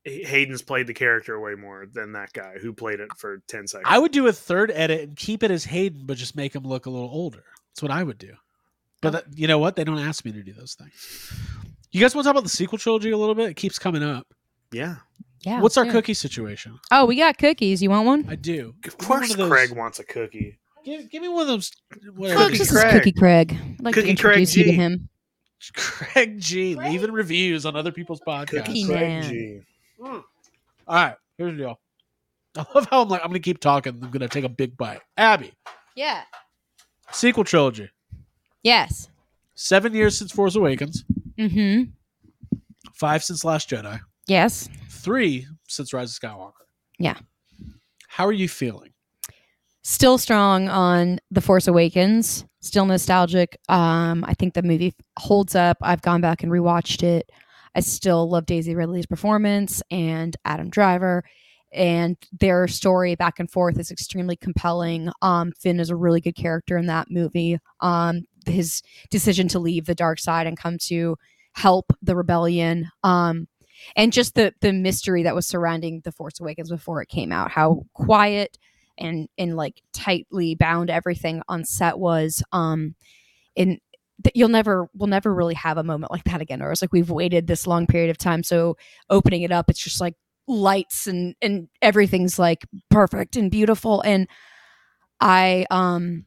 Hayden's 0.04 0.62
played 0.62 0.86
the 0.86 0.94
character 0.94 1.40
way 1.40 1.54
more 1.54 1.86
than 1.92 2.12
that 2.12 2.32
guy 2.32 2.54
who 2.60 2.72
played 2.72 3.00
it 3.00 3.10
for 3.16 3.38
ten 3.48 3.66
seconds. 3.66 3.86
I 3.88 3.98
would 3.98 4.12
do 4.12 4.26
a 4.26 4.32
third 4.32 4.70
edit 4.74 5.00
and 5.00 5.16
keep 5.16 5.42
it 5.42 5.50
as 5.50 5.64
Hayden, 5.64 6.02
but 6.04 6.16
just 6.18 6.36
make 6.36 6.54
him 6.54 6.62
look 6.64 6.86
a 6.86 6.90
little 6.90 7.08
older. 7.10 7.42
That's 7.70 7.82
what 7.82 7.90
I 7.90 8.02
would 8.02 8.18
do. 8.18 8.34
But 9.00 9.08
oh. 9.08 9.10
that, 9.12 9.24
you 9.38 9.46
know 9.46 9.58
what? 9.58 9.76
They 9.76 9.84
don't 9.84 9.98
ask 9.98 10.24
me 10.24 10.32
to 10.32 10.42
do 10.42 10.52
those 10.52 10.74
things. 10.74 11.32
You 11.90 12.00
guys 12.00 12.14
want 12.14 12.24
to 12.24 12.28
talk 12.28 12.34
about 12.34 12.42
the 12.44 12.50
sequel 12.50 12.78
trilogy 12.78 13.10
a 13.10 13.16
little 13.18 13.34
bit? 13.34 13.48
It 13.50 13.54
keeps 13.54 13.78
coming 13.78 14.02
up. 14.02 14.26
yeah, 14.72 14.96
Yeah. 15.40 15.60
What's 15.60 15.76
our 15.76 15.84
let's 15.84 15.92
do 15.92 15.98
it. 15.98 16.02
cookie 16.02 16.14
situation? 16.14 16.78
Oh, 16.90 17.06
we 17.06 17.16
got 17.16 17.38
cookies. 17.38 17.82
You 17.82 17.90
want 17.90 18.06
one? 18.06 18.26
I 18.28 18.34
do. 18.36 18.74
of 18.76 18.82
Give 18.82 18.92
me 19.00 19.06
one 19.06 19.18
course 19.18 19.30
of 19.30 19.36
those- 19.36 19.50
Craig 19.50 19.72
wants 19.72 19.98
a 20.00 20.04
cookie. 20.04 20.58
Give, 20.84 21.08
give 21.10 21.22
me 21.22 21.28
one 21.28 21.42
of 21.42 21.48
those. 21.48 21.70
Whatever. 22.14 22.40
Oh, 22.40 22.44
Cookie 22.44 22.58
this 22.58 22.70
Craig. 22.70 22.86
is 22.88 22.92
Cookie 22.92 23.12
Craig. 23.12 23.52
I'd 23.58 23.80
like 23.82 23.94
Cookie 23.94 24.14
to 24.14 24.20
Craig 24.22 24.36
introduce 24.38 24.56
you 24.56 24.64
to 24.64 24.72
him. 24.72 25.08
Craig 25.74 26.38
G 26.40 26.74
leaving 26.74 27.10
reviews 27.10 27.64
on 27.64 27.74
other 27.74 27.90
people's 27.90 28.20
podcasts. 28.20 28.66
Cookie 28.66 28.84
Craig 28.84 29.00
man. 29.00 29.22
G. 29.22 29.60
All 30.06 30.22
right, 30.88 31.14
here's 31.38 31.52
the 31.52 31.58
deal. 31.58 31.80
I 32.56 32.64
love 32.74 32.86
how 32.90 33.02
I'm 33.02 33.08
like 33.08 33.20
I'm 33.22 33.28
gonna 33.30 33.40
keep 33.40 33.58
talking. 33.60 33.98
I'm 34.02 34.10
gonna 34.10 34.28
take 34.28 34.44
a 34.44 34.48
big 34.48 34.76
bite. 34.76 35.00
Abby, 35.16 35.52
Yeah. 35.96 36.22
sequel 37.10 37.44
trilogy. 37.44 37.90
Yes. 38.62 39.08
Seven 39.54 39.94
years 39.94 40.18
since 40.18 40.32
Force 40.32 40.56
Awakens. 40.56 41.04
Mm-hmm. 41.38 41.90
Five 42.94 43.22
since 43.24 43.44
Last 43.44 43.70
Jedi. 43.70 44.00
Yes. 44.26 44.68
Three 44.88 45.46
since 45.68 45.92
Rise 45.92 46.16
of 46.16 46.20
Skywalker. 46.22 46.52
Yeah. 46.98 47.16
How 48.08 48.24
are 48.26 48.32
you 48.32 48.48
feeling? 48.48 48.92
Still 49.82 50.16
strong 50.18 50.68
on 50.68 51.18
The 51.30 51.40
Force 51.40 51.66
Awakens. 51.68 52.44
Still 52.60 52.86
nostalgic. 52.86 53.58
Um, 53.68 54.24
I 54.26 54.32
think 54.34 54.54
the 54.54 54.62
movie 54.62 54.94
holds 55.18 55.54
up. 55.54 55.76
I've 55.82 56.00
gone 56.02 56.20
back 56.22 56.42
and 56.42 56.50
rewatched 56.50 57.02
it. 57.02 57.30
I 57.74 57.80
still 57.80 58.28
love 58.28 58.46
Daisy 58.46 58.74
Ridley's 58.74 59.06
performance 59.06 59.82
and 59.90 60.36
Adam 60.44 60.70
Driver. 60.70 61.24
And 61.72 62.16
their 62.38 62.68
story 62.68 63.16
back 63.16 63.40
and 63.40 63.50
forth 63.50 63.78
is 63.80 63.90
extremely 63.90 64.36
compelling. 64.36 65.10
Um, 65.22 65.52
Finn 65.58 65.80
is 65.80 65.90
a 65.90 65.96
really 65.96 66.20
good 66.20 66.36
character 66.36 66.76
in 66.76 66.86
that 66.86 67.10
movie. 67.10 67.58
Um, 67.80 68.26
his 68.46 68.82
decision 69.10 69.48
to 69.48 69.58
leave 69.58 69.86
the 69.86 69.94
dark 69.94 70.20
side 70.20 70.46
and 70.46 70.56
come 70.56 70.78
to 70.82 71.16
help 71.52 71.92
the 72.00 72.14
rebellion. 72.14 72.90
Um, 73.02 73.48
and 73.96 74.12
just 74.12 74.34
the 74.34 74.54
the 74.60 74.72
mystery 74.72 75.24
that 75.24 75.34
was 75.34 75.46
surrounding 75.46 76.00
the 76.04 76.12
Force 76.12 76.40
Awakens 76.40 76.70
before 76.70 77.02
it 77.02 77.08
came 77.08 77.32
out. 77.32 77.50
How 77.50 77.84
quiet 77.92 78.58
and 78.98 79.28
and 79.36 79.56
like 79.56 79.82
tightly 79.92 80.54
bound 80.54 80.90
everything 80.90 81.42
on 81.48 81.64
set 81.64 81.98
was 81.98 82.42
um 82.52 82.94
in 83.56 83.78
that 84.22 84.36
you'll 84.36 84.48
never 84.48 84.88
we'll 84.94 85.08
never 85.08 85.34
really 85.34 85.54
have 85.54 85.76
a 85.76 85.82
moment 85.82 86.12
like 86.12 86.24
that 86.24 86.40
again 86.40 86.62
or 86.62 86.70
it's 86.70 86.82
like 86.82 86.92
we've 86.92 87.10
waited 87.10 87.46
this 87.46 87.66
long 87.66 87.86
period 87.86 88.10
of 88.10 88.18
time. 88.18 88.42
So 88.42 88.76
opening 89.10 89.42
it 89.42 89.52
up 89.52 89.68
it's 89.70 89.82
just 89.82 90.00
like 90.00 90.14
lights 90.46 91.06
and 91.06 91.34
and 91.42 91.68
everything's 91.82 92.38
like 92.38 92.64
perfect 92.90 93.36
and 93.36 93.50
beautiful. 93.50 94.00
And 94.02 94.28
i 95.20 95.64
um 95.70 96.24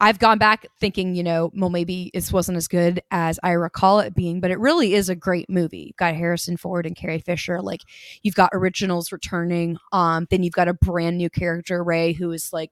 i've 0.00 0.18
gone 0.18 0.38
back 0.38 0.66
thinking 0.80 1.14
you 1.14 1.22
know 1.22 1.50
well 1.54 1.68
maybe 1.68 2.10
this 2.14 2.32
wasn't 2.32 2.56
as 2.56 2.66
good 2.68 3.02
as 3.10 3.38
i 3.42 3.50
recall 3.50 4.00
it 4.00 4.14
being 4.14 4.40
but 4.40 4.50
it 4.50 4.58
really 4.58 4.94
is 4.94 5.08
a 5.08 5.14
great 5.14 5.48
movie. 5.50 5.84
You've 5.88 5.96
got 5.96 6.14
harrison 6.14 6.56
ford 6.56 6.86
and 6.86 6.96
carrie 6.96 7.18
fisher 7.18 7.60
like 7.60 7.82
you've 8.22 8.34
got 8.34 8.50
originals 8.52 9.12
returning 9.12 9.76
um 9.92 10.26
then 10.30 10.42
you've 10.42 10.54
got 10.54 10.68
a 10.68 10.74
brand 10.74 11.18
new 11.18 11.28
character 11.30 11.84
Rey 11.84 12.12
who 12.12 12.32
is 12.32 12.50
like 12.52 12.70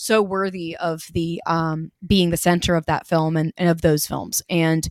so 0.00 0.22
worthy 0.22 0.76
of 0.76 1.04
the 1.12 1.40
um 1.46 1.92
being 2.06 2.30
the 2.30 2.36
center 2.36 2.74
of 2.74 2.86
that 2.86 3.06
film 3.06 3.36
and, 3.36 3.52
and 3.56 3.68
of 3.68 3.82
those 3.82 4.06
films 4.06 4.42
and 4.48 4.88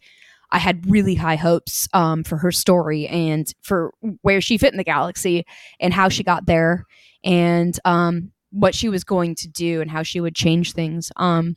I 0.52 0.58
had 0.58 0.90
really 0.90 1.16
high 1.16 1.36
hopes 1.36 1.88
um, 1.94 2.24
for 2.24 2.38
her 2.38 2.52
story 2.52 3.08
and 3.08 3.52
for 3.62 3.94
where 4.22 4.42
she 4.42 4.58
fit 4.58 4.74
in 4.74 4.78
the 4.78 4.84
galaxy 4.84 5.46
and 5.80 5.94
how 5.94 6.10
she 6.10 6.24
got 6.24 6.48
there 6.48 6.86
and 7.24 7.78
um, 7.86 8.32
what 8.52 8.74
she 8.74 8.90
was 8.90 9.04
going 9.04 9.36
to 9.36 9.48
do 9.48 9.82
and 9.82 9.92
how 9.92 10.04
she 10.04 10.20
would 10.20 10.36
change 10.36 10.74
things. 10.74 11.12
Um, 11.18 11.56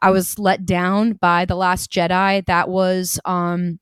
I 0.00 0.10
was 0.10 0.38
let 0.38 0.64
down 0.64 1.12
by 1.12 1.44
The 1.44 1.54
Last 1.54 1.90
Jedi. 1.92 2.44
That 2.46 2.68
was, 2.68 3.20
um, 3.24 3.78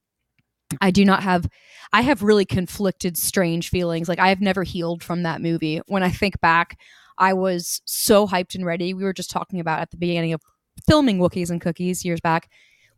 I 0.80 0.90
do 0.90 1.04
not 1.04 1.22
have, 1.22 1.48
I 1.92 2.02
have 2.02 2.22
really 2.22 2.44
conflicted, 2.44 3.16
strange 3.16 3.70
feelings. 3.70 4.08
Like 4.08 4.18
I 4.18 4.28
have 4.28 4.40
never 4.40 4.64
healed 4.64 5.02
from 5.02 5.22
that 5.22 5.40
movie. 5.40 5.80
When 5.86 6.02
I 6.02 6.10
think 6.10 6.40
back, 6.40 6.78
I 7.20 7.34
was 7.34 7.80
so 7.84 8.26
hyped 8.26 8.54
and 8.56 8.66
ready. 8.66 8.94
We 8.94 9.04
were 9.04 9.12
just 9.12 9.30
talking 9.30 9.60
about 9.60 9.78
at 9.80 9.90
the 9.92 9.96
beginning 9.96 10.32
of 10.32 10.40
filming 10.88 11.18
Wookiees 11.18 11.50
and 11.50 11.60
Cookies 11.60 12.04
years 12.04 12.20
back 12.20 12.48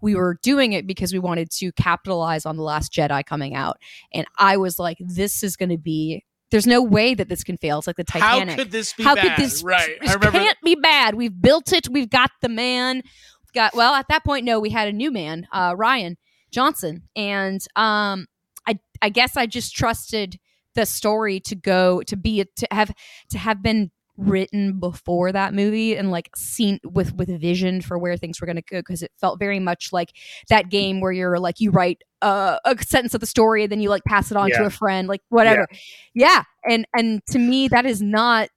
we 0.03 0.17
were 0.17 0.37
doing 0.43 0.73
it 0.73 0.87
because 0.87 1.13
we 1.13 1.19
wanted 1.21 1.49
to 1.51 1.73
capitalize 1.73 2.45
on 2.45 2.57
the 2.57 2.63
last 2.63 2.93
jedi 2.93 3.25
coming 3.25 3.55
out 3.55 3.79
and 4.13 4.27
i 4.37 4.57
was 4.57 4.79
like 4.79 4.99
this 5.01 5.43
is 5.43 5.57
going 5.57 5.69
to 5.71 5.79
be 5.79 6.23
there's 6.51 6.67
no 6.67 6.83
way 6.83 7.15
that 7.15 7.29
this 7.31 7.43
can 7.43 7.57
fail 7.57 7.79
it's 7.79 7.87
like 7.87 7.97
the 7.97 8.05
titanic 8.05 8.51
How 8.51 8.57
could 8.57 8.71
this 8.73 8.93
be 8.93 9.05
How 9.05 9.15
bad? 9.15 9.37
could 9.37 9.45
this 9.45 9.63
right? 9.63 9.97
this 10.01 10.11
I 10.11 10.15
remember. 10.15 10.39
can't 10.39 10.59
be 10.63 10.75
bad 10.75 11.15
we've 11.15 11.41
built 11.41 11.73
it 11.73 11.89
we've 11.89 12.11
got 12.11 12.31
the 12.43 12.49
man 12.51 12.97
we've 12.97 13.53
got 13.55 13.75
well 13.75 13.95
at 13.95 14.07
that 14.09 14.25
point 14.25 14.45
no 14.45 14.61
we 14.61 14.71
had 14.71 14.89
a 14.89 14.93
new 14.93 15.11
man 15.11 15.47
uh 15.53 15.75
rian 15.75 16.17
johnson 16.51 17.05
and 17.17 17.65
um 17.77 18.27
i 18.67 18.79
i 19.01 19.09
guess 19.09 19.37
i 19.37 19.47
just 19.47 19.75
trusted 19.75 20.39
the 20.75 20.85
story 20.85 21.39
to 21.39 21.55
go 21.55 22.03
to 22.03 22.17
be 22.17 22.45
to 22.57 22.67
have 22.71 22.93
to 23.31 23.39
have 23.39 23.63
been 23.63 23.91
written 24.19 24.79
before 24.79 25.33
that 25.33 25.55
movie 25.55 25.97
and 25.97 26.11
like 26.11 26.31
seen 26.37 26.79
with 26.85 27.15
with 27.15 27.29
vision 27.41 27.81
for 27.81 27.99
where 27.99 28.17
things 28.17 28.41
were 28.41 28.47
going 28.47 28.57
to 28.57 28.63
go 28.63 28.79
because 28.81 29.03
it 29.03 29.11
felt 29.19 29.39
very 29.39 29.59
much 29.59 29.93
like 29.93 30.13
that 30.49 30.69
game 30.69 31.01
where 31.01 31.13
you're 31.13 31.39
like 31.39 31.61
you 31.61 31.71
write 31.71 32.03
uh, 32.21 32.59
a 32.65 32.77
sentence 32.83 33.15
of 33.15 33.21
the 33.21 33.27
story 33.27 33.63
and 33.63 33.73
then 33.73 33.81
you 33.81 33.89
like 33.89 34.05
pass 34.05 34.31
it 34.31 34.37
on 34.37 34.51
to 34.51 34.65
a 34.65 34.71
friend 34.71 35.09
like 35.09 35.23
whatever 35.31 35.67
yeah. 36.15 36.43
and 36.69 36.87
and 36.95 37.25
to 37.27 37.39
me 37.39 37.69
that 37.69 37.87
is 37.87 38.03
not 38.03 38.49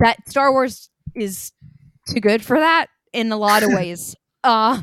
that 0.00 0.16
star 0.28 0.50
wars 0.50 0.90
is 1.14 1.52
too 2.08 2.20
good 2.20 2.42
for 2.42 2.58
that 2.58 2.86
in 3.12 3.30
a 3.30 3.36
lot 3.36 3.62
of 3.62 3.70
ways 3.74 4.16
uh 4.44 4.80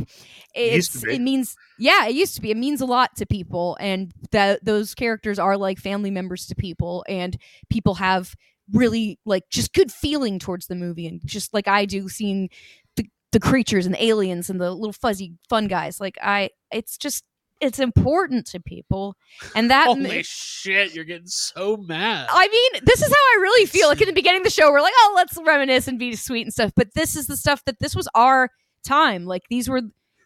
it's 0.54 1.04
be. 1.04 1.16
it 1.16 1.22
means 1.22 1.56
yeah 1.80 2.06
it 2.06 2.14
used 2.14 2.36
to 2.36 2.42
be 2.42 2.52
it 2.52 2.58
means 2.58 2.82
a 2.82 2.86
lot 2.86 3.16
to 3.16 3.26
people 3.26 3.76
and 3.80 4.14
that 4.32 4.64
those 4.64 4.94
characters 4.94 5.40
are 5.40 5.58
like 5.58 5.80
family 5.80 6.12
members 6.12 6.46
to 6.46 6.56
people 6.56 7.04
and 7.10 7.38
people 7.70 7.96
have 7.96 8.36
really 8.74 9.20
like 9.26 9.44
just 9.50 9.72
good 9.74 9.92
feeling 9.92 10.40
towards 10.40 10.68
the 10.68 10.76
movie 10.76 11.08
and 11.08 11.22
just 11.26 11.54
like 11.54 11.68
I 11.68 11.86
do 11.86 12.10
seeing 12.10 12.50
the 12.96 13.06
the 13.32 13.40
creatures 13.40 13.86
and 13.86 13.94
the 13.96 14.04
aliens 14.04 14.50
and 14.50 14.60
the 14.60 14.72
little 14.72 14.94
fuzzy 14.94 15.34
fun 15.48 15.68
guys 15.68 16.00
like 16.02 16.18
I 16.22 16.50
it's 16.72 16.98
just 16.98 17.24
it's 17.62 17.80
important 17.80 18.46
to 18.48 18.60
people 18.60 19.16
and 19.56 19.70
that 19.72 19.86
Holy 19.86 20.22
shit! 20.24 20.94
You're 20.94 21.06
getting 21.06 21.28
so 21.28 21.78
mad. 21.78 22.28
I 22.30 22.48
mean, 22.50 22.82
this 22.84 23.02
is 23.02 23.08
how 23.08 23.14
I 23.14 23.40
really 23.42 23.66
feel. 23.66 23.88
Like 23.88 24.02
in 24.02 24.08
the 24.08 24.14
beginning 24.14 24.42
of 24.42 24.44
the 24.44 24.50
show, 24.50 24.70
we're 24.70 24.82
like, 24.82 24.94
oh, 24.98 25.14
let's 25.16 25.38
reminisce 25.46 25.88
and 25.88 25.98
be 25.98 26.14
sweet 26.18 26.42
and 26.42 26.52
stuff. 26.52 26.74
But 26.76 26.94
this 26.94 27.16
is 27.16 27.28
the 27.28 27.38
stuff 27.38 27.64
that 27.66 27.80
this 27.80 27.96
was 27.96 28.10
our 28.16 28.50
time. 28.86 29.26
Like 29.26 29.44
these 29.50 29.70
were, 29.70 29.82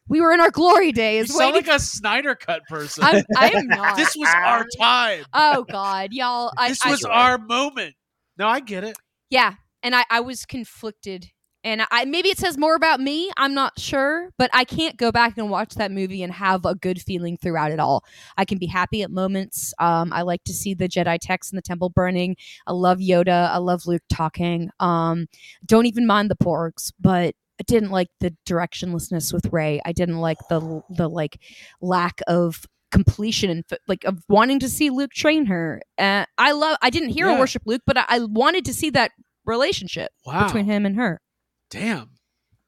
we 0.08 0.20
were 0.20 0.32
in 0.32 0.40
our 0.42 0.50
glory 0.50 0.88
you 0.88 0.94
days. 0.94 1.28
sound 1.36 1.54
waiting- 1.54 1.68
like 1.70 1.76
a 1.76 1.80
Snyder 1.80 2.34
cut 2.34 2.64
person. 2.70 3.04
I'm, 3.04 3.24
I 3.38 3.52
am 3.52 3.68
not. 3.68 3.98
this 3.98 4.16
was 4.16 4.30
our 4.36 4.66
time. 4.80 5.24
oh 5.34 5.64
God, 5.70 6.14
y'all. 6.14 6.52
I, 6.58 6.70
this 6.70 6.84
I- 6.84 6.90
was 6.90 7.04
our 7.04 7.38
moment. 7.38 7.94
No, 8.38 8.48
I 8.48 8.60
get 8.60 8.84
it. 8.84 8.98
yeah, 9.30 9.54
and 9.84 9.96
I, 9.96 10.06
I 10.10 10.20
was 10.22 10.46
conflicted. 10.46 11.32
And 11.64 11.82
I 11.92 12.06
maybe 12.06 12.30
it 12.30 12.38
says 12.38 12.58
more 12.58 12.76
about 12.76 13.02
me. 13.02 13.30
I'm 13.36 13.54
not 13.54 13.78
sure, 13.78 14.30
but 14.38 14.50
I 14.54 14.64
can't 14.64 14.96
go 14.96 15.12
back 15.12 15.38
and 15.38 15.50
watch 15.50 15.74
that 15.76 15.92
movie 15.92 16.24
and 16.24 16.32
have 16.32 16.66
a 16.66 16.76
good 16.76 17.02
feeling 17.02 17.36
throughout 17.36 17.72
it 17.72 17.80
all. 17.80 18.06
I 18.38 18.46
can 18.46 18.58
be 18.58 18.68
happy 18.68 19.02
at 19.02 19.12
moments. 19.12 19.74
Um, 19.80 20.14
I 20.14 20.22
like 20.22 20.44
to 20.46 20.54
see 20.54 20.74
the 20.76 20.88
Jedi 20.88 21.18
texts 21.20 21.52
in 21.52 21.58
the 21.58 21.62
temple 21.62 21.90
burning. 21.90 22.38
I 22.68 22.72
love 22.72 23.00
Yoda. 23.00 23.50
I 23.50 23.58
love 23.58 23.86
Luke 23.86 24.04
talking. 24.10 24.70
Um, 24.80 25.28
don't 25.66 25.88
even 25.88 26.08
mind 26.08 26.30
the 26.30 26.36
porgs, 26.36 26.94
but 27.02 27.36
I 27.60 27.64
didn't 27.66 27.90
like 27.92 28.10
the 28.22 28.34
directionlessness 28.46 29.34
with 29.34 29.52
Rey. 29.52 29.82
I 29.84 29.92
didn't 29.92 30.20
like 30.20 30.38
the 30.50 30.84
the 30.90 31.10
like 31.10 31.42
lack 31.82 32.22
of 32.28 32.64
completion 32.92 33.50
and 33.50 33.64
like 33.88 34.04
of 34.06 34.24
wanting 34.30 34.60
to 34.60 34.70
see 34.70 34.90
Luke 34.90 35.12
train 35.12 35.46
her. 35.48 35.82
Uh, 35.98 36.26
I 36.38 36.52
love. 36.54 36.78
I 36.82 36.90
didn't 36.90 37.10
hear 37.10 37.28
Yeah. 37.28 37.34
her 37.36 37.40
worship 37.40 37.64
Luke, 37.66 37.82
but 37.86 37.98
I, 37.98 38.06
I 38.08 38.20
wanted 38.20 38.66
to 38.66 38.74
see 38.74 38.90
that 38.92 39.12
relationship 39.46 40.12
Wow. 40.26 40.46
between 40.46 40.66
him 40.66 40.86
and 40.86 40.96
her. 40.96 41.22
Damn. 41.70 42.12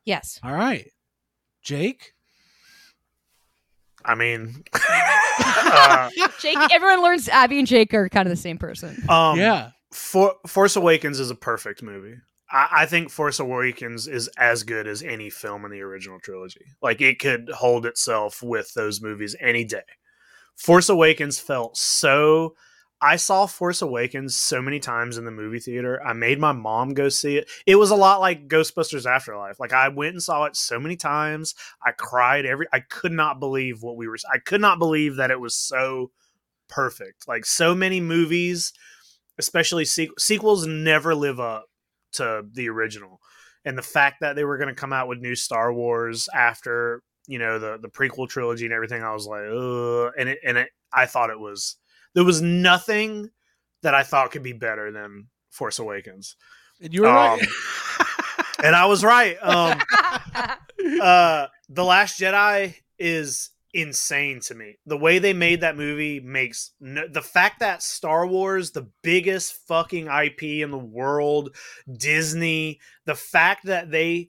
Yes. 0.05 0.39
All 0.43 0.53
right. 0.53 0.89
Jake? 1.61 2.13
I 4.05 4.15
mean, 4.15 4.63
uh, 4.73 6.09
Jake. 6.39 6.57
Everyone 6.71 7.03
learns 7.03 7.27
Abby 7.27 7.59
and 7.59 7.67
Jake 7.67 7.93
are 7.93 8.07
kind 8.09 8.25
of 8.27 8.31
the 8.31 8.41
same 8.41 8.57
person. 8.57 9.03
um, 9.09 9.37
yeah. 9.37 9.71
For- 9.91 10.35
Force 10.47 10.75
Awakens 10.75 11.19
is 11.19 11.29
a 11.31 11.35
perfect 11.35 11.83
movie. 11.83 12.15
I-, 12.51 12.69
I 12.71 12.85
think 12.85 13.09
Force 13.09 13.39
Awakens 13.39 14.07
is 14.07 14.29
as 14.37 14.63
good 14.63 14.87
as 14.87 15.03
any 15.03 15.29
film 15.29 15.65
in 15.65 15.71
the 15.71 15.81
original 15.81 16.19
trilogy. 16.19 16.65
Like 16.81 17.01
it 17.01 17.19
could 17.19 17.49
hold 17.49 17.85
itself 17.85 18.41
with 18.41 18.73
those 18.73 19.01
movies 19.01 19.35
any 19.39 19.63
day. 19.65 19.83
Force 20.59 20.89
Awakens 20.89 21.39
felt 21.39 21.77
so. 21.77 22.53
I 23.01 23.15
saw 23.15 23.45
Force 23.45 23.81
Awakens 23.81 24.35
so 24.35 24.61
many 24.61 24.77
times 24.77 25.17
in 25.17 25.23
the 25.23 25.31
movie 25.31 25.61
theater. 25.61 26.05
I 26.05 26.11
made 26.11 26.37
my 26.37 26.51
mom 26.51 26.93
go 26.93 27.07
see 27.07 27.37
it. 27.37 27.49
It 27.65 27.77
was 27.77 27.91
a 27.91 27.95
lot 27.95 28.19
like 28.19 28.49
Ghostbusters 28.49 29.05
Afterlife. 29.05 29.57
Like 29.57 29.71
I 29.71 29.87
went 29.87 30.15
and 30.15 30.21
saw 30.21 30.43
it 30.43 30.57
so 30.57 30.77
many 30.77 30.97
times. 30.97 31.55
I 31.81 31.91
cried 31.91 32.45
every. 32.45 32.67
I 32.73 32.81
could 32.81 33.13
not 33.13 33.39
believe 33.39 33.81
what 33.81 33.95
we 33.95 34.09
were. 34.09 34.17
I 34.31 34.37
could 34.39 34.59
not 34.59 34.79
believe 34.79 35.15
that 35.15 35.31
it 35.31 35.39
was 35.39 35.55
so 35.55 36.11
perfect. 36.67 37.25
Like 37.25 37.45
so 37.45 37.73
many 37.73 38.01
movies, 38.01 38.73
especially 39.37 39.85
sequ- 39.85 40.19
sequels, 40.19 40.67
never 40.67 41.15
live 41.15 41.39
up 41.39 41.67
to 42.13 42.43
the 42.51 42.67
original. 42.67 43.21
And 43.63 43.77
the 43.77 43.81
fact 43.81 44.17
that 44.19 44.35
they 44.35 44.43
were 44.43 44.57
going 44.57 44.67
to 44.67 44.75
come 44.75 44.91
out 44.91 45.07
with 45.07 45.19
new 45.19 45.35
Star 45.35 45.71
Wars 45.71 46.27
after 46.33 47.01
you 47.29 47.37
know 47.37 47.59
the 47.59 47.77
the 47.79 47.87
prequel 47.87 48.27
trilogy 48.27 48.65
and 48.65 48.73
everything, 48.73 49.03
I 49.03 49.13
was 49.13 49.27
like, 49.27 49.43
Ugh. 49.43 50.11
and 50.17 50.29
it 50.29 50.39
and 50.43 50.57
it, 50.57 50.69
I 50.91 51.05
thought 51.05 51.29
it 51.29 51.39
was 51.39 51.75
there 52.15 52.23
was 52.23 52.41
nothing 52.41 53.29
that 53.83 53.93
I 53.93 54.01
thought 54.01 54.31
could 54.31 54.41
be 54.41 54.53
better 54.53 54.91
than 54.91 55.27
Force 55.51 55.77
Awakens, 55.77 56.35
And 56.81 56.91
you 56.91 57.03
were 57.03 57.07
right. 57.07 57.39
and 58.63 58.75
I 58.75 58.87
was 58.87 59.03
right. 59.03 59.37
Um, 59.43 59.79
uh 61.01 61.47
the 61.69 61.85
last 61.85 62.19
jedi 62.19 62.73
is 62.97 63.51
insane 63.75 64.39
to 64.39 64.55
me 64.55 64.79
the 64.87 64.97
way 64.97 65.19
they 65.19 65.33
made 65.33 65.61
that 65.61 65.77
movie 65.77 66.19
makes 66.19 66.71
no, 66.79 67.07
the 67.07 67.21
fact 67.21 67.59
that 67.59 67.83
star 67.83 68.25
wars 68.25 68.71
the 68.71 68.89
biggest 69.03 69.53
fucking 69.67 70.07
ip 70.07 70.41
in 70.41 70.71
the 70.71 70.77
world 70.77 71.55
disney 71.95 72.79
the 73.05 73.13
fact 73.13 73.65
that 73.65 73.91
they 73.91 74.27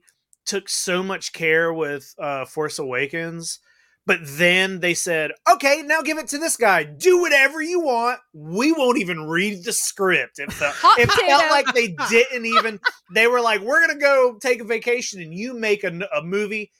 took 0.51 0.69
so 0.69 1.01
much 1.01 1.33
care 1.33 1.73
with 1.73 2.13
uh 2.19 2.45
force 2.45 2.77
awakens 2.79 3.59
but 4.05 4.19
then 4.23 4.79
they 4.79 4.93
said 4.93 5.31
okay 5.51 5.81
now 5.85 6.01
give 6.01 6.17
it 6.17 6.27
to 6.27 6.37
this 6.37 6.57
guy 6.57 6.83
do 6.83 7.21
whatever 7.21 7.61
you 7.61 7.79
want 7.79 8.19
we 8.33 8.71
won't 8.71 8.97
even 8.97 9.27
read 9.27 9.63
the 9.63 9.71
script 9.73 10.39
it 10.39 10.51
felt, 10.51 10.75
it 10.97 11.09
felt 11.11 11.51
like 11.51 11.73
they 11.73 11.95
didn't 12.09 12.45
even 12.45 12.79
they 13.13 13.27
were 13.27 13.41
like, 13.41 13.61
"We're 13.61 13.85
gonna 13.85 13.99
go 13.99 14.37
take 14.41 14.61
a 14.61 14.65
vacation, 14.65 15.21
and 15.21 15.33
you 15.33 15.53
make 15.53 15.83
a, 15.83 15.99
a 16.15 16.23
movie." 16.23 16.71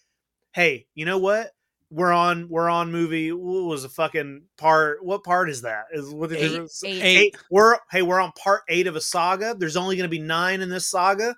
Hey, 0.53 0.87
you 0.95 1.05
know 1.05 1.17
what? 1.17 1.51
We're 1.89 2.11
on 2.13 2.47
we're 2.49 2.69
on 2.69 2.91
movie. 2.91 3.31
What 3.31 3.65
was 3.65 3.83
the 3.83 3.89
fucking 3.89 4.43
part? 4.57 5.03
What 5.03 5.23
part 5.23 5.49
is 5.49 5.61
that? 5.63 5.85
Is 5.91 6.09
what 6.09 6.31
Eight. 6.31 6.51
is 6.51 6.81
Eight. 6.85 7.01
eight. 7.03 7.37
We're 7.49 7.77
hey, 7.91 8.01
we're 8.01 8.19
on 8.19 8.31
part 8.33 8.61
eight 8.69 8.87
of 8.87 8.95
a 8.95 9.01
saga. 9.01 9.55
There's 9.57 9.77
only 9.77 9.97
gonna 9.97 10.07
be 10.07 10.19
nine 10.19 10.61
in 10.61 10.69
this 10.69 10.87
saga. 10.87 11.35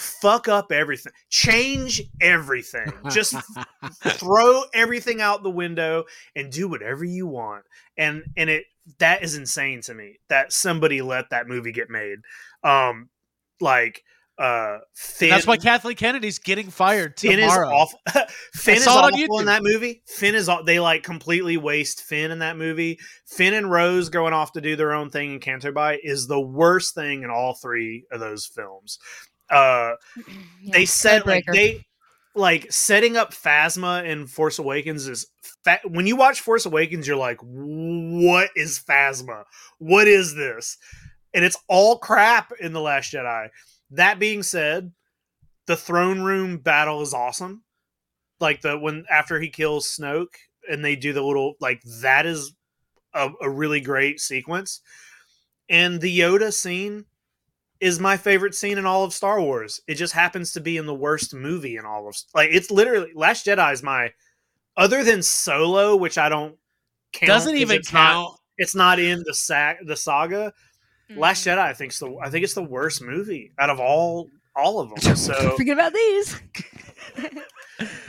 Fuck 0.00 0.48
up 0.48 0.72
everything. 0.72 1.12
Change 1.28 2.02
everything. 2.20 2.92
Just 3.10 3.34
throw 4.02 4.62
everything 4.74 5.20
out 5.20 5.42
the 5.42 5.50
window 5.50 6.04
and 6.34 6.50
do 6.50 6.68
whatever 6.68 7.04
you 7.04 7.26
want 7.26 7.64
and 7.96 8.22
and 8.36 8.48
it 8.50 8.64
that 8.98 9.22
is 9.22 9.36
insane 9.36 9.80
to 9.82 9.94
me 9.94 10.18
that 10.28 10.52
somebody 10.52 11.02
let 11.02 11.30
that 11.30 11.46
movie 11.46 11.72
get 11.72 11.90
made 11.90 12.18
um 12.64 13.08
like 13.60 14.02
Uh, 14.38 14.78
Finn, 14.94 15.28
that's 15.28 15.46
why 15.46 15.58
Kathleen 15.58 15.96
Kennedy's 15.96 16.38
getting 16.38 16.70
fired 16.70 17.20
Finn 17.20 17.38
is 17.38 17.50
tomorrow. 17.50 17.68
awful. 17.68 17.98
Finn 18.54 18.76
is 18.76 18.84
saw 18.84 19.06
it 19.06 19.12
on 19.12 19.20
awful 19.20 19.40
in 19.40 19.44
that 19.46 19.62
movie. 19.62 20.02
Finn 20.06 20.34
is 20.34 20.48
they 20.64 20.80
like 20.80 21.02
completely 21.02 21.58
waste 21.58 22.00
Finn 22.02 22.30
in 22.30 22.38
that 22.38 22.56
movie. 22.56 22.98
Finn 23.26 23.52
and 23.52 23.70
Rose 23.70 24.08
going 24.08 24.32
off 24.32 24.52
to 24.52 24.62
do 24.62 24.76
their 24.76 24.94
own 24.94 25.10
thing 25.10 25.38
in 25.42 25.72
Bight 25.74 26.00
is 26.02 26.26
the 26.26 26.40
worst 26.40 26.94
thing 26.94 27.22
in 27.22 27.28
all 27.28 27.52
three 27.52 28.06
of 28.10 28.20
those 28.20 28.46
films. 28.46 28.98
Uh, 29.50 29.94
Yeah, 30.62 30.72
they 30.72 30.84
said 30.84 31.26
like 31.26 31.46
they 31.46 31.86
like 32.34 32.70
setting 32.70 33.16
up 33.16 33.32
Phasma 33.32 34.04
in 34.04 34.26
Force 34.26 34.58
Awakens 34.58 35.08
is 35.08 35.26
fa- 35.64 35.80
when 35.84 36.06
you 36.06 36.16
watch 36.16 36.40
Force 36.40 36.66
Awakens, 36.66 37.06
you're 37.06 37.16
like, 37.16 37.38
what 37.40 38.50
is 38.54 38.78
Phasma? 38.78 39.44
What 39.78 40.06
is 40.06 40.34
this? 40.34 40.76
And 41.32 41.44
it's 41.44 41.56
all 41.68 41.98
crap 41.98 42.52
in 42.60 42.72
the 42.72 42.80
Last 42.80 43.12
Jedi. 43.12 43.48
That 43.92 44.18
being 44.18 44.42
said, 44.42 44.92
the 45.66 45.76
throne 45.76 46.20
room 46.20 46.58
battle 46.58 47.00
is 47.02 47.14
awesome. 47.14 47.62
Like 48.38 48.60
the 48.62 48.78
when 48.78 49.04
after 49.10 49.40
he 49.40 49.48
kills 49.48 49.86
Snoke 49.86 50.34
and 50.68 50.84
they 50.84 50.96
do 50.96 51.12
the 51.12 51.22
little 51.22 51.54
like 51.60 51.80
that 52.02 52.26
is 52.26 52.52
a, 53.14 53.30
a 53.40 53.50
really 53.50 53.80
great 53.80 54.20
sequence. 54.20 54.80
And 55.68 56.00
the 56.00 56.18
Yoda 56.18 56.52
scene 56.52 57.06
is 57.80 57.98
my 57.98 58.16
favorite 58.16 58.54
scene 58.54 58.78
in 58.78 58.86
all 58.86 59.04
of 59.04 59.12
Star 59.14 59.40
Wars. 59.40 59.80
It 59.88 59.94
just 59.94 60.12
happens 60.12 60.52
to 60.52 60.60
be 60.60 60.76
in 60.76 60.86
the 60.86 60.94
worst 60.94 61.34
movie 61.34 61.76
in 61.76 61.84
all 61.86 62.08
of 62.08 62.16
like 62.34 62.50
it's 62.52 62.70
literally 62.70 63.12
Last 63.14 63.46
Jedi 63.46 63.72
is 63.72 63.82
my 63.82 64.12
other 64.76 65.02
than 65.02 65.22
Solo, 65.22 65.96
which 65.96 66.18
I 66.18 66.28
don't 66.28 66.56
count 67.12 67.28
Doesn't 67.28 67.52
'cause 67.54 67.60
even 67.60 67.76
it's 67.78 67.92
not- 67.92 68.12
count. 68.12 68.36
it's 68.58 68.74
not 68.74 68.98
in 68.98 69.22
the 69.26 69.34
sac 69.34 69.78
the 69.84 69.96
saga. 69.96 70.52
Last 71.16 71.44
Mhm. 71.44 71.56
Jedi, 71.56 71.58
I 71.58 71.72
think, 71.72 71.92
the 71.98 72.16
I 72.22 72.30
think 72.30 72.44
it's 72.44 72.54
the 72.54 72.62
worst 72.62 73.02
movie 73.02 73.52
out 73.58 73.70
of 73.70 73.80
all 73.80 74.28
all 74.54 74.78
of 74.80 74.90
them. 75.02 75.16
So 75.16 75.32
Forget 75.56 75.74
about 75.74 75.92
these. 75.94 76.36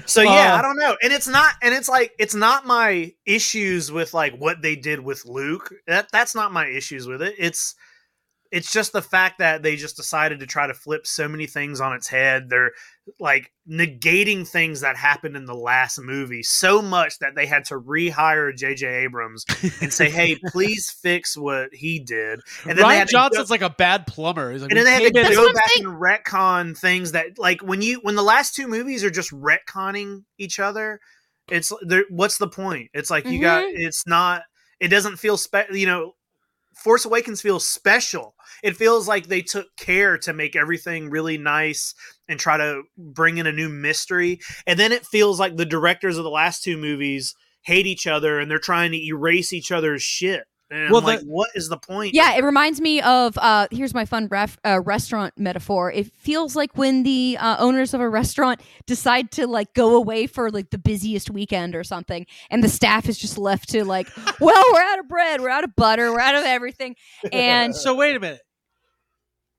so 0.05 0.22
yeah, 0.22 0.53
Uh, 0.55 0.57
I 0.57 0.61
don't 0.61 0.78
know, 0.78 0.95
and 1.01 1.13
it's 1.13 1.28
not, 1.28 1.53
and 1.61 1.74
it's 1.74 1.88
like 1.89 2.11
it's 2.19 2.36
not 2.36 2.65
my 2.65 3.13
issues 3.26 3.91
with 3.91 4.13
like 4.13 4.36
what 4.38 4.61
they 4.61 4.76
did 4.76 4.99
with 4.99 5.26
Luke. 5.26 5.74
That 5.88 6.11
that's 6.11 6.36
not 6.36 6.51
my 6.51 6.67
issues 6.67 7.07
with 7.07 7.22
it. 7.22 7.36
It's 7.38 7.76
it's 8.52 8.72
just 8.72 8.91
the 8.91 9.02
fact 9.02 9.39
that 9.39 9.64
they 9.64 9.76
just 9.78 9.95
decided 9.95 10.39
to 10.41 10.45
try 10.45 10.68
to 10.68 10.74
flip 10.74 11.08
so 11.08 11.28
many 11.28 11.47
things 11.47 11.80
on 11.80 11.93
its 11.93 12.08
head. 12.08 12.49
They're 12.49 12.72
like 13.20 13.52
negating 13.70 14.47
things 14.47 14.82
that 14.82 14.97
happened 14.97 15.36
in 15.38 15.45
the 15.45 15.56
last 15.56 15.99
movie 15.99 16.43
so 16.43 16.82
much 16.82 17.18
that 17.20 17.34
they 17.36 17.45
had 17.45 17.64
to 17.66 17.80
rehire 17.80 18.56
J.J. 18.56 18.86
Abrams 18.88 19.45
and 19.82 19.91
say, 19.91 20.10
"Hey, 20.10 20.38
please 20.52 20.89
fix 20.91 21.38
what 21.38 21.74
he 21.74 21.99
did." 21.99 22.41
And 22.68 22.78
then 22.78 22.78
they 22.78 22.84
Rian 22.84 22.97
had 22.97 23.08
to 23.08 23.14
go- 23.14 23.20
Johnson's 23.20 23.49
like 23.52 23.62
a 23.62 23.70
bad 23.70 24.06
plumber. 24.06 24.52
He's 24.52 24.62
like, 24.62 24.72
and 24.72 24.78
then 24.78 24.86
they 24.86 24.91
had 24.91 24.99
to 25.04 25.12
came 25.12 25.18
in 25.18 25.24
That's 25.24 25.36
go 25.36 25.54
back 25.54 25.70
saying. 25.70 25.86
and 25.88 26.02
retcon 26.02 26.78
things 26.78 27.14
that 27.14 27.39
like 27.39 27.62
when 27.62 27.82
you 27.82 27.99
when 28.04 28.16
the 28.16 28.24
last 28.24 28.56
two 28.56 28.68
movies 28.68 29.04
are 29.04 29.10
just 29.10 29.32
retconning 29.32 30.24
each 30.38 30.60
other 30.60 30.99
it's 31.49 31.74
there 31.82 32.04
what's 32.10 32.38
the 32.38 32.47
point 32.47 32.89
it's 32.93 33.10
like 33.10 33.26
you 33.26 33.39
got 33.41 33.64
Mm-hmm. 33.64 33.82
it's 33.82 34.06
not 34.06 34.43
it 34.80 34.89
doesn't 34.89 35.18
feel 35.18 35.38
spe- 35.38 35.72
you 35.72 35.86
know 35.88 36.14
force 36.82 37.05
awakens 37.05 37.41
feels 37.41 37.65
special. 37.65 38.36
It 38.63 38.75
feels 38.75 39.07
like 39.07 39.27
they 39.27 39.41
took 39.41 39.67
care 39.77 40.17
to 40.19 40.34
make 40.34 40.55
everything 40.55 41.09
really 41.09 41.38
nice 41.38 41.93
and 42.27 42.39
try 42.39 42.57
to 42.57 42.84
bring 42.97 43.38
in 43.38 43.47
a 43.47 43.51
new 43.51 43.69
mystery. 43.69 44.39
And 44.67 44.79
then 44.79 44.91
it 44.91 45.05
feels 45.05 45.39
like 45.39 45.55
the 45.55 45.65
directors 45.65 46.17
of 46.17 46.23
the 46.23 46.29
last 46.29 46.63
two 46.63 46.77
movies 46.77 47.36
hate 47.63 47.86
each 47.86 48.07
other 48.07 48.39
and 48.39 48.49
they're 48.49 48.59
trying 48.59 48.91
to 48.91 49.05
erase 49.05 49.53
each 49.53 49.71
other's 49.71 50.01
shit 50.01 50.43
and 50.72 50.89
Well, 50.91 51.01
I'm 51.01 51.05
like 51.05 51.19
the- 51.19 51.26
what 51.28 51.49
is 51.53 51.69
the 51.69 51.78
point 51.78 52.13
Yeah, 52.13 52.34
it 52.36 52.43
reminds 52.43 52.80
me 52.82 53.01
of 53.01 53.38
uh, 53.38 53.67
here's 53.72 53.93
my 53.93 54.05
fun 54.05 54.28
ref, 54.28 54.57
uh, 54.65 54.80
restaurant 54.82 55.34
metaphor. 55.38 55.91
It 55.91 56.11
feels 56.13 56.55
like 56.55 56.78
when 56.78 57.03
the 57.03 57.38
uh, 57.39 57.57
owners 57.59 57.93
of 57.93 58.01
a 58.01 58.09
restaurant 58.09 58.61
decide 58.88 59.32
to 59.34 59.45
like 59.47 59.74
go 59.74 59.95
away 59.95 60.26
for 60.28 60.49
like 60.49 60.69
the 60.72 60.78
busiest 60.78 61.30
weekend 61.30 61.76
or 61.76 61.84
something, 61.84 62.26
and 62.49 62.63
the 62.63 62.69
staff 62.69 63.07
is 63.09 63.17
just 63.17 63.38
left 63.38 63.69
to 63.69 63.84
like, 63.86 64.07
well, 64.39 64.63
we're 64.74 64.82
out 64.82 64.99
of 64.99 65.07
bread, 65.09 65.41
we're 65.41 65.49
out 65.49 65.63
of 65.63 65.76
butter, 65.76 66.11
we're 66.11 66.19
out 66.22 66.36
of 66.36 66.45
everything, 66.45 66.95
and 67.32 67.76
So 67.76 67.93
wait 67.95 68.15
a 68.15 68.19
minute. 68.19 68.41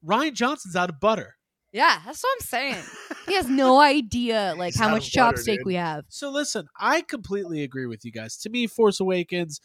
Rian 0.05 0.33
Johnson's 0.35 0.75
out 0.77 0.91
of 0.91 0.99
butter. 0.99 1.37
yeah, 1.73 2.01
that's 2.05 2.23
what 2.23 2.31
I'm 2.41 2.47
saying. 2.47 2.77
He 3.27 3.35
has 3.35 3.49
no 3.49 3.79
idea 3.81 4.53
like 4.59 4.73
He's 4.75 4.81
how 4.81 4.89
much 4.89 5.07
of 5.07 5.15
butter, 5.15 5.37
chopstick 5.39 5.59
we 5.65 5.75
have. 5.75 6.05
So 6.09 6.29
listen, 6.31 6.67
I 6.81 7.03
completely 7.03 7.63
agree 7.63 7.87
with 7.87 8.05
you 8.05 8.11
guys. 8.11 8.37
To 8.39 8.51
me, 8.51 8.67
Force 8.67 8.99
Awakens. 8.99 9.61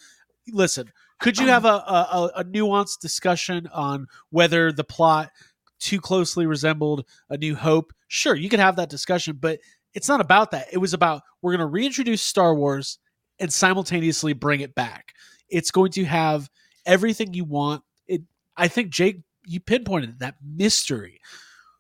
Listen, 0.51 0.91
could 1.19 1.37
you 1.37 1.47
have 1.47 1.65
a 1.65 1.69
a, 1.69 2.31
a 2.37 2.43
nuanced 2.43 2.99
discussion 2.99 3.67
on 3.73 4.07
whether 4.29 4.71
the 4.71 4.83
plot 4.83 5.31
too 5.79 5.99
closely 6.01 6.45
resembled 6.45 7.05
A 7.29 7.37
New 7.37 7.55
Hope? 7.55 7.93
Sure, 8.07 8.35
you 8.35 8.49
could 8.49 8.59
have 8.59 8.75
that 8.77 8.89
discussion, 8.89 9.37
but 9.39 9.59
it's 9.93 10.07
not 10.07 10.21
about 10.21 10.51
that. 10.51 10.67
It 10.71 10.77
was 10.77 10.93
about 10.93 11.21
we're 11.41 11.51
going 11.51 11.59
to 11.59 11.65
reintroduce 11.65 12.21
Star 12.21 12.55
Wars 12.55 12.99
and 13.39 13.51
simultaneously 13.51 14.33
bring 14.33 14.61
it 14.61 14.75
back. 14.75 15.13
It's 15.49 15.71
going 15.71 15.91
to 15.93 16.05
have 16.05 16.49
everything 16.85 17.33
you 17.33 17.45
want. 17.45 17.83
It. 18.07 18.21
I 18.55 18.67
think 18.67 18.89
Jake, 18.89 19.21
you 19.45 19.59
pinpointed 19.59 20.19
that 20.19 20.35
mystery. 20.43 21.19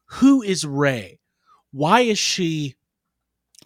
Who 0.05 0.41
is 0.41 0.65
Rey? 0.65 1.19
Why 1.71 2.01
is 2.01 2.17
she? 2.17 2.75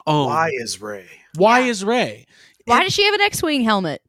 Oh, 0.08 0.26
why 0.28 0.50
is 0.54 0.82
Rey 0.82 1.08
why 1.36 1.60
Yeah. 1.60 1.66
is 1.68 1.84
Rey? 1.84 2.26
Why 2.66 2.84
does 2.84 2.94
she 2.94 3.06
have 3.06 3.14
an 3.14 3.22
X-wing 3.22 3.62
helmet? 3.64 4.01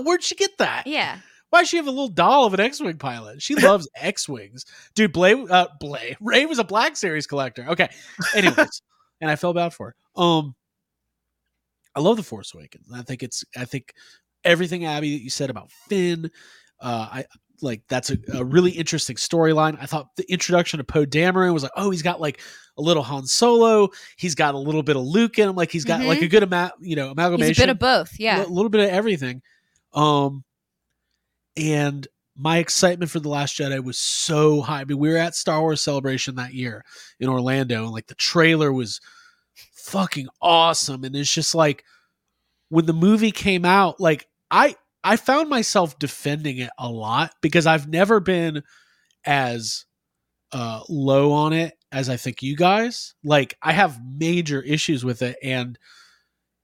Where'd 0.04 0.22
she 0.22 0.34
get 0.34 0.56
that? 0.58 0.86
Yeah, 0.86 1.18
Why 1.50 1.60
does 1.60 1.68
she 1.68 1.76
have 1.76 1.86
a 1.86 1.90
little 1.90 2.08
doll 2.08 2.46
of 2.46 2.54
an 2.54 2.60
X-wing 2.60 2.98
pilot? 2.98 3.42
She 3.42 3.54
loves 3.56 3.88
X-wings, 3.96 4.64
dude. 4.94 5.12
Blay, 5.12 5.34
uh, 5.34 5.66
Blay, 5.80 6.16
Rey 6.20 6.46
was 6.46 6.58
a 6.58 6.64
Black 6.64 6.96
Series 6.96 7.26
collector. 7.26 7.64
Okay, 7.68 7.88
anyways, 8.34 8.82
and 9.20 9.30
I 9.30 9.36
felt 9.36 9.56
bad 9.56 9.72
for 9.72 9.94
her. 10.16 10.22
Um, 10.22 10.54
I 11.94 12.00
love 12.00 12.16
the 12.16 12.22
Force 12.22 12.52
Awakens. 12.54 12.86
I 12.92 13.02
think 13.02 13.22
it's. 13.22 13.44
I 13.56 13.64
think 13.64 13.92
everything 14.44 14.84
Abby 14.84 15.16
that 15.16 15.22
you 15.22 15.30
said 15.30 15.50
about 15.50 15.70
Finn. 15.88 16.30
Uh, 16.80 17.08
I 17.10 17.24
like 17.62 17.82
that's 17.88 18.10
a, 18.10 18.18
a 18.34 18.44
really 18.44 18.70
interesting 18.70 19.16
storyline. 19.16 19.76
I 19.80 19.86
thought 19.86 20.08
the 20.16 20.30
introduction 20.30 20.80
of 20.80 20.86
Poe 20.86 21.06
Dameron 21.06 21.52
was 21.52 21.62
like, 21.62 21.72
oh, 21.76 21.90
he's 21.90 22.02
got 22.02 22.20
like 22.20 22.40
a 22.76 22.82
little 22.82 23.02
Han 23.02 23.26
Solo. 23.26 23.88
He's 24.16 24.34
got 24.34 24.54
a 24.54 24.58
little 24.58 24.82
bit 24.82 24.96
of 24.96 25.02
Luke 25.02 25.38
in 25.38 25.48
him. 25.48 25.56
Like 25.56 25.70
he's 25.70 25.84
got 25.84 26.02
like 26.02 26.22
a 26.22 26.28
good 26.28 26.42
amount, 26.42 26.74
you 26.80 26.96
know, 26.96 27.10
amalgamation 27.10 27.48
he's 27.48 27.58
a 27.58 27.62
bit 27.62 27.68
of 27.70 27.78
both. 27.78 28.12
Yeah, 28.18 28.44
a 28.44 28.46
little 28.46 28.68
bit 28.68 28.82
of 28.82 28.90
everything. 28.90 29.42
Um, 29.94 30.44
and 31.56 32.06
my 32.36 32.58
excitement 32.58 33.10
for 33.10 33.20
the 33.20 33.28
Last 33.28 33.56
Jedi 33.56 33.82
was 33.82 33.98
so 33.98 34.60
high. 34.60 34.80
I 34.80 34.84
mean, 34.84 34.98
we 34.98 35.08
were 35.08 35.16
at 35.16 35.36
Star 35.36 35.60
Wars 35.60 35.80
Celebration 35.80 36.34
that 36.34 36.52
year 36.52 36.84
in 37.20 37.28
Orlando, 37.28 37.84
and 37.84 37.92
like 37.92 38.08
the 38.08 38.14
trailer 38.16 38.72
was 38.72 39.00
fucking 39.76 40.28
awesome. 40.42 41.04
And 41.04 41.14
it's 41.14 41.32
just 41.32 41.54
like 41.54 41.84
when 42.68 42.86
the 42.86 42.92
movie 42.92 43.30
came 43.30 43.64
out, 43.64 44.00
like 44.00 44.26
I 44.50 44.74
I 45.04 45.16
found 45.16 45.48
myself 45.48 45.98
defending 45.98 46.58
it 46.58 46.70
a 46.78 46.88
lot 46.90 47.32
because 47.40 47.66
I've 47.66 47.88
never 47.88 48.18
been 48.20 48.62
as 49.24 49.84
uh 50.52 50.82
low 50.88 51.32
on 51.32 51.52
it 51.52 51.74
as 51.92 52.08
I 52.08 52.16
think 52.16 52.42
you 52.42 52.56
guys. 52.56 53.14
Like 53.22 53.56
I 53.62 53.72
have 53.72 54.00
major 54.04 54.60
issues 54.60 55.04
with 55.04 55.22
it 55.22 55.36
and 55.42 55.78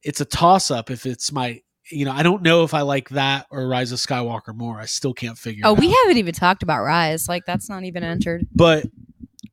it's 0.02 0.20
a 0.20 0.24
toss 0.24 0.70
up 0.70 0.90
if 0.90 1.06
it's 1.06 1.30
my 1.30 1.60
you 1.90 2.04
know, 2.04 2.12
I 2.12 2.22
don't 2.22 2.42
know 2.42 2.64
if 2.64 2.74
I 2.74 2.82
like 2.82 3.08
that 3.10 3.46
or 3.50 3.66
Rise 3.68 3.92
of 3.92 3.98
Skywalker 3.98 4.54
more. 4.54 4.78
I 4.80 4.86
still 4.86 5.12
can't 5.14 5.36
figure 5.38 5.66
out. 5.66 5.70
Oh, 5.70 5.74
we 5.74 5.88
out. 5.88 5.94
haven't 6.02 6.18
even 6.18 6.34
talked 6.34 6.62
about 6.62 6.82
Rise. 6.82 7.28
Like 7.28 7.44
that's 7.46 7.68
not 7.68 7.84
even 7.84 8.02
entered. 8.04 8.46
But 8.54 8.86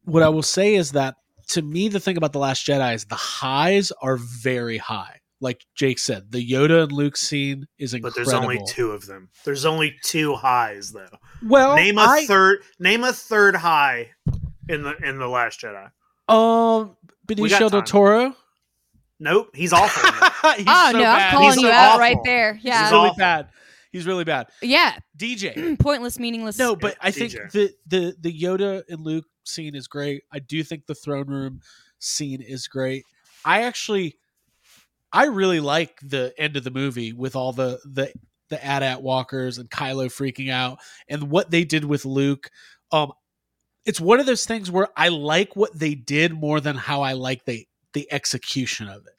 what 0.05 0.23
I 0.23 0.29
will 0.29 0.43
say 0.43 0.75
is 0.75 0.91
that 0.93 1.15
to 1.49 1.61
me, 1.61 1.87
the 1.87 1.99
thing 1.99 2.17
about 2.17 2.33
The 2.33 2.39
Last 2.39 2.65
Jedi 2.65 2.93
is 2.93 3.05
the 3.05 3.15
highs 3.15 3.91
are 4.01 4.17
very 4.17 4.77
high. 4.77 5.19
Like 5.39 5.65
Jake 5.75 5.99
said, 5.99 6.31
the 6.31 6.45
Yoda 6.45 6.83
and 6.83 6.91
Luke 6.91 7.15
scene 7.15 7.67
is 7.77 7.93
incredible. 7.93 8.15
but 8.15 8.19
incredible. 8.21 8.47
there's 8.49 8.59
only 8.59 8.73
two 8.73 8.91
of 8.91 9.05
them 9.05 9.29
there's 9.45 9.65
only 9.65 9.95
two 10.03 10.33
highs 10.33 10.91
though 10.91 11.05
Well, 11.43 11.75
name 11.75 11.99
a 11.99 12.01
I, 12.01 12.25
third 12.25 12.59
name 12.79 13.03
a 13.03 13.13
third 13.13 13.55
high 13.55 14.09
in 14.67 14.81
the 14.81 14.95
in 15.07 15.19
the 15.19 15.27
last 15.27 15.61
jedi 15.61 15.85
um 16.27 16.97
Benicio 17.27 17.69
del. 17.69 17.83
Toro. 17.83 18.35
Nope 19.19 19.49
he's 19.55 19.73
awful. 19.73 20.03
He's 20.57 20.65
oh 20.67 20.91
so 20.91 20.97
no, 20.97 21.03
bad. 21.03 21.21
I'm 21.27 21.31
calling 21.31 21.47
He's 21.49 21.55
you 21.57 21.61
so 21.63 21.71
out 21.71 21.87
awful. 21.89 21.99
right 21.99 22.17
there. 22.23 22.59
Yeah, 22.61 22.83
He's 22.83 22.91
Yeah, 22.91 22.91
really 22.91 23.09
awful. 23.09 23.17
bad. 23.17 23.49
He's 23.91 24.05
really 24.05 24.23
bad. 24.23 24.47
yeah. 24.61 24.97
DJ. 25.17 25.77
Pointless, 25.79 26.19
meaningless. 26.19 26.57
No, 26.59 26.75
but 26.75 26.95
I 27.01 27.11
think 27.11 27.31
DJ. 27.33 27.51
the 27.51 27.73
the 27.87 28.15
the 28.19 28.41
Yoda 28.41 28.83
and 28.89 29.01
Luke 29.01 29.25
scene 29.45 29.75
is 29.75 29.87
great. 29.87 30.23
I 30.31 30.39
do 30.39 30.63
think 30.63 30.85
the 30.85 30.95
throne 30.95 31.27
room 31.27 31.61
scene 31.99 32.41
is 32.41 32.67
great. 32.67 33.03
I 33.43 33.63
actually 33.63 34.17
I 35.11 35.25
really 35.25 35.59
like 35.59 35.99
the 36.03 36.33
end 36.37 36.55
of 36.57 36.63
the 36.63 36.71
movie 36.71 37.13
with 37.13 37.35
all 37.35 37.53
the 37.53 37.79
the 37.85 38.11
the 38.49 38.63
AT-AT 38.63 39.01
walkers 39.01 39.57
and 39.57 39.69
Kylo 39.69 40.05
freaking 40.07 40.51
out 40.51 40.79
and 41.09 41.29
what 41.29 41.49
they 41.51 41.63
did 41.63 41.83
with 41.83 42.05
Luke. 42.05 42.49
Um 42.91 43.11
it's 43.85 44.01
one 44.01 44.19
of 44.19 44.25
those 44.25 44.45
things 44.45 44.69
where 44.69 44.89
I 44.97 45.07
like 45.09 45.55
what 45.55 45.77
they 45.77 45.95
did 45.95 46.33
more 46.33 46.59
than 46.59 46.75
how 46.75 47.01
I 47.01 47.13
like 47.13 47.45
the 47.45 47.65
the 47.97 48.11
execution 48.13 48.87
of 48.87 49.07
it. 49.07 49.13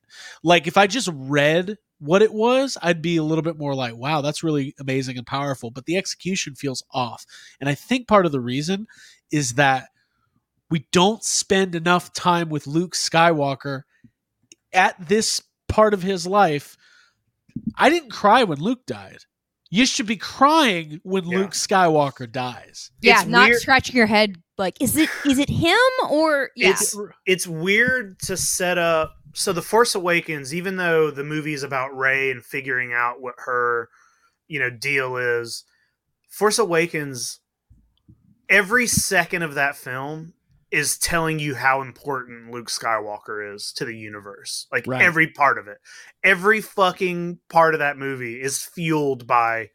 Like 0.44 0.68
if 0.68 0.76
I 0.76 0.86
just 0.86 1.10
read 1.12 1.76
what 1.98 2.22
it 2.22 2.32
was, 2.32 2.78
I'd 2.80 3.02
be 3.02 3.16
a 3.16 3.24
little 3.24 3.42
bit 3.42 3.58
more 3.58 3.74
like, 3.74 3.96
wow, 3.96 4.20
that's 4.20 4.44
really 4.44 4.72
amazing 4.78 5.18
and 5.18 5.26
powerful. 5.26 5.72
But 5.72 5.86
the 5.86 5.96
execution 5.96 6.54
feels 6.54 6.84
off. 6.92 7.26
And 7.60 7.68
I 7.68 7.74
think 7.74 8.06
part 8.06 8.24
of 8.24 8.30
the 8.30 8.40
reason 8.40 8.86
is 9.32 9.54
that 9.54 9.88
we 10.70 10.86
don't 10.92 11.24
spend 11.24 11.74
enough 11.74 12.12
time 12.12 12.50
with 12.50 12.68
Luke 12.68 12.94
Skywalker 12.94 13.82
at 14.72 15.08
this 15.08 15.42
part 15.66 15.92
of 15.92 16.02
his 16.02 16.24
life. 16.24 16.76
I 17.76 17.90
didn't 17.90 18.12
cry 18.12 18.44
when 18.44 18.58
Luke 18.60 18.86
died. 18.86 19.24
You 19.70 19.84
should 19.86 20.06
be 20.06 20.16
crying 20.16 21.00
when 21.02 21.26
Yeah. 21.28 21.38
Luke 21.38 21.50
Skywalker 21.50 22.30
dies. 22.30 22.90
yeah, 23.00 23.20
It's 23.20 23.28
not 23.28 23.48
weird- 23.50 23.60
scratching 23.60 23.96
your 23.96 24.06
head 24.06 24.36
like, 24.56 24.80
is 24.80 24.96
it 24.96 25.08
is 25.24 25.38
it 25.38 25.48
him 25.48 25.76
or 26.10 26.50
yeah? 26.56 26.70
It's 26.70 26.96
it's 27.26 27.46
weird 27.46 28.18
to 28.20 28.36
set 28.36 28.78
up 28.78 29.14
so 29.34 29.52
the 29.52 29.62
Force 29.62 29.94
Awakens, 29.94 30.54
even 30.54 30.76
though 30.76 31.10
the 31.10 31.22
movie 31.22 31.52
is 31.52 31.62
about 31.62 31.96
Rey 31.96 32.30
and 32.30 32.42
figuring 32.44 32.92
out 32.94 33.20
what 33.20 33.34
her, 33.38 33.88
you 34.48 34.58
know, 34.58 34.70
deal 34.70 35.16
is, 35.16 35.64
Force 36.30 36.58
Awakens, 36.58 37.38
every 38.48 38.86
second 38.86 39.42
of 39.42 39.54
that 39.54 39.76
film 39.76 40.32
is 40.70 40.98
telling 40.98 41.38
you 41.38 41.54
how 41.54 41.80
important 41.80 42.50
Luke 42.50 42.68
Skywalker 42.68 43.54
is 43.54 43.72
to 43.72 43.84
the 43.84 43.96
universe. 43.96 44.66
Like 44.70 44.86
Right. 44.86 45.02
every 45.02 45.28
part 45.28 45.58
of 45.58 45.66
it. 45.66 45.78
Every 46.22 46.60
fucking 46.60 47.38
part 47.48 47.74
of 47.74 47.80
that 47.80 47.96
movie 47.96 48.40
is 48.40 48.62
fueled 48.62 49.26
by 49.26 49.70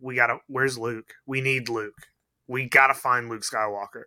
we 0.00 0.14
gotta 0.16 0.38
where's 0.48 0.76
Luke? 0.76 1.14
We 1.24 1.40
need 1.40 1.68
Luke. 1.68 2.08
We 2.46 2.68
gotta 2.68 2.94
find 2.94 3.28
Luke 3.28 3.42
Skywalker. 3.42 4.02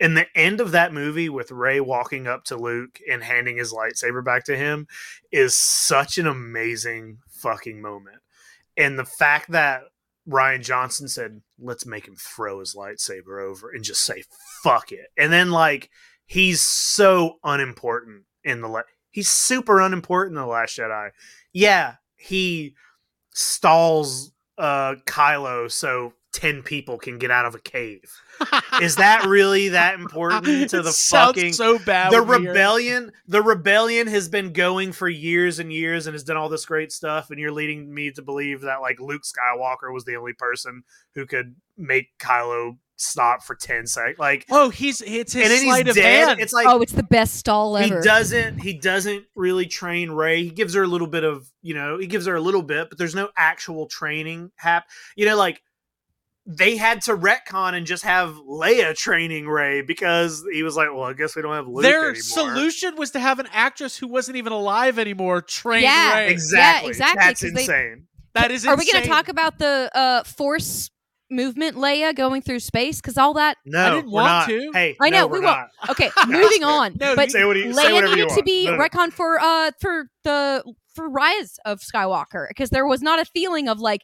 And 0.00 0.16
the 0.16 0.26
end 0.34 0.60
of 0.60 0.72
that 0.72 0.92
movie 0.92 1.28
with 1.28 1.50
Rey 1.50 1.80
walking 1.80 2.26
up 2.26 2.44
to 2.44 2.56
Luke 2.56 2.98
and 3.10 3.22
handing 3.22 3.58
his 3.58 3.72
lightsaber 3.72 4.24
back 4.24 4.44
to 4.44 4.56
him 4.56 4.88
is 5.30 5.54
such 5.54 6.18
an 6.18 6.26
amazing 6.26 7.18
fucking 7.28 7.80
moment. 7.80 8.22
And 8.76 8.98
the 8.98 9.04
fact 9.04 9.50
that 9.52 9.82
Rian 10.28 10.62
Johnson 10.62 11.08
said, 11.08 11.42
let's 11.58 11.86
make 11.86 12.08
him 12.08 12.16
throw 12.16 12.60
his 12.60 12.74
lightsaber 12.74 13.42
over 13.42 13.70
and 13.70 13.84
just 13.84 14.00
say, 14.00 14.24
fuck 14.62 14.90
it. 14.92 15.06
And 15.18 15.32
then, 15.32 15.50
like, 15.50 15.90
he's 16.26 16.62
so 16.62 17.38
unimportant 17.44 18.24
in 18.42 18.60
the. 18.60 18.68
La- 18.68 18.82
he's 19.10 19.30
super 19.30 19.80
unimportant 19.80 20.36
in 20.36 20.42
The 20.42 20.46
Last 20.46 20.78
Jedi. 20.78 21.10
Yeah, 21.52 21.94
he 22.16 22.74
stalls 23.32 24.32
uh, 24.56 24.94
Kylo 25.06 25.70
so 25.70 26.14
10 26.34 26.62
people 26.64 26.98
can 26.98 27.18
get 27.18 27.30
out 27.30 27.46
of 27.46 27.54
a 27.54 27.60
cave. 27.60 28.02
Is 28.82 28.96
that 28.96 29.24
really 29.26 29.68
that 29.70 29.94
important 29.94 30.68
to 30.70 30.80
It 30.80 30.82
the 30.82 30.92
fucking 30.92 31.52
so 31.52 31.78
bad? 31.78 32.12
the 32.12 32.22
when 32.22 32.42
we 32.42 32.48
rebellion 32.48 33.12
the 33.28 33.40
rebellion 33.40 34.08
has 34.08 34.28
been 34.28 34.52
going 34.52 34.90
for 34.92 35.08
years 35.08 35.60
and 35.60 35.72
years 35.72 36.06
and 36.08 36.14
has 36.14 36.24
done 36.24 36.36
all 36.36 36.48
this 36.48 36.66
great 36.66 36.90
stuff 36.90 37.30
and 37.30 37.38
you're 37.38 37.52
leading 37.52 37.94
me 37.94 38.10
to 38.10 38.22
believe 38.22 38.62
that 38.62 38.80
like 38.80 38.98
luke 38.98 39.22
skywalker 39.22 39.92
was 39.94 40.04
the 40.04 40.16
only 40.16 40.32
person 40.32 40.82
who 41.14 41.24
could 41.24 41.54
make 41.78 42.08
kylo 42.18 42.76
stop 42.96 43.42
for 43.44 43.54
10 43.54 43.86
seconds 43.86 44.18
like 44.18 44.44
Oh, 44.50 44.68
he's 44.70 45.00
it's 45.02 45.32
his 45.32 45.42
and 45.44 45.52
then 45.52 45.62
sleight 45.64 45.86
he's 45.86 45.96
of 45.96 46.02
dead 46.02 46.28
hand. 46.28 46.40
it's 46.40 46.52
like 46.52 46.66
oh, 46.68 46.80
it's 46.80 46.92
the 46.92 47.02
best 47.04 47.34
stall 47.36 47.76
ever. 47.76 47.96
he 47.98 48.02
doesn't 48.02 48.58
he 48.58 48.72
doesn't 48.74 49.24
really 49.36 49.66
train 49.66 50.10
Rey 50.10 50.42
he 50.42 50.50
gives 50.50 50.74
her 50.74 50.82
a 50.82 50.88
little 50.88 51.06
bit 51.08 51.22
of 51.22 51.48
you 51.62 51.74
know 51.74 51.98
he 51.98 52.08
gives 52.08 52.26
her 52.26 52.34
a 52.34 52.40
little 52.40 52.62
bit 52.62 52.88
but 52.88 52.98
there's 52.98 53.14
no 53.14 53.28
actual 53.36 53.86
training 53.86 54.50
hap 54.56 54.86
you 55.16 55.26
know 55.26 55.36
like 55.36 55.60
they 56.46 56.76
had 56.76 57.00
to 57.02 57.16
retcon 57.16 57.72
and 57.74 57.86
just 57.86 58.04
have 58.04 58.34
Leia 58.34 58.94
training 58.94 59.46
Rey 59.48 59.80
because 59.82 60.44
he 60.52 60.62
was 60.62 60.76
like, 60.76 60.88
"Well, 60.92 61.04
I 61.04 61.12
guess 61.14 61.34
we 61.36 61.42
don't 61.42 61.54
have 61.54 61.66
Luke 61.66 61.82
Their 61.82 62.00
anymore." 62.10 62.14
solution 62.16 62.96
was 62.96 63.10
to 63.12 63.20
have 63.20 63.38
an 63.38 63.48
actress 63.52 63.96
who 63.96 64.06
wasn't 64.08 64.36
even 64.36 64.52
alive 64.52 64.98
anymore 64.98 65.40
train 65.40 65.82
Yeah, 65.84 66.16
Rey. 66.18 66.30
Exactly. 66.30 66.90
exactly, 66.90 67.20
That's 67.24 67.40
'cause 67.42 67.52
they- 67.52 67.60
insane. 67.62 68.06
That 68.34 68.50
is 68.50 68.66
Are 68.66 68.76
we 68.76 68.90
going 68.90 69.02
to 69.04 69.08
talk 69.08 69.28
about 69.28 69.58
the 69.58 69.88
uh, 69.94 70.24
force 70.24 70.90
movement, 71.30 71.76
Leia, 71.76 72.14
going 72.14 72.42
through 72.42 72.58
space? 72.60 73.00
Because 73.00 73.16
all 73.16 73.32
that. 73.34 73.56
No, 73.64 73.78
I 73.86 73.90
didn't 73.90 74.06
we're 74.10 74.22
want 74.22 74.26
not. 74.26 74.48
to. 74.48 74.70
Hey, 74.74 74.96
I 75.00 75.08
know, 75.10 75.20
no, 75.20 75.26
we 75.28 75.38
we're 75.38 75.44
won't. 75.46 75.58
not. 75.80 75.90
Okay, 75.90 76.10
moving 76.26 76.64
on. 76.64 76.96
No, 77.00 77.14
but 77.16 77.30
say 77.30 77.44
what 77.44 77.56
you, 77.56 77.72
say 77.72 77.84
Leia 77.84 77.92
whatever 77.94 78.14
needed 78.16 78.26
want. 78.26 78.38
to 78.38 78.42
be 78.44 78.66
No, 78.66 78.76
no. 78.76 78.78
retcon 78.84 79.12
for 79.12 79.38
uh 79.40 79.70
for 79.80 80.10
the 80.24 80.64
for 80.94 81.08
Rise 81.08 81.58
of 81.64 81.80
Skywalker 81.80 82.48
because 82.48 82.70
there 82.70 82.86
was 82.86 83.02
not 83.02 83.20
a 83.20 83.24
feeling 83.24 83.68
of 83.68 83.78
like 83.80 84.02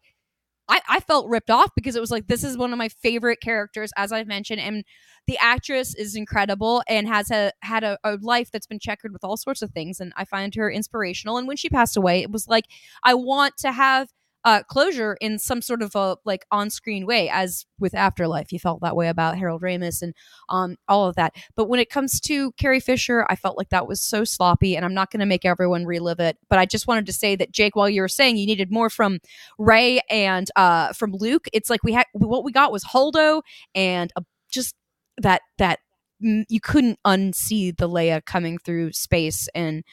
I, 0.70 0.80
I 0.88 1.00
felt 1.00 1.28
ripped 1.28 1.50
off 1.50 1.70
because 1.74 1.96
it 1.96 2.00
was 2.00 2.10
like 2.10 2.28
this 2.28 2.44
is 2.44 2.56
one 2.56 2.72
of 2.72 2.78
my 2.78 2.88
favorite 2.88 3.40
characters 3.42 3.90
as 3.96 4.12
I've 4.12 4.28
mentioned 4.28 4.60
and 4.60 4.84
the 5.26 5.36
actress 5.38 5.94
is 5.94 6.16
incredible 6.16 6.82
and 6.88 7.08
has 7.08 7.30
a 7.30 7.52
had 7.62 7.84
a, 7.84 7.98
a 8.04 8.16
life 8.22 8.50
that's 8.52 8.66
been 8.66 8.78
checkered 8.78 9.12
with 9.12 9.24
all 9.24 9.36
sorts 9.36 9.62
of 9.62 9.72
things 9.72 10.00
and 10.00 10.12
I 10.16 10.24
find 10.24 10.54
her 10.54 10.70
inspirational 10.70 11.36
and 11.36 11.48
when 11.48 11.56
she 11.56 11.68
passed 11.68 11.96
away 11.96 12.22
it 12.22 12.30
was 12.30 12.46
like 12.48 12.64
I 13.02 13.14
want 13.14 13.56
to 13.58 13.72
have 13.72 14.08
uh, 14.44 14.62
closure 14.62 15.16
in 15.20 15.38
some 15.38 15.60
sort 15.60 15.82
of 15.82 15.94
a 15.94 16.16
like 16.24 16.46
on-screen 16.50 17.06
way 17.06 17.28
as 17.28 17.66
with 17.78 17.94
afterlife 17.94 18.52
you 18.52 18.58
felt 18.58 18.80
that 18.80 18.96
way 18.96 19.08
about 19.08 19.36
harold 19.36 19.62
ramis 19.62 20.00
and 20.02 20.14
um, 20.48 20.76
all 20.88 21.06
of 21.08 21.16
that. 21.16 21.34
But 21.56 21.68
when 21.68 21.80
it 21.80 21.90
comes 21.90 22.20
to 22.22 22.52
Carrie 22.52 22.80
Fisher, 22.80 23.26
I 23.28 23.36
felt 23.36 23.58
like 23.58 23.68
that 23.70 23.86
was 23.86 24.00
so 24.00 24.24
sloppy, 24.24 24.76
and 24.76 24.84
I'm 24.84 24.94
not 24.94 25.10
going 25.10 25.20
to 25.20 25.26
make 25.26 25.44
everyone 25.44 25.84
relive 25.84 26.20
it. 26.20 26.38
But 26.48 26.58
I 26.58 26.66
just 26.66 26.86
wanted 26.86 27.06
to 27.06 27.12
say 27.12 27.36
that 27.36 27.52
Jake, 27.52 27.76
while 27.76 27.88
you 27.88 28.00
were 28.00 28.08
saying 28.08 28.36
you 28.36 28.46
needed 28.46 28.72
more 28.72 28.90
from 28.90 29.18
Rey 29.58 30.00
and 30.08 30.48
uh, 30.56 30.92
from 30.92 31.12
Luke, 31.12 31.46
it's 31.52 31.70
like 31.70 31.82
we 31.84 31.92
had 31.92 32.06
what 32.12 32.44
we 32.44 32.52
got 32.52 32.72
was 32.72 32.84
Holdo 32.84 33.42
and 33.74 34.10
a, 34.16 34.22
just 34.50 34.74
that 35.18 35.42
that 35.58 35.80
mm, 36.24 36.44
you 36.48 36.60
couldn't 36.60 36.98
unsee 37.06 37.76
the 37.76 37.88
Leia 37.88 38.24
coming 38.24 38.58
through 38.58 38.92
space 38.92 39.48
and. 39.54 39.84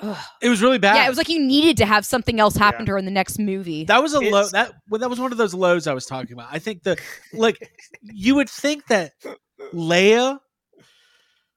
Ugh. 0.00 0.16
It 0.40 0.48
was 0.48 0.62
really 0.62 0.78
bad. 0.78 0.96
Yeah, 0.96 1.06
it 1.06 1.08
was 1.08 1.18
like 1.18 1.28
you 1.28 1.40
needed 1.40 1.76
to 1.78 1.86
have 1.86 2.04
something 2.06 2.40
else 2.40 2.56
happen 2.56 2.80
Yeah. 2.80 2.86
to 2.86 2.92
her 2.92 2.98
in 2.98 3.04
the 3.04 3.10
next 3.10 3.38
movie. 3.38 3.84
that 3.84 4.02
was 4.02 4.14
a 4.14 4.20
low. 4.20 4.48
That 4.48 4.72
well, 4.88 4.98
that 5.00 5.10
was 5.10 5.20
one 5.20 5.32
of 5.32 5.38
those 5.38 5.54
lows 5.54 5.86
I 5.86 5.94
was 5.94 6.06
talking 6.06 6.32
about. 6.32 6.48
I 6.50 6.58
think 6.58 6.82
the 6.82 6.98
like 7.32 7.70
you 8.02 8.34
would 8.34 8.50
think 8.50 8.86
that 8.88 9.12
Leia 9.72 10.38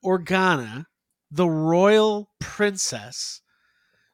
Organa, 0.03 0.85
the 1.31 1.47
royal 1.49 2.29
princess 2.39 3.41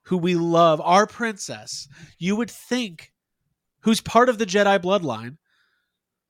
who 0.05 0.17
we 0.17 0.35
love, 0.35 0.81
our 0.81 1.05
princess, 1.07 1.87
you 2.17 2.35
would 2.35 2.51
think 2.51 3.11
who's 3.81 4.01
part 4.01 4.29
of 4.29 4.37
the 4.37 4.45
Jedi 4.45 4.79
bloodline, 4.79 5.37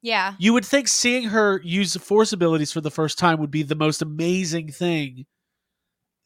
yeah, 0.01 0.33
you 0.39 0.53
would 0.53 0.65
think 0.65 0.87
seeing 0.87 1.25
her 1.29 1.61
use 1.63 1.95
force 1.95 2.33
abilities 2.33 2.71
for 2.71 2.81
the 2.81 2.91
first 2.91 3.17
time 3.19 3.39
would 3.39 3.51
be 3.51 3.63
the 3.63 3.75
most 3.75 4.01
amazing 4.01 4.71
thing 4.71 5.25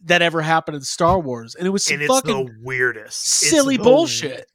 that 0.04 0.22
ever 0.22 0.42
happened 0.42 0.76
in 0.76 0.82
Star 0.82 1.20
Wars. 1.20 1.56
And 1.56 1.66
it 1.66 1.72
was 1.72 1.86
some 1.86 1.96
and 1.96 2.04
it's 2.04 2.14
fucking 2.14 2.46
the 2.46 2.56
weirdest, 2.64 3.24
It's 3.24 3.50
silly 3.50 3.78
the- 3.78 3.84
bullshit. 3.84 4.48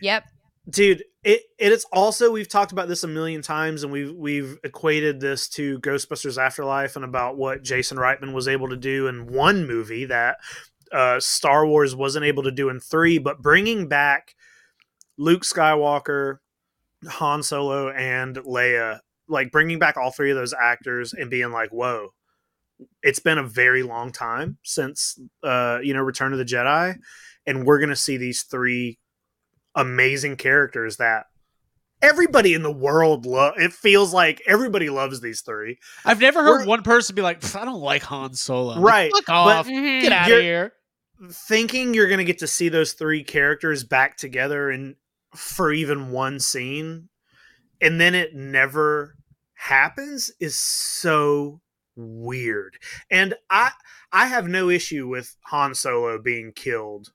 yep, 0.00 0.24
dude. 0.68 1.04
It 1.24 1.42
it 1.56 1.70
is 1.70 1.84
also 1.92 2.32
we've 2.32 2.48
talked 2.48 2.72
about 2.72 2.88
this 2.88 3.04
a 3.04 3.08
million 3.08 3.42
times, 3.42 3.84
and 3.84 3.92
we've 3.92 4.12
we've 4.12 4.58
equated 4.64 5.20
this 5.20 5.48
to 5.50 5.78
Ghostbusters 5.78 6.36
Afterlife 6.36 6.96
and 6.96 7.04
about 7.04 7.36
what 7.36 7.62
Jason 7.62 7.96
Reitman 7.96 8.32
was 8.32 8.48
able 8.48 8.68
to 8.70 8.76
do 8.76 9.06
in 9.06 9.26
one 9.28 9.64
movie 9.66 10.04
that 10.06 10.38
uh, 10.90 11.20
Star 11.20 11.64
Wars 11.64 11.94
wasn't 11.94 12.24
able 12.24 12.42
to 12.42 12.50
do 12.50 12.68
in 12.70 12.80
three, 12.80 13.18
but 13.18 13.40
bringing 13.40 13.86
back 13.86 14.34
Luke 15.16 15.42
Skywalker, 15.42 16.38
Han 17.08 17.44
Solo, 17.44 17.90
and 17.90 18.34
Leia, 18.38 18.98
like 19.28 19.52
bringing 19.52 19.78
back 19.78 19.96
all 19.96 20.10
three 20.10 20.32
of 20.32 20.36
those 20.36 20.52
actors 20.52 21.12
and 21.12 21.30
being 21.30 21.52
like, 21.52 21.70
whoa. 21.70 22.08
It's 23.02 23.18
been 23.18 23.38
a 23.38 23.42
very 23.46 23.82
long 23.82 24.12
time 24.12 24.58
since 24.62 25.18
uh, 25.42 25.78
you 25.82 25.94
know 25.94 26.00
Return 26.02 26.32
of 26.32 26.38
the 26.38 26.44
Jedi, 26.44 26.96
and 27.46 27.64
we're 27.66 27.78
gonna 27.80 27.96
see 27.96 28.16
these 28.16 28.42
three 28.42 28.98
amazing 29.74 30.36
characters 30.36 30.98
that 30.98 31.26
everybody 32.02 32.52
in 32.54 32.62
the 32.62 32.72
world 32.72 33.24
love. 33.26 33.54
It 33.56 33.72
feels 33.72 34.12
like 34.12 34.42
everybody 34.46 34.90
loves 34.90 35.20
these 35.20 35.40
three, 35.40 35.78
I've 36.04 36.20
never 36.20 36.42
heard 36.42 36.58
We're- 36.58 36.66
one 36.66 36.82
person 36.82 37.14
be 37.14 37.22
like, 37.22 37.42
I 37.56 37.64
don't 37.64 37.80
like 37.80 38.02
Han 38.02 38.34
Solo. 38.34 38.80
Right, 38.80 39.12
Like, 39.12 39.24
Fuck 39.24 39.34
off. 39.34 39.66
Get 39.68 40.12
out 40.12 40.30
of 40.30 40.40
here. 40.40 40.72
thinking 41.30 41.94
you're 41.94 42.08
gonna 42.08 42.24
get 42.24 42.38
to 42.40 42.46
see 42.48 42.68
those 42.68 42.92
three 42.94 43.22
characters 43.24 43.84
back 43.84 44.16
together 44.16 44.68
and 44.70 44.96
for 45.34 45.72
even 45.72 46.10
one 46.10 46.38
scene, 46.38 47.08
and 47.80 47.98
then 47.98 48.14
it 48.14 48.34
never 48.34 49.14
happens 49.54 50.30
is 50.40 50.58
so 50.58 51.61
weird. 51.96 52.78
And 53.10 53.34
I 53.50 53.70
I 54.12 54.26
have 54.26 54.48
no 54.48 54.68
issue 54.68 55.08
with 55.08 55.36
Han 55.46 55.74
Solo 55.74 56.18
being 56.20 56.52
killed 56.52 57.12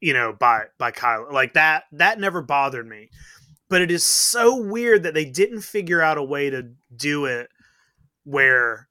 you 0.00 0.12
know 0.12 0.32
by 0.32 0.64
by 0.78 0.90
Kylo. 0.90 1.32
Like 1.32 1.54
that 1.54 1.84
that 1.92 2.20
never 2.20 2.42
bothered 2.42 2.86
me. 2.86 3.10
But 3.68 3.82
it 3.82 3.90
is 3.90 4.04
so 4.04 4.54
weird 4.54 5.02
that 5.04 5.14
they 5.14 5.24
didn't 5.24 5.62
figure 5.62 6.02
out 6.02 6.18
a 6.18 6.22
way 6.22 6.50
to 6.50 6.72
do 6.94 7.24
it 7.24 7.48
where 8.24 8.88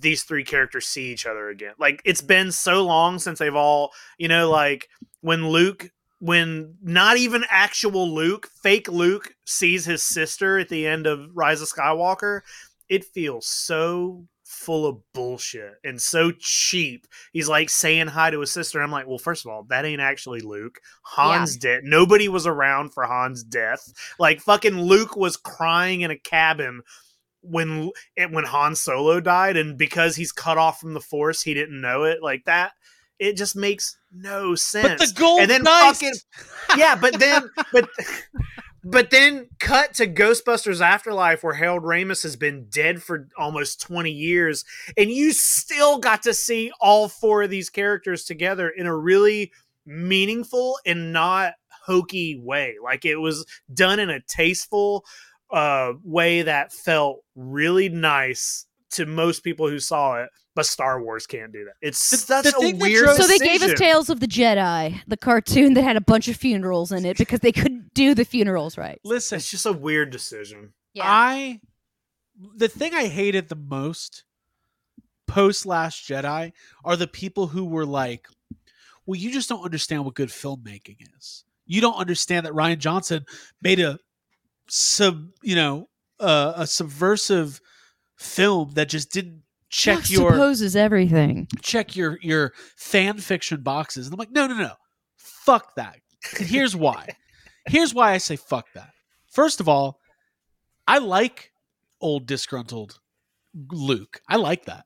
these 0.00 0.22
three 0.22 0.44
characters 0.44 0.86
see 0.86 1.12
each 1.12 1.26
other 1.26 1.48
again. 1.48 1.74
Like 1.78 2.00
it's 2.04 2.22
been 2.22 2.52
so 2.52 2.84
long 2.84 3.18
since 3.18 3.38
they've 3.38 3.54
all 3.54 3.92
you 4.18 4.28
know 4.28 4.50
like 4.50 4.88
when 5.20 5.48
Luke 5.48 5.90
when 6.18 6.76
not 6.82 7.16
even 7.16 7.44
actual 7.50 8.12
Luke 8.12 8.48
fake 8.62 8.88
Luke 8.88 9.34
sees 9.44 9.84
his 9.84 10.02
sister 10.02 10.58
at 10.58 10.68
the 10.68 10.86
end 10.86 11.06
of 11.06 11.30
Rise 11.34 11.60
of 11.60 11.68
Skywalker 11.68 12.42
it 12.92 13.06
feels 13.06 13.46
so 13.46 14.26
full 14.44 14.86
of 14.86 14.98
bullshit 15.14 15.76
and 15.82 16.00
so 16.00 16.30
cheap 16.38 17.06
he's 17.32 17.48
like 17.48 17.70
saying 17.70 18.06
hi 18.06 18.28
to 18.28 18.40
his 18.40 18.52
sister. 18.52 18.82
I'm 18.82 18.90
like, 18.90 19.06
well, 19.06 19.16
first 19.16 19.46
of 19.46 19.50
all, 19.50 19.62
that 19.70 19.86
ain't 19.86 20.02
actually 20.02 20.40
Luke. 20.40 20.78
Han's 21.16 21.56
dead. 21.56 21.84
Nobody 21.84 22.28
was 22.28 22.46
around 22.46 22.92
for 22.92 23.06
Han's 23.06 23.42
death. 23.42 23.80
Like 24.18 24.42
fucking 24.42 24.78
Luke 24.78 25.16
was 25.16 25.38
crying 25.38 26.02
in 26.02 26.10
a 26.10 26.18
cabin 26.18 26.82
when 27.40 27.90
it, 28.14 28.24
eh, 28.24 28.26
when 28.30 28.44
Han 28.44 28.74
Solo 28.74 29.20
died, 29.20 29.56
and 29.56 29.78
because 29.78 30.14
he's 30.14 30.30
cut 30.30 30.58
off 30.58 30.78
from 30.78 30.92
the 30.92 31.00
Force, 31.00 31.42
he 31.42 31.54
didn't 31.54 31.80
know 31.80 32.04
it. 32.04 32.22
Like 32.22 32.44
that, 32.44 32.72
it 33.18 33.38
just 33.38 33.56
makes 33.56 33.96
no 34.12 34.54
sense. 34.54 35.00
But 35.00 35.08
the 35.08 35.18
gold 35.18 35.40
and 35.40 35.50
then 35.50 35.64
fucking 35.64 36.12
yeah, 36.76 36.94
but 36.94 37.18
then 37.18 37.48
but 37.72 37.88
but 38.84 39.10
then 39.10 39.48
cut 39.60 39.94
to 39.94 40.06
Ghostbusters 40.06 40.80
Afterlife 40.80 41.42
where 41.44 41.54
Harold 41.54 41.82
Ramis 41.84 42.22
has 42.24 42.36
been 42.36 42.66
dead 42.68 43.02
for 43.02 43.28
almost 43.38 43.80
20 43.80 44.10
years 44.10 44.64
and 44.96 45.10
you 45.10 45.32
still 45.32 45.98
got 45.98 46.22
to 46.24 46.34
see 46.34 46.72
all 46.80 47.08
four 47.08 47.42
of 47.44 47.50
these 47.50 47.70
characters 47.70 48.24
together 48.24 48.68
in 48.68 48.86
a 48.86 48.96
really 48.96 49.52
meaningful 49.86 50.78
and 50.86 51.12
not 51.12 51.54
hokey 51.86 52.40
way. 52.42 52.74
Like 52.82 53.04
it 53.04 53.16
was 53.16 53.44
done 53.72 53.98
in 53.98 54.10
a 54.10 54.20
tasteful 54.28 55.04
uh 55.50 55.92
way 56.02 56.42
that 56.42 56.72
felt 56.72 57.20
really 57.34 57.88
nice 57.88 58.66
to 58.92 59.06
most 59.06 59.42
people 59.42 59.68
who 59.68 59.78
saw 59.78 60.22
it, 60.22 60.28
but 60.54 60.66
Star 60.66 61.02
Wars 61.02 61.26
can't 61.26 61.50
do 61.52 61.64
that. 61.64 61.74
It's 61.80 62.10
The- 62.10 62.16
such 62.18 62.44
the 62.44 62.50
a 62.50 62.60
thing 62.60 62.78
that 62.78 62.82
weird 62.84 63.04
drove- 63.04 63.16
So 63.16 63.26
they 63.26 63.38
gave 63.38 63.62
us. 63.62 63.78
Tales 63.78 64.10
of 64.10 64.20
the 64.20 64.26
Jedi, 64.26 65.00
the 65.06 65.16
cartoon 65.16 65.74
that 65.74 65.82
had 65.82 65.96
a 65.96 66.00
bunch 66.00 66.28
of 66.28 66.36
funerals 66.36 66.92
in 66.92 67.04
it 67.06 67.16
because 67.18 67.40
they 67.40 67.52
couldn't 67.52 67.81
do 67.94 68.14
the 68.14 68.24
funerals 68.24 68.78
right. 68.78 69.00
Listen, 69.04 69.36
It's 69.36 69.50
just 69.50 69.66
a 69.66 69.72
weird 69.72 70.10
decision. 70.10 70.72
Yeah. 70.94 71.04
I 71.06 71.60
the 72.56 72.68
thing 72.68 72.94
I 72.94 73.06
hated 73.06 73.48
the 73.48 73.56
most 73.56 74.24
post 75.26 75.64
Last 75.66 76.06
Jedi 76.08 76.52
are 76.84 76.96
the 76.96 77.06
people 77.06 77.48
who 77.48 77.64
were 77.64 77.86
like, 77.86 78.28
"Well, 79.06 79.18
you 79.18 79.30
just 79.32 79.48
don't 79.48 79.64
understand 79.64 80.04
what 80.04 80.14
good 80.14 80.28
filmmaking 80.28 80.98
is. 81.18 81.44
You 81.66 81.80
don't 81.80 81.96
understand 81.96 82.46
that 82.46 82.52
Rian 82.52 82.78
Johnson 82.78 83.24
made 83.60 83.80
a 83.80 83.98
sub, 84.68 85.28
you 85.42 85.54
know, 85.54 85.88
uh, 86.20 86.54
a 86.56 86.66
subversive 86.66 87.60
film 88.16 88.72
that 88.74 88.88
just 88.88 89.10
didn't 89.10 89.42
check 89.68 90.10
your 90.10 90.32
supposes 90.32 90.76
everything. 90.76 91.48
check 91.62 91.96
your 91.96 92.18
your 92.22 92.52
fan 92.76 93.18
fiction 93.18 93.62
boxes." 93.62 94.06
And 94.06 94.14
I'm 94.14 94.18
like, 94.18 94.32
"No, 94.32 94.46
no, 94.46 94.54
no, 94.54 94.72
fuck 95.16 95.74
that." 95.76 95.98
And 96.38 96.46
here's 96.48 96.76
why. 96.76 97.16
Here's 97.66 97.94
why 97.94 98.12
I 98.12 98.18
say 98.18 98.36
fuck 98.36 98.66
that. 98.74 98.90
First 99.30 99.60
of 99.60 99.68
all, 99.68 99.98
I 100.86 100.98
like 100.98 101.52
old 102.00 102.26
disgruntled 102.26 102.98
Luke. 103.70 104.20
I 104.28 104.36
like 104.36 104.64
that 104.66 104.84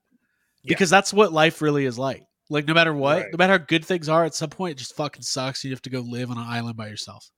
Yeah. 0.62 0.68
because 0.68 0.90
that's 0.90 1.12
what 1.12 1.32
life 1.32 1.62
really 1.62 1.84
is 1.86 1.98
like. 1.98 2.22
Like 2.50 2.66
no 2.66 2.74
matter 2.74 2.92
what, 2.94 3.22
Right. 3.22 3.32
no 3.32 3.36
matter 3.38 3.54
how 3.58 3.64
good 3.66 3.84
things 3.84 4.08
are, 4.08 4.24
at 4.24 4.34
some 4.34 4.50
point 4.50 4.72
it 4.72 4.78
just 4.78 4.94
fucking 4.94 5.22
sucks. 5.22 5.64
You 5.64 5.70
have 5.70 5.82
to 5.82 5.90
go 5.90 6.00
live 6.00 6.30
on 6.30 6.38
an 6.38 6.44
island 6.46 6.76
by 6.76 6.88
yourself. 6.88 7.30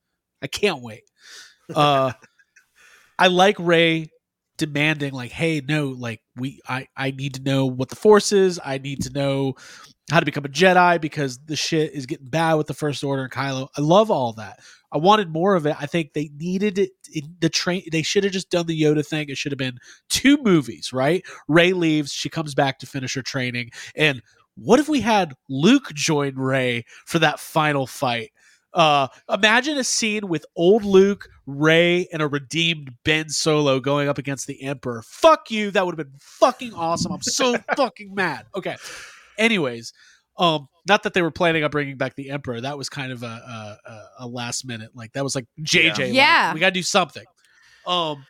I 0.42 0.46
can't 0.48 0.82
wait. 0.82 1.02
Uh, 1.74 2.12
I 3.18 3.28
like 3.28 3.56
Rey 3.58 4.10
demanding 4.58 5.12
like, 5.12 5.30
hey, 5.32 5.60
no, 5.66 5.88
like 5.88 6.20
we, 6.36 6.60
I, 6.68 6.88
I 6.96 7.10
need 7.12 7.34
to 7.34 7.42
know 7.42 7.66
what 7.66 7.88
the 7.88 7.96
Force 7.96 8.32
is. 8.32 8.60
I 8.64 8.78
need 8.78 9.02
to 9.02 9.10
know 9.12 9.54
how 10.10 10.20
to 10.20 10.26
become 10.26 10.44
a 10.44 10.48
Jedi 10.48 11.00
because 11.00 11.38
the 11.38 11.56
shit 11.56 11.92
is 11.92 12.06
getting 12.06 12.28
bad 12.28 12.54
with 12.54 12.66
the 12.66 12.74
First 12.74 13.04
Order 13.04 13.24
and 13.24 13.32
Kylo. 13.32 13.68
I 13.76 13.80
love 13.80 14.10
all 14.10 14.32
that. 14.34 14.60
I 14.90 14.96
wanted 14.96 15.30
more 15.30 15.54
of 15.54 15.66
it. 15.66 15.76
I 15.78 15.86
think 15.86 16.14
they 16.14 16.30
needed 16.36 16.78
it. 16.78 16.90
In 17.12 17.36
the 17.40 17.50
train, 17.50 17.82
they 17.92 18.02
should 18.02 18.24
have 18.24 18.32
just 18.32 18.50
done 18.50 18.66
the 18.66 18.80
Yoda 18.80 19.06
thing. 19.06 19.28
It 19.28 19.36
should 19.36 19.52
have 19.52 19.58
been 19.58 19.78
two 20.08 20.38
movies, 20.42 20.92
right? 20.92 21.24
Rey 21.46 21.72
leaves, 21.72 22.12
she 22.12 22.30
comes 22.30 22.54
back 22.54 22.78
to 22.78 22.86
finish 22.86 23.14
her 23.14 23.22
training, 23.22 23.70
and 23.94 24.22
what 24.54 24.80
if 24.80 24.88
we 24.88 25.00
had 25.00 25.34
Luke 25.48 25.92
join 25.94 26.34
Rey 26.34 26.84
for 27.06 27.20
that 27.20 27.38
final 27.38 27.86
fight? 27.86 28.32
Uh, 28.74 29.08
imagine 29.28 29.78
a 29.78 29.84
scene 29.84 30.28
with 30.28 30.44
old 30.56 30.84
Luke, 30.84 31.28
Rey, 31.46 32.06
and 32.12 32.20
a 32.20 32.28
redeemed 32.28 32.92
Ben 33.04 33.28
Solo 33.28 33.80
going 33.80 34.08
up 34.08 34.18
against 34.18 34.46
the 34.46 34.62
Emperor. 34.62 35.02
Fuck 35.02 35.50
you. 35.50 35.70
That 35.70 35.86
would 35.86 35.96
have 35.96 36.06
been 36.10 36.18
fucking 36.18 36.74
awesome. 36.74 37.12
I'm 37.12 37.22
so 37.22 37.56
fucking 37.76 38.14
mad. 38.14 38.46
Okay. 38.54 38.76
Anyways, 39.38 39.92
um, 40.36 40.68
not 40.86 41.02
that 41.04 41.14
they 41.14 41.22
were 41.22 41.30
planning 41.30 41.64
on 41.64 41.70
bringing 41.70 41.96
back 41.96 42.14
the 42.16 42.30
Emperor. 42.30 42.60
That 42.60 42.76
was 42.78 42.88
kind 42.88 43.12
of 43.12 43.22
a 43.22 43.26
a, 43.26 43.78
a- 43.90 44.08
a 44.20 44.26
last 44.26 44.66
minute. 44.66 44.90
Like 44.94 45.12
that 45.14 45.24
was 45.24 45.34
like 45.34 45.46
JJ. 45.60 45.98
like, 45.98 46.12
Yeah. 46.12 46.52
we 46.54 46.60
got 46.60 46.66
to 46.66 46.72
do 46.72 46.82
something. 46.82 47.24
Um, 47.86 48.24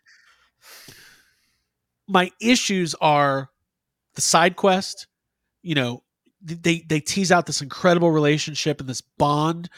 my 2.07 2.31
issues 2.41 2.95
are 3.01 3.51
the 4.15 4.21
side 4.21 4.57
quest. 4.57 5.07
You 5.63 5.75
know, 5.75 6.03
they 6.43 6.85
they 6.89 7.01
tease 7.01 7.33
out 7.33 7.47
this 7.47 7.61
incredible 7.63 8.11
relationship 8.11 8.81
and 8.81 8.89
this 8.89 9.01
bond, 9.01 9.69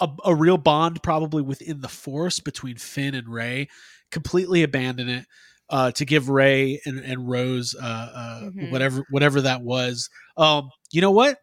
a, 0.00 0.08
a 0.24 0.34
real 0.34 0.58
bond 0.58 1.02
probably 1.02 1.42
within 1.42 1.80
the 1.80 1.88
Force 1.88 2.40
between 2.40 2.76
Finn 2.76 3.14
and 3.14 3.28
Rey. 3.28 3.68
Completely 4.10 4.62
abandon 4.62 5.08
it 5.08 5.26
uh, 5.70 5.90
to 5.92 6.04
give 6.04 6.28
Rey 6.28 6.80
and, 6.86 6.98
and 7.00 7.28
Rose 7.28 7.74
uh, 7.74 7.84
uh, 7.84 8.40
Mhm. 8.50 8.70
whatever 8.70 9.04
whatever 9.10 9.40
that 9.42 9.62
was. 9.62 10.08
Um, 10.36 10.70
you 10.92 11.00
know 11.00 11.10
what? 11.10 11.38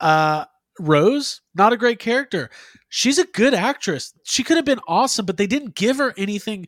Uh, 0.00 0.44
Rose, 0.80 1.40
not 1.54 1.72
a 1.72 1.76
great 1.76 1.98
character. 1.98 2.50
She's 2.88 3.18
a 3.18 3.24
good 3.26 3.54
actress. 3.54 4.12
She 4.24 4.42
could 4.42 4.56
have 4.56 4.64
been 4.66 4.80
awesome, 4.88 5.24
but 5.24 5.36
they 5.36 5.46
didn't 5.46 5.74
give 5.74 5.98
her 5.98 6.12
anything. 6.16 6.66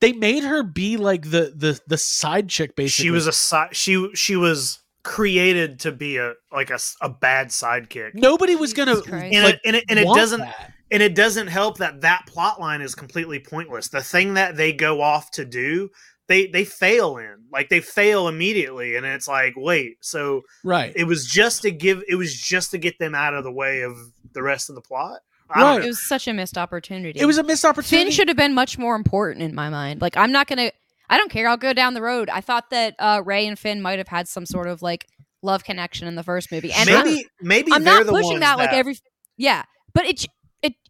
They 0.00 0.12
made 0.12 0.44
her 0.44 0.62
be 0.62 0.96
like 0.96 1.22
the 1.30 1.52
the 1.56 1.80
the 1.86 1.98
side 1.98 2.48
chick. 2.48 2.76
Basically, 2.76 3.04
She 3.04 3.10
was 3.10 3.26
a 3.26 3.32
side. 3.32 3.74
She 3.74 4.10
she 4.14 4.36
was 4.36 4.78
created 5.02 5.80
to 5.80 5.90
be 5.92 6.18
a 6.18 6.34
like 6.52 6.70
a, 6.70 6.78
a 7.00 7.08
bad 7.08 7.48
sidekick. 7.48 8.10
nobody 8.14 8.54
was 8.54 8.74
gonna 8.74 8.96
Jesus 8.96 9.10
And, 9.10 9.44
like, 9.44 9.54
it, 9.54 9.60
and 9.64 9.76
it 9.76 9.84
and 9.88 9.98
it 9.98 10.04
doesn't 10.14 10.40
that. 10.40 10.72
And 10.90 11.02
it 11.02 11.14
doesn't 11.14 11.48
help 11.48 11.78
that 11.78 12.00
that 12.00 12.26
plot 12.26 12.60
line 12.60 12.80
is 12.80 12.94
completely 12.94 13.38
pointless. 13.40 13.88
The 13.88 14.02
thing 14.02 14.34
that 14.34 14.56
they 14.56 14.72
go 14.72 15.02
off 15.02 15.30
to 15.32 15.44
do, 15.44 15.90
they 16.28 16.46
they 16.46 16.64
fail 16.64 17.16
in. 17.18 17.44
Like 17.52 17.68
they 17.68 17.80
fail 17.80 18.28
immediately, 18.28 18.96
and 18.96 19.04
it's 19.04 19.28
like, 19.28 19.54
wait, 19.56 19.96
so 20.00 20.42
right. 20.64 20.92
it 20.94 21.04
was 21.04 21.26
just 21.26 21.62
to 21.62 21.70
give. 21.70 22.02
It 22.08 22.14
was 22.14 22.34
just 22.34 22.70
to 22.72 22.78
get 22.78 22.98
them 22.98 23.14
out 23.14 23.34
of 23.34 23.44
the 23.44 23.52
way 23.52 23.82
of 23.82 23.96
the 24.32 24.42
rest 24.42 24.68
of 24.68 24.74
the 24.74 24.82
plot. 24.82 25.20
Right. 25.54 25.82
It 25.82 25.86
was 25.86 26.06
such 26.06 26.28
a 26.28 26.34
missed 26.34 26.58
opportunity. 26.58 27.18
it 27.18 27.24
was 27.24 27.38
a 27.38 27.42
missed 27.42 27.64
opportunity. 27.64 28.04
Finn 28.04 28.12
should 28.12 28.28
have 28.28 28.36
been 28.36 28.54
much 28.54 28.76
more 28.76 28.94
important 28.94 29.42
in 29.42 29.54
my 29.54 29.70
mind. 29.70 30.00
Like 30.00 30.16
I'm 30.16 30.32
not 30.32 30.46
gonna. 30.46 30.70
I 31.10 31.16
don't 31.16 31.30
care. 31.30 31.48
I'll 31.48 31.56
go 31.56 31.72
down 31.72 31.94
the 31.94 32.02
road. 32.02 32.28
I 32.28 32.42
thought 32.42 32.68
that 32.70 32.94
uh, 32.98 33.22
Rey 33.24 33.46
and 33.46 33.58
Finn 33.58 33.80
might 33.80 33.98
have 33.98 34.08
had 34.08 34.28
some 34.28 34.44
sort 34.44 34.66
of 34.66 34.82
like 34.82 35.06
love 35.42 35.64
connection 35.64 36.06
in 36.06 36.16
the 36.16 36.22
first 36.22 36.52
movie, 36.52 36.72
and 36.72 36.88
I'm- 36.90 37.04
maybe 37.04 37.26
maybe 37.40 37.72
I'm 37.72 37.84
not 37.84 38.06
pushing 38.06 38.32
ones 38.32 38.40
that, 38.40 38.58
like 38.58 38.72
every. 38.72 38.98
Yeah, 39.38 39.62
but 39.94 40.04
it 40.04 40.24
it 40.24 40.30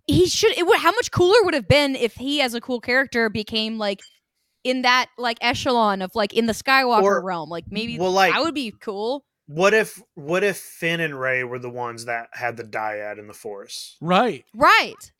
he 0.08 0.26
should. 0.26 0.58
It 0.58 0.66
would. 0.66 0.78
How 0.78 0.90
much 0.90 1.12
cooler 1.12 1.36
would 1.44 1.54
have 1.54 1.68
been 1.68 1.94
if 1.94 2.14
he, 2.14 2.40
as 2.40 2.54
a 2.54 2.60
cool 2.60 2.80
character, 2.80 3.28
became 3.30 3.78
like 3.78 4.00
in 4.64 4.82
that 4.82 5.06
like 5.16 5.38
echelon 5.40 6.02
of 6.02 6.10
like 6.16 6.32
in 6.34 6.46
the 6.46 6.52
Skywalker 6.52 7.02
Or- 7.02 7.22
realm. 7.24 7.48
Like 7.48 7.66
maybe 7.70 7.98
well, 7.98 8.10
like 8.10 8.32
that 8.32 8.42
would 8.42 8.54
be 8.54 8.72
cool. 8.80 9.24
what 9.46 9.72
if 9.74 10.02
what 10.14 10.42
if 10.42 10.56
Finn 10.56 10.98
and 11.00 11.18
Rey 11.18 11.44
were 11.44 11.58
the 11.60 11.70
ones 11.70 12.06
that 12.06 12.28
had 12.32 12.56
the 12.56 12.64
dyad 12.64 13.18
in 13.20 13.28
the 13.28 13.32
Force? 13.34 13.96
right, 14.00 14.44
Right. 14.54 15.12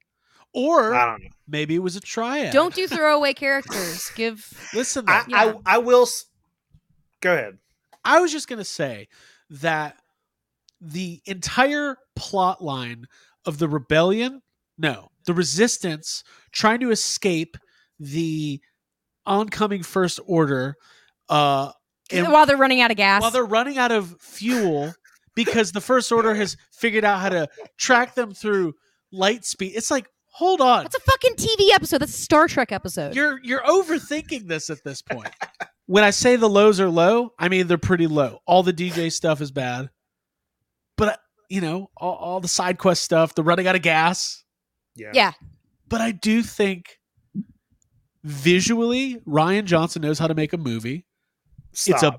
or 0.53 0.95
I 0.95 1.07
don't 1.07 1.23
know. 1.23 1.29
maybe 1.47 1.75
it 1.77 1.83
was 1.83 1.95
a 1.97 2.01
triad. 2.01 2.53
Don't 2.53 2.75
do 2.75 2.87
throwaway 2.89 3.33
characters. 3.35 4.11
Give. 4.17 4.45
listen. 4.75 5.05
I, 5.09 5.25
Yeah. 5.29 5.55
I 5.67 5.75
I 5.77 5.79
will. 5.79 6.03
s- 6.03 6.25
Go 7.21 7.33
ahead. 7.35 7.59
I 8.05 8.21
was 8.21 8.33
just 8.33 8.49
going 8.49 8.59
to 8.61 8.65
say 8.65 9.09
that 9.51 9.97
the 10.81 11.21
entire 11.27 11.97
plot 12.15 12.63
line 12.63 13.07
of 13.45 13.59
the 13.59 13.69
rebellion, 13.69 14.41
no, 14.79 15.09
the 15.27 15.35
resistance 15.35 16.23
trying 16.53 16.81
to 16.81 16.91
escape 16.91 17.57
the 17.99 18.61
oncoming 19.27 19.83
first 19.83 20.19
order 20.27 20.75
uh 21.29 21.71
and 22.11 22.33
while 22.33 22.47
they're 22.47 22.57
running 22.57 22.81
out 22.81 22.91
of 22.91 22.97
gas. 22.97 23.21
while 23.21 23.31
they're 23.31 23.45
running 23.45 23.77
out 23.77 23.93
of 23.93 24.17
fuel 24.21 24.95
because 25.35 25.73
the 25.73 25.81
first 25.81 26.11
order 26.11 26.35
has 26.35 26.57
figured 26.73 27.05
out 27.05 27.21
how 27.21 27.29
to 27.29 27.47
track 27.77 28.15
them 28.15 28.33
through 28.33 28.73
light 29.13 29.45
speed. 29.45 29.73
It's 29.77 29.91
like, 29.91 30.09
hold 30.33 30.61
on. 30.61 30.85
That's 30.85 30.97
a 30.97 31.01
fucking 31.01 31.35
TV 31.35 31.71
episode. 31.73 31.99
That's 31.99 32.15
a 32.17 32.21
Star 32.23 32.49
Trek 32.49 32.73
episode. 32.73 33.15
You're 33.15 33.39
you're 33.45 33.63
overthinking 33.63 34.49
this 34.49 34.71
at 34.71 34.83
this 34.85 35.03
point. 35.03 35.29
when 35.87 36.03
I 36.03 36.11
say 36.11 36.37
the 36.37 36.49
lows 36.49 36.81
are 36.81 36.89
low, 36.89 37.35
I 37.39 37.49
mean 37.49 37.67
they're 37.67 37.77
pretty 37.79 38.07
low. 38.07 38.39
All 38.47 38.63
the 38.63 38.73
DJ 38.73 39.13
stuff 39.13 39.41
is 39.43 39.51
bad, 39.51 39.91
but 40.97 41.21
you 41.51 41.61
know 41.61 41.91
all, 41.97 42.15
all 42.15 42.41
the 42.41 42.49
side 42.49 42.79
quest 42.79 43.03
stuff, 43.03 43.35
the 43.35 43.43
running 43.43 43.67
out 43.67 43.77
of 43.77 43.83
gas. 43.83 44.43
Yeah. 44.99 45.11
yeah. 45.15 45.33
But 45.89 46.01
I 46.03 46.11
do 46.13 46.43
think 46.43 46.99
visually, 48.25 49.17
Rian 49.27 49.65
Johnson 49.65 50.03
knows 50.03 50.19
how 50.19 50.27
to 50.27 50.35
make 50.35 50.53
a 50.53 50.59
movie. 50.59 51.07
It's 51.73 52.03
a 52.03 52.19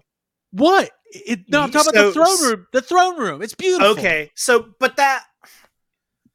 what? 0.52 0.92
It, 1.12 1.42
no, 1.50 1.62
I'm 1.62 1.68
You- 1.70 1.74
talking 1.74 1.90
about 1.96 2.06
the 2.08 2.14
throne 2.14 2.42
room. 2.50 2.68
The 2.72 2.82
throne 2.82 3.20
room. 3.20 3.42
It's 3.42 3.56
beautiful. 3.56 3.88
okay. 3.98 4.32
So, 4.36 4.70
but 4.80 4.98
that. 4.98 5.24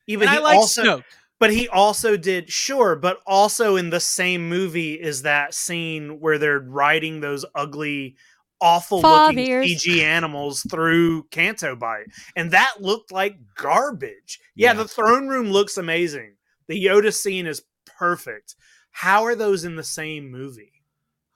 Even 0.06 0.28
And 0.28 0.36
I 0.36 0.38
he 0.40 0.44
like 0.44 0.56
also, 0.56 0.82
Snoke. 0.82 1.04
but 1.40 1.50
he 1.50 1.66
also 1.68 2.16
did 2.18 2.50
sure, 2.52 2.94
but 2.94 3.20
also 3.26 3.76
in 3.76 3.88
the 3.88 4.00
same 4.00 4.48
movie 4.50 4.94
is 4.94 5.22
that 5.22 5.54
scene 5.54 6.20
where 6.20 6.36
they're 6.38 6.60
riding 6.60 7.20
those 7.20 7.44
ugly, 7.54 8.16
awful 8.60 9.00
looking 9.00 9.38
fathiers. 9.38 9.64
CG 9.76 10.00
animals 10.02 10.60
through 10.70 11.22
Canto 11.30 11.74
Bight, 11.74 12.06
and 12.36 12.50
that 12.50 12.74
looked 12.82 13.12
like 13.12 13.38
garbage. 13.54 14.40
Yeah, 14.54 14.72
Yeah. 14.72 14.74
the 14.74 14.88
throne 14.88 15.26
room 15.28 15.46
looks 15.46 15.78
amazing. 15.78 16.33
The 16.68 16.82
Yoda 16.84 17.12
scene 17.12 17.46
is 17.46 17.62
perfect. 17.98 18.56
How 18.90 19.24
are 19.24 19.34
those 19.34 19.64
in 19.64 19.76
the 19.76 19.82
same 19.84 20.30
movie? 20.30 20.72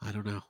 I 0.02 0.12
don't 0.12 0.26
know. 0.26 0.42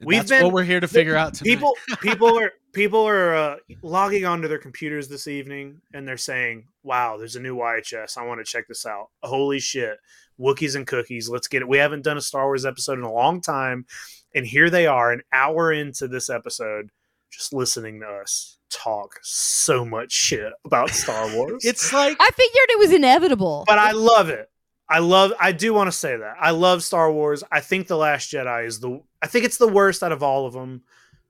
And 0.00 0.06
We've 0.08 0.18
that's 0.18 0.30
been- 0.30 0.44
what 0.44 0.52
we're 0.52 0.64
here 0.64 0.80
to 0.80 0.88
figure 0.88 1.16
out 1.16 1.34
tonight. 1.34 1.50
people 1.54 1.76
people 2.00 2.38
are 2.38 2.52
people 2.72 3.06
are 3.06 3.34
uh, 3.34 3.56
logging 3.82 4.24
onto 4.24 4.48
their 4.48 4.58
computers 4.58 5.08
this 5.08 5.28
evening 5.28 5.80
and 5.92 6.06
they're 6.06 6.16
saying 6.16 6.66
wow 6.82 7.16
there's 7.16 7.36
a 7.36 7.40
new 7.40 7.56
yhs 7.56 8.18
i 8.18 8.24
want 8.26 8.40
to 8.40 8.44
check 8.44 8.66
this 8.66 8.84
out 8.84 9.10
holy 9.22 9.60
shit 9.60 9.96
wookiees 10.40 10.74
and 10.74 10.88
cookies 10.88 11.28
let's 11.28 11.46
get 11.46 11.62
it 11.62 11.68
we 11.68 11.78
haven't 11.78 12.02
done 12.02 12.16
a 12.16 12.20
star 12.20 12.46
wars 12.46 12.66
episode 12.66 12.98
in 12.98 13.04
a 13.04 13.12
long 13.12 13.40
time 13.40 13.86
and 14.34 14.44
here 14.44 14.68
they 14.68 14.84
are 14.88 15.12
an 15.12 15.22
hour 15.32 15.72
into 15.72 16.08
this 16.08 16.28
episode 16.28 16.90
just 17.30 17.52
listening 17.52 18.00
to 18.00 18.06
us 18.06 18.58
talk 18.74 19.18
so 19.22 19.84
much 19.84 20.12
shit 20.12 20.52
about 20.64 20.90
star 20.90 21.28
wars 21.36 21.64
it's 21.64 21.92
like 21.92 22.16
I 22.20 22.30
figured 22.30 22.68
it 22.70 22.78
was 22.78 22.92
inevitable. 22.92 23.64
but 23.66 23.78
I 23.78 23.92
love 23.92 24.28
it. 24.28 24.50
I 24.88 24.98
love. 24.98 25.32
I 25.40 25.52
do 25.52 25.72
want 25.72 25.88
to 25.88 25.96
say 25.96 26.16
that 26.16 26.36
I 26.38 26.50
love 26.50 26.82
Star 26.82 27.10
Wars. 27.10 27.42
I 27.50 27.60
think 27.60 27.86
the 27.86 27.96
Last 27.96 28.30
Jedi 28.30 28.66
is 28.66 28.80
the. 28.80 29.00
I 29.22 29.26
think 29.26 29.46
it's 29.46 29.56
the 29.56 29.66
worst 29.66 30.02
out 30.02 30.12
of 30.12 30.22
all 30.22 30.46
of 30.46 30.52
them, 30.52 30.82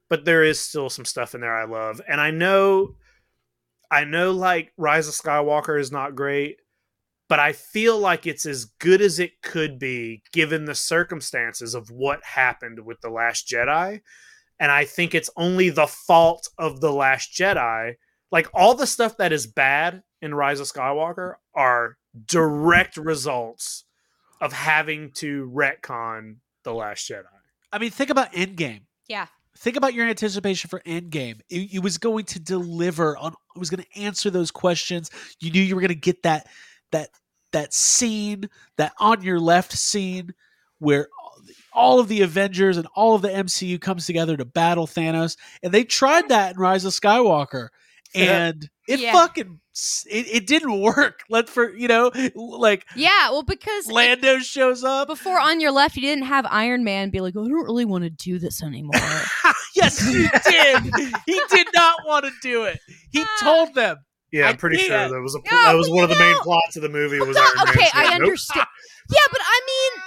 but 0.09 0.25
there 0.25 0.43
is 0.43 0.61
still 0.61 0.91
some 0.91 1.05
stuff 1.05 1.35
in 1.37 1.41
there 1.41 1.57
I 1.57 1.65
love, 1.65 2.01
and 2.09 2.21
I 2.21 2.33
know, 2.33 2.97
I 3.91 4.05
know, 4.05 4.33
like 4.33 4.73
Rise 4.77 5.07
of 5.07 5.15
Skywalker 5.15 5.79
is 5.79 5.93
not 5.93 6.17
great, 6.17 6.57
but 7.29 7.39
I 7.39 7.53
feel 7.53 7.97
like 7.97 8.27
it's 8.27 8.45
as 8.45 8.65
good 8.65 9.01
as 9.01 9.21
it 9.21 9.41
could 9.41 9.79
be 9.79 10.25
given 10.33 10.65
the 10.65 10.75
circumstances 10.75 11.75
of 11.77 11.93
what 11.93 12.25
happened 12.25 12.81
with 12.85 13.01
the 13.03 13.11
Last 13.11 13.47
Jedi, 13.49 14.01
and 14.59 14.71
I 14.71 14.85
think 14.85 15.15
it's 15.15 15.31
only 15.37 15.71
the 15.71 15.87
fault 15.87 16.49
of 16.59 16.81
the 16.81 16.93
Last 16.93 17.33
Jedi. 17.33 17.95
Like 18.31 18.49
all 18.55 18.75
the 18.75 18.87
stuff 18.87 19.17
that 19.19 19.33
is 19.33 19.47
bad 19.47 20.03
in 20.21 20.35
Rise 20.35 20.61
of 20.61 20.67
Skywalker 20.67 21.35
are 21.55 21.97
direct 22.27 22.97
results 22.97 23.85
of 24.41 24.53
having 24.53 25.11
to 25.13 25.51
retcon 25.55 26.37
the 26.63 26.73
Last 26.75 27.09
Jedi. 27.09 27.25
I 27.73 27.79
mean, 27.79 27.91
think 27.91 28.11
about 28.11 28.33
Endgame. 28.33 28.83
yeah. 29.09 29.27
Think 29.57 29.77
about 29.77 29.95
your 29.95 30.09
anticipation 30.09 30.69
for 30.69 30.81
Endgame. 30.81 31.41
It, 31.49 31.75
it 31.75 31.79
was 31.79 31.97
going 31.97 32.25
to 32.25 32.41
deliver 32.41 33.17
on. 33.17 33.35
It 33.55 33.59
was 33.59 33.71
going 33.71 33.85
to 33.85 34.01
answer 34.01 34.29
those 34.29 34.51
questions. 34.51 35.13
You 35.39 35.53
knew 35.53 35.63
you 35.63 35.77
were 35.77 35.81
going 35.81 35.91
to 35.91 35.95
get 35.95 36.25
that 36.25 36.49
that 36.91 37.11
that 37.53 37.73
scene, 37.73 38.51
that 38.79 38.95
on 38.99 39.23
your 39.23 39.39
left 39.39 39.73
scene, 39.73 40.35
where 40.81 41.07
all 41.75 41.99
of 42.01 42.09
the 42.09 42.23
Avengers 42.23 42.77
and 42.77 42.87
all 42.95 43.15
of 43.15 43.23
the 43.23 43.29
MCU 43.29 43.81
comes 43.81 44.07
together 44.07 44.37
to 44.37 44.45
battle 44.45 44.87
Thanos, 44.87 45.37
and 45.63 45.73
they 45.73 45.85
tried 45.85 46.29
that 46.29 46.55
in 46.55 46.61
Rise 46.61 46.85
of 46.85 46.93
Skywalker, 46.93 47.69
Yeah. 48.15 48.47
and 48.47 48.71
it 48.89 49.01
Yeah. 49.01 49.13
fucking 49.13 49.61
it, 50.09 50.27
it 50.29 50.47
didn't 50.47 50.81
work. 50.83 51.21
Let 51.29 51.49
for 51.49 51.75
you 51.75 51.89
know, 51.89 52.13
like 52.37 52.87
Yeah, 52.95 53.31
well, 53.31 53.43
because 53.43 53.89
Lando 53.89 54.39
shows 54.39 54.85
up. 54.85 55.09
before 55.09 55.41
on 55.41 55.59
your 55.61 55.73
left, 55.73 55.97
you 55.97 56.03
didn't 56.03 56.27
have 56.27 56.47
Iron 56.49 56.85
Man 56.85 57.11
be 57.11 57.21
like, 57.21 57.35
"Oh, 57.37 57.45
I 57.45 57.49
don't 57.49 57.65
really 57.65 57.85
want 57.85 58.05
to 58.05 58.11
do 58.11 58.39
this 58.39 58.63
anymore. 58.63 58.93
yes, 59.75 59.99
he 59.99 60.29
did. 60.49 60.83
he 61.27 61.41
did 61.51 61.67
not 61.75 61.99
want 62.07 62.25
to 62.25 62.31
do 62.41 62.65
it. 62.65 62.79
He 63.11 63.21
ah. 63.23 63.37
told 63.43 63.75
them. 63.75 63.97
Yeah, 64.31 64.47
I 64.47 64.51
I'm 64.51 64.57
pretty 64.57 64.79
sure 64.79 64.89
can't. 64.89 65.13
that 65.13 65.21
was 65.21 65.35
a 65.35 65.39
Yeah, 65.45 65.73
that 65.73 65.77
was 65.77 65.89
but 65.89 65.95
one 65.95 66.05
of 66.05 66.11
you 66.11 66.17
the 66.17 66.23
main 66.25 66.37
plots 66.39 66.77
of 66.77 66.83
the 66.83 66.89
movie. 66.89 67.19
Was 67.21 67.35
Well, 67.37 67.47
Iron 67.59 67.69
okay, 67.69 67.81
saying, 67.81 67.91
I 67.95 68.03
"Nope." 68.05 68.23
understand. 68.23 68.67
yeah, 69.11 69.21
but 69.31 69.41
I 69.43 69.61
mean, 69.67 70.03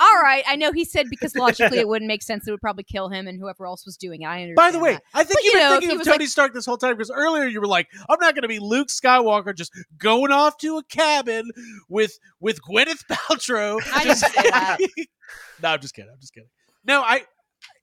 all 0.00 0.20
right, 0.22 0.42
I 0.48 0.56
know 0.56 0.72
he 0.72 0.84
said 0.84 1.06
because 1.10 1.34
logically 1.36 1.78
it 1.80 1.86
wouldn't 1.88 2.08
make 2.08 2.22
sense. 2.22 2.48
It 2.48 2.50
would 2.50 2.60
probably 2.60 2.84
kill 2.84 3.08
him 3.10 3.28
and 3.28 3.38
whoever 3.38 3.66
else 3.66 3.84
was 3.84 3.96
doing 3.96 4.22
it. 4.22 4.26
I 4.26 4.42
understand. 4.42 4.56
By 4.56 4.70
the 4.70 4.78
way, 4.78 4.92
that. 4.94 5.02
I 5.14 5.24
think 5.24 5.36
But, 5.38 5.44
you've 5.44 5.52
you 5.54 5.58
been 5.60 5.68
know, 5.68 5.74
if 5.74 5.80
thinking 5.80 5.90
of 5.92 5.98
was 5.98 6.06
Tony 6.06 6.26
Stark 6.26 6.54
this 6.54 6.64
whole 6.66 6.78
time 6.78 6.96
because 6.96 7.10
earlier 7.10 7.44
you 7.44 7.60
were 7.60 7.66
like, 7.66 7.88
"I'm 8.08 8.18
not 8.20 8.34
going 8.34 8.42
to 8.42 8.48
be 8.48 8.58
Luke 8.58 8.88
Skywalker 8.88 9.54
just 9.54 9.72
going 9.98 10.32
off 10.32 10.56
to 10.58 10.78
a 10.78 10.84
cabin 10.84 11.50
with 11.88 12.18
with 12.40 12.60
Gwyneth 12.62 13.04
Paltrow." 13.10 13.78
I 13.94 14.04
didn't 14.04 14.16
say 14.16 14.28
that. 14.50 14.78
no, 15.62 15.68
I'm 15.68 15.80
just 15.80 15.94
kidding. 15.94 16.10
I'm 16.10 16.20
just 16.20 16.32
kidding. 16.34 16.48
No, 16.84 17.02
I. 17.02 17.22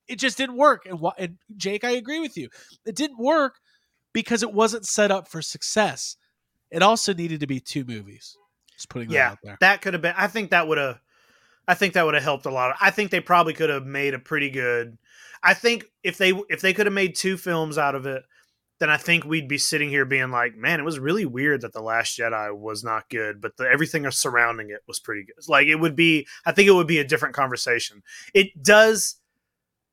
It 0.08 0.20
just 0.20 0.38
didn't 0.38 0.56
work, 0.56 0.86
and 0.86 1.00
wh- 1.00 1.20
and 1.20 1.38
Jake, 1.58 1.84
I 1.84 1.92
agree 1.92 2.20
with 2.22 2.38
you. 2.38 2.48
It 2.86 2.96
didn't 2.96 3.20
work 3.20 3.56
because 4.14 4.42
it 4.42 4.54
wasn't 4.54 4.86
set 4.86 5.12
up 5.12 5.28
for 5.28 5.42
success. 5.42 6.16
It 6.72 6.82
also 6.82 7.14
needed 7.14 7.42
to 7.42 7.48
be 7.48 7.60
two 7.60 7.84
movies. 7.84 8.36
Just 8.74 8.90
putting 8.90 9.10
that 9.10 9.14
Yeah, 9.16 9.32
out 9.32 9.38
there. 9.44 9.58
that 9.60 9.82
could 9.82 9.94
have 9.94 10.02
been. 10.02 10.14
I 10.18 10.28
think 10.28 10.52
that 10.52 10.68
would 10.68 10.78
have. 10.78 11.00
I 11.68 11.74
think 11.74 11.94
that 11.94 12.06
would 12.06 12.14
have 12.14 12.24
helped 12.24 12.46
a 12.46 12.52
lot. 12.52 12.76
I 12.80 12.92
think 12.92 13.12
they 13.12 13.20
probably 13.20 13.54
could 13.54 13.70
have 13.70 13.86
made 13.86 14.14
a 14.14 14.20
pretty 14.20 14.50
good. 14.50 14.98
I 15.44 15.54
think 15.54 15.86
if 16.04 16.18
they 16.18 16.34
if 16.50 16.62
they 16.62 16.74
could 16.74 16.86
have 16.86 16.94
made 16.94 17.16
two 17.16 17.38
films 17.38 17.78
out 17.78 17.96
of 17.96 18.06
it, 18.06 18.24
then 18.80 18.90
I 18.90 18.98
think 18.98 19.26
we'd 19.26 19.48
be 19.48 19.58
sitting 19.58 19.90
here 19.90 20.06
being 20.06 20.32
like, 20.32 20.56
man, 20.56 20.80
it 20.80 20.84
was 20.84 21.00
really 21.00 21.26
weird 21.26 21.62
that 21.62 21.74
the 21.74 21.82
Last 21.82 22.18
Jedi 22.18 22.56
was 22.56 22.84
not 22.84 23.10
good, 23.10 23.42
but 23.42 23.58
the, 23.58 23.68
everything 23.70 24.10
surrounding 24.12 24.70
it 24.70 24.82
was 24.88 25.00
pretty 25.00 25.26
good. 25.26 25.36
Like 25.48 25.68
it 25.68 25.76
would 25.76 25.96
be. 25.96 26.28
I 26.46 26.52
think 26.52 26.68
it 26.68 26.74
would 26.74 26.88
be 26.88 27.00
a 27.00 27.08
different 27.08 27.36
conversation. 27.36 28.04
It 28.34 28.64
does 28.64 29.18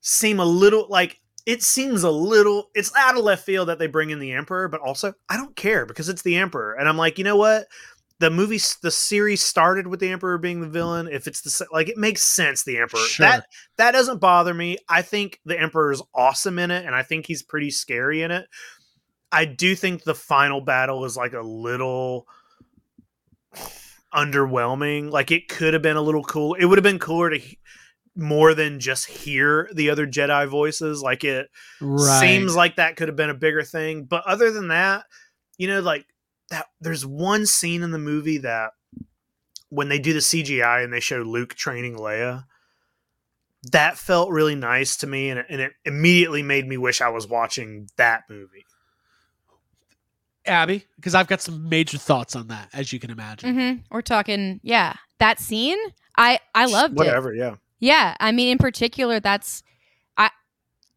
seem 0.00 0.38
a 0.38 0.44
little 0.44 0.86
like 0.88 1.20
it 1.46 1.62
seems 1.62 2.02
a 2.02 2.10
little 2.10 2.70
it's 2.74 2.94
out 2.96 3.16
of 3.16 3.24
left 3.24 3.44
field 3.44 3.68
that 3.68 3.78
they 3.78 3.86
bring 3.86 4.10
in 4.10 4.18
the 4.18 4.32
emperor 4.32 4.68
but 4.68 4.80
also 4.80 5.14
i 5.28 5.36
don't 5.36 5.56
care 5.56 5.86
because 5.86 6.08
it's 6.08 6.22
the 6.22 6.36
emperor 6.36 6.74
and 6.74 6.88
i'm 6.88 6.96
like 6.98 7.16
you 7.16 7.24
know 7.24 7.36
what 7.36 7.66
the 8.20 8.30
movie 8.30 8.60
the 8.82 8.90
series 8.90 9.42
started 9.42 9.86
with 9.88 9.98
the 10.00 10.08
emperor 10.10 10.38
being 10.38 10.60
the 10.60 10.68
villain 10.68 11.08
if 11.10 11.26
it's 11.26 11.40
the 11.40 11.66
like 11.72 11.88
it 11.88 11.96
makes 11.98 12.22
sense 12.22 12.62
the 12.62 12.78
emperor. 12.78 13.00
Sure. 13.00 13.26
that 13.26 13.46
that 13.76 13.90
doesn't 13.92 14.20
bother 14.20 14.54
me. 14.54 14.78
I 14.88 15.02
think 15.02 15.40
the 15.44 15.58
emperor 15.60 15.90
is 15.92 16.02
awesome 16.14 16.58
in 16.58 16.70
it 16.70 16.86
and 16.86 16.94
i 16.94 17.02
think 17.02 17.26
he's 17.26 17.42
pretty 17.42 17.70
scary 17.70 18.22
in 18.22 18.30
it. 18.30 18.46
I 19.32 19.46
do 19.46 19.74
think 19.74 20.04
the 20.04 20.14
final 20.14 20.60
battle 20.60 21.04
is 21.04 21.16
like 21.16 21.32
a 21.32 21.40
little 21.42 22.28
underwhelming. 24.14 25.10
Like 25.10 25.30
it 25.30 25.48
could 25.48 25.72
have 25.74 25.82
been 25.82 25.96
a 25.96 26.02
little 26.02 26.22
cool 26.24 26.54
it 26.54 26.64
would 26.64 26.78
have 26.78 26.82
been 26.84 26.98
cooler 26.98 27.30
to 27.30 27.40
more 28.16 28.54
than 28.54 28.78
just 28.78 29.06
hear 29.06 29.68
the 29.74 29.90
other 29.90 30.06
jedi 30.06 30.46
voices 30.46 31.02
like 31.02 31.24
it 31.24 31.48
Right. 31.80 32.20
seems 32.20 32.54
like 32.54 32.76
that 32.76 32.94
could 32.94 33.08
have 33.08 33.16
been 33.16 33.30
a 33.30 33.34
bigger 33.34 33.64
thing. 33.64 34.04
But 34.04 34.22
other 34.24 34.52
than 34.52 34.68
that 34.68 35.04
you 35.58 35.66
know 35.66 35.80
like 35.80 36.06
that 36.54 36.66
there's 36.80 37.04
one 37.04 37.46
scene 37.46 37.82
in 37.82 37.90
the 37.90 37.98
movie 37.98 38.38
that 38.38 38.70
when 39.70 39.88
they 39.88 39.98
do 39.98 40.12
the 40.12 40.20
cgi 40.20 40.84
and 40.84 40.92
they 40.92 41.00
show 41.00 41.18
luke 41.22 41.54
training 41.54 41.96
leia 41.96 42.44
that 43.72 43.96
felt 43.98 44.30
really 44.30 44.54
nice 44.54 44.96
to 44.96 45.06
me 45.06 45.30
and 45.30 45.40
it, 45.40 45.46
and 45.48 45.60
it 45.60 45.72
immediately 45.84 46.42
made 46.42 46.66
me 46.68 46.76
wish 46.76 47.00
i 47.00 47.08
was 47.08 47.26
watching 47.26 47.88
that 47.96 48.22
movie 48.30 48.64
Abby, 50.46 50.84
because 50.96 51.14
I've 51.14 51.26
got 51.26 51.40
some 51.40 51.70
major 51.70 51.96
thoughts 51.96 52.36
on 52.36 52.48
that, 52.48 52.68
as 52.74 52.92
you 52.92 53.00
can 53.00 53.10
imagine. 53.10 53.54
hmm 53.54 53.72
we're 53.90 54.02
talking, 54.02 54.60
yeah, 54.62 54.92
that 55.18 55.40
scene. 55.40 55.78
I 56.18 56.38
I 56.54 56.66
loved 56.66 56.92
it. 56.94 56.98
whatever 56.98 57.34
yeah 57.34 57.54
Yeah, 57.80 58.14
I 58.20 58.30
mean, 58.30 58.50
in 58.50 58.58
particular, 58.58 59.20
that's 59.20 59.62
I. 60.18 60.30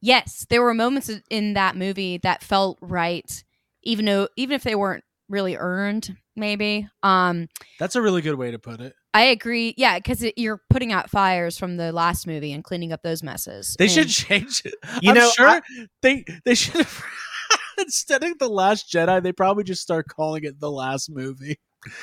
Yes, 0.02 0.46
there 0.50 0.62
were 0.62 0.74
moments 0.74 1.10
in 1.30 1.54
that 1.54 1.76
movie 1.78 2.18
that 2.20 2.44
felt 2.44 2.78
right, 2.82 3.44
even 3.84 4.04
though 4.06 4.28
even 4.36 4.54
if 4.54 4.64
they 4.64 4.76
weren't 4.76 5.06
really 5.30 5.56
earned, 5.56 6.16
maybe. 6.36 6.88
Um, 7.04 7.48
That's 7.80 7.96
a 7.96 8.02
really 8.02 8.22
good 8.22 8.36
way 8.36 8.52
to 8.52 8.60
put 8.60 8.80
it. 8.82 8.94
I 9.14 9.24
agree. 9.24 9.74
Yeah, 9.78 9.98
because 10.00 10.24
you're 10.38 10.62
putting 10.70 10.92
out 10.92 11.10
fires 11.10 11.58
from 11.58 11.78
the 11.78 11.92
last 11.92 12.28
movie 12.28 12.52
and 12.54 12.64
cleaning 12.64 12.92
up 12.94 13.02
those 13.04 13.24
messes. 13.24 13.76
They 13.80 13.86
And- 13.86 13.94
should 13.94 14.10
change 14.10 14.62
it. 14.66 14.76
You 15.02 15.12
I'm 15.12 15.16
know, 15.16 15.30
sure 15.32 15.48
I- 15.48 15.62
they 16.02 16.24
they 16.46 16.56
should 16.56 16.76
have 16.76 17.04
instead 17.78 18.24
of 18.24 18.38
the 18.40 18.50
Last 18.50 18.92
Jedi, 18.92 19.22
they 19.24 19.32
probably 19.32 19.64
just 19.64 19.82
start 19.82 20.08
calling 20.08 20.44
it 20.44 20.60
the 20.60 20.72
last 20.72 21.10
movie. 21.10 21.60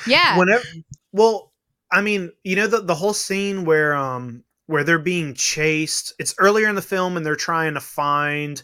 Yeah, 0.07 0.37
whenever 0.37 0.63
well 1.11 1.51
i 1.91 2.01
mean 2.01 2.31
you 2.43 2.55
know 2.55 2.65
the, 2.65 2.81
the 2.81 2.95
whole 2.95 3.13
scene 3.13 3.65
where 3.65 3.93
um 3.93 4.43
where 4.65 4.83
they're 4.83 4.97
being 4.97 5.35
chased 5.35 6.13
it's 6.17 6.33
earlier 6.39 6.67
in 6.67 6.73
the 6.75 6.81
film 6.81 7.17
and 7.17 7.25
they're 7.25 7.35
trying 7.35 7.75
to 7.75 7.79
find 7.81 8.63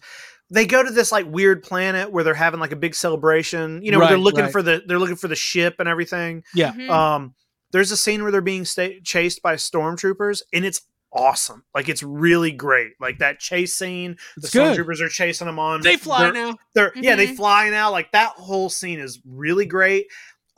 they 0.53 0.65
go 0.65 0.84
to 0.84 0.91
this 0.91 1.11
like 1.11 1.26
weird 1.28 1.64
planet 1.64 2.11
where 2.11 2.23
they're 2.23 2.34
having 2.34 2.60
like 2.60 2.72
a 2.73 2.76
big 2.76 2.94
celebration 2.94 3.82
you 3.84 3.91
know 3.91 3.98
where 3.99 4.10
they're 4.10 4.18
looking 4.18 4.44
right. 4.44 4.52
for 4.52 4.61
the 4.61 4.82
they're 4.86 4.99
looking 4.99 5.15
for 5.15 5.28
the 5.30 5.36
ship 5.36 5.76
and 5.80 5.88
everything 5.90 6.44
Yeah. 6.53 6.73
Mhm. 6.73 6.90
um 6.90 7.36
there's 7.72 7.91
a 7.91 7.98
scene 7.98 8.22
where 8.22 8.32
they're 8.32 8.41
being 8.41 8.65
sta- 8.65 8.99
chased 9.02 9.41
by 9.41 9.56
stormtroopers 9.56 10.41
and 10.53 10.65
it's 10.65 10.82
awesome 11.14 11.64
like 11.76 11.90
it's 11.90 12.03
really 12.03 12.52
great 12.52 12.91
like 12.99 13.18
that 13.19 13.40
chase 13.40 13.76
scene 13.76 14.15
the 14.38 14.41
It's 14.45 14.52
good. 14.53 14.78
stormtroopers 14.78 15.02
are 15.02 15.10
chasing 15.10 15.48
them 15.48 15.60
on 15.60 15.82
They 15.82 15.98
fly 15.98 16.23
they're- 16.23 16.34
now. 16.34 16.57
they're 16.76 16.91
yeah, 16.95 17.15
they 17.15 17.28
Mhm. 17.28 17.36
fly 17.38 17.69
now. 17.69 17.91
Like 17.91 18.11
that 18.11 18.32
whole 18.32 18.69
scene 18.69 18.99
is 18.99 19.19
really 19.26 19.65
great. 19.65 20.07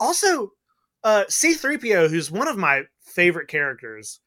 Also, 0.00 0.52
uh 1.02 1.24
C3PO, 1.28 2.08
who's 2.08 2.30
one 2.30 2.48
of 2.48 2.56
my 2.56 2.82
favorite 3.04 3.48
characters, 3.48 4.20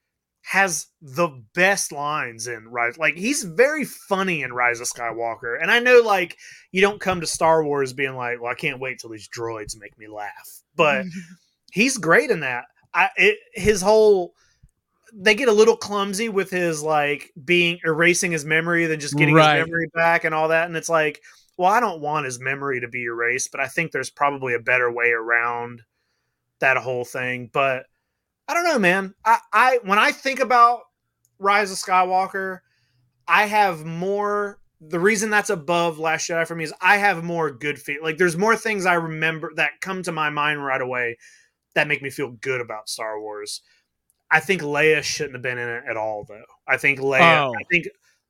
has 0.47 0.87
the 1.01 1.27
best 1.53 1.91
lines 1.91 2.47
in 2.47 2.69
Rise. 2.69 2.97
Like 2.97 3.17
he's 3.17 3.43
very 3.43 3.83
funny 3.83 4.43
in 4.43 4.53
Rise 4.53 4.79
of 4.79 4.87
Skywalker. 4.87 5.61
And 5.61 5.69
I 5.69 5.79
know 5.79 5.99
like 5.99 6.37
you 6.71 6.79
don't 6.79 7.01
come 7.01 7.19
to 7.19 7.27
Star 7.27 7.65
Wars 7.65 7.91
being 7.91 8.15
like, 8.15 8.39
well, 8.41 8.49
I 8.49 8.55
can't 8.55 8.79
wait 8.79 8.99
till 8.99 9.09
these 9.09 9.27
droids 9.27 9.77
make 9.77 9.97
me 9.97 10.07
laugh. 10.07 10.61
But 10.77 11.05
he's 11.73 11.97
great 11.97 12.31
in 12.31 12.39
that. 12.39 12.63
I 12.93 13.09
it, 13.17 13.39
his 13.55 13.81
whole 13.81 14.35
they 15.13 15.35
get 15.35 15.49
a 15.49 15.53
little 15.53 15.75
clumsy 15.75 16.29
with 16.29 16.49
his 16.49 16.81
like 16.81 17.29
being 17.43 17.79
erasing 17.83 18.31
his 18.31 18.45
memory 18.45 18.85
then 18.85 19.01
just 19.01 19.17
getting 19.17 19.35
Right. 19.35 19.57
his 19.57 19.67
memory 19.67 19.89
back 19.93 20.23
and 20.23 20.33
all 20.33 20.47
that 20.47 20.67
and 20.67 20.77
it's 20.77 20.89
like 20.89 21.21
well 21.57 21.69
I 21.69 21.81
don't 21.81 21.99
want 22.01 22.25
his 22.25 22.39
memory 22.39 22.79
to 22.81 22.87
be 22.87 23.03
erased 23.03 23.51
but 23.51 23.59
I 23.59 23.67
think 23.67 23.91
there's 23.91 24.09
probably 24.09 24.53
a 24.53 24.59
better 24.59 24.89
way 24.89 25.11
around 25.11 25.81
that 26.59 26.77
whole 26.77 27.03
thing 27.05 27.49
but 27.51 27.85
I 28.47 28.53
don't 28.53 28.65
know 28.65 28.79
man 28.79 29.13
I 29.25 29.39
I 29.51 29.79
when 29.83 29.99
I 29.99 30.11
think 30.11 30.39
about 30.39 30.81
Rise 31.39 31.71
of 31.71 31.77
Skywalker 31.77 32.59
I 33.27 33.45
have 33.45 33.85
more. 33.85 34.59
The 34.79 34.99
reason 34.99 35.29
that's 35.29 35.49
above 35.49 35.97
Last 35.97 36.29
Jedi 36.29 36.47
for 36.47 36.55
me 36.55 36.63
is 36.63 36.73
I 36.79 36.97
have 36.97 37.23
more 37.23 37.51
good 37.51 37.79
feel. 37.79 38.03
Like 38.03 38.17
there's 38.17 38.37
more 38.37 38.55
things 38.55 38.85
I 38.85 38.93
remember 38.93 39.51
that 39.55 39.81
come 39.81 40.03
to 40.03 40.11
my 40.11 40.29
mind 40.29 40.63
right 40.63 40.81
away 40.81 41.17
that 41.73 41.87
make 41.87 42.01
me 42.01 42.09
feel 42.09 42.29
good 42.29 42.61
about 42.61 42.87
Star 42.87 43.19
Wars. 43.19 43.61
I 44.29 44.39
think 44.39 44.61
Leia 44.61 45.01
shouldn't 45.01 45.35
have 45.35 45.41
been 45.41 45.57
in 45.57 45.67
it 45.67 45.83
at 45.89 45.97
all, 45.97 46.25
though. 46.27 46.43
I 46.67 46.77
think 46.77 46.99
Leia. 46.99 47.47
Oh. 47.47 47.53
I 47.55 47.63
think 47.71 47.87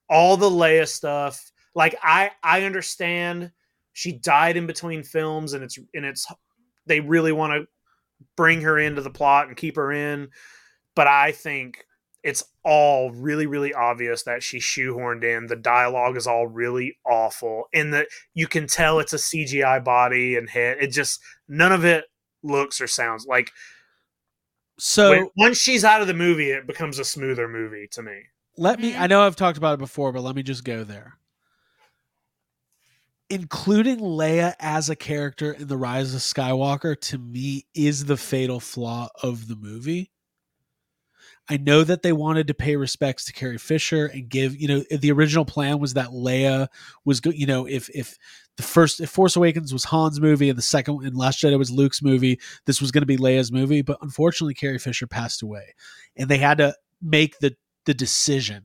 all 0.09 0.37
the 0.37 0.49
Leia 0.49 0.87
stuff. 0.87 1.51
Like 1.75 1.95
I, 2.01 2.31
I 2.41 2.63
understand 2.63 3.51
she 3.93 4.13
died 4.13 4.57
in 4.57 4.67
between 4.67 5.03
films, 5.03 5.53
and 5.53 5.63
it's 5.63 5.77
and 5.93 6.05
it's 6.05 6.27
they 6.85 7.01
really 7.01 7.33
want 7.33 7.53
to 7.53 7.67
bring 8.35 8.61
her 8.61 8.77
into 8.77 9.01
the 9.01 9.09
plot 9.09 9.47
and 9.47 9.57
keep 9.57 9.75
her 9.75 9.91
in, 9.91 10.29
but 10.95 11.07
I 11.07 11.31
think 11.31 11.85
it's 12.23 12.43
all 12.63 13.11
really 13.11 13.45
really 13.45 13.73
obvious 13.73 14.23
that 14.23 14.43
she's 14.43 14.63
shoehorned 14.63 15.23
in. 15.23 15.47
The 15.47 15.55
dialogue 15.55 16.17
is 16.17 16.27
all 16.27 16.47
really 16.47 16.97
awful. 17.05 17.65
And 17.73 17.93
that 17.93 18.07
you 18.33 18.47
can 18.47 18.67
tell 18.67 18.99
it's 18.99 19.13
a 19.13 19.17
cgi 19.17 19.83
body 19.83 20.35
and 20.35 20.49
head 20.49 20.77
it 20.81 20.87
just 20.87 21.21
none 21.47 21.71
of 21.71 21.85
it 21.85 22.05
looks 22.43 22.81
or 22.81 22.87
sounds. 22.87 23.25
Like 23.27 23.51
So 24.77 25.11
when, 25.11 25.29
once 25.37 25.57
she's 25.57 25.85
out 25.85 26.01
of 26.01 26.07
the 26.07 26.13
movie 26.13 26.51
it 26.51 26.67
becomes 26.67 26.99
a 26.99 27.05
smoother 27.05 27.47
movie 27.47 27.87
to 27.91 28.01
me. 28.01 28.23
Let 28.57 28.79
me. 28.79 28.89
I 28.89 29.01
mm-hmm. 29.01 29.09
know 29.09 29.21
I've 29.21 29.35
talked 29.35 29.57
about 29.57 29.75
it 29.75 29.79
before, 29.79 30.11
but 30.11 30.23
let 30.23 30.35
me 30.35 30.43
just 30.43 30.63
go 30.63 30.83
there. 30.83 31.17
Including 33.29 33.99
Leia 33.99 34.53
as 34.59 34.89
a 34.89 34.95
character 34.95 35.51
in 35.51 35.67
The 35.67 35.77
Rise 35.77 36.13
of 36.13 36.21
Skywalker 36.21 36.99
to 37.01 37.17
me 37.17 37.65
is 37.75 38.05
the 38.05 38.15
fatal 38.15 38.59
flaw 38.61 39.09
of 39.21 39.49
the 39.49 39.57
movie. 39.57 40.11
I 41.49 41.57
know 41.57 41.83
that 41.83 42.03
they 42.03 42.11
wanted 42.11 42.47
to 42.47 42.53
pay 42.53 42.75
respects 42.75 43.25
to 43.25 43.33
Carrie 43.33 43.57
Fisher 43.57 44.05
and 44.05 44.27
give, 44.27 44.55
you 44.55 44.67
know, 44.67 44.83
the 44.91 45.11
original 45.11 45.45
plan 45.45 45.79
was 45.79 45.93
that 45.93 46.09
Leia 46.09 46.67
was 47.05 47.21
go, 47.21 47.29
you 47.29 47.45
know, 47.45 47.65
if 47.65 47.89
if 47.89 48.17
the 48.57 48.63
first 48.63 48.99
if 48.99 49.09
Force 49.09 49.35
Awakens 49.35 49.71
was 49.71 49.85
Han's 49.85 50.19
movie 50.19 50.49
and 50.49 50.57
the 50.57 50.63
second 50.63 51.05
and 51.05 51.15
Last 51.15 51.41
Jedi 51.41 51.57
was 51.57 51.71
Luke's 51.71 52.01
movie, 52.01 52.39
this 52.65 52.81
was 52.81 52.91
going 52.91 53.01
to 53.01 53.05
be 53.05 53.17
Leia's 53.17 53.51
movie, 53.51 53.81
but 53.81 53.97
unfortunately 54.01 54.53
Carrie 54.53 54.79
Fisher 54.79 55.07
passed 55.07 55.41
away 55.41 55.73
and 56.17 56.29
they 56.29 56.37
had 56.37 56.57
to 56.57 56.75
make 57.01 57.39
the 57.39 57.55
the 57.85 57.93
decision 57.93 58.63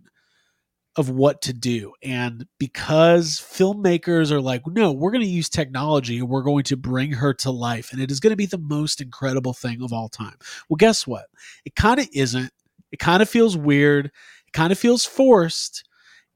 of 0.96 1.08
what 1.08 1.40
to 1.42 1.52
do. 1.52 1.92
And 2.02 2.46
because 2.58 3.40
filmmakers 3.40 4.30
are 4.30 4.40
like, 4.40 4.66
no, 4.66 4.92
we're 4.92 5.10
going 5.10 5.24
to 5.24 5.30
use 5.30 5.48
technology 5.48 6.18
and 6.18 6.28
we're 6.28 6.42
going 6.42 6.64
to 6.64 6.76
bring 6.76 7.12
her 7.12 7.32
to 7.34 7.50
life. 7.50 7.92
And 7.92 8.00
it 8.00 8.10
is 8.10 8.20
going 8.20 8.32
to 8.32 8.36
be 8.36 8.46
the 8.46 8.58
most 8.58 9.00
incredible 9.00 9.54
thing 9.54 9.82
of 9.82 9.92
all 9.92 10.08
time. 10.08 10.36
Well, 10.68 10.76
guess 10.76 11.06
what? 11.06 11.26
It 11.64 11.74
kind 11.74 11.98
of 11.98 12.08
isn't. 12.12 12.52
It 12.90 12.98
kind 12.98 13.22
of 13.22 13.28
feels 13.28 13.56
weird. 13.56 14.06
It 14.06 14.52
kind 14.52 14.70
of 14.70 14.78
feels 14.78 15.06
forced. 15.06 15.88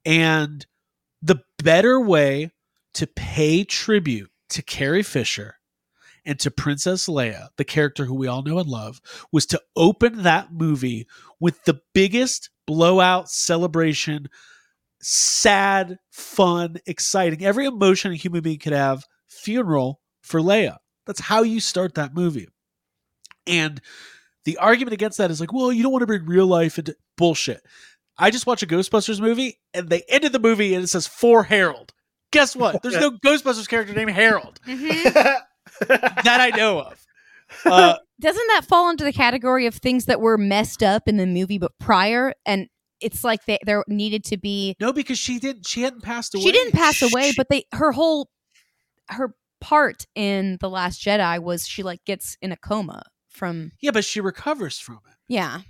And 0.07 0.65
the 1.21 1.41
better 1.63 2.01
way 2.01 2.53
to 2.95 3.07
pay 3.07 3.63
tribute 3.65 4.31
to 4.51 4.63
Carrie 4.63 5.03
Fisher 5.03 5.56
and 6.27 6.39
to 6.41 6.51
Princess 6.51 7.07
Leia, 7.07 7.49
the 7.57 7.65
character 7.65 8.05
who 8.05 8.15
we 8.15 8.27
all 8.27 8.43
know 8.43 8.59
and 8.59 8.69
love, 8.69 9.01
was 9.33 9.47
to 9.47 9.63
open 9.77 10.25
that 10.25 10.53
movie 10.53 11.07
with 11.41 11.65
the 11.65 11.81
biggest 11.95 12.51
blowout 12.67 13.31
celebration, 13.31 14.27
sad, 15.01 15.99
fun, 16.11 16.77
exciting, 16.87 17.45
every 17.45 17.65
emotion 17.67 18.13
a 18.13 18.17
human 18.17 18.43
being 18.43 18.59
could 18.59 18.73
have, 18.73 19.05
funeral 19.29 20.01
for 20.23 20.41
Leia. 20.41 20.79
That's 21.07 21.21
how 21.21 21.43
you 21.43 21.61
start 21.61 21.95
that 21.95 22.15
movie. 22.15 22.49
And 23.47 23.81
the 24.45 24.59
argument 24.59 24.95
against 24.95 25.19
that 25.19 25.31
is 25.31 25.41
like, 25.41 25.53
well, 25.53 25.73
you 25.73 25.83
don't 25.83 25.93
want 25.93 26.03
to 26.03 26.07
bring 26.07 26.27
real 26.27 26.47
life 26.47 26.79
into 26.79 26.97
bullshit. 27.17 27.63
I 28.19 28.31
just 28.31 28.47
watched 28.47 28.63
a 28.63 28.67
Ghostbusters 28.67 29.21
movie 29.21 29.59
and 29.75 29.89
they 29.89 30.03
ended 30.09 30.33
the 30.33 30.39
movie 30.41 30.75
and 30.75 30.83
it 30.83 30.89
says 30.89 31.07
for 31.07 31.45
Harold. 31.45 31.93
Guess 32.33 32.57
what? 32.57 32.83
There's 32.83 32.95
no 33.01 33.13
Ghostbusters 33.13 33.69
character 33.69 33.95
named 33.95 34.11
Harold 34.11 34.59
Mhm. 34.67 35.37
that 35.89 36.41
I 36.41 36.51
know 36.57 36.81
of. 36.81 37.03
Uh, 37.65 37.95
Doesn't 38.21 38.47
that 38.49 38.65
fall 38.69 38.91
into 38.91 39.05
the 39.05 39.13
category 39.13 39.67
of 39.67 39.77
things 39.77 40.07
that 40.07 40.21
were 40.21 40.37
messed 40.37 40.83
up 40.83 41.07
in 41.07 41.17
the 41.17 41.27
movie 41.27 41.59
but 41.59 41.71
prior? 41.79 42.35
And 42.45 42.67
it's 43.01 43.23
like 43.23 43.45
they, 43.47 43.59
there 43.65 43.85
needed 43.87 44.25
to 44.25 44.37
be. 44.37 44.75
no, 44.81 44.93
because 44.93 45.17
she 45.17 45.39
didn't. 45.39 45.65
She 45.65 45.83
hadn't 45.83 46.03
passed 46.03 46.35
away. 46.35 46.43
She 46.43 46.51
didn't 46.51 46.73
pass 46.73 47.01
away, 47.03 47.31
She- 47.31 47.35
but 47.37 47.47
they 47.49 47.65
her 47.73 47.93
whole 47.93 48.29
her 49.09 49.37
part 49.61 50.07
in 50.17 50.59
the 50.61 50.69
Last 50.69 51.01
Jedi 51.05 51.41
was 51.41 51.69
she 51.69 51.85
like 51.85 52.05
gets 52.05 52.37
in 52.43 52.51
a 52.51 52.57
coma 52.57 53.05
from 53.29 53.71
Yeah, 53.81 53.93
but 53.93 54.05
she 54.05 54.21
recovers 54.21 54.79
from 54.81 54.99
it. 55.09 55.15
yeah. 55.29 55.61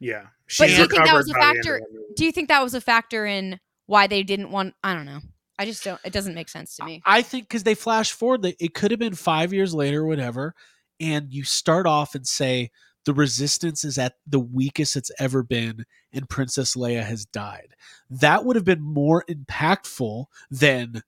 yeah 0.00 0.26
But 0.58 0.66
do 0.66 0.72
you 0.72 0.86
think 0.88 1.04
that 1.04 1.14
was 1.14 1.30
a 1.30 1.34
by 1.34 1.38
the 1.40 1.46
end 1.46 1.58
of 1.60 1.64
factor- 1.64 1.80
Do 2.16 2.24
you 2.24 2.32
think 2.32 2.48
that 2.48 2.62
was 2.62 2.74
a 2.74 2.80
factor 2.80 3.24
in 3.24 3.60
why 3.86 4.08
they 4.08 4.24
didn't 4.24 4.50
want? 4.50 4.74
I 4.82 4.94
don't 4.94 5.06
know. 5.06 5.20
I 5.60 5.66
just 5.66 5.84
don't. 5.84 6.00
It 6.02 6.14
doesn't 6.14 6.34
make 6.34 6.48
sense 6.48 6.74
to 6.76 6.86
me. 6.86 7.02
I 7.04 7.20
think 7.20 7.46
because 7.46 7.64
they 7.64 7.74
flash 7.74 8.12
forward, 8.12 8.40
that 8.42 8.56
it 8.58 8.72
could 8.72 8.92
have 8.92 8.98
been 8.98 9.14
five 9.14 9.52
years 9.52 9.74
later, 9.74 10.00
or 10.00 10.06
whatever, 10.06 10.54
and 10.98 11.30
you 11.30 11.44
start 11.44 11.86
off 11.86 12.14
and 12.14 12.26
say 12.26 12.70
the 13.04 13.12
resistance 13.12 13.84
is 13.84 13.98
at 13.98 14.14
the 14.26 14.40
weakest 14.40 14.96
it's 14.96 15.10
ever 15.18 15.42
been, 15.42 15.84
and 16.14 16.30
Princess 16.30 16.76
Leia 16.76 17.04
has 17.04 17.26
died. 17.26 17.74
That 18.08 18.46
would 18.46 18.56
have 18.56 18.64
been 18.64 18.80
more 18.80 19.22
impactful 19.28 20.24
than 20.50 21.02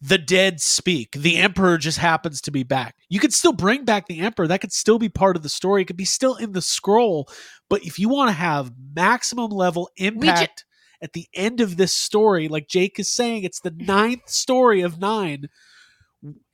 the 0.00 0.18
dead 0.18 0.60
speak. 0.60 1.10
The 1.16 1.38
Emperor 1.38 1.76
just 1.76 1.98
happens 1.98 2.40
to 2.42 2.52
be 2.52 2.62
back. 2.62 2.94
You 3.08 3.18
could 3.18 3.32
still 3.32 3.52
bring 3.52 3.84
back 3.84 4.06
the 4.06 4.20
Emperor. 4.20 4.46
That 4.46 4.60
could 4.60 4.72
still 4.72 5.00
be 5.00 5.08
part 5.08 5.34
of 5.34 5.42
the 5.42 5.48
story. 5.48 5.82
It 5.82 5.86
could 5.86 5.96
be 5.96 6.04
still 6.04 6.36
in 6.36 6.52
the 6.52 6.62
scroll. 6.62 7.28
But 7.68 7.82
if 7.82 7.98
you 7.98 8.08
want 8.08 8.28
to 8.28 8.34
have 8.34 8.70
maximum 8.94 9.50
level 9.50 9.90
impact 9.96 10.66
at 11.02 11.12
the 11.12 11.26
end 11.34 11.60
of 11.60 11.76
this 11.76 11.94
story, 11.94 12.48
like 12.48 12.68
Jake 12.68 12.98
is 12.98 13.08
saying, 13.08 13.44
it's 13.44 13.60
the 13.60 13.70
ninth 13.76 14.28
story 14.28 14.80
of 14.82 14.98
nine. 14.98 15.48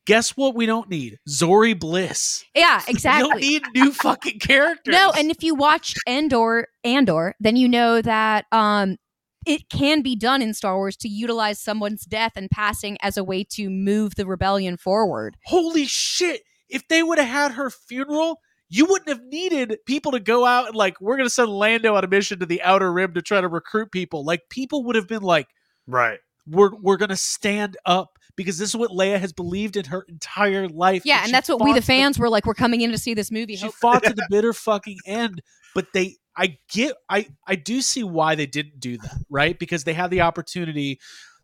Guess 0.06 0.36
what? 0.36 0.54
We 0.54 0.66
don't 0.66 0.90
need 0.90 1.18
Zorii 1.28 1.78
Bliss. 1.78 2.44
Yeah, 2.54 2.76
We 2.88 2.92
don't 2.92 2.94
exactly. 2.94 3.40
need 3.40 3.62
new 3.74 3.90
fucking 3.92 4.38
characters. 4.38 4.92
No, 4.92 5.12
and 5.16 5.30
if 5.30 5.42
you 5.42 5.54
watch 5.54 5.94
Andor, 6.06 6.68
Andor, 6.84 7.34
then 7.40 7.56
you 7.56 7.68
know 7.68 8.02
that 8.02 8.44
um, 8.52 8.98
it 9.46 9.70
can 9.70 10.02
be 10.02 10.14
done 10.14 10.42
in 10.42 10.52
Star 10.52 10.76
Wars 10.76 10.96
to 10.98 11.08
utilize 11.08 11.58
someone's 11.58 12.04
death 12.04 12.32
and 12.36 12.50
passing 12.50 12.98
as 13.00 13.16
a 13.16 13.24
way 13.24 13.44
to 13.52 13.70
move 13.70 14.14
the 14.16 14.26
rebellion 14.26 14.76
forward. 14.76 15.38
holy 15.46 15.86
shit! 15.86 16.42
If 16.68 16.86
they 16.88 17.02
would 17.02 17.18
have 17.18 17.28
had 17.28 17.52
her 17.52 17.70
funeral, 17.70 18.40
you 18.68 18.86
wouldn't 18.86 19.08
have 19.08 19.22
needed 19.24 19.78
people 19.86 20.12
to 20.12 20.20
go 20.20 20.44
out 20.44 20.68
and 20.68 20.74
like, 20.76 21.00
we're 21.00 21.16
gonna 21.16 21.30
send 21.30 21.50
Lando 21.50 21.94
on 21.94 22.04
a 22.04 22.08
mission 22.08 22.38
to 22.40 22.46
the 22.46 22.62
Outer 22.62 22.92
Rim 22.92 23.14
to 23.14 23.22
try 23.22 23.40
to 23.40 23.48
recruit 23.48 23.92
people. 23.92 24.24
Like, 24.24 24.42
people 24.50 24.84
would 24.84 24.96
have 24.96 25.08
been 25.08 25.22
like, 25.22 25.48
right 25.86 26.18
we're 26.46 26.74
we're 26.76 26.96
gonna 26.98 27.16
stand 27.16 27.76
up 27.86 28.18
because 28.36 28.58
this 28.58 28.68
is 28.68 28.76
what 28.76 28.90
Leia 28.90 29.18
has 29.18 29.32
believed 29.32 29.76
in 29.76 29.84
her 29.86 30.04
entire 30.08 30.68
life. 30.68 31.02
Yeah, 31.04 31.20
she 31.20 31.24
and 31.26 31.34
that's 31.34 31.48
what 31.48 31.62
we 31.62 31.72
the 31.72 31.80
to 31.80 31.86
fans 31.86 32.18
were 32.18 32.28
like. 32.28 32.44
We're 32.44 32.52
coming 32.54 32.82
in 32.82 32.90
to 32.90 32.98
see 32.98 33.14
this 33.14 33.30
movie. 33.30 33.56
she 33.56 33.66
Hope- 33.66 33.74
fought 33.76 34.02
to 34.04 34.12
the 34.12 34.26
bitter 34.30 34.52
fucking 34.52 34.98
end 35.06 35.40
but 35.74 35.86
they 35.92 36.16
i 36.36 36.56
get 36.72 36.94
i 37.08 37.26
i 37.46 37.54
do 37.56 37.80
see 37.80 38.02
why 38.04 38.34
they 38.34 38.46
didn't 38.46 38.80
do 38.80 38.96
that 38.96 39.24
right 39.28 39.58
because 39.58 39.84
they 39.84 39.92
had 39.92 40.10
the 40.10 40.20
opportunity 40.22 40.98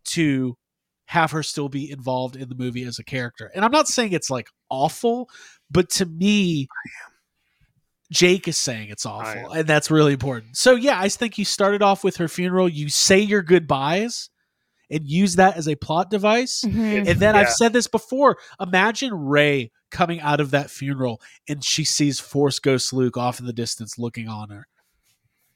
to 0.04 0.56
have 1.06 1.32
her 1.32 1.42
still 1.42 1.68
be 1.68 1.90
involved 1.90 2.36
in 2.36 2.48
the 2.48 2.54
movie 2.54 2.84
as 2.84 2.98
a 2.98 3.04
character 3.04 3.50
and 3.54 3.64
i'm 3.64 3.72
not 3.72 3.88
saying 3.88 4.12
it's 4.12 4.30
like 4.30 4.48
awful 4.68 5.28
but 5.70 5.90
to 5.90 6.06
me 6.06 6.68
jake 8.10 8.48
is 8.48 8.56
saying 8.58 8.88
it's 8.90 9.06
awful 9.06 9.52
and 9.52 9.66
that's 9.68 9.90
really 9.90 10.12
important 10.12 10.56
so 10.56 10.74
yeah 10.74 10.98
i 11.00 11.08
think 11.08 11.38
you 11.38 11.44
started 11.44 11.80
off 11.82 12.02
with 12.04 12.16
her 12.16 12.26
funeral 12.28 12.68
you 12.68 12.88
say 12.88 13.18
your 13.18 13.42
goodbyes 13.42 14.30
and 14.92 15.06
use 15.08 15.36
that 15.36 15.56
as 15.56 15.68
a 15.68 15.76
plot 15.76 16.10
device 16.10 16.64
Mhm. 16.66 17.08
and 17.08 17.20
then 17.20 17.36
I've 17.36 17.52
said 17.52 17.72
this 17.72 17.86
before. 17.86 18.38
Imagine 18.60 19.14
Rey 19.14 19.70
coming 19.92 20.20
out 20.20 20.40
of 20.40 20.50
that 20.50 20.68
funeral 20.68 21.20
and 21.48 21.62
she 21.62 21.84
sees 21.84 22.18
Force 22.18 22.58
Ghost 22.58 22.92
Luke 22.92 23.16
off 23.16 23.38
in 23.38 23.46
the 23.46 23.52
distance 23.52 23.98
looking 24.00 24.26
on 24.26 24.50
her. 24.50 24.66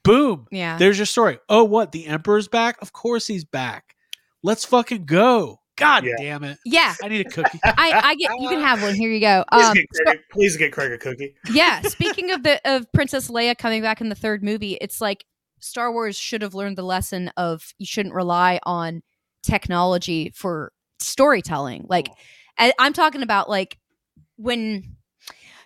Boom. 0.04 0.46
Yeah. 0.52 0.76
There's 0.78 0.98
your 0.98 1.06
story. 1.06 1.40
Oh, 1.48 1.64
what? 1.64 1.90
The 1.90 2.06
Emperor's 2.06 2.46
back? 2.46 2.80
Of 2.80 2.92
course 2.92 3.26
he's 3.26 3.44
back. 3.44 3.96
Let's 4.44 4.64
fucking 4.64 5.06
go. 5.06 5.58
God 5.76 6.04
Yeah. 6.04 6.14
damn 6.18 6.44
it. 6.44 6.58
Yeah. 6.64 6.94
I 7.02 7.08
need 7.08 7.26
a 7.26 7.30
cookie. 7.30 7.58
I, 7.64 8.00
I 8.04 8.14
get 8.14 8.30
you 8.40 8.48
can 8.48 8.60
have 8.60 8.80
one. 8.82 8.94
Here 8.94 9.10
you 9.10 9.20
go. 9.20 9.44
please, 9.52 9.66
Um, 9.66 9.74
get 9.74 9.86
Craig, 9.90 10.18
a- 10.18 10.32
please 10.32 10.56
get 10.56 10.72
Craig 10.72 10.92
a 10.92 10.98
cookie 10.98 11.34
yeah. 11.52 11.80
Speaking 11.82 12.30
of 12.30 12.42
the 12.42 12.60
of 12.64 12.90
Princess 12.92 13.28
Leia 13.28 13.56
coming 13.58 13.82
back 13.82 14.00
in 14.00 14.08
the 14.08 14.14
third 14.14 14.42
movie, 14.44 14.78
it's 14.80 15.00
like 15.00 15.24
Star 15.60 15.92
Wars 15.92 16.16
should 16.16 16.42
have 16.42 16.54
learned 16.54 16.76
the 16.78 16.82
lesson 16.84 17.30
of 17.36 17.72
you 17.78 17.86
shouldn't 17.86 18.14
rely 18.14 18.60
on 18.64 19.02
technology 19.42 20.30
for 20.34 20.72
storytelling. 20.98 21.86
Like 21.88 22.08
I, 22.58 22.72
I'm 22.78 22.92
talking 22.92 23.22
about 23.22 23.48
like 23.50 23.78
when 24.36 24.96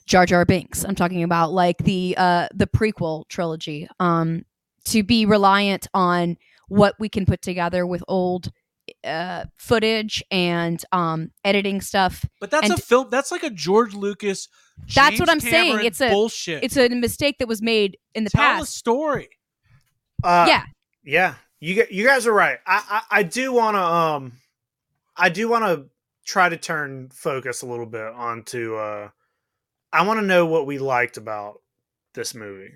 Jar 0.07 0.25
Jar 0.27 0.45
Binks. 0.45 0.85
I'm 0.85 0.95
talking 0.95 1.23
about 1.23 1.53
like 1.53 1.79
the 1.79 2.15
uh 2.17 2.49
the 2.55 2.67
prequel 2.67 3.29
trilogy. 3.29 3.89
Um 4.01 4.45
to 4.87 5.03
be 5.03 5.27
reliant 5.27 5.87
on 5.93 6.39
what 6.69 6.95
we 6.99 7.09
can 7.11 7.27
put 7.27 7.43
together 7.43 7.87
with 7.87 8.03
old 8.09 8.51
uh 9.05 9.45
footage 9.57 10.23
and 10.31 10.85
um 10.93 11.31
editing 11.45 11.81
stuff 11.81 12.25
But 12.41 12.51
that's 12.51 12.69
And- 12.71 12.79
a 12.79 12.83
film. 12.83 13.09
That's 13.11 13.31
like 13.31 13.43
a 13.45 13.51
George 13.51 13.95
Lucas. 13.95 14.49
That's 14.95 15.19
what 15.21 15.29
I'm 15.31 15.41
saying. 15.41 15.85
It's 15.85 16.01
a- 16.01 16.11
bullshit. 16.11 16.63
it's 16.65 16.77
a 16.77 16.89
mistake 16.89 17.39
that 17.39 17.49
was 17.49 17.63
made 17.63 17.97
in 18.15 18.25
the 18.25 18.31
past. 18.31 18.55
Tell 18.57 18.63
a 18.63 18.67
story. 18.67 19.29
uh, 20.25 20.47
yeah 20.49 20.65
yeah 21.05 21.35
You 21.61 21.85
you 21.91 22.05
guys 22.05 22.27
are 22.27 22.33
right. 22.33 22.59
I 22.67 23.03
I, 23.11 23.19
I 23.21 23.23
do 23.23 23.53
want 23.53 23.77
to 23.77 23.83
um 23.83 24.33
I 25.17 25.29
do 25.29 25.49
want 25.49 25.65
to 25.65 25.87
try 26.27 26.49
to 26.49 26.57
turn 26.57 27.09
focus 27.13 27.63
a 27.63 27.67
little 27.67 27.87
bit 27.87 28.03
onto 28.15 28.77
uh 28.77 29.09
I 29.93 30.07
want 30.07 30.21
to 30.21 30.27
know 30.27 30.45
what 30.47 30.67
we 30.67 30.79
liked 30.79 31.17
about 31.17 31.63
this 32.15 32.35
movie. 32.35 32.73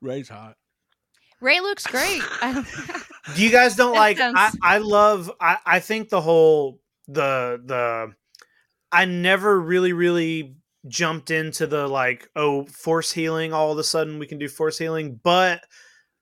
Rey's 0.00 0.28
hot. 0.28 0.56
Rey 1.40 1.60
looks 1.60 1.86
great. 1.86 2.22
I 3.28 3.32
don't, 3.32 3.40
You 3.40 3.50
guys 3.50 3.76
don't 3.76 3.92
That 3.92 3.98
like 3.98 4.18
I, 4.20 4.52
I 4.62 4.78
love 4.78 5.30
I 5.40 5.58
I 5.64 5.80
think 5.80 6.08
the 6.08 6.20
whole 6.20 6.80
the 7.06 7.60
the 7.64 8.14
I 8.90 9.04
never 9.04 9.60
really 9.60 9.92
really 9.92 10.56
jumped 10.86 11.30
into 11.30 11.66
the 11.66 11.86
like 11.86 12.30
oh 12.34 12.64
force 12.64 13.12
healing 13.12 13.52
all 13.52 13.72
of 13.72 13.78
a 13.78 13.84
sudden 13.84 14.18
we 14.18 14.26
can 14.26 14.38
do 14.38 14.48
force 14.48 14.78
healing 14.78 15.20
but 15.22 15.62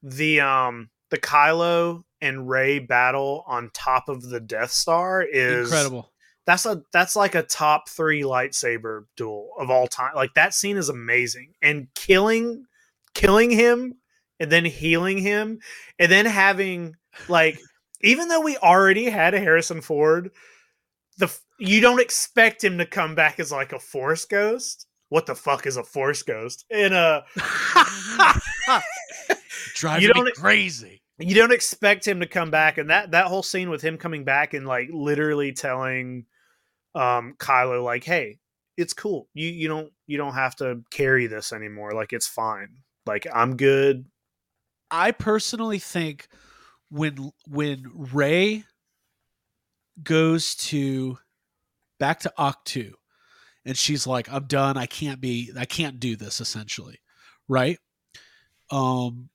the 0.02 0.40
um 0.40 0.90
the 1.10 1.18
Kylo 1.18 2.02
and 2.20 2.48
Rey 2.48 2.78
battle 2.78 3.44
on 3.46 3.70
top 3.72 4.08
of 4.08 4.22
the 4.22 4.40
Death 4.40 4.70
Star 4.70 5.22
is 5.22 5.68
Incredible. 5.68 6.12
that's 6.46 6.66
a 6.66 6.82
that's 6.92 7.16
like 7.16 7.34
a 7.34 7.42
top 7.42 7.88
three 7.88 8.22
lightsaber 8.22 9.04
duel 9.16 9.50
of 9.58 9.70
all 9.70 9.86
time. 9.86 10.12
Like 10.14 10.34
that 10.34 10.54
scene 10.54 10.76
is 10.76 10.88
amazing, 10.88 11.54
and 11.62 11.88
killing 11.94 12.64
killing 13.14 13.50
him 13.50 13.96
and 14.40 14.50
then 14.52 14.64
healing 14.64 15.18
him, 15.18 15.60
and 15.98 16.10
then 16.10 16.26
having 16.26 16.96
like 17.28 17.58
even 18.02 18.28
though 18.28 18.40
we 18.42 18.56
already 18.58 19.06
had 19.10 19.34
a 19.34 19.40
Harrison 19.40 19.80
Ford, 19.80 20.30
the 21.18 21.34
you 21.58 21.80
don't 21.80 22.00
expect 22.00 22.62
him 22.62 22.78
to 22.78 22.86
come 22.86 23.14
back 23.14 23.40
as 23.40 23.50
like 23.52 23.72
a 23.72 23.78
Force 23.78 24.24
ghost. 24.24 24.86
What 25.08 25.26
the 25.26 25.34
fuck 25.36 25.66
is 25.66 25.76
a 25.76 25.84
Force 25.84 26.22
ghost? 26.22 26.64
In 26.70 26.92
a 26.92 27.24
Driving 29.74 30.02
You 30.02 30.12
don't- 30.12 30.34
crazy. 30.34 31.00
you 31.18 31.34
don't 31.34 31.52
expect 31.52 32.06
him 32.06 32.20
to 32.20 32.26
come 32.26 32.50
back 32.50 32.76
and 32.78 32.90
that 32.90 33.12
that 33.12 33.26
whole 33.26 33.42
scene 33.42 33.70
with 33.70 33.80
him 33.82 33.96
coming 33.96 34.24
back 34.24 34.52
and 34.52 34.66
like 34.66 34.88
literally 34.92 35.52
telling 35.52 36.26
um 36.94 37.34
Kylo 37.38 37.82
like 37.82 38.04
hey 38.04 38.38
it's 38.76 38.92
cool 38.92 39.26
you 39.32 39.48
you 39.48 39.66
don't 39.68 39.90
you 40.06 40.18
don't 40.18 40.34
have 40.34 40.54
to 40.56 40.82
carry 40.90 41.26
this 41.26 41.52
anymore 41.54 41.92
like 41.92 42.12
it's 42.12 42.26
fine 42.26 42.68
like 43.06 43.26
I'm 43.34 43.56
good 43.56 44.04
I 44.90 45.10
personally 45.10 45.78
think 45.78 46.28
when 46.90 47.32
when 47.48 47.90
Rey 47.94 48.64
goes 50.02 50.54
to 50.54 51.18
back 51.98 52.20
to 52.20 52.32
Ahch-To 52.38 52.92
and 53.64 53.76
she's 53.76 54.06
like, 54.06 54.30
I'm 54.30 54.44
done, 54.44 54.76
I 54.76 54.86
can't 54.86 55.20
be 55.20 55.50
I 55.56 55.64
can't 55.64 55.98
do 55.98 56.16
this 56.16 56.40
essentially. 56.40 57.00
Right? 57.48 57.78
Um 58.70 59.28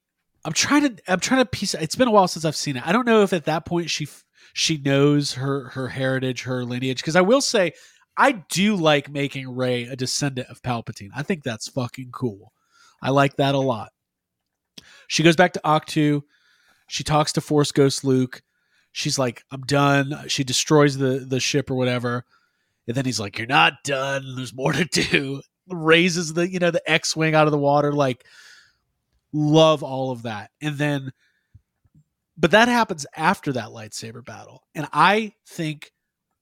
I'm 0.43 0.53
trying 0.53 0.95
to 0.95 1.03
I'm 1.07 1.19
trying 1.19 1.41
to 1.41 1.45
piece 1.45 1.73
it's 1.73 1.95
been 1.95 2.07
a 2.07 2.11
while 2.11 2.27
since 2.27 2.45
I've 2.45 2.55
seen 2.55 2.77
it. 2.77 2.87
I 2.87 2.91
don't 2.91 3.05
know 3.05 3.21
if 3.21 3.33
at 3.33 3.45
that 3.45 3.65
point 3.65 3.89
she 3.89 4.07
she 4.53 4.77
knows 4.77 5.33
her 5.33 5.69
her 5.69 5.89
heritage, 5.89 6.43
her 6.43 6.63
lineage 6.65 6.97
because 6.97 7.15
I 7.15 7.21
will 7.21 7.41
say 7.41 7.73
I 8.17 8.43
do 8.49 8.75
like 8.75 9.09
making 9.09 9.55
Rey 9.55 9.83
a 9.83 9.95
descendant 9.95 10.49
of 10.49 10.61
Palpatine. 10.61 11.09
I 11.15 11.23
think 11.23 11.43
that's 11.43 11.69
fucking 11.69 12.09
cool. 12.11 12.53
I 13.01 13.09
like 13.09 13.37
that 13.37 13.55
a 13.55 13.59
lot. 13.59 13.91
She 15.11 15.23
goes 15.23 15.35
back 15.35 15.51
to 15.53 15.61
Ahch-To. 15.65 16.23
She 16.87 17.03
talks 17.03 17.33
to 17.33 17.41
Force 17.41 17.73
Ghost 17.73 18.05
Luke. 18.05 18.41
She's 18.93 19.19
like, 19.19 19.43
"I'm 19.51 19.59
done." 19.63 20.15
She 20.29 20.45
destroys 20.45 20.97
the 20.97 21.25
the 21.27 21.41
ship 21.41 21.69
or 21.69 21.75
whatever, 21.75 22.23
and 22.87 22.95
then 22.95 23.03
he's 23.03 23.19
like, 23.19 23.37
"You're 23.37 23.45
not 23.45 23.83
done. 23.83 24.37
There's 24.37 24.53
more 24.53 24.71
to 24.71 24.85
do." 24.85 25.41
Raises 25.67 26.31
the 26.31 26.49
you 26.49 26.59
know 26.59 26.71
the 26.71 26.89
X 26.89 27.13
wing 27.13 27.35
out 27.35 27.45
of 27.45 27.51
the 27.51 27.57
water. 27.57 27.91
Like, 27.91 28.23
love 29.33 29.83
all 29.83 30.11
of 30.11 30.21
that, 30.21 30.51
and 30.61 30.77
then, 30.77 31.11
but 32.37 32.51
that 32.51 32.69
happens 32.69 33.05
after 33.13 33.51
that 33.51 33.71
lightsaber 33.71 34.23
battle, 34.23 34.63
and 34.75 34.87
I 34.93 35.33
think 35.45 35.91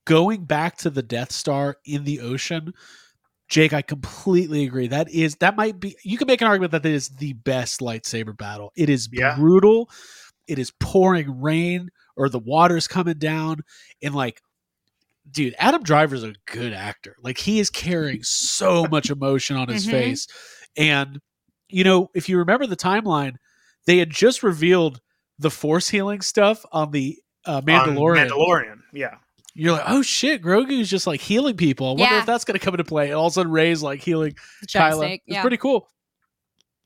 going 0.06 0.46
back 0.46 0.78
to 0.78 0.92
the 0.92 1.02
Death 1.02 1.32
Star 1.32 1.78
in 1.86 2.04
the 2.04 2.20
ocean 2.20 2.76
Jake, 3.50 3.74
I 3.74 3.82
completely 3.82 4.64
agree. 4.66 4.88
That 4.88 5.10
is 5.10 5.36
that 5.38 5.56
might 5.56 5.80
be 5.80 5.96
you 6.04 6.18
can 6.18 6.28
make 6.28 6.42
an 6.42 6.48
argument 6.48 6.72
that 6.72 6.84
that 6.84 6.92
is 6.92 7.10
the 7.10 7.34
best 7.34 7.80
lightsaber 7.82 8.38
battle. 8.38 8.72
It 8.76 8.90
is 8.90 9.10
Yeah. 9.12 9.36
brutal. 9.36 9.90
It 10.48 10.60
is 10.60 10.72
pouring 10.80 11.42
rain 11.42 11.90
or 12.16 12.30
the 12.30 12.40
water's 12.40 12.88
coming 12.88 13.18
down 13.18 13.62
and 14.02 14.14
like 14.14 14.42
dude, 15.32 15.54
Adam 15.60 15.84
Driver's 15.84 16.24
a 16.24 16.34
good 16.48 16.74
actor. 16.74 17.16
Like 17.22 17.38
he 17.38 17.60
is 17.60 17.70
carrying 17.70 18.24
so 18.24 18.88
much 18.88 19.10
emotion 19.12 19.58
on 19.58 19.68
his 19.68 19.86
Mhm. 19.86 19.92
face. 19.92 20.28
And 20.78 21.20
you 21.68 21.84
know, 21.84 22.10
if 22.16 22.30
you 22.30 22.38
remember 22.40 22.66
the 22.66 22.76
timeline, 22.78 23.36
they 23.86 23.98
had 23.98 24.10
just 24.10 24.42
revealed 24.44 25.02
the 25.38 25.52
force 25.52 25.90
healing 25.90 26.22
stuff 26.22 26.66
on 26.72 26.92
the 26.92 27.18
uh, 27.46 27.58
on 27.58 27.64
Mandalorian 27.66 28.28
Mandalorian 28.30 28.80
yeah 28.94 29.16
you're 29.62 29.74
like, 29.74 29.84
oh 29.88 30.02
shit, 30.02 30.42
Grogu's 30.42 30.90
just 30.90 31.08
like 31.08 31.22
healing 31.22 31.58
people. 31.58 31.88
I 31.88 31.90
wonder 31.92 32.04
Yeah. 32.04 32.20
if 32.20 32.26
that's 32.26 32.46
going 32.46 32.58
to 32.58 32.64
come 32.64 32.74
into 32.74 32.84
play. 32.84 33.08
And 33.08 33.16
all 33.16 33.28
of 33.28 33.32
a 33.32 33.36
sudden, 33.36 33.52
Rey's 33.52 33.82
like 33.84 34.02
healing 34.02 34.36
Kylo. 34.68 35.14
It's 35.14 35.24
Yeah. 35.28 35.42
pretty 35.42 35.58
cool. 35.58 35.88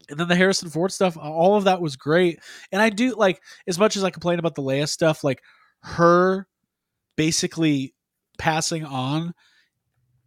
And 0.10 0.20
then 0.20 0.28
the 0.28 0.36
Harrison 0.36 0.70
Ford 0.70 0.92
stuff, 0.92 1.16
all 1.18 1.56
of 1.56 1.64
that 1.64 1.82
was 1.82 1.96
great. 1.96 2.40
And 2.72 2.82
I 2.82 2.90
do 2.90 3.16
like, 3.16 3.42
as 3.68 3.80
much 3.80 3.96
as 3.96 4.04
I 4.04 4.10
complain 4.10 4.40
about 4.40 4.56
the 4.56 4.62
Leia 4.62 4.88
stuff, 4.90 5.24
like 5.24 5.42
her 5.84 6.48
basically 7.16 7.94
passing 8.38 8.84
on 8.84 9.34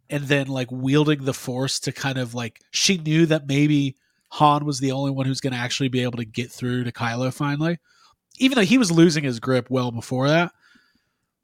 and 0.09 0.23
then 0.23 0.47
like 0.47 0.71
wielding 0.71 1.25
the 1.25 1.33
Force 1.33 1.79
to 1.81 1.91
kind 1.91 2.17
of 2.17 2.33
like, 2.33 2.59
she 2.71 2.97
knew 2.97 3.25
that 3.27 3.47
maybe 3.47 3.95
Han 4.29 4.65
was 4.65 4.79
the 4.79 4.91
only 4.93 5.11
one 5.11 5.25
who's 5.25 5.41
going 5.41 5.53
to 5.53 5.59
actually 5.59 5.89
be 5.89 6.01
able 6.01 6.17
to 6.17 6.25
get 6.25 6.51
through 6.51 6.83
to 6.85 6.91
Kylo 6.91 7.33
finally, 7.33 7.77
even 8.39 8.55
though 8.55 8.63
he 8.65 8.77
was 8.77 8.91
losing 8.91 9.23
his 9.23 9.39
grip 9.39 9.69
well 9.69 9.91
before 9.91 10.27
that. 10.29 10.51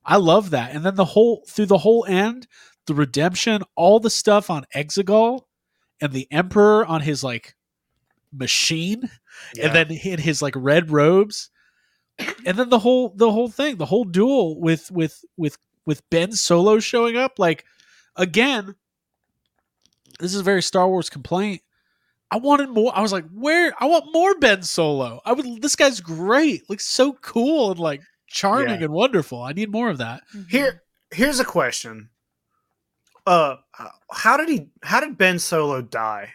I 0.05 0.17
love 0.17 0.49
that. 0.51 0.71
And 0.75 0.83
then 0.85 0.95
the 0.95 1.05
whole 1.05 1.43
through 1.47 1.67
the 1.67 1.77
whole 1.77 2.05
end, 2.07 2.47
the 2.87 2.93
redemption, 2.93 3.63
all 3.75 3.99
the 3.99 4.09
stuff 4.09 4.49
on 4.49 4.65
Exegol 4.75 5.41
and 6.01 6.11
the 6.11 6.27
Emperor 6.31 6.85
on 6.85 7.01
his 7.01 7.23
like 7.23 7.55
machine, 8.31 9.09
Yeah. 9.55 9.67
and 9.67 9.75
then 9.75 9.91
in 9.97 10.19
his 10.19 10.41
like 10.41 10.55
red 10.57 10.91
robes, 10.91 11.49
and 12.45 12.57
then 12.57 12.69
the 12.69 12.79
whole 12.79 13.13
the 13.15 13.31
whole 13.31 13.47
thing, 13.49 13.77
the 13.77 13.85
whole 13.85 14.03
duel 14.03 14.59
with 14.59 14.91
with 14.91 15.23
with 15.37 15.57
with 15.85 16.07
Ben 16.09 16.31
Solo 16.33 16.79
showing 16.79 17.15
up. 17.17 17.39
Like 17.39 17.65
again, 18.15 18.75
this 20.19 20.33
is 20.33 20.39
a 20.41 20.43
very 20.43 20.61
Star 20.61 20.87
Wars 20.87 21.09
complaint. 21.09 21.61
I 22.31 22.37
wanted 22.37 22.69
more. 22.69 22.91
I 22.95 23.01
was 23.01 23.11
like, 23.13 23.25
where? 23.31 23.73
I 23.79 23.85
want 23.85 24.11
more 24.11 24.33
Ben 24.39 24.63
Solo. 24.63 25.21
I 25.23 25.33
would. 25.33 25.61
This 25.61 25.75
guy's 25.75 26.01
great. 26.01 26.67
Looks 26.69 26.85
so 26.85 27.13
cool 27.21 27.71
and 27.71 27.79
like 27.79 28.01
charming 28.33 28.79
Yeah. 28.79 28.85
and 28.85 28.93
wonderful. 28.93 29.41
I 29.41 29.53
need 29.53 29.71
more 29.71 29.89
of 29.89 29.97
that. 29.99 30.23
Mhm. 30.35 30.49
here 30.49 30.83
here's 31.11 31.39
a 31.39 31.45
question 31.45 32.09
uh 33.27 33.55
how 34.11 34.35
did 34.35 34.49
he 34.49 34.67
how 34.81 34.99
did 34.99 35.17
Ben 35.17 35.39
Solo 35.39 35.81
die 35.81 36.33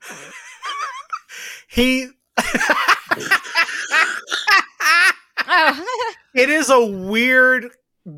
he 1.68 2.08
Oh. 5.52 5.84
it 6.34 6.48
is 6.48 6.70
a 6.70 6.86
weird 6.86 7.66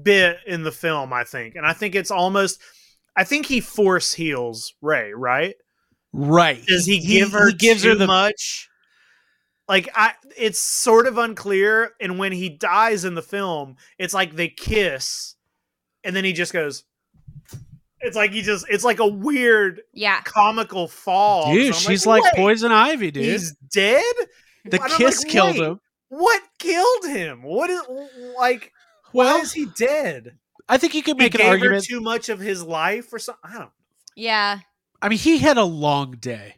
bit 0.02 0.36
in 0.46 0.62
the 0.62 0.70
film 0.72 1.12
i 1.12 1.24
think 1.24 1.54
and 1.56 1.66
i 1.66 1.72
think 1.72 1.94
it's 1.94 2.10
almost 2.10 2.60
i 3.16 3.24
think 3.24 3.46
he 3.46 3.60
force 3.60 4.12
heals 4.12 4.74
rey 4.80 5.12
right 5.12 5.54
Right. 6.14 6.64
does 6.66 6.84
he, 6.84 6.98
give 7.00 7.32
her 7.32 7.48
he 7.48 7.54
gives 7.54 7.82
too 7.82 7.90
her 7.90 7.94
the 7.94 8.06
much 8.06 8.68
like 9.68 9.88
i 9.94 10.12
it's 10.36 10.58
sort 10.58 11.06
of 11.06 11.18
unclear 11.18 11.92
and 12.00 12.18
when 12.18 12.32
he 12.32 12.48
dies 12.48 13.04
in 13.04 13.14
the 13.14 13.22
film 13.22 13.76
it's 13.98 14.14
like 14.14 14.34
they 14.36 14.48
kiss 14.48 15.34
and 16.04 16.14
then 16.16 16.24
he 16.24 16.32
just 16.32 16.52
goes 16.52 16.84
it's 18.00 18.16
like 18.16 18.32
he 18.32 18.42
just 18.42 18.66
it's 18.68 18.84
like 18.84 18.98
a 18.98 19.06
weird 19.06 19.80
yeah. 19.92 20.20
comical 20.22 20.88
fall 20.88 21.52
dude. 21.52 21.68
I'm 21.68 21.72
she's 21.72 22.04
like, 22.04 22.22
"Wait, 22.24 22.32
poison 22.34 22.72
ivy, 22.72 23.10
dude. 23.12 23.24
he's 23.24 23.52
dead 23.72 24.02
the 24.64 24.80
I'm 24.82 24.90
kiss 24.90 25.22
like, 25.22 25.32
killed 25.32 25.56
him. 25.56 25.80
what 26.08 26.42
killed 26.58 27.04
him 27.06 27.42
what 27.42 27.70
is 27.70 27.80
like 28.38 28.72
Well, 29.12 29.34
why 29.36 29.40
is 29.42 29.52
he 29.52 29.66
dead 29.66 30.38
I 30.68 30.78
think 30.78 30.94
you 30.94 31.02
can 31.02 31.16
he 31.16 31.24
make 31.24 31.34
an 31.34 31.38
gave 31.38 31.46
her 31.46 31.52
argument. 31.52 31.84
too 31.84 32.00
much 32.00 32.28
of 32.28 32.40
his 32.40 32.62
life 32.64 33.12
or 33.12 33.18
something 33.18 33.42
i 33.44 33.58
don't 33.58 33.70
Yeah. 34.16 34.60
I 35.00 35.08
mean, 35.08 35.18
he 35.18 35.38
had 35.38 35.56
a 35.58 35.64
long 35.64 36.12
day. 36.12 36.54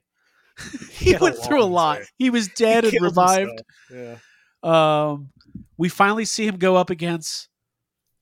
he 0.91 1.13
had 1.13 1.21
a 1.21 1.25
went 1.25 1.37
through 1.39 1.63
a 1.63 1.65
lot. 1.65 1.99
day. 1.99 2.05
He 2.17 2.31
was 2.31 2.47
He 2.49 2.53
dead 2.57 2.85
and 2.85 3.01
revived. 3.01 3.51
himself. 3.91 4.21
yeah 4.65 5.11
Um, 5.13 5.31
we 5.77 5.89
finally 5.89 6.25
see 6.25 6.47
him 6.47 6.57
go 6.57 6.77
up 6.77 6.91
against 6.91 7.49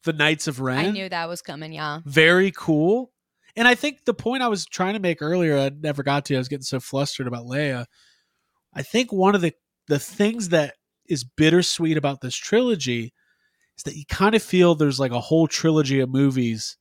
the 0.04 0.12
Knights 0.12 0.48
of 0.48 0.60
Ren. 0.60 0.86
I 0.86 0.90
knew 0.90 1.08
that 1.08 1.28
was 1.28 1.42
coming. 1.42 1.72
Yeah. 1.72 2.00
Very 2.04 2.50
cool. 2.56 3.12
And 3.54 3.68
I 3.68 3.74
think 3.74 4.04
the 4.06 4.14
point 4.14 4.42
I 4.42 4.48
was 4.48 4.64
trying 4.64 4.94
to 4.94 4.98
make 5.00 5.20
earlier, 5.20 5.58
I 5.58 5.68
never 5.70 6.02
got 6.02 6.24
to. 6.26 6.34
I 6.34 6.38
was 6.38 6.48
getting 6.48 6.62
so 6.62 6.80
flustered 6.80 7.26
about 7.26 7.44
Leia. 7.44 7.84
I 8.74 8.82
think 8.82 9.12
one 9.12 9.34
of 9.34 9.42
the 9.42 9.52
the 9.88 9.98
things 9.98 10.48
that 10.50 10.74
is 11.08 11.24
bittersweet 11.24 11.96
about 11.98 12.20
this 12.22 12.34
trilogy 12.34 13.12
is 13.76 13.82
that 13.84 13.96
you 13.96 14.04
kind 14.08 14.34
of 14.34 14.42
feel 14.42 14.74
there's 14.74 14.98
like 15.00 15.12
a 15.12 15.20
whole 15.20 15.46
trilogy 15.46 16.00
of 16.00 16.08
movies 16.08 16.78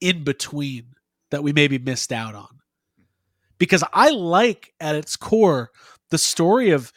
in 0.00 0.24
between 0.24 0.94
that 1.30 1.42
we 1.42 1.52
maybe 1.52 1.76
missed 1.78 2.12
out 2.12 2.34
on. 2.34 2.59
Because 3.60 3.84
I 3.92 4.10
like 4.10 4.72
at 4.80 4.96
its 4.96 5.14
core 5.14 5.70
the 6.10 6.18
story 6.18 6.70
of 6.70 6.92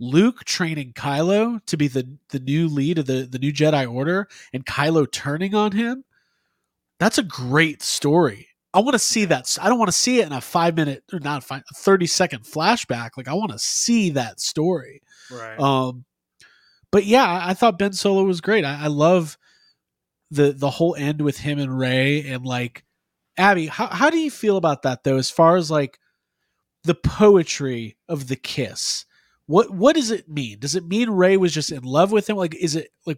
Luke 0.00 0.44
training 0.44 0.94
Kylo 0.94 1.64
to 1.66 1.76
be 1.76 1.86
the 1.86 2.18
the 2.30 2.40
new 2.40 2.66
lead 2.66 2.98
of 2.98 3.06
the 3.06 3.28
the 3.30 3.38
new 3.38 3.52
Jedi 3.52 3.88
Order 3.88 4.26
and 4.52 4.66
Kylo 4.66 5.10
turning 5.10 5.54
on 5.54 5.72
him. 5.72 6.04
That's 6.98 7.18
a 7.18 7.22
great 7.22 7.82
story. 7.82 8.48
I 8.74 8.80
want 8.80 8.94
to 8.94 8.98
see 8.98 9.24
that. 9.26 9.56
I 9.60 9.68
don't 9.68 9.78
want 9.78 9.88
to 9.88 9.96
see 9.96 10.20
it 10.20 10.26
in 10.26 10.32
a 10.32 10.40
five 10.40 10.76
minute 10.76 11.04
or 11.12 11.20
not 11.20 11.42
five, 11.42 11.62
a 11.70 11.74
30 11.74 12.06
second 12.06 12.44
flashback. 12.44 13.10
Like 13.16 13.28
I 13.28 13.34
want 13.34 13.52
to 13.52 13.58
see 13.58 14.10
that 14.10 14.40
story. 14.40 15.02
Right. 15.30 15.58
Um, 15.58 16.04
but 16.90 17.04
yeah, 17.04 17.24
I, 17.24 17.50
I 17.50 17.54
thought 17.54 17.78
Ben 17.78 17.92
Solo 17.92 18.24
was 18.24 18.40
great. 18.40 18.64
I, 18.64 18.84
I 18.84 18.86
love 18.86 19.38
the 20.30 20.52
the 20.52 20.70
whole 20.70 20.94
end 20.96 21.22
with 21.22 21.38
him 21.38 21.58
and 21.58 21.78
Rey 21.78 22.28
and 22.28 22.44
like 22.44 22.84
Abby. 23.38 23.66
How 23.66 23.86
how 23.86 24.10
do 24.10 24.18
you 24.18 24.30
feel 24.30 24.56
about 24.56 24.82
that 24.82 25.04
though? 25.04 25.16
As 25.16 25.30
far 25.30 25.56
as 25.56 25.70
like 25.70 25.98
the 26.84 26.94
poetry 26.94 27.96
of 28.08 28.28
the 28.28 28.36
kiss, 28.36 29.04
what 29.46 29.70
what 29.70 29.94
does 29.96 30.10
it 30.10 30.28
mean? 30.28 30.58
Does 30.58 30.74
it 30.74 30.86
mean 30.86 31.10
Rey 31.10 31.36
was 31.36 31.52
just 31.54 31.72
in 31.72 31.82
love 31.82 32.12
with 32.12 32.28
him? 32.28 32.36
Like, 32.36 32.54
is 32.54 32.76
it 32.76 32.88
like? 33.06 33.16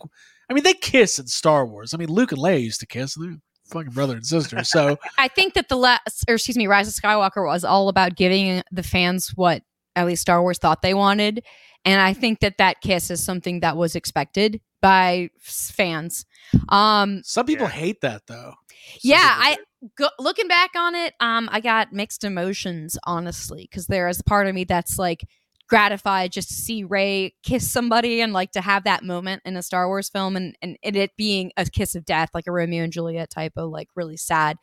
I 0.48 0.52
mean, 0.54 0.64
they 0.64 0.74
kiss 0.74 1.18
in 1.18 1.26
Star 1.26 1.64
Wars. 1.66 1.94
I 1.94 1.96
mean, 1.96 2.08
Luke 2.08 2.32
and 2.32 2.40
Leia 2.40 2.60
used 2.62 2.80
to 2.80 2.86
kiss. 2.86 3.14
They're 3.14 3.36
fucking 3.70 3.92
brother 3.92 4.14
and 4.14 4.26
sister. 4.26 4.60
So 4.64 4.98
I 5.16 5.28
think 5.28 5.54
that 5.54 5.68
the 5.68 5.76
last, 5.76 6.24
or 6.28 6.34
excuse 6.34 6.56
me, 6.56 6.66
Rise 6.66 6.88
of 6.88 6.94
Skywalker 6.94 7.46
was 7.46 7.64
all 7.64 7.88
about 7.88 8.16
giving 8.16 8.62
the 8.72 8.82
fans 8.82 9.30
what 9.36 9.62
at 9.96 10.06
least 10.06 10.22
Star 10.22 10.42
Wars 10.42 10.58
thought 10.58 10.82
they 10.82 10.94
wanted, 10.94 11.44
and 11.84 12.00
I 12.00 12.12
think 12.14 12.40
that 12.40 12.58
that 12.58 12.80
kiss 12.80 13.10
is 13.10 13.22
something 13.22 13.60
that 13.60 13.76
was 13.76 13.94
expected 13.96 14.60
by 14.82 15.30
fans. 15.40 16.26
Um, 16.68 17.20
some 17.24 17.46
people 17.46 17.66
Yeah. 17.66 17.72
hate 17.72 18.00
that 18.00 18.22
though. 18.26 18.54
yeah, 19.02 19.34
I 19.38 19.54
do. 19.56 19.62
Go, 19.96 20.08
looking 20.18 20.48
back 20.48 20.70
on 20.76 20.94
it, 20.94 21.14
um, 21.20 21.48
I 21.50 21.60
got 21.60 21.92
mixed 21.92 22.24
emotions 22.24 22.98
honestly 23.04 23.68
because 23.70 23.86
there 23.86 24.08
is 24.08 24.20
a 24.20 24.24
part 24.24 24.46
of 24.46 24.54
me 24.54 24.64
that's 24.64 24.98
like 24.98 25.24
gratified 25.70 26.32
just 26.32 26.48
to 26.48 26.54
see 26.54 26.84
Rey 26.84 27.34
kiss 27.42 27.70
somebody 27.70 28.20
and 28.20 28.32
like 28.32 28.50
to 28.52 28.60
have 28.60 28.84
that 28.84 29.04
moment 29.04 29.40
in 29.46 29.56
a 29.56 29.62
Star 29.62 29.86
Wars 29.86 30.10
film 30.10 30.36
and 30.36 30.54
and, 30.60 30.76
and 30.82 30.96
it 30.96 31.16
being 31.16 31.52
a 31.56 31.64
kiss 31.64 31.94
of 31.94 32.04
death, 32.04 32.30
like 32.34 32.46
a 32.46 32.52
Romeo 32.52 32.84
and 32.84 32.92
Juliet 32.92 33.30
type 33.30 33.54
of 33.56 33.70
like 33.70 33.88
really 33.94 34.18
sad. 34.18 34.58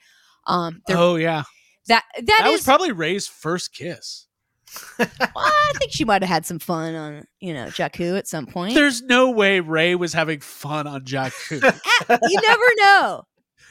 Um, 0.45 0.81
Oh 0.89 1.15
yeah, 1.15 1.43
that 1.87 2.03
that 2.15 2.25
that, 2.25 2.47
is 2.47 2.59
was 2.59 2.63
probably 2.63 2.91
Rey's 2.91 3.27
first 3.27 3.73
kiss. 3.73 4.27
well, 4.99 5.09
I 5.35 5.73
think 5.77 5.93
she 5.93 6.03
might 6.03 6.21
have 6.21 6.29
had 6.29 6.45
some 6.45 6.59
fun 6.59 6.93
on 6.93 7.23
you 7.39 7.53
know 7.53 7.67
Jakku 7.67 8.17
at 8.17 8.27
some 8.27 8.45
point. 8.45 8.75
There's 8.75 9.01
no 9.01 9.31
way 9.31 9.61
Rey 9.61 9.95
was 9.95 10.13
having 10.13 10.41
fun 10.41 10.85
on 10.85 11.05
Jakku. 11.05 11.61
you 12.29 12.41
never 12.41 12.65
know. 12.77 13.23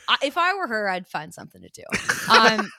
I, 0.09 0.17
if 0.23 0.37
I 0.39 0.55
were 0.55 0.67
her, 0.67 0.89
I'd 0.89 1.07
find 1.07 1.33
something 1.35 1.63
to 1.63 1.69
do. 1.69 1.83
Um, 2.31 2.71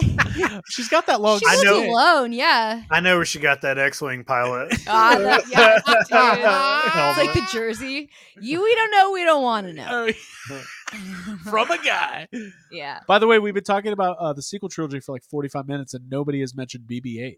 She's 0.68 0.88
got 0.88 1.06
that 1.06 1.20
long. 1.20 1.38
she 1.38 1.46
I 1.48 1.62
know- 1.62 1.88
alone. 1.90 2.32
Yeah. 2.32 2.82
I 2.90 3.00
know 3.00 3.16
where 3.16 3.24
she 3.24 3.38
got 3.38 3.62
that 3.62 3.78
X-wing 3.78 4.24
pilot. 4.24 4.74
Ah, 4.88 5.16
that- 5.18 5.44
yeah. 5.50 5.78
It's 5.86 7.18
like 7.18 7.32
the 7.32 7.46
jersey. 7.52 8.10
You, 8.40 8.62
we 8.62 8.74
don't 8.74 8.90
know. 8.90 9.12
We 9.12 9.22
don't 9.24 9.42
want 9.42 9.66
to 9.68 9.72
know. 9.72 10.08
Oh, 10.50 10.62
from 11.50 11.70
a 11.70 11.78
guy. 11.78 12.28
yeah. 12.72 13.00
By 13.06 13.18
the 13.18 13.26
way, 13.26 13.38
we've 13.38 13.54
been 13.54 13.64
talking 13.64 13.92
about 13.92 14.16
uh, 14.18 14.32
the 14.32 14.42
sequel 14.42 14.68
trilogy 14.68 15.00
for 15.00 15.12
like 15.12 15.24
45 15.24 15.66
minutes, 15.68 15.94
and 15.94 16.08
nobody 16.10 16.40
has 16.40 16.54
mentioned 16.54 16.84
BB-8. 16.90 17.36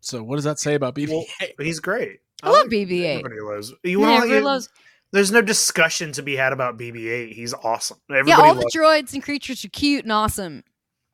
So 0.00 0.22
what 0.22 0.36
does 0.36 0.44
that 0.44 0.58
say 0.58 0.74
about 0.74 0.94
BB-8? 0.94 1.08
Well, 1.08 1.24
He's 1.58 1.80
great. 1.80 2.18
I 2.42 2.50
love 2.50 2.64
like- 2.66 2.70
BB-8. 2.72 3.18
Everybody 3.24 3.40
loves. 3.40 3.72
You 3.82 4.00
want 4.00 4.22
everyone 4.24 4.44
loves- 4.44 4.68
There's 5.12 5.32
no 5.32 5.40
discussion 5.42 6.12
to 6.12 6.22
be 6.22 6.36
had 6.36 6.52
about 6.52 6.78
BB-8. 6.78 7.32
He's 7.32 7.54
awesome. 7.54 7.98
Everybody 8.10 8.30
yeah, 8.30 8.46
all 8.46 8.54
the 8.54 8.60
loves. 8.62 8.74
droids 8.76 9.14
and 9.14 9.22
creatures 9.22 9.64
are 9.64 9.68
cute 9.70 10.04
and 10.04 10.12
awesome. 10.12 10.64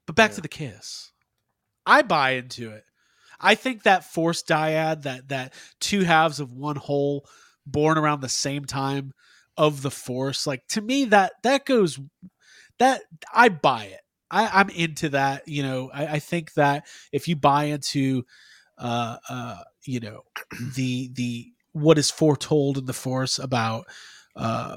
But 0.06 0.16
back 0.16 0.30
Yeah. 0.30 0.36
to 0.36 0.40
the 0.42 0.48
kiss. 0.48 1.12
I 1.86 2.02
buy 2.02 2.30
into 2.32 2.70
it. 2.70 2.84
I 3.40 3.54
think 3.54 3.82
that 3.82 4.04
force 4.04 4.42
dyad, 4.42 5.02
that 5.02 5.28
that 5.28 5.54
two 5.80 6.02
halves 6.02 6.40
of 6.40 6.52
one 6.52 6.76
whole, 6.76 7.26
born 7.66 7.98
around 7.98 8.20
the 8.20 8.28
same 8.28 8.64
time 8.64 9.12
of 9.56 9.82
the 9.82 9.90
force, 9.90 10.46
like 10.46 10.66
to 10.68 10.80
me 10.80 11.04
that 11.06 11.32
that 11.42 11.64
goes 11.66 12.00
that 12.78 13.02
I 13.32 13.48
buy 13.50 13.84
it. 13.84 14.00
I, 14.30 14.48
I'm 14.60 14.70
into 14.70 15.10
that. 15.10 15.46
You 15.46 15.62
know, 15.62 15.90
I, 15.92 16.06
I 16.06 16.18
think 16.18 16.54
that 16.54 16.86
if 17.12 17.28
you 17.28 17.36
buy 17.36 17.64
into 17.64 18.24
uh 18.78 19.18
uh 19.28 19.58
you 19.84 20.00
know 20.00 20.22
the 20.74 21.10
the 21.12 21.52
what 21.74 21.98
is 21.98 22.10
foretold 22.10 22.78
in 22.78 22.86
the 22.86 22.92
force 22.94 23.38
about 23.38 23.84
uh 24.36 24.76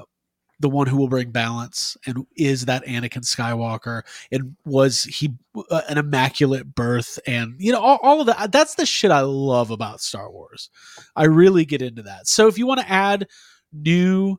the 0.60 0.68
one 0.68 0.88
who 0.88 0.96
will 0.96 1.08
bring 1.08 1.30
balance 1.30 1.96
and 2.04 2.26
is 2.36 2.64
that 2.64 2.84
Anakin 2.84 3.22
Skywalker 3.22 4.02
and 4.32 4.56
was 4.64 5.04
he 5.04 5.32
uh, 5.70 5.82
an 5.88 5.98
immaculate 5.98 6.74
birth 6.74 7.18
and 7.26 7.54
you 7.58 7.70
know 7.72 7.80
all, 7.80 7.98
all 8.02 8.20
of 8.20 8.26
that 8.26 8.50
that's 8.52 8.74
the 8.74 8.84
shit 8.84 9.10
i 9.12 9.20
love 9.20 9.70
about 9.70 10.00
star 10.00 10.30
wars 10.30 10.68
i 11.14 11.24
really 11.24 11.64
get 11.64 11.80
into 11.80 12.02
that 12.02 12.26
so 12.26 12.48
if 12.48 12.58
you 12.58 12.66
want 12.66 12.80
to 12.80 12.90
add 12.90 13.28
new 13.72 14.36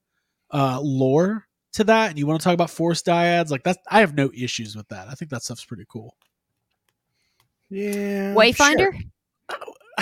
uh 0.51 0.79
lore 0.81 1.47
to 1.71 1.83
that 1.85 2.09
and 2.09 2.19
you 2.19 2.27
want 2.27 2.39
to 2.39 2.43
talk 2.43 2.53
about 2.53 2.69
force 2.69 3.01
dyads 3.01 3.49
like 3.49 3.63
that 3.63 3.77
i 3.89 4.01
have 4.01 4.13
no 4.15 4.29
issues 4.35 4.75
with 4.75 4.87
that 4.89 5.07
i 5.07 5.13
think 5.13 5.31
that 5.31 5.43
stuff's 5.43 5.63
pretty 5.63 5.85
cool 5.87 6.15
Yeah. 7.69 8.33
Wayfinder. 8.33 8.91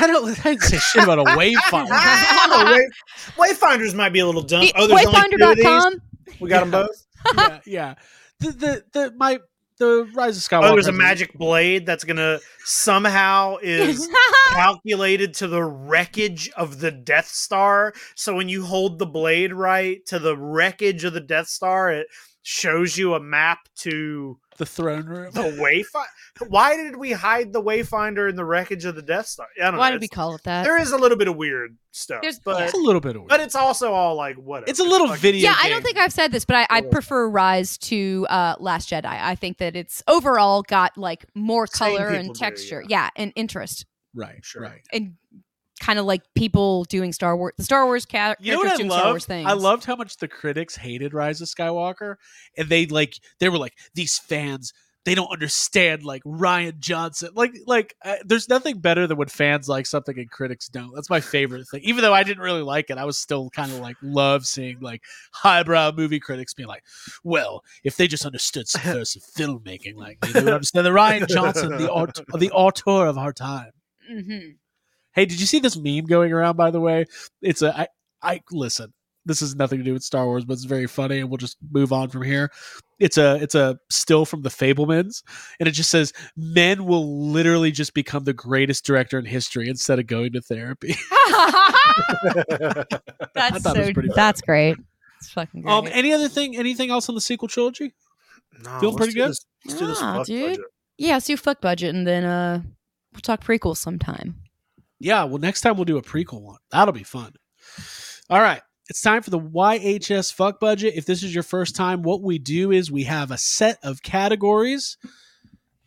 I 0.01 0.07
don't 0.07 0.27
i 0.45 0.51
didn't 0.51 0.61
say 0.63 0.77
shit 0.77 1.03
about 1.03 1.19
a 1.19 1.23
wayfinder 1.37 1.87
I 1.91 2.63
know, 2.65 2.71
Way, 2.73 3.49
Wayfinders 3.53 3.93
might 3.93 4.09
be 4.13 4.19
a 4.19 4.25
little 4.25 4.41
dumb. 4.41 4.61
Be- 4.61 4.73
Oh, 4.75 4.87
there's 4.87 5.05
only 5.05 5.37
two 5.37 5.43
of 5.49 5.55
these? 5.57 5.65
Wayfinder.com. 5.65 6.01
We 6.39 6.49
got 6.49 6.59
them 6.61 6.71
both. 6.71 7.05
yeah 7.37 7.59
yeah 7.65 7.93
the 8.39 8.51
the, 8.51 8.83
the 8.93 9.13
my 9.17 9.39
the 9.79 10.09
rise 10.15 10.37
of 10.37 10.43
skywalker 10.43 10.69
Oh, 10.71 10.73
there's 10.73 10.87
a 10.87 10.91
has 10.91 10.97
magic 10.97 11.33
blade 11.33 11.85
that's 11.85 12.03
gonna 12.03 12.39
somehow 12.63 13.57
is 13.61 14.09
calculated 14.49 15.33
to 15.35 15.47
the 15.47 15.63
wreckage 15.63 16.49
of 16.57 16.79
the 16.79 16.89
Death 16.91 17.27
Star. 17.27 17.93
So 18.15 18.35
when 18.35 18.49
you 18.49 18.65
hold 18.65 18.97
the 18.97 19.05
blade 19.05 19.53
right 19.53 20.03
to 20.07 20.17
the 20.19 20.35
wreckage 20.35 21.03
of 21.03 21.13
the 21.13 21.19
Death 21.21 21.47
Star, 21.47 21.91
it 21.91 22.07
shows 22.41 22.97
you 22.97 23.13
a 23.13 23.19
map 23.19 23.59
to 23.79 24.39
the 24.57 24.65
throne 24.65 25.05
room 25.05 25.31
the 25.33 25.41
Wayfinder. 25.41 26.49
Why 26.49 26.75
did 26.75 26.95
we 26.95 27.11
hide 27.11 27.53
the 27.53 27.61
Wayfinder 27.61 28.29
in 28.29 28.35
the 28.35 28.45
wreckage 28.45 28.85
of 28.85 28.95
the 28.95 29.01
Death 29.01 29.27
Star? 29.27 29.47
I 29.61 29.65
don't 29.71 29.77
Why 29.77 29.89
know. 29.89 29.95
did 29.95 30.01
we 30.01 30.07
call 30.07 30.35
it 30.35 30.43
that? 30.43 30.63
there 30.63 30.77
is 30.79 30.91
a 30.91 30.97
little 30.97 31.17
bit 31.17 31.27
of 31.27 31.35
weird 31.35 31.77
stuff, 31.91 32.21
There's- 32.21 32.39
but 32.43 32.61
it's 32.63 32.73
a 32.73 32.77
little 32.77 33.01
bit 33.01 33.15
of 33.15 33.21
weird. 33.23 33.29
but 33.29 33.39
it's 33.39 33.55
also 33.55 33.93
all 33.93 34.15
like 34.15 34.35
whatever. 34.35 34.69
it's 34.69 34.79
a 34.79 34.83
little 34.83 35.07
like- 35.07 35.19
video 35.19 35.49
yeah, 35.49 35.55
I 35.57 35.69
don't 35.69 35.79
game. 35.79 35.83
think 35.93 35.97
I've 35.97 36.13
said 36.13 36.31
this, 36.31 36.45
but 36.45 36.55
I, 36.57 36.67
I 36.77 36.81
prefer 36.81 37.27
Rise 37.29 37.77
to 37.79 38.27
uh, 38.29 38.55
Last 38.59 38.89
Jedi. 38.89 39.05
I 39.05 39.35
think 39.35 39.57
that 39.59 39.75
it's 39.75 40.03
overall 40.07 40.61
got 40.63 40.97
like 40.97 41.25
more 41.35 41.67
Same 41.67 41.77
color 41.97 42.09
people 42.09 42.15
and 42.25 42.33
do, 42.33 42.39
texture. 42.39 42.83
yeah. 42.87 43.03
yeah. 43.05 43.09
and 43.23 43.33
interest. 43.35 43.85
right 44.15 44.39
Sure. 44.43 44.61
right 44.63 44.81
And 44.91 45.13
kind 45.79 45.99
of 45.99 46.05
like 46.05 46.21
people 46.35 46.83
doing 46.85 47.13
Star 47.13 47.35
Wars, 47.37 47.53
the 47.57 47.63
Star 47.63 47.85
Wars 47.85 48.05
ca- 48.05 48.35
You 48.39 48.53
know 48.53 48.61
characters 48.61 48.63
what 48.63 48.73
I 48.73 48.77
doing 48.77 48.89
Star 48.91 49.03
Wars 49.11 49.13
loved? 49.23 49.27
things. 49.27 49.49
I 49.49 49.53
loved 49.53 49.85
how 49.85 49.95
much 49.95 50.17
the 50.17 50.27
critics 50.27 50.75
hated 50.75 51.13
Rise 51.13 51.41
of 51.41 51.47
Skywalker, 51.47 52.15
and 52.57 52.67
they 52.69 52.85
like 52.87 53.15
they 53.39 53.49
were 53.49 53.57
like 53.57 53.73
these 53.93 54.17
fans. 54.17 54.73
They 55.05 55.15
don't 55.15 55.31
understand 55.31 56.03
like 56.03 56.21
Rian 56.25 56.79
Johnson. 56.79 57.29
Like 57.33 57.53
like 57.65 57.95
uh, 58.03 58.15
there's 58.25 58.49
nothing 58.49 58.79
better 58.79 59.07
than 59.07 59.15
when 59.15 59.29
fans 59.29 59.69
like 59.69 59.85
something 59.85 60.19
and 60.19 60.29
critics 60.29 60.67
don't. 60.67 60.91
That's 60.93 61.09
my 61.09 61.21
favorite 61.21 61.65
thing. 61.69 61.79
Even 61.83 62.01
though 62.01 62.13
I 62.13 62.23
didn't 62.23 62.43
really 62.43 62.61
like 62.61 62.89
it, 62.89 62.97
I 62.97 63.05
was 63.05 63.17
still 63.17 63.49
kind 63.51 63.71
of 63.71 63.79
like 63.79 63.95
love 64.01 64.45
seeing 64.45 64.81
like 64.81 65.03
highbrow 65.31 65.93
movie 65.95 66.19
critics 66.19 66.53
being 66.53 66.67
like, 66.67 66.83
"Well, 67.23 67.63
if 67.85 67.95
they 67.95 68.07
just 68.07 68.25
understood 68.25 68.67
subversive 68.67 69.21
filmmaking, 69.37 69.95
like 69.95 70.19
they 70.19 70.41
would 70.41 70.51
understand 70.51 70.85
the 70.85 70.89
Rian 70.89 71.25
Johnson, 71.29 71.77
the 71.77 71.89
aut- 71.89 72.19
the 72.37 72.51
auteur 72.51 73.05
of 73.07 73.17
our 73.17 73.31
time." 73.31 73.71
Mhm. 74.11 74.55
Hey, 75.17 75.25
did 75.25 75.39
you 75.41 75.45
see 75.47 75.59
this 75.59 75.75
meme 75.75 76.05
going 76.05 76.31
around? 76.31 76.55
By 76.57 76.69
the 76.71 76.79
way, 76.79 77.05
it's 77.41 77.61
a 77.63 77.77
I 77.77 77.87
I 78.21 78.41
listen. 78.51 78.93
This 79.25 79.41
has 79.41 79.55
nothing 79.55 79.79
to 79.79 79.83
do 79.83 79.91
with 79.91 80.03
Star 80.03 80.25
Wars, 80.25 80.45
but 80.45 80.53
it's 80.53 80.63
very 80.63 80.87
funny, 80.87 81.19
and 81.19 81.29
we'll 81.29 81.37
just 81.37 81.57
move 81.71 81.91
on 81.91 82.07
from 82.07 82.21
here. 82.21 82.49
It's 82.99 83.17
a 83.17 83.35
it's 83.41 83.55
a 83.55 83.77
still 83.89 84.23
from 84.25 84.43
the 84.43 84.49
Fabelmans, 84.49 85.21
and 85.59 85.67
it 85.67 85.71
just 85.73 85.89
says 85.89 86.13
men 86.37 86.85
will 86.85 87.27
literally 87.27 87.71
just 87.71 87.93
become 87.93 88.23
the 88.23 88.31
greatest 88.33 88.85
director 88.85 89.19
in 89.19 89.25
history 89.25 89.67
instead 89.67 89.99
of 89.99 90.07
going 90.07 90.31
to 90.33 90.41
therapy. 90.41 90.95
that's 93.33 93.61
thought 93.63 93.75
it 93.75 93.79
was 93.79 93.87
so. 93.87 93.93
pretty 93.93 94.09
That's 94.15 94.41
great. 94.41 94.77
It's 95.19 95.29
fucking 95.31 95.63
great. 95.63 95.71
um, 95.73 95.87
any 95.91 96.13
other 96.13 96.29
thing? 96.29 96.55
Anything 96.55 96.89
else 96.91 97.09
on 97.09 97.15
the 97.15 97.21
sequel 97.21 97.47
trilogy? 97.47 97.93
No, 98.63 98.79
Feeling 98.79 98.95
let's 98.95 98.97
pretty 98.97 99.13
do 99.13 99.19
good? 99.19 99.29
this- 99.31 99.45
Let's 99.65 99.79
do 99.79 99.87
this 99.87 99.99
fuck 99.99 100.25
dude. 100.25 100.49
budget. 100.51 100.65
yeah, 100.97 101.13
let's 101.15 101.25
do 101.25 101.35
fuck 101.35 101.59
budget, 101.59 101.93
and 101.93 102.07
then 102.07 102.23
uh, 102.23 102.61
we'll 103.13 103.21
talk 103.21 103.43
prequels 103.43 103.77
sometime. 103.77 104.35
Yeah, 104.99 105.23
well, 105.25 105.37
next 105.37 105.61
time 105.61 105.75
we'll 105.75 105.85
do 105.85 105.97
a 105.97 106.01
prequel 106.01 106.41
one. 106.41 106.57
That'll 106.71 106.93
be 106.93 107.03
fun. 107.03 107.33
All 108.29 108.41
right. 108.41 108.61
It's 108.89 109.01
time 109.01 109.21
for 109.21 109.31
the 109.31 109.39
YHS 109.39 110.33
fuck 110.33 110.59
budget. 110.59 110.93
If 110.95 111.05
this 111.05 111.21
is 111.21 111.33
your 111.33 111.43
first 111.43 111.75
time, 111.75 112.03
what 112.03 112.21
we 112.21 112.39
do 112.39 112.71
is 112.71 112.89
we 112.89 113.03
have 113.03 113.31
a 113.31 113.37
set 113.37 113.79
of 113.83 114.01
categories 114.01 114.97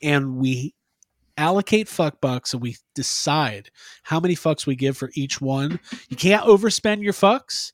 and 0.03 0.37
we 0.37 0.75
allocate 1.39 1.89
fuck 1.89 2.21
bucks 2.21 2.53
and 2.53 2.63
we 2.63 2.77
decide 2.95 3.71
how 4.03 4.21
many 4.21 4.35
fucks 4.35 4.67
we 4.67 4.77
give 4.77 4.99
for 4.99 5.11
each 5.15 5.41
one. 5.41 5.81
You 6.11 6.17
can't 6.17 6.45
overspend 6.45 7.03
your 7.03 7.15
fucks. 7.15 7.73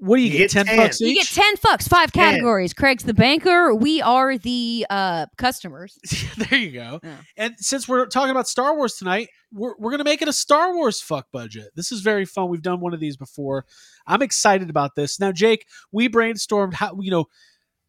What 0.00 0.16
do 0.16 0.22
you, 0.22 0.30
You 0.30 0.38
get? 0.38 0.50
get 0.50 0.64
10, 0.64 0.66
10. 0.66 0.76
bucks 0.78 1.00
You 1.00 1.14
get 1.14 1.26
10 1.26 1.56
fucks, 1.56 1.88
five 1.88 2.10
10. 2.10 2.24
categories. 2.24 2.72
Craig's 2.72 3.04
the 3.04 3.12
banker. 3.12 3.74
We 3.74 4.00
are 4.00 4.38
the 4.38 4.86
uh, 4.88 5.26
customers. 5.36 5.98
there 6.36 6.58
you 6.58 6.72
go. 6.72 7.00
Yeah. 7.02 7.16
And 7.36 7.54
since 7.58 7.86
we're 7.86 8.06
talking 8.06 8.30
about 8.30 8.48
Star 8.48 8.74
Wars 8.74 8.94
tonight, 8.94 9.28
we're, 9.52 9.74
we're 9.78 9.90
going 9.90 9.98
to 9.98 10.04
make 10.04 10.22
it 10.22 10.28
a 10.28 10.32
Star 10.32 10.74
Wars 10.74 11.02
fuck 11.02 11.26
budget. 11.32 11.68
This 11.76 11.92
is 11.92 12.00
very 12.00 12.24
fun. 12.24 12.48
We've 12.48 12.62
done 12.62 12.80
one 12.80 12.94
of 12.94 13.00
these 13.00 13.18
before. 13.18 13.66
I'm 14.06 14.22
excited 14.22 14.70
about 14.70 14.94
this. 14.94 15.20
Now, 15.20 15.32
Jake, 15.32 15.66
we 15.92 16.08
brainstormed 16.08 16.72
how, 16.74 16.98
you 17.00 17.10
know, 17.10 17.26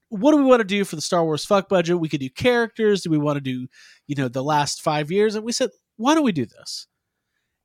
what 0.10 0.32
do 0.32 0.38
we 0.38 0.44
want 0.44 0.60
to 0.60 0.66
do 0.68 0.84
for 0.84 0.98
the 0.98 1.02
Star 1.02 1.24
Wars 1.24 1.46
fuck 1.46 1.70
budget? 1.70 1.98
We 1.98 2.10
could 2.10 2.20
do 2.20 2.30
characters. 2.30 3.04
Do 3.04 3.10
we 3.10 3.18
want 3.18 3.38
to 3.38 3.42
do, 3.42 3.68
you 4.08 4.16
know, 4.16 4.28
the 4.28 4.44
last 4.44 4.82
five 4.82 5.10
years? 5.10 5.36
And 5.36 5.46
we 5.46 5.54
said, 5.54 5.70
why 5.96 6.14
don't 6.14 6.26
we 6.26 6.34
do 6.34 6.46
this? 6.46 6.88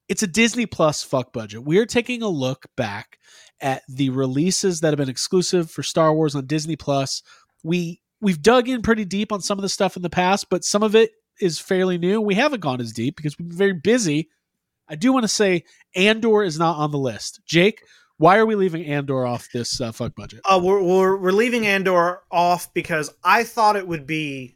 It's 0.08 0.22
a 0.22 0.28
Disney 0.28 0.66
Plus 0.66 1.02
fuck 1.02 1.32
budget. 1.32 1.64
We're 1.64 1.86
taking 1.86 2.22
a 2.22 2.28
look 2.28 2.66
back 2.76 3.18
at 3.60 3.82
the 3.88 4.10
releases 4.10 4.80
that 4.80 4.88
have 4.88 4.98
been 4.98 5.08
exclusive 5.08 5.70
for 5.70 5.82
Star 5.82 6.14
Wars 6.14 6.34
on 6.34 6.46
Disney 6.46 6.76
Plus. 6.76 7.22
We 7.62 8.00
we've 8.20 8.42
dug 8.42 8.68
in 8.68 8.82
pretty 8.82 9.04
deep 9.04 9.32
on 9.32 9.40
some 9.40 9.58
of 9.58 9.62
the 9.62 9.68
stuff 9.68 9.96
in 9.96 10.02
the 10.02 10.10
past, 10.10 10.48
but 10.50 10.64
some 10.64 10.82
of 10.82 10.94
it 10.94 11.12
is 11.40 11.58
fairly 11.58 11.98
new. 11.98 12.20
We 12.20 12.34
haven't 12.34 12.60
gone 12.60 12.80
as 12.80 12.92
deep 12.92 13.16
because 13.16 13.38
we've 13.38 13.48
been 13.48 13.58
very 13.58 13.72
busy. 13.72 14.28
I 14.88 14.94
do 14.94 15.12
want 15.12 15.24
to 15.24 15.28
say 15.28 15.64
Andor 15.94 16.42
is 16.42 16.58
not 16.58 16.76
on 16.76 16.90
the 16.90 16.98
list. 16.98 17.40
Jake, 17.46 17.82
why 18.18 18.38
are 18.38 18.46
we 18.46 18.54
leaving 18.54 18.84
Andor 18.86 19.26
off 19.26 19.48
this 19.52 19.80
uh, 19.80 19.92
fuck 19.92 20.14
budget? 20.14 20.40
Uh, 20.44 20.60
we're, 20.62 20.82
we're 20.82 21.16
we're 21.16 21.32
leaving 21.32 21.66
Andor 21.66 22.22
off 22.30 22.72
because 22.72 23.10
I 23.24 23.44
thought 23.44 23.76
it 23.76 23.86
would 23.86 24.06
be 24.06 24.55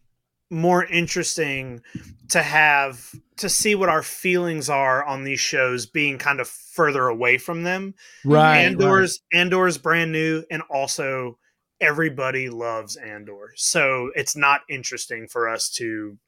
more 0.50 0.84
interesting 0.84 1.80
to 2.28 2.42
have 2.42 3.14
to 3.36 3.48
see 3.48 3.74
what 3.74 3.88
our 3.88 4.02
feelings 4.02 4.68
are 4.68 5.04
on 5.04 5.24
these 5.24 5.40
shows 5.40 5.86
being 5.86 6.18
kind 6.18 6.40
of 6.40 6.48
further 6.48 7.08
away 7.08 7.38
from 7.38 7.62
them. 7.62 7.94
Right. 8.24 8.58
Andor's 8.58 9.20
Andor's 9.32 9.78
brand 9.78 10.12
new 10.12 10.44
and 10.50 10.62
also 10.70 11.38
everybody 11.80 12.50
loves 12.50 12.96
Andor. 12.96 13.52
So 13.56 14.10
it's 14.14 14.36
not 14.36 14.62
interesting 14.68 15.28
for 15.28 15.48
us 15.48 15.70
to 15.72 16.18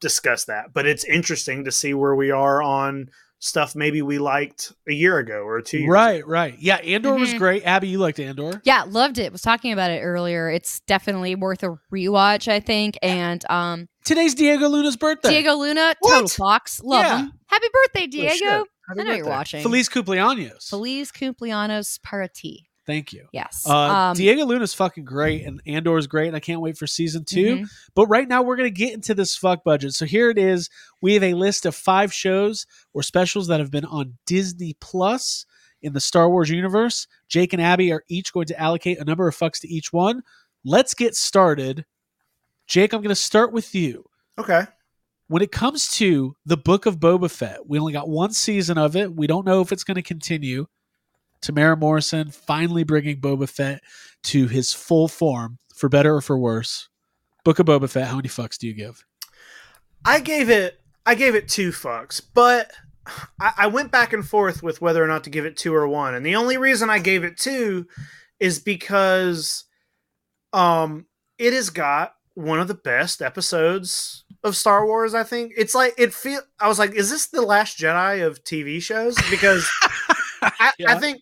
discuss 0.00 0.46
that, 0.46 0.72
but 0.72 0.86
it's 0.86 1.04
interesting 1.04 1.64
to 1.64 1.72
see 1.72 1.94
where 1.94 2.14
we 2.14 2.30
are 2.30 2.62
on 2.62 3.10
stuff 3.44 3.74
maybe 3.74 4.02
we 4.02 4.20
liked 4.20 4.72
a 4.88 4.92
year 4.92 5.18
ago 5.18 5.42
or 5.42 5.60
two 5.60 5.78
years 5.78 5.90
Right, 5.90 6.20
ago. 6.20 6.28
right. 6.28 6.54
Yeah, 6.60 6.76
Andor 6.76 7.14
was 7.16 7.34
Mhm. 7.34 7.38
great. 7.38 7.64
Abby, 7.66 7.88
you 7.88 7.98
liked 7.98 8.20
Andor. 8.20 8.60
Yeah, 8.64 8.84
loved 8.86 9.18
it. 9.18 9.32
Was 9.32 9.40
talking 9.42 9.72
about 9.72 9.90
it 9.90 10.00
earlier. 10.00 10.48
It's 10.48 10.78
definitely 10.86 11.34
worth 11.34 11.64
a 11.64 11.76
rewatch, 11.92 12.46
I 12.46 12.60
think. 12.60 12.96
And 13.02 13.44
um, 13.50 13.88
Today's 14.04 14.36
Diego 14.36 14.68
Luna's 14.68 14.96
birthday. 14.96 15.30
Diego 15.30 15.54
Luna, 15.54 15.94
What? 15.98 16.12
total 16.12 16.28
fox, 16.28 16.80
love 16.84 17.04
Yeah. 17.04 17.18
him. 17.18 17.32
Happy 17.48 17.66
birthday, 17.72 18.06
Diego! 18.06 18.64
Happy 18.88 19.00
I 19.00 19.02
know 19.02 19.12
you're 19.14 19.26
watching. 19.28 19.62
Feliz 19.62 19.88
Cumpleaños. 19.88 20.68
Feliz 20.68 21.10
cumpleaños 21.10 21.98
para 22.02 22.28
ti. 22.28 22.68
Thank 22.84 23.12
you. 23.12 23.26
Yes. 23.32 23.64
Uh, 23.66 23.76
um, 23.76 24.16
Diego 24.16 24.44
Luna's 24.44 24.74
fucking 24.74 25.04
great, 25.04 25.44
and 25.44 25.62
Andor 25.66 25.98
is 25.98 26.08
great, 26.08 26.26
and 26.26 26.36
I 26.36 26.40
can't 26.40 26.60
wait 26.60 26.76
for 26.76 26.86
season 26.86 27.24
2 27.24 27.56
mhm. 27.56 27.68
But 27.94 28.06
right 28.08 28.26
now, 28.26 28.42
we're 28.42 28.56
going 28.56 28.72
to 28.72 28.76
get 28.76 28.92
into 28.92 29.14
this 29.14 29.36
fuck 29.36 29.62
budget. 29.62 29.92
So 29.94 30.04
here 30.04 30.30
it 30.30 30.38
is. 30.38 30.68
We 31.00 31.14
have 31.14 31.22
a 31.22 31.34
list 31.34 31.64
of 31.64 31.76
five 31.76 32.12
shows 32.12 32.66
or 32.92 33.02
specials 33.02 33.46
that 33.46 33.60
have 33.60 33.70
been 33.70 33.84
on 33.84 34.18
Disney 34.26 34.74
Plus 34.80 35.46
in 35.80 35.92
the 35.92 36.00
Star 36.00 36.28
Wars 36.28 36.50
universe. 36.50 37.06
Jake 37.28 37.52
and 37.52 37.62
Abby 37.62 37.92
are 37.92 38.04
each 38.08 38.32
going 38.32 38.46
to 38.46 38.60
allocate 38.60 38.98
a 38.98 39.04
number 39.04 39.28
of 39.28 39.36
fucks 39.36 39.60
to 39.60 39.68
each 39.68 39.92
one. 39.92 40.22
Let's 40.64 40.94
get 40.94 41.14
started. 41.14 41.84
Jake, 42.66 42.92
I'm 42.92 43.00
going 43.00 43.10
to 43.10 43.14
start 43.14 43.52
with 43.52 43.74
you. 43.74 44.04
Okay. 44.38 44.64
When 45.28 45.42
it 45.42 45.52
comes 45.52 45.90
to 45.92 46.36
the 46.44 46.56
Book 46.56 46.86
of 46.86 46.98
Boba 46.98 47.30
Fett, 47.30 47.66
we 47.66 47.78
only 47.78 47.92
got 47.92 48.08
one 48.08 48.32
season 48.32 48.76
of 48.76 48.96
it. 48.96 49.14
We 49.14 49.26
don't 49.26 49.46
know 49.46 49.60
if 49.60 49.72
it's 49.72 49.84
going 49.84 49.94
to 49.94 50.02
continue. 50.02 50.66
Temuera 51.42 51.78
Morrison 51.78 52.30
finally 52.30 52.84
bringing 52.84 53.20
Boba 53.20 53.48
Fett 53.48 53.82
to 54.24 54.46
his 54.46 54.72
full 54.72 55.08
form, 55.08 55.58
for 55.74 55.88
better 55.88 56.14
or 56.14 56.20
for 56.20 56.38
worse. 56.38 56.88
Book 57.44 57.58
of 57.58 57.66
Boba 57.66 57.90
Fett, 57.90 58.08
how 58.08 58.16
many 58.16 58.28
fucks 58.28 58.56
do 58.56 58.66
you 58.68 58.74
give? 58.74 59.04
I 60.04 60.20
gave 60.20 60.48
it 60.48 60.80
I 61.04 61.14
gave 61.14 61.34
it 61.34 61.48
two 61.48 61.70
fucks, 61.70 62.20
but 62.34 62.70
I, 63.40 63.52
I 63.58 63.66
went 63.66 63.90
back 63.90 64.12
and 64.12 64.26
forth 64.26 64.62
with 64.62 64.80
whether 64.80 65.02
or 65.02 65.08
not 65.08 65.24
to 65.24 65.30
give 65.30 65.44
it 65.44 65.56
two 65.56 65.74
or 65.74 65.88
one. 65.88 66.14
And 66.14 66.24
the 66.24 66.36
only 66.36 66.56
reason 66.56 66.90
I 66.90 67.00
gave 67.00 67.24
it 67.24 67.36
two 67.36 67.86
is 68.38 68.58
because 68.58 69.64
um 70.52 71.06
it 71.38 71.52
has 71.52 71.70
got 71.70 72.14
one 72.34 72.60
of 72.60 72.68
the 72.68 72.74
best 72.74 73.20
episodes 73.20 74.24
of 74.44 74.56
Star 74.56 74.86
Wars, 74.86 75.14
I 75.14 75.24
think. 75.24 75.52
It's 75.56 75.74
like 75.74 75.94
it 75.98 76.14
feel 76.14 76.40
I 76.60 76.68
was 76.68 76.78
like, 76.78 76.94
is 76.94 77.10
this 77.10 77.28
the 77.28 77.42
last 77.42 77.78
Jedi 77.78 78.24
of 78.24 78.42
TV 78.44 78.80
shows? 78.80 79.16
Because 79.30 79.68
I, 80.42 80.72
Yeah. 80.78 80.92
I 80.92 80.98
think 80.98 81.20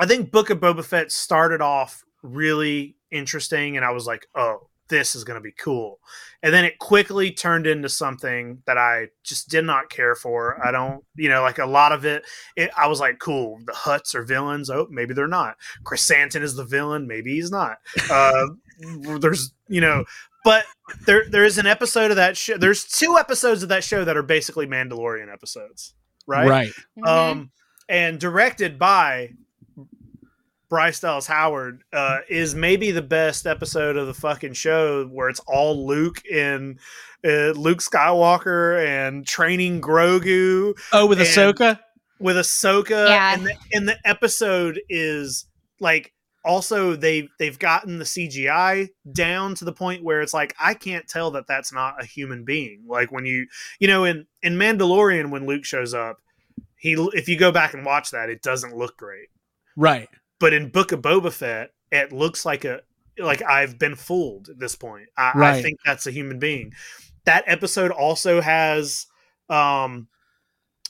I 0.00 0.06
think 0.06 0.30
Book 0.30 0.48
of 0.48 0.60
Boba 0.60 0.82
Fett 0.82 1.12
started 1.12 1.60
off 1.60 2.02
really 2.22 2.96
interesting, 3.10 3.76
and 3.76 3.84
I 3.84 3.90
was 3.90 4.06
like, 4.06 4.26
"Oh, 4.34 4.68
this 4.88 5.14
is 5.14 5.24
going 5.24 5.34
to 5.36 5.42
be 5.42 5.52
cool," 5.52 6.00
and 6.42 6.54
then 6.54 6.64
it 6.64 6.78
quickly 6.78 7.30
turned 7.30 7.66
into 7.66 7.90
something 7.90 8.62
that 8.64 8.78
I 8.78 9.08
just 9.22 9.50
did 9.50 9.64
not 9.66 9.90
care 9.90 10.14
for. 10.14 10.58
I 10.66 10.70
don't, 10.70 11.04
you 11.16 11.28
know, 11.28 11.42
like 11.42 11.58
a 11.58 11.66
lot 11.66 11.92
of 11.92 12.06
it. 12.06 12.24
it 12.56 12.70
I 12.78 12.86
was 12.86 12.98
like, 12.98 13.18
"Cool, 13.18 13.58
the 13.66 13.72
Hutts 13.72 14.14
are 14.14 14.22
villains. 14.22 14.70
Oh, 14.70 14.86
maybe 14.90 15.12
they're 15.12 15.26
not. 15.26 15.56
Chris 15.84 16.06
Chrysanthemum 16.06 16.44
is 16.44 16.54
the 16.54 16.64
villain. 16.64 17.06
Maybe 17.06 17.34
he's 17.34 17.50
not." 17.50 17.76
Uh, 18.10 18.46
there's, 19.18 19.52
you 19.68 19.82
know. 19.82 20.06
But 20.42 20.64
there, 21.04 21.28
there 21.28 21.44
is 21.44 21.58
an 21.58 21.66
episode 21.66 22.10
of 22.10 22.16
that 22.16 22.38
show. 22.38 22.56
There's 22.56 22.84
two 22.84 23.18
episodes 23.18 23.62
of 23.62 23.68
that 23.68 23.84
show 23.84 24.06
that 24.06 24.16
are 24.16 24.22
basically 24.22 24.66
Mandalorian 24.66 25.30
episodes, 25.30 25.92
right? 26.26 26.48
Right. 26.48 26.72
Mhm. 26.98 27.06
um, 27.06 27.50
and 27.90 28.18
directed 28.18 28.78
by 28.78 29.34
Bryce 30.70 31.00
Dallas 31.00 31.26
Howard, 31.26 31.82
uh, 31.92 32.18
is 32.30 32.54
maybe 32.54 32.90
the 32.92 33.02
best 33.02 33.46
episode 33.46 33.96
of 33.96 34.06
the 34.06 34.14
fucking 34.14 34.54
show 34.54 35.04
where 35.06 35.28
it's 35.28 35.40
all 35.46 35.86
Luke 35.86 36.22
and 36.32 36.78
uh, 37.24 37.50
Luke 37.50 37.80
Skywalker 37.80 38.82
and 38.86 39.26
training 39.26 39.82
Grogu 39.82 40.72
Oh, 40.92 41.06
with 41.06 41.18
And- 41.20 41.28
Ahsoka? 41.28 41.78
with 42.20 42.36
Ahsoka, 42.36 43.08
Yeah. 43.08 43.34
and 43.34 43.46
the, 43.46 43.54
and 43.72 43.88
the 43.88 43.98
episode 44.04 44.80
is 44.88 45.46
like 45.80 46.12
also 46.44 46.94
they 46.96 47.28
they've 47.38 47.58
gotten 47.58 47.98
the 47.98 48.04
CGI 48.04 48.88
down 49.12 49.54
to 49.56 49.64
the 49.64 49.72
point 49.72 50.02
where 50.04 50.20
it's 50.22 50.32
like 50.32 50.54
I 50.60 50.74
can't 50.74 51.06
tell 51.08 51.30
that 51.32 51.46
that's 51.46 51.72
not 51.72 52.00
a 52.02 52.06
human 52.06 52.44
being. 52.44 52.84
Like 52.86 53.10
when 53.12 53.26
you 53.26 53.46
you 53.78 53.88
know 53.88 54.04
in 54.04 54.26
in 54.42 54.54
Mandalorian 54.56 55.30
when 55.30 55.46
Luke 55.46 55.64
shows 55.64 55.94
up, 55.94 56.18
he 56.76 56.92
if 57.14 57.28
you 57.28 57.38
go 57.38 57.50
back 57.52 57.74
and 57.74 57.84
watch 57.84 58.10
that, 58.12 58.30
it 58.30 58.40
doesn't 58.42 58.76
look 58.76 58.96
great. 58.96 59.28
Right. 59.76 60.08
But 60.40 60.52
in 60.52 60.70
Book 60.70 60.90
of 60.92 61.00
Boba 61.02 61.32
Fett, 61.32 61.70
it 61.92 62.12
looks 62.12 62.44
like 62.44 62.64
a 62.64 62.80
like 63.18 63.42
I've 63.42 63.78
been 63.78 63.94
fooled 63.94 64.48
at 64.48 64.58
this 64.58 64.74
point. 64.74 65.08
I, 65.16 65.32
I 65.36 65.62
think 65.62 65.78
that's 65.84 66.06
a 66.06 66.10
human 66.10 66.38
being. 66.38 66.72
That 67.26 67.44
episode 67.46 67.90
also 67.92 68.40
has 68.40 69.06
um 69.48 70.08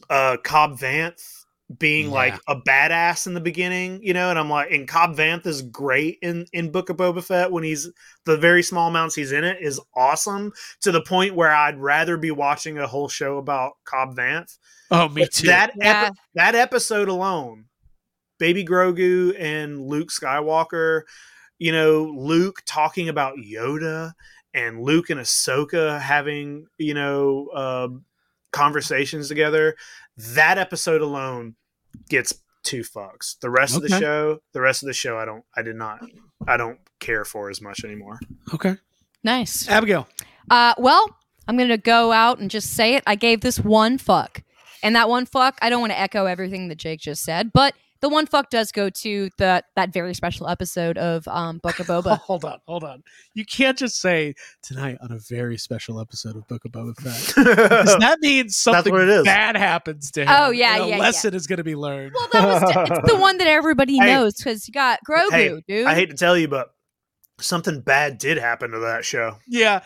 uh 0.08 0.36
Cobb 0.44 0.78
Vanth 0.78 1.44
being 1.78 2.06
Yeah. 2.06 2.12
like 2.12 2.34
a 2.48 2.56
badass 2.56 3.26
in 3.28 3.34
the 3.34 3.40
beginning, 3.40 4.00
you 4.02 4.12
know, 4.12 4.30
and 4.30 4.38
I'm 4.38 4.50
like 4.50 4.70
and 4.70 4.86
Cobb 4.88 5.16
Vanth 5.16 5.46
is 5.46 5.62
great 5.62 6.18
in 6.22 6.46
in 6.52 6.70
Book 6.70 6.88
of 6.90 6.96
Boba 6.96 7.22
Fett 7.24 7.50
when 7.50 7.64
he's 7.64 7.88
the 8.26 8.36
very 8.36 8.62
small 8.62 8.88
amounts 8.88 9.14
he's 9.14 9.32
in 9.32 9.44
it 9.44 9.58
is 9.60 9.80
awesome 9.96 10.52
to 10.82 10.92
the 10.92 11.00
point 11.02 11.34
where 11.34 11.52
I'd 11.52 11.78
rather 11.78 12.16
be 12.16 12.30
watching 12.30 12.78
a 12.78 12.86
whole 12.86 13.08
show 13.08 13.38
about 13.38 13.72
Cobb 13.84 14.16
Vanth 14.16 14.58
Oh, 14.92 15.08
me 15.08 15.22
but 15.22 15.32
too. 15.32 15.46
That 15.48 15.72
Yeah. 15.76 16.06
epi- 16.06 16.18
that 16.34 16.54
episode 16.56 17.08
alone, 17.08 17.66
Baby 18.40 18.64
Grogu 18.64 19.36
and 19.38 19.80
Luke 19.80 20.10
Skywalker, 20.10 21.02
you 21.58 21.70
know, 21.70 22.12
Luke 22.16 22.62
talking 22.66 23.08
about 23.08 23.36
Yoda 23.36 24.14
and 24.52 24.82
Luke 24.82 25.10
and 25.10 25.20
Ahsoka 25.20 26.00
having, 26.00 26.66
you 26.78 26.94
know, 26.94 27.48
um 27.54 28.04
conversations 28.52 29.28
together. 29.28 29.76
That 30.16 30.58
episode 30.58 31.02
alone 31.02 31.54
gets 32.08 32.34
two 32.62 32.82
fucks. 32.82 33.38
The 33.40 33.50
rest 33.50 33.76
of 33.76 33.82
the 33.82 33.88
show, 33.88 34.40
the 34.52 34.60
rest 34.60 34.82
of 34.82 34.86
the 34.86 34.92
show, 34.92 35.16
I 35.16 35.24
don't, 35.24 35.44
I 35.56 35.62
did 35.62 35.76
not, 35.76 36.00
I 36.46 36.56
don't 36.56 36.78
care 36.98 37.24
for 37.24 37.50
as 37.50 37.60
much 37.60 37.84
anymore. 37.84 38.18
okay. 38.52 38.76
nice. 39.22 39.68
Abigail. 39.68 40.08
Uh, 40.50 40.74
well, 40.78 41.16
I'm 41.46 41.56
gonna 41.56 41.78
go 41.78 42.12
out 42.12 42.38
and 42.38 42.50
just 42.50 42.72
say 42.72 42.94
it. 42.94 43.02
I 43.06 43.14
gave 43.14 43.40
this 43.40 43.58
one 43.58 43.98
fuck, 43.98 44.42
and 44.82 44.96
that 44.96 45.08
one 45.08 45.26
fuck. 45.26 45.58
I 45.62 45.70
don't 45.70 45.80
want 45.80 45.92
to 45.92 45.98
echo 45.98 46.26
everything 46.26 46.68
that 46.68 46.78
Jake 46.78 47.00
just 47.00 47.22
said, 47.22 47.52
but 47.52 47.74
the 48.00 48.08
one 48.08 48.26
fuck 48.26 48.50
does 48.50 48.72
go 48.72 48.88
to 48.90 49.28
the 49.38 49.62
that 49.76 49.92
very 49.92 50.14
special 50.14 50.48
episode 50.48 50.96
of 50.98 51.26
um, 51.28 51.58
Book 51.58 51.78
of 51.80 51.86
Boba. 51.86 52.18
hold 52.20 52.44
on, 52.44 52.58
hold 52.66 52.82
on. 52.84 53.02
You 53.34 53.44
can't 53.44 53.76
just 53.78 54.00
say 54.00 54.34
tonight 54.62 54.96
on 55.02 55.12
a 55.12 55.18
very 55.28 55.58
special 55.58 56.00
episode 56.00 56.36
of 56.36 56.46
Book 56.48 56.64
of 56.64 56.72
Boba 56.72 56.96
Fett. 56.96 57.26
Because 57.46 57.96
that 57.98 58.18
means 58.20 58.56
something 58.56 58.92
what 58.92 59.02
it 59.02 59.08
is. 59.08 59.24
bad 59.24 59.56
happens 59.56 60.10
to 60.12 60.22
him. 60.22 60.28
Oh, 60.30 60.50
yeah, 60.50 60.76
and 60.76 60.84
a 60.84 60.86
yeah, 60.88 60.96
yeah. 60.96 61.00
lesson 61.02 61.34
is 61.34 61.46
going 61.46 61.58
to 61.58 61.64
be 61.64 61.74
learned. 61.76 62.12
well, 62.14 62.28
that 62.32 62.62
was 62.62 62.90
it's 63.00 63.12
the 63.12 63.18
one 63.18 63.36
that 63.38 63.46
everybody 63.46 63.96
Hey. 64.00 64.06
knows 64.14 64.34
because 64.36 64.66
you 64.66 64.72
got 64.72 65.00
Grogu, 65.08 65.30
Hey, 65.30 65.62
dude. 65.68 65.86
I 65.86 65.94
hate 65.94 66.10
to 66.10 66.16
tell 66.16 66.36
you, 66.38 66.48
but 66.48 66.70
something 67.40 67.80
bad 67.80 68.18
did 68.18 68.38
happen 68.38 68.70
to 68.70 68.78
that 68.80 69.04
show. 69.04 69.36
Yeah, 69.46 69.80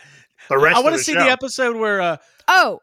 The 0.49 0.57
rest 0.57 0.77
I 0.77 0.81
want 0.81 0.95
to 0.95 1.03
see 1.03 1.13
show. 1.13 1.23
the 1.23 1.29
episode 1.29 1.75
where 1.75 2.01
uh, 2.01 2.17
oh, 2.47 2.79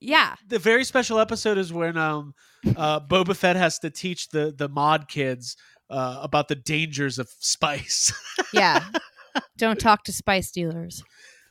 yeah. 0.00 0.34
the 0.46 0.58
very 0.58 0.84
special 0.84 1.18
episode 1.18 1.58
is 1.58 1.72
when 1.72 1.96
um, 1.96 2.34
uh, 2.76 3.00
Boba 3.00 3.36
Fett 3.36 3.56
has 3.56 3.78
to 3.80 3.90
teach 3.90 4.28
the 4.28 4.54
the 4.56 4.68
mod 4.68 5.08
kids 5.08 5.56
uh, 5.90 6.18
about 6.22 6.48
the 6.48 6.54
dangers 6.56 7.18
of 7.18 7.28
spice. 7.38 8.12
Yeah. 8.52 8.84
Don't 9.58 9.78
talk 9.80 10.04
to 10.04 10.12
spice 10.12 10.50
dealers. 10.52 11.02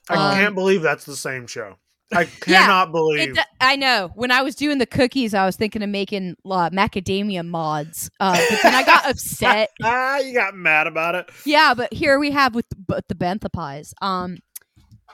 I 0.10 0.16
Um, 0.16 0.36
can't 0.36 0.56
believe 0.56 0.82
that's 0.82 1.04
the 1.06 1.16
same 1.18 1.48
show. 1.48 1.76
I 2.14 2.22
Yeah, 2.48 2.62
cannot 2.66 2.92
believe. 2.92 3.38
It, 3.38 3.46
I 3.60 3.76
know. 3.76 4.10
When 4.16 4.32
I 4.32 4.42
was 4.42 4.56
doing 4.56 4.78
the 4.78 4.86
cookies, 4.86 5.34
I 5.34 5.46
was 5.46 5.56
thinking 5.58 5.82
of 5.84 5.90
making 5.90 6.36
uh, 6.46 6.70
macadamia 6.70 7.46
mods, 7.46 8.10
uh, 8.20 8.40
but 8.50 8.60
then 8.62 8.74
I 8.76 8.84
got 8.84 9.06
upset. 9.10 9.70
ah, 9.84 10.18
you 10.20 10.34
got 10.34 10.56
mad 10.56 10.88
about 10.88 11.16
it. 11.16 11.30
Yeah, 11.46 11.74
but 11.74 11.92
here 11.94 12.20
we 12.20 12.32
have 12.32 12.56
with 12.56 12.70
the, 12.70 12.76
but 12.88 13.08
the 13.08 13.16
bantha 13.16 13.52
pies. 13.52 13.94
Um, 14.02 14.38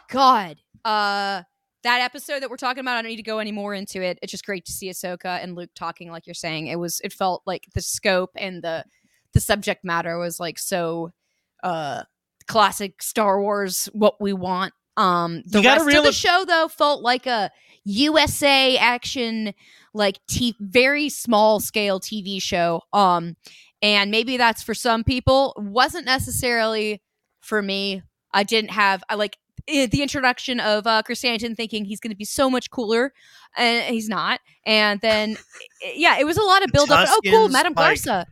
God, 0.10 0.58
uh, 0.86 1.44
that 1.84 2.02
episode 2.02 2.42
that 2.42 2.50
we're 2.50 2.58
talking 2.58 2.82
about, 2.82 2.98
I 2.98 3.02
don't 3.02 3.10
need 3.10 3.18
to 3.18 3.24
go 3.24 3.40
any 3.40 3.52
more 3.52 3.74
into 3.74 4.02
it. 4.02 4.20
It's 4.22 4.32
just 4.32 4.46
great 4.46 4.66
to 4.66 4.72
see 4.72 4.90
Ahsoka 4.90 5.42
and 5.42 5.56
Luke 5.56 5.72
talking, 5.76 6.12
like 6.12 6.28
you're 6.28 6.34
saying. 6.34 6.68
It 6.68 6.78
was, 6.78 7.00
it 7.04 7.14
felt 7.14 7.44
like 7.46 7.68
the 7.74 7.82
scope 7.82 8.32
and 8.36 8.64
the 8.64 8.86
the 9.34 9.40
subject 9.40 9.86
matter 9.86 10.18
was 10.18 10.40
like 10.40 10.58
so, 10.58 11.12
uh, 11.64 12.02
classic 12.48 13.04
Star 13.04 13.40
Wars, 13.40 13.88
what 13.94 14.20
we 14.20 14.34
want. 14.34 14.74
Um, 14.98 15.44
the 15.46 15.62
rest 15.62 15.88
of 15.88 16.04
the 16.04 16.12
show 16.12 16.46
though 16.46 16.68
felt 16.68 17.04
like 17.04 17.28
a 17.28 17.52
USA 17.84 18.76
action, 18.78 19.54
like 19.94 20.20
t- 20.28 20.56
very 20.60 21.10
small 21.10 21.60
scale 21.60 22.00
TV 22.00 22.42
show. 22.42 22.82
Um, 22.92 23.36
and 23.82 24.12
maybe 24.12 24.38
that's 24.38 24.64
for 24.64 24.74
some 24.74 25.04
people 25.04 25.54
wasn't 25.58 26.06
necessarily 26.06 27.02
for 27.42 27.62
me 27.62 28.02
i 28.34 28.44
didn't 28.44 28.72
have 28.72 29.04
i 29.10 29.16
like 29.16 29.38
the 29.88 30.02
introduction 30.02 30.60
of 30.60 30.86
uh 30.88 31.02
Krrsantan 31.08 31.56
thinking 31.56 31.86
he's 31.86 32.00
going 32.00 32.12
to 32.12 32.18
be 32.18 32.26
so 32.26 32.50
much 32.50 32.70
cooler 32.72 33.14
and 33.58 33.94
he's 33.94 34.10
not 34.10 34.40
and 34.66 35.00
then 35.02 35.38
yeah 35.96 36.18
it 36.20 36.26
was 36.26 36.38
a 36.38 36.44
lot 36.44 36.64
of 36.64 36.72
build 36.72 36.92
up 36.92 37.08
oh 37.10 37.20
cool 37.26 37.50
madame 37.50 37.74
like, 37.76 37.98
Garsa 38.00 38.26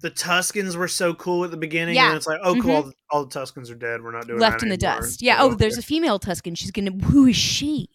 The 0.00 0.10
Tuskens 0.10 0.76
were 0.76 0.88
so 0.88 1.12
cool 1.14 1.44
at 1.44 1.50
the 1.50 1.56
beginning, 1.58 1.94
Yeah. 1.94 2.08
and 2.08 2.16
it's 2.16 2.26
like, 2.26 2.40
oh, 2.42 2.54
cool, 2.54 2.62
Mhm. 2.62 2.74
all, 2.74 2.82
the, 2.84 2.92
all 3.10 3.24
the 3.26 3.38
Tuskens 3.38 3.70
are 3.70 3.74
dead. 3.74 4.02
We're 4.02 4.12
not 4.12 4.26
doing 4.26 4.38
left 4.40 4.62
in 4.62 4.70
the 4.70 4.74
anymore. 4.82 5.02
dust 5.02 5.20
yeah 5.22 5.38
So, 5.38 5.50
oh 5.50 5.54
there's 5.54 5.76
a 5.78 5.82
female 5.82 6.18
Tusken 6.18 6.56
she's 6.56 6.70
gonna 6.70 6.90
who 6.92 7.26
is 7.26 7.36
she 7.36 7.90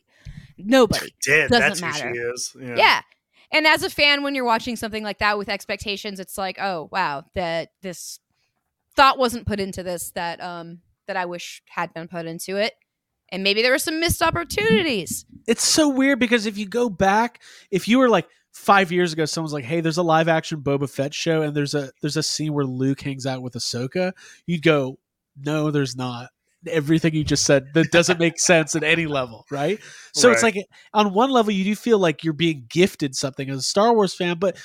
nobody 0.57 1.13
dead. 1.25 1.49
doesn't 1.49 1.61
That's 1.69 1.81
matter. 1.81 2.09
who 2.09 2.13
she 2.15 2.19
is. 2.21 2.55
Yeah. 2.61 2.75
yeah. 2.77 3.01
and 3.51 3.67
as 3.67 3.83
a 3.83 3.89
fan 3.89 4.23
when 4.23 4.35
you're 4.35 4.45
watching 4.45 4.75
something 4.75 5.03
like 5.03 5.19
that 5.19 5.37
with 5.37 5.49
expectations 5.49 6.19
it's 6.19 6.37
like 6.37 6.57
oh 6.61 6.89
wow 6.91 7.23
that 7.33 7.69
this 7.81 8.19
thought 8.95 9.17
wasn't 9.17 9.45
put 9.45 9.59
into 9.59 9.83
this 9.83 10.11
that 10.11 10.41
um 10.41 10.79
that 11.07 11.17
i 11.17 11.25
wish 11.25 11.61
had 11.69 11.93
been 11.93 12.07
put 12.07 12.25
into 12.25 12.55
it 12.57 12.73
and 13.29 13.43
maybe 13.43 13.61
there 13.61 13.71
were 13.71 13.77
some 13.79 13.99
missed 13.99 14.21
opportunities 14.21 15.25
it's 15.47 15.63
so 15.63 15.89
weird 15.89 16.19
because 16.19 16.47
if 16.47 16.57
you 16.57 16.67
go 16.67 16.89
back, 16.89 17.39
if 17.69 17.87
you 17.87 17.99
were 17.99 18.09
like 18.09 18.27
five 18.51 18.91
years 18.91 19.13
ago, 19.13 19.25
someone's 19.25 19.53
like, 19.53 19.63
"Hey, 19.63 19.79
there's 19.79 19.99
a 19.99 20.03
live 20.03 20.27
action 20.27 20.61
Boba 20.61 20.89
Fett 20.89 21.13
show, 21.13 21.43
and 21.43 21.55
there's 21.55 21.75
a 21.75 21.91
there's 22.01 22.17
a 22.17 22.23
scene 22.23 22.51
where 22.53 22.65
Luke 22.65 23.01
hangs 23.01 23.27
out 23.27 23.43
with 23.43 23.53
Ahsoka," 23.53 24.13
you'd 24.47 24.63
go, 24.63 24.97
"No, 25.37 25.69
there's 25.69 25.95
not." 25.95 26.29
Everything 26.67 27.13
you 27.13 27.23
just 27.23 27.45
said 27.45 27.65
that 27.75 27.91
doesn't 27.91 28.17
make 28.19 28.39
sense 28.39 28.75
at 28.75 28.83
any 28.83 29.05
level, 29.05 29.45
right? 29.51 29.79
So 30.15 30.31
it's 30.31 30.41
like 30.41 30.65
on 30.95 31.13
one 31.13 31.29
level 31.29 31.51
you 31.51 31.63
do 31.63 31.75
feel 31.75 31.99
like 31.99 32.23
you're 32.23 32.33
being 32.33 32.65
gifted 32.69 33.15
something 33.15 33.47
as 33.47 33.59
a 33.59 33.61
Star 33.61 33.93
Wars 33.93 34.15
fan, 34.15 34.37
but 34.39 34.57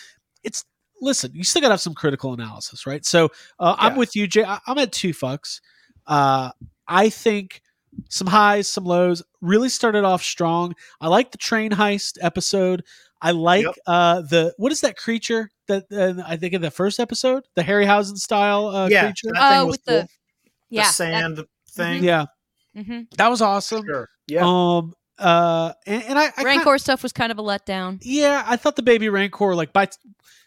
it's 0.43 0.65
listen, 1.03 1.31
you 1.35 1.45
still 1.45 1.61
got 1.61 1.69
to 1.69 1.73
have 1.75 1.81
some 1.83 1.93
critical 1.95 2.33
analysis, 2.33 2.87
right? 2.87 3.05
So 3.05 3.29
uh, 3.59 3.77
I'm 3.79 3.97
with 3.97 4.17
you, 4.17 4.27
Jay. 4.27 4.45
I- 4.45 4.61
I'm 4.67 4.79
at 4.79 4.93
two 4.93 5.11
fucks. 5.13 5.61
Uh, 6.07 6.51
I 6.89 7.09
think 7.11 7.63
some 8.09 8.27
highs, 8.27 8.69
some 8.69 8.85
lows. 8.85 9.23
Really 9.41 9.69
started 9.69 10.05
off 10.05 10.23
strong. 10.23 10.75
I 11.01 11.09
like 11.09 11.31
the 11.33 11.39
train 11.39 11.71
heist 11.73 12.19
episode. 12.21 12.85
I 13.23 13.33
like 13.33 13.65
Yep. 13.67 13.75
uh, 13.87 14.21
the 14.23 14.55
what 14.57 14.73
is 14.73 14.81
that 14.81 14.97
creature 14.97 15.51
that 15.69 15.85
uh, 15.93 16.23
I 16.27 16.37
think 16.37 16.55
in 16.55 16.63
the 16.63 16.71
first 16.71 16.99
episode, 16.99 17.45
the 17.55 17.63
Harryhausen 17.63 18.17
style 18.17 18.67
uh, 18.69 18.89
Yeah, 18.89 19.03
creature. 19.05 19.29
that 19.35 19.61
Oh, 19.61 19.67
was 19.67 19.73
with 19.75 19.85
the- 19.85 20.09
yeah 20.71 20.85
the 20.85 20.93
sand 20.93 21.45
thing. 21.71 22.03
Yeah, 22.05 22.27
hmm 22.75 23.03
that 23.19 23.29
was 23.29 23.43
awesome. 23.43 23.85
Sure. 23.85 24.09
Yeah. 24.27 24.43
Um. 24.47 24.95
Uh. 25.19 25.73
And, 25.87 26.03
and 26.05 26.19
I, 26.19 26.27
I 26.37 26.45
kinda- 26.45 26.79
stuff 26.79 27.03
was 27.03 27.13
kind 27.13 27.31
of 27.31 27.39
a 27.39 27.43
letdown 27.43 27.99
yeah, 28.03 28.43
I 28.47 28.57
thought 28.57 28.77
the 28.77 28.83
baby 28.83 29.09
Rancor 29.11 29.55
like 29.55 29.73
by 29.75 29.89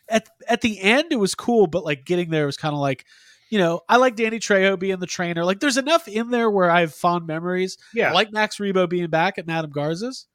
at 0.09 0.27
at 0.47 0.61
the 0.61 0.79
end 0.81 1.11
it 1.11 1.17
was 1.19 1.35
cool, 1.35 1.67
but 1.67 1.83
like 1.85 2.05
getting 2.05 2.29
there 2.31 2.45
was 2.47 2.57
kind 2.57 2.73
of 2.73 2.79
like, 2.79 3.05
you 3.53 3.59
know, 3.59 3.81
I 3.87 3.97
like 3.97 4.15
Danny 4.15 4.39
Trejo 4.39 4.79
being 4.79 4.97
the 4.97 5.05
trainer. 5.05 5.45
Like, 5.45 5.59
there's 5.59 5.77
enough 5.77 6.07
in 6.07 6.31
there 6.31 6.49
where 6.49 6.71
I 6.71 6.79
have 6.79 6.91
fond 6.91 7.27
memories. 7.27 7.77
yeah. 7.93 8.09
I 8.09 8.11
like 8.13 8.33
Max 8.33 8.57
Rebo 8.57 8.89
being 8.89 9.11
back 9.11 9.37
at 9.37 9.45
Madame 9.45 9.69
Garsa's. 9.69 10.25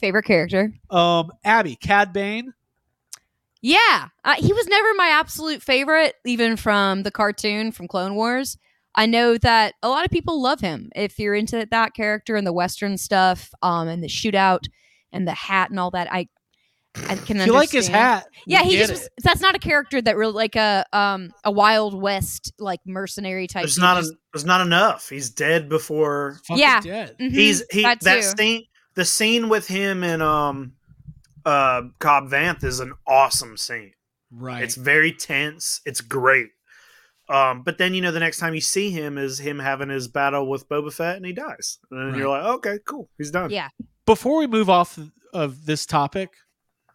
favorite 0.00 0.24
character 0.24 0.72
Um, 0.90 1.30
Abby, 1.44 1.76
Cad 1.76 2.12
Bane. 2.12 2.52
Yeah, 3.62 4.08
uh, 4.24 4.34
he 4.36 4.52
was 4.52 4.66
never 4.66 4.92
my 4.96 5.06
absolute 5.06 5.62
favorite, 5.62 6.16
even 6.24 6.56
from 6.56 7.04
the 7.04 7.12
cartoon 7.12 7.70
from 7.70 7.86
Clone 7.86 8.16
Wars. 8.16 8.58
I 8.96 9.06
know 9.06 9.38
that 9.38 9.74
a 9.80 9.88
lot 9.88 10.04
of 10.04 10.10
people 10.10 10.42
love 10.42 10.58
him 10.58 10.90
if 10.96 11.16
you're 11.20 11.36
into 11.36 11.64
that 11.70 11.94
character 11.94 12.34
and 12.34 12.44
the 12.44 12.52
Western 12.52 12.98
stuff, 12.98 13.52
um, 13.62 13.86
and 13.86 14.02
the 14.02 14.08
shootout 14.08 14.64
and 15.12 15.28
the 15.28 15.32
hat 15.32 15.70
and 15.70 15.78
all 15.78 15.92
that. 15.92 16.12
I, 16.12 16.28
I 17.08 17.16
can. 17.16 17.38
If 17.40 17.46
you 17.46 17.52
like 17.52 17.70
his 17.70 17.88
hat, 17.88 18.26
Yeah, 18.46 18.62
we 18.62 18.70
he 18.70 18.76
just 18.78 18.92
was, 18.92 19.08
that's 19.22 19.40
not 19.40 19.54
a 19.56 19.58
character 19.58 20.00
that 20.00 20.16
really 20.16 20.32
like 20.32 20.54
a 20.56 20.84
um 20.92 21.30
a 21.42 21.50
Wild 21.50 22.00
West 22.00 22.52
like 22.58 22.80
mercenary 22.86 23.46
type. 23.48 23.62
There's 23.64 23.78
not. 23.78 23.96
Just- 23.98 24.12
en- 24.12 24.18
there's 24.32 24.44
not 24.44 24.60
enough. 24.60 25.08
He's 25.08 25.30
dead 25.30 25.68
before. 25.68 26.38
Fucking 26.46 26.60
Yeah. 26.60 26.80
dead. 26.80 27.16
Mhm, 27.20 27.30
He's 27.30 27.62
he. 27.70 27.82
that 27.82 28.00
That, 28.00 28.22
scene. 28.38 28.64
The 28.94 29.04
scene 29.04 29.48
with 29.48 29.66
him 29.66 30.04
and 30.04 30.22
um, 30.22 30.74
uh, 31.44 31.82
Cobb 31.98 32.30
Vanth 32.30 32.62
is 32.62 32.78
an 32.80 32.92
awesome 33.06 33.56
scene. 33.56 33.92
Right. 34.30 34.62
It's 34.62 34.76
very 34.76 35.12
tense. 35.12 35.80
It's 35.84 36.00
great. 36.00 36.48
Um, 37.28 37.62
but 37.62 37.78
then 37.78 37.94
you 37.94 38.02
know 38.02 38.12
the 38.12 38.20
next 38.20 38.38
time 38.38 38.54
you 38.54 38.60
see 38.60 38.90
him 38.90 39.16
is 39.18 39.38
him 39.38 39.58
having 39.58 39.88
his 39.88 40.06
battle 40.08 40.48
with 40.48 40.68
Boba 40.68 40.92
Fett 40.92 41.16
and 41.16 41.24
he 41.24 41.32
dies, 41.32 41.78
and 41.90 42.12
then 42.12 42.18
you're 42.18 42.28
like, 42.28 42.44
okay, 42.44 42.78
cool, 42.86 43.08
he's 43.18 43.30
done. 43.30 43.50
Yeah. 43.50 43.70
Before 44.04 44.36
we 44.38 44.46
move 44.46 44.68
off 44.68 44.98
of 45.32 45.64
this 45.64 45.86
topic, 45.86 46.30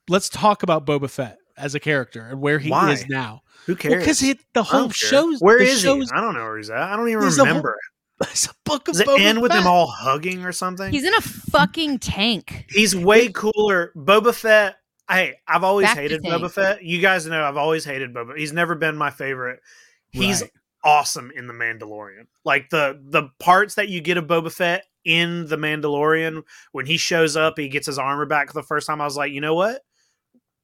let's 0.09 0.29
talk 0.29 0.63
about 0.63 0.85
Boba 0.85 1.09
Fett 1.09 1.37
as 1.57 1.75
a 1.75 1.79
character 1.79 2.21
and 2.29 2.41
where 2.41 2.59
he 2.59 2.69
Why? 2.69 2.91
is 2.91 3.07
now. 3.07 3.41
Who 3.65 3.75
cares? 3.75 3.95
Because 3.95 4.19
the 4.53 4.63
whole 4.63 4.81
don't 4.83 4.95
show's 4.95 5.39
Where 5.41 5.59
the 5.59 5.65
is 5.65 5.81
show's, 5.81 6.09
he? 6.09 6.17
I 6.17 6.21
don't 6.21 6.33
know 6.33 6.43
where 6.43 6.57
he's 6.57 6.69
at. 6.69 6.77
I 6.81 6.95
don't 6.95 7.07
even 7.09 7.21
There's 7.21 7.37
a 7.37 7.41
whole- 7.45 7.47
remember. 7.47 7.77
It's 8.21 8.47
a 8.47 8.53
book 8.65 8.89
of 8.89 8.93
Does 8.95 8.99
it 9.01 9.07
Boba 9.07 9.19
end 9.21 9.41
with 9.41 9.53
them 9.53 9.65
all 9.65 9.87
hugging 9.87 10.43
or 10.43 10.51
something? 10.51 10.91
he's 10.91 11.05
in 11.05 11.13
a 11.13 11.21
fucking 11.21 11.99
tank. 11.99 12.65
He's 12.69 12.93
way 12.93 13.29
cooler. 13.29 13.93
Boba 13.95 14.33
Fett. 14.35 14.75
Hey, 15.09 15.35
I've 15.47 15.63
always 15.63 15.87
Back 15.87 15.97
hated 15.99 16.23
tank. 16.23 16.43
Boba 16.43 16.51
Fett. 16.51 16.83
You 16.83 16.99
guys 16.99 17.25
know 17.25 17.41
I've 17.41 17.55
always 17.55 17.85
hated 17.85 18.13
Boba. 18.13 18.37
He's 18.37 18.51
never 18.51 18.75
been 18.75 18.97
my 18.97 19.09
favorite. 19.09 19.61
He's 20.09 20.41
Right. 20.41 20.51
awesome 20.83 21.31
in 21.33 21.47
the 21.47 21.53
Mandalorian. 21.53 22.27
Like 22.43 22.69
the 22.69 22.99
the 23.01 23.29
parts 23.39 23.75
that 23.75 23.87
you 23.87 24.01
get 24.01 24.17
of 24.17 24.25
Boba 24.25 24.51
Fett 24.51 24.83
in 25.05 25.47
the 25.47 25.55
Mandalorian 25.55 26.43
when 26.73 26.85
he 26.85 26.97
shows 26.97 27.37
up, 27.37 27.57
he 27.57 27.69
gets 27.69 27.87
his 27.87 27.97
armor 27.97 28.25
back 28.25 28.47
for 28.49 28.53
the 28.55 28.63
first 28.63 28.85
time. 28.87 28.99
I 28.99 29.05
was 29.05 29.15
like, 29.15 29.31
you 29.31 29.39
know 29.39 29.55
what? 29.55 29.81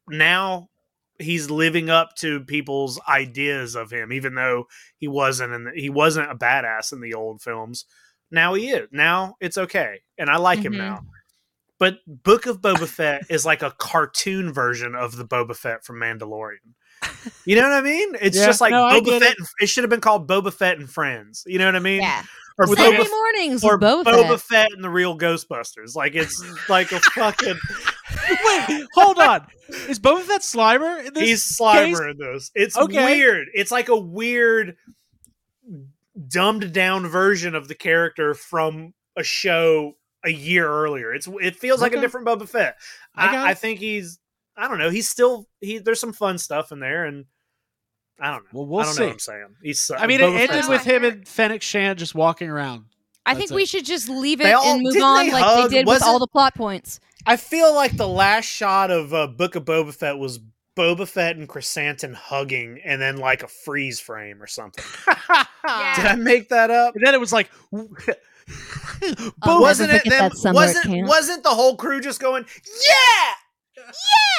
Now 0.10 0.70
he's 1.20 1.50
living 1.50 1.90
up 1.90 2.16
to 2.18 2.42
people's 2.42 3.00
ideas 3.08 3.76
of 3.76 3.92
him, 3.92 4.12
even 4.12 4.36
though 4.36 4.68
he 4.98 5.08
wasn't 5.08 5.52
the, 5.66 5.72
he 5.80 5.90
wasn't 5.90 6.30
a 6.32 6.36
badass 6.36 6.92
in 6.92 7.02
the 7.02 7.14
old 7.14 7.42
films. 7.42 7.86
Now 8.32 8.54
he 8.54 8.70
is. 8.70 8.88
Now 8.92 9.36
it's 9.40 9.58
okay, 9.58 10.02
and 10.18 10.30
I 10.30 10.38
like 10.38 10.60
him 10.60 10.74
Mhm. 10.74 10.78
now. 10.78 11.00
But 11.78 12.00
Book 12.08 12.46
of 12.46 12.62
Boba 12.62 12.88
Fett 12.88 13.24
is 13.30 13.46
like 13.46 13.62
a 13.62 13.72
cartoon 13.72 14.54
version 14.54 14.96
of 14.96 15.18
the 15.18 15.26
Boba 15.26 15.56
Fett 15.56 15.84
from 15.84 16.00
Mandalorian. 16.00 16.74
You 17.46 17.56
know 17.58 17.64
what 17.64 17.74
I 17.74 17.82
mean? 17.82 18.16
It's 18.22 18.38
Yeah, 18.38 18.46
just 18.46 18.62
like 18.62 18.72
no, 18.72 18.84
Boba 18.86 19.20
Fett. 19.20 19.38
And, 19.38 19.48
it 19.60 19.68
should 19.68 19.84
have 19.84 19.90
been 19.90 20.00
called 20.02 20.28
Boba 20.28 20.54
Fett 20.54 20.78
and 20.80 20.90
Friends. 20.90 21.44
You 21.46 21.60
know 21.60 21.66
what 21.66 21.76
I 21.76 21.80
mean? 21.80 22.02
Yeah, 22.02 22.24
Or 22.58 22.68
Saturday 22.68 23.04
Boba, 23.04 23.10
mornings 23.10 23.64
or 23.64 23.78
Boba, 23.78 24.04
Boba 24.06 24.30
Fett. 24.40 24.42
Fett 24.42 24.72
and 24.72 24.84
the 24.84 24.90
Real 24.90 25.18
Ghostbusters. 25.18 25.96
Like 25.96 26.16
it's 26.16 26.42
like 26.70 26.92
a 26.94 27.00
fucking. 27.02 27.60
Wait, 28.46 28.86
hold 28.94 29.18
on. 29.20 29.48
Is 29.90 30.00
Boba 30.00 30.22
Fett 30.22 30.42
Slimer 30.42 31.06
in 31.08 31.14
this? 31.14 31.24
He's 31.24 31.58
Slimer 31.60 32.12
in 32.12 32.18
this. 32.18 32.52
It's 32.54 32.78
Okay. 32.78 33.04
weird. 33.16 33.48
It's 33.54 33.72
like 33.72 33.90
a 33.90 33.96
weird, 33.98 34.78
dumbed 36.28 36.72
down 36.74 37.08
version 37.08 37.56
of 37.56 37.68
the 37.68 37.76
character 37.76 38.34
from 38.34 38.94
a 39.16 39.24
show 39.24 39.96
a 40.24 40.30
year 40.30 40.68
earlier. 40.68 41.14
It's 41.14 41.28
it 41.42 41.56
feels 41.56 41.82
like 41.82 41.94
a 41.94 42.02
different 42.02 42.28
Boba 42.28 42.48
Fett. 42.48 42.78
I 43.16 43.36
I, 43.36 43.50
I 43.50 43.54
think 43.54 43.80
he's. 43.80 44.20
I 44.58 44.68
don't 44.68 44.78
know. 44.78 44.90
He's 44.90 45.10
still 45.10 45.48
he. 45.62 45.80
There's 45.80 46.00
some 46.00 46.14
fun 46.14 46.38
stuff 46.38 46.72
in 46.72 46.80
there, 46.80 47.06
and 47.06 47.26
I 48.20 48.32
don't 48.32 48.44
know. 48.44 48.50
Well, 48.60 48.66
we'll 48.68 48.80
I 48.82 48.84
don't 48.86 48.94
see. 48.94 49.00
know 49.02 49.06
what 49.08 49.14
I'm 49.14 49.20
saying. 49.20 49.56
He's. 49.62 49.92
I 49.98 50.08
mean, 50.08 50.22
it 50.22 50.24
ended 50.24 50.50
Fett's 50.52 50.68
with 50.70 50.86
like- 50.86 50.96
him 50.96 51.04
and 51.04 51.28
Fennec 51.28 51.62
Shand 51.62 52.00
just 52.00 52.16
walking 52.16 52.50
around. 52.50 52.86
I 53.26 53.34
That's 53.34 53.40
think 53.40 53.52
it. 53.52 53.56
we 53.56 53.66
should 53.66 53.86
just 53.86 54.08
leave 54.08 54.40
it 54.40 54.54
all- 54.54 54.64
and 54.76 54.84
move 54.84 54.96
on 55.02 55.26
they 55.26 55.32
like 55.34 55.44
hug? 55.44 55.70
they 55.72 55.78
did 55.78 55.88
with 55.88 55.96
Wasn't- 55.96 56.08
all 56.10 56.20
the 56.20 56.28
plot 56.28 56.54
points. 56.56 57.00
I 57.26 57.38
feel 57.38 57.74
like 57.74 57.98
the 57.98 58.08
last 58.08 58.46
shot 58.46 58.92
of 58.92 59.14
uh, 59.14 59.28
Book 59.28 59.56
of 59.56 59.66
Boba 59.66 59.94
Fett 59.94 60.18
was 60.18 60.40
Boba 60.78 61.08
Fett 61.08 61.38
and 61.38 61.48
Chrysanthemum 61.48 62.16
hugging, 62.16 62.80
and 62.84 63.02
then 63.02 63.18
like 63.18 63.44
a 63.44 63.48
freeze 63.48 64.00
frame 64.00 64.42
or 64.42 64.48
something. 64.48 64.84
Yeah. 65.68 65.96
Did 65.96 66.06
I 66.06 66.16
make 66.16 66.50
that 66.50 66.70
up? 66.70 66.94
And 66.96 67.04
then 67.04 67.16
it 67.16 67.20
was 67.20 67.34
like, 67.34 67.50
I'll 69.42 69.62
wasn't 69.62 69.92
it 69.92 70.04
them? 70.04 70.12
that 70.12 70.38
summer 70.38 70.62
at 70.62 70.76
Wasn't 70.76 71.08
wasn't 71.08 71.44
the 71.44 71.50
whole 71.50 71.76
crew 71.76 72.00
just 72.00 72.20
going, 72.22 72.46
yeah? 72.88 73.84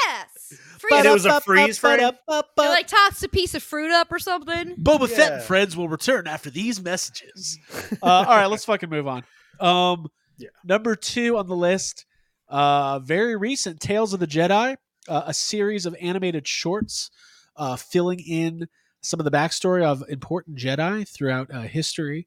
Yes. 0.06 0.60
freeze. 0.78 1.04
It 1.04 1.12
was 1.12 1.26
a 1.26 1.40
freeze 1.40 1.78
frame? 1.78 1.98
He 2.28 2.42
like 2.68 2.86
tossed 2.86 3.24
a 3.24 3.28
piece 3.28 3.54
of 3.56 3.62
fruit 3.64 3.90
up 3.90 4.12
or 4.12 4.18
something. 4.20 4.76
Boba 4.76 5.08
Fett 5.08 5.32
and 5.32 5.42
friends 5.42 5.76
will 5.76 5.88
return 5.88 6.26
after 6.26 6.48
these 6.50 6.80
messages. 6.80 7.58
Uh, 8.02 8.06
all 8.06 8.24
right, 8.24 8.46
let's 8.46 8.64
fucking 8.64 8.88
move 8.90 9.08
on. 9.08 9.24
Um, 9.60 10.06
Yeah. 10.38 10.50
Number 10.64 10.94
two 10.94 11.36
on 11.38 11.48
the 11.48 11.56
list, 11.56 12.04
uh, 12.48 12.98
very 13.01 13.36
recent, 13.36 13.81
Tales 13.81 14.12
of 14.12 14.20
the 14.20 14.27
Jedi, 14.27 14.77
uh, 15.09 15.23
a 15.27 15.35
series 15.35 15.86
of 15.86 15.97
animated 16.01 16.47
shorts 16.47 17.10
uh, 17.56 17.77
filling 17.77 18.20
in 18.20 18.68
some 19.01 19.20
of 19.20 19.24
the 19.24 19.31
backstory 19.31 19.85
of 19.85 20.02
important 20.09 20.59
Jedi 20.59 21.09
throughout 21.09 21.52
uh, 21.52 21.62
history 21.62 22.27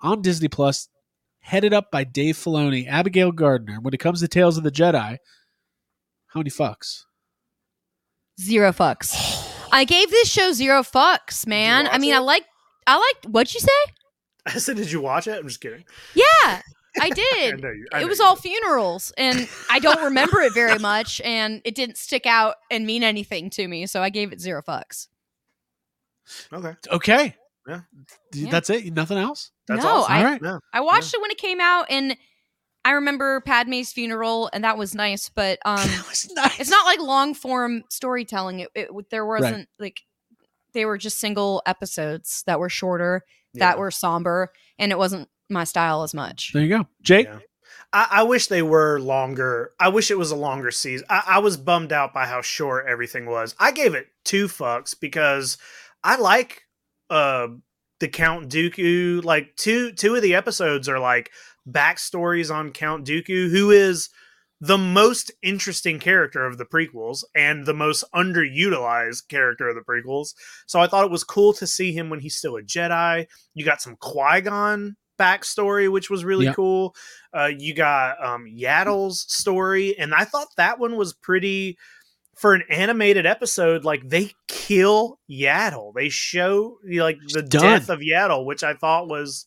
on 0.00 0.22
Disney 0.22 0.48
Plus, 0.48 0.88
headed 1.40 1.72
up 1.72 1.90
by 1.90 2.04
Dave 2.04 2.36
Filoni, 2.36 2.88
Abigail 2.88 3.32
Gardner. 3.32 3.78
When 3.80 3.94
it 3.94 4.00
comes 4.00 4.20
to 4.20 4.28
Tales 4.28 4.58
of 4.58 4.64
the 4.64 4.70
Jedi, 4.70 5.18
how 6.28 6.40
many 6.40 6.50
fucks? 6.50 7.04
Zero 8.40 8.72
fucks. 8.72 9.42
I 9.72 9.84
gave 9.84 10.10
this 10.10 10.30
show 10.30 10.52
zero 10.52 10.82
fucks, 10.82 11.46
man. 11.46 11.86
I 11.88 11.90
watch 11.92 12.00
mean, 12.00 12.14
I 12.14 12.18
like, 12.18 12.44
I 12.86 12.96
like. 12.96 13.32
What'd 13.32 13.52
you 13.54 13.60
say? 13.60 13.92
I 14.46 14.58
said, 14.58 14.76
did 14.76 14.92
you 14.92 15.00
watch 15.00 15.26
it? 15.26 15.38
I'm 15.38 15.48
just 15.48 15.60
kidding. 15.60 15.84
Yeah, 16.14 16.62
I 17.00 17.06
I 17.06 17.10
did. 17.10 17.62
know 17.62 17.70
you. 17.70 17.86
I 17.92 18.02
it 18.02 18.08
was 18.08 18.20
all 18.20 18.34
did. 18.34 18.42
funerals, 18.42 19.12
and 19.16 19.48
I 19.70 19.78
don't 19.78 20.02
remember 20.04 20.40
it 20.40 20.52
very 20.54 20.78
much, 20.80 21.20
and 21.22 21.60
it 21.64 21.74
didn't 21.74 21.96
stick 21.98 22.26
out 22.26 22.56
and 22.70 22.86
mean 22.86 23.02
anything 23.02 23.50
to 23.50 23.66
me, 23.68 23.86
so 23.86 24.02
I 24.02 24.10
gave 24.10 24.32
it 24.32 24.40
zero 24.40 24.62
fucks. 24.62 25.08
okay. 26.52 26.74
Okay. 26.90 27.34
Yeah. 27.68 27.80
Yeah. 28.32 28.50
That's 28.50 28.70
it? 28.70 28.92
Nothing 28.94 29.18
else? 29.18 29.50
That's 29.68 29.82
No, 29.82 29.88
awesome. 29.88 30.12
I- 30.12 30.18
All 30.18 30.24
right. 30.24 30.40
Yeah. 30.42 30.58
I 30.72 30.80
watched 30.80 31.14
it 31.14 31.20
when 31.20 31.30
it 31.30 31.38
came 31.38 31.60
out, 31.60 31.86
and 31.90 32.16
I 32.84 32.92
remember 32.92 33.40
Padme's 33.40 33.92
funeral, 33.92 34.48
and 34.52 34.62
that 34.64 34.78
was 34.78 34.94
nice. 34.94 35.28
But 35.28 35.58
um, 35.64 35.76
That 35.78 36.06
was 36.08 36.30
nice. 36.34 36.60
it's 36.60 36.70
not 36.70 36.86
like 36.86 37.00
long 37.00 37.34
form 37.34 37.82
storytelling. 37.90 38.60
It, 38.60 38.68
it 38.74 38.88
there 39.10 39.26
wasn't 39.26 39.68
like 39.78 40.00
they 40.72 40.84
were 40.84 40.98
just 40.98 41.18
single 41.18 41.62
episodes 41.66 42.42
that 42.46 42.60
were 42.60 42.68
shorter, 42.68 43.24
that 43.54 43.78
were 43.78 43.90
somber, 43.90 44.52
and 44.78 44.92
it 44.92 44.98
wasn't 44.98 45.28
my 45.48 45.64
style 45.64 46.02
as 46.02 46.14
much. 46.14 46.52
There 46.52 46.62
you 46.62 46.68
go. 46.68 46.86
Jake? 47.02 47.26
Yeah. 47.26 47.38
I, 47.92 48.08
I 48.10 48.22
wish 48.24 48.48
they 48.48 48.62
were 48.62 48.98
longer. 48.98 49.72
I 49.78 49.88
wish 49.88 50.10
it 50.10 50.18
was 50.18 50.30
a 50.30 50.36
longer 50.36 50.70
season. 50.70 51.06
I, 51.08 51.22
I 51.26 51.38
was 51.38 51.56
bummed 51.56 51.92
out 51.92 52.12
by 52.12 52.26
how 52.26 52.42
short 52.42 52.86
everything 52.86 53.26
was. 53.26 53.54
I 53.58 53.72
gave 53.72 53.94
it 53.94 54.08
two 54.24 54.48
fucks 54.48 54.98
because 54.98 55.58
I 56.02 56.16
like 56.16 56.62
uh 57.10 57.48
the 58.00 58.08
Count 58.08 58.48
Dooku. 58.50 59.24
Like 59.24 59.56
two 59.56 59.92
two 59.92 60.14
of 60.14 60.22
the 60.22 60.34
episodes 60.34 60.88
are 60.88 60.98
like 60.98 61.30
backstories 61.68 62.54
on 62.54 62.72
Count 62.72 63.06
Dooku, 63.06 63.50
who 63.50 63.70
is 63.70 64.10
the 64.60 64.78
most 64.78 65.30
interesting 65.42 65.98
character 65.98 66.46
of 66.46 66.56
the 66.56 66.64
prequels 66.64 67.24
and 67.34 67.66
the 67.66 67.74
most 67.74 68.04
underutilized 68.14 69.28
character 69.28 69.68
of 69.68 69.74
the 69.74 69.82
prequels. 69.82 70.34
So 70.66 70.80
I 70.80 70.86
thought 70.86 71.04
it 71.04 71.10
was 71.10 71.24
cool 71.24 71.52
to 71.54 71.66
see 71.66 71.92
him 71.92 72.08
when 72.08 72.20
he's 72.20 72.36
still 72.36 72.56
a 72.56 72.62
Jedi. 72.62 73.26
You 73.54 73.64
got 73.64 73.82
some 73.82 73.96
Qui 73.96 74.40
Gon 74.40 74.96
backstory, 75.18 75.90
which 75.90 76.10
was 76.10 76.24
really 76.24 76.46
Yeah. 76.46 76.54
cool. 76.54 76.94
Uh, 77.32 77.50
you 77.56 77.74
got 77.74 78.22
um, 78.24 78.46
Yaddle's 78.46 79.20
story, 79.28 79.98
and 79.98 80.14
I 80.14 80.24
thought 80.24 80.48
that 80.56 80.78
one 80.78 80.96
was 80.96 81.12
pretty. 81.14 81.78
For 82.38 82.52
an 82.52 82.64
animated 82.68 83.24
episode, 83.24 83.86
like 83.86 84.06
they 84.10 84.32
kill 84.46 85.18
Yaddle, 85.30 85.94
they 85.94 86.10
show 86.10 86.76
like 86.86 87.16
the 87.32 87.40
death 87.40 87.88
of 87.88 88.00
Yaddle, 88.00 88.44
which 88.44 88.62
I 88.62 88.74
thought 88.74 89.08
was 89.08 89.46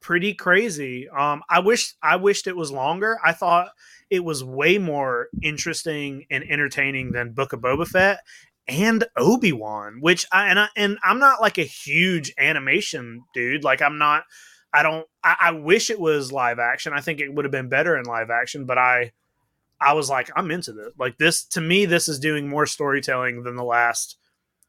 pretty 0.00 0.32
crazy. 0.32 1.10
Um, 1.10 1.42
I 1.50 1.58
wish 1.60 1.92
I 2.02 2.16
wished 2.16 2.46
it 2.46 2.56
was 2.56 2.72
longer. 2.72 3.18
I 3.22 3.32
thought 3.32 3.68
it 4.08 4.24
was 4.24 4.42
way 4.42 4.78
more 4.78 5.28
interesting 5.42 6.24
and 6.30 6.42
entertaining 6.48 7.12
than 7.12 7.32
Book 7.34 7.52
of 7.52 7.60
Boba 7.60 7.86
Fett 7.86 8.20
and 8.66 9.04
Obi 9.18 9.52
Wan, 9.52 9.98
which 10.00 10.24
I 10.32 10.48
and 10.48 10.58
I 10.58 10.68
and 10.74 10.96
I'm 11.04 11.18
not 11.18 11.42
like 11.42 11.58
a 11.58 11.64
huge 11.64 12.32
animation 12.38 13.24
dude. 13.34 13.62
Like 13.62 13.82
I'm 13.82 13.98
not. 13.98 14.24
I 14.72 14.82
don't. 14.82 15.06
I, 15.22 15.36
I 15.40 15.50
wish 15.52 15.90
it 15.90 16.00
was 16.00 16.32
live 16.32 16.58
action. 16.58 16.92
I 16.92 17.00
think 17.00 17.20
it 17.20 17.32
would 17.32 17.44
have 17.44 17.52
been 17.52 17.68
better 17.68 17.96
in 17.96 18.04
live 18.04 18.30
action, 18.30 18.64
but 18.66 18.78
I. 18.78 19.12
I 19.84 19.94
was 19.94 20.08
like, 20.08 20.30
I'm 20.36 20.52
into 20.52 20.72
this. 20.72 20.92
Like 20.96 21.18
this 21.18 21.44
to 21.46 21.60
me, 21.60 21.86
this 21.86 22.06
is 22.06 22.20
doing 22.20 22.48
more 22.48 22.66
storytelling 22.66 23.42
than 23.42 23.56
the 23.56 23.64
last 23.64 24.16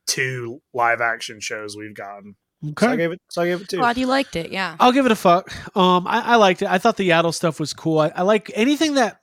two 0.07 0.59
live 0.73 1.01
action 1.01 1.39
shows 1.39 1.77
we've 1.77 1.93
gotten. 1.93 2.35
So 2.80 2.89
I 2.89 2.95
gave 2.95 3.11
it. 3.11 3.21
So 3.30 3.41
I 3.43 3.45
gave 3.45 3.61
it 3.61 3.69
two. 3.69 3.77
Glad 3.77 3.97
you 3.97 4.07
liked 4.07 4.35
it. 4.35 4.51
Yeah. 4.51 4.75
I'll 4.80 4.91
give 4.91 5.05
it 5.05 5.11
a 5.11 5.15
fuck. 5.15 5.51
Um, 5.77 6.07
I, 6.07 6.21
I 6.21 6.35
liked 6.38 6.63
it. 6.63 6.67
I 6.67 6.80
thought 6.80 6.97
the 6.97 7.09
Yaddle 7.09 7.34
stuff 7.34 7.59
was 7.59 7.73
cool. 7.73 7.99
I, 7.99 8.07
I 8.15 8.21
like 8.23 8.51
anything 8.55 8.95
that 8.95 9.19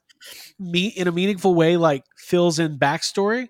me 0.58 0.88
in 0.88 1.08
a 1.08 1.12
meaningful 1.12 1.54
way 1.54 1.76
like 1.76 2.04
fills 2.16 2.58
in 2.58 2.78
backstory 2.78 3.48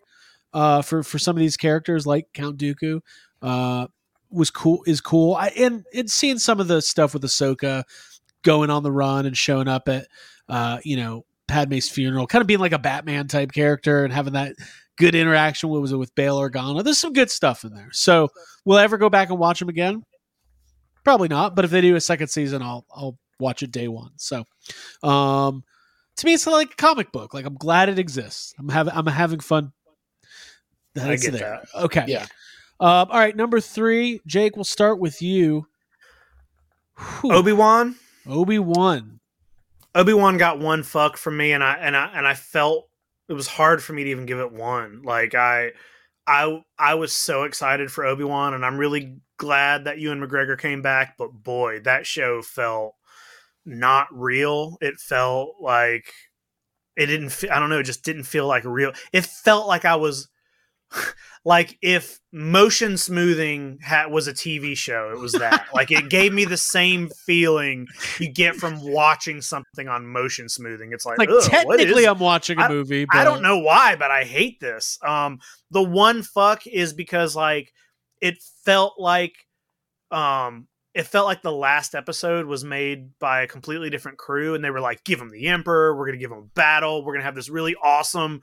uh, 0.55 0.81
for 0.81 1.03
for 1.03 1.19
some 1.19 1.37
of 1.37 1.41
these 1.41 1.57
characters 1.57 2.07
like 2.07 2.27
Count 2.33 2.57
Dooku. 2.57 3.01
Uh, 3.43 3.89
was 4.31 4.51
cool 4.51 4.83
is 4.87 5.01
cool. 5.01 5.35
I 5.35 5.49
and 5.57 5.85
and 5.95 6.11
seeing 6.11 6.39
some 6.39 6.61
of 6.61 6.69
the 6.69 6.81
stuff 6.83 7.15
with 7.15 7.23
Ahsoka 7.23 7.85
going 8.43 8.71
on 8.71 8.83
the 8.83 8.93
run 8.93 9.27
and 9.27 9.37
showing 9.37 9.69
up 9.69 9.89
at 9.89 10.07
uh, 10.49 10.79
you 10.85 10.97
know 10.97 11.25
Padme's 11.49 11.89
funeral, 11.89 12.27
kind 12.27 12.41
of 12.41 12.47
being 12.47 12.61
like 12.61 12.73
a 12.73 12.79
Batman 12.79 13.27
type 13.27 13.53
character 13.53 14.05
and 14.05 14.13
having 14.13 14.35
that 14.35 14.55
good 14.97 15.15
interaction. 15.15 15.69
What 15.69 15.81
was 15.81 15.93
it 15.93 15.97
with 15.97 16.15
Bail 16.15 16.39
Organa? 16.39 16.85
There's 16.85 16.99
some 16.99 17.13
good 17.13 17.31
stuff 17.31 17.65
in 17.65 17.75
there. 17.75 17.89
So 17.93 18.29
will 18.65 18.79
I 18.79 18.85
ever 18.85 18.99
go 18.99 19.11
back 19.11 19.31
and 19.31 19.39
watch 19.39 19.59
them 19.59 19.69
again? 19.69 20.05
Probably 21.05 21.29
not. 21.29 21.57
But 21.57 21.65
if 21.65 21.71
they 21.71 21.81
do 21.81 21.97
a 21.97 22.01
second 22.01 22.29
season, 22.29 22.63
I'll 22.63 22.87
I'll 22.95 23.19
watch 23.39 23.63
it 23.63 23.73
day 23.73 23.89
one. 23.89 24.13
So, 24.17 24.45
um, 25.03 25.65
to 26.17 26.27
me, 26.27 26.35
it's 26.35 26.47
like 26.47 26.73
a 26.73 26.77
comic 26.77 27.11
book. 27.13 27.35
Like 27.35 27.47
I'm 27.47 27.55
glad 27.55 27.89
it 27.89 27.99
exists. 27.99 28.55
I'm 28.59 28.69
having 28.69 28.93
I'm 28.95 29.07
having 29.07 29.41
fun. 29.41 29.73
That 30.95 31.11
I 31.11 31.17
get 31.17 31.33
there. 31.33 31.63
Okay. 31.75 32.05
Yeah. 32.09 32.27
Um, 32.81 33.09
all 33.11 33.19
right. 33.19 33.37
Number 33.37 33.61
three, 33.61 34.21
Jake. 34.27 34.57
We'll 34.57 34.65
start 34.65 34.99
with 34.99 35.21
you. 35.21 35.67
Obi 37.25 37.53
Wan. 37.53 37.97
Obi 38.27 38.59
Wan. 38.59 39.21
Obi 39.95 40.13
Wan 40.13 40.39
got 40.39 40.59
one 40.59 40.83
fuck 40.83 41.17
from 41.17 41.37
me, 41.37 41.53
and 41.53 41.63
I 41.63 41.75
and 41.75 41.97
I 41.97 42.11
and 42.15 42.27
I 42.27 42.35
felt 42.35 42.89
it 43.29 43.35
was 43.35 43.47
hard 43.47 43.83
for 43.83 43.93
me 43.93 44.05
to 44.05 44.11
even 44.11 44.27
give 44.27 44.39
it 44.39 44.53
one. 44.53 45.03
Like 45.03 45.35
I, 45.35 45.73
I 46.27 46.63
I 46.79 46.95
was 46.95 47.13
so 47.13 47.45
excited 47.45 47.91
for 47.91 48.05
Obi 48.05 48.25
Wan, 48.25 48.55
and 48.55 48.65
I'm 48.65 48.79
really 48.79 49.19
glad 49.37 49.85
that 49.85 49.99
Ewan 49.99 50.21
McGregor 50.21 50.59
came 50.59 50.81
back. 50.81 51.17
But 51.19 51.33
boy, 51.33 51.81
that 51.81 52.07
show 52.07 52.41
felt 52.43 52.95
not 53.67 54.09
real. 54.11 54.79
It 54.81 54.99
felt 54.99 55.57
like 55.61 56.13
it 56.97 57.07
didn't. 57.07 57.45
I 57.51 57.59
don't 57.59 57.71
know. 57.71 57.81
It 57.81 57.85
just 57.85 58.05
didn't 58.05 58.25
feel 58.25 58.47
like 58.47 58.65
real. 58.65 58.93
It 59.13 59.27
felt 59.27 59.67
like 59.67 59.85
I 59.85 59.97
was. 59.97 60.29
Like 61.43 61.79
if 61.81 62.21
motion 62.33 62.99
smoothing 62.99 63.79
ha- 63.83 64.09
was 64.11 64.29
a 64.29 64.35
TV 64.35 64.77
show, 64.77 65.11
it 65.11 65.19
was 65.19 65.33
that. 65.33 65.69
like 65.75 65.91
it 65.91 66.11
gave 66.11 66.35
me 66.35 66.45
the 66.45 66.59
same 66.59 67.09
feeling 67.25 67.87
you 68.19 68.31
get 68.31 68.57
from 68.57 68.79
watching 68.83 69.41
something 69.41 69.89
on 69.89 70.07
motion 70.07 70.51
smoothing. 70.51 70.91
It's 70.93 71.07
like, 71.07 71.17
Like 71.19 71.31
technically, 71.45 72.03
is- 72.03 72.09
I'm 72.09 72.19
watching 72.19 72.59
a 72.61 72.69
movie. 72.69 73.05
I 73.11 73.21
but- 73.21 73.25
don't 73.25 73.41
know 73.43 73.57
why, 73.59 73.97
but 73.97 74.11
I 74.11 74.25
hate 74.25 74.61
this. 74.61 74.99
Um, 75.03 75.39
the 75.71 75.83
one 75.83 76.23
fuck 76.23 76.67
is 76.67 76.93
because 76.93 77.35
like 77.35 77.73
it 78.21 78.37
felt 78.67 78.97
like, 78.99 79.33
um, 80.11 80.67
it 80.93 81.05
felt 81.07 81.27
like 81.27 81.41
the 81.41 81.53
last 81.53 81.95
episode 81.95 82.45
was 82.45 82.65
made 82.65 83.19
by 83.19 83.41
a 83.41 83.47
completely 83.47 83.89
different 83.89 84.19
crew, 84.19 84.55
and 84.55 84.63
they 84.63 84.71
were 84.71 84.81
like, 84.81 85.05
"Give 85.05 85.21
him 85.21 85.31
the 85.31 85.47
Emperor. 85.47 85.97
We're 85.97 86.05
gonna 86.07 86.19
give 86.19 86.33
him 86.33 86.39
a 86.39 86.55
battle. 86.55 87.03
We're 87.03 87.15
gonna 87.15 87.25
have 87.25 87.35
this 87.37 87.49
really 87.49 87.77
awesome." 87.83 88.43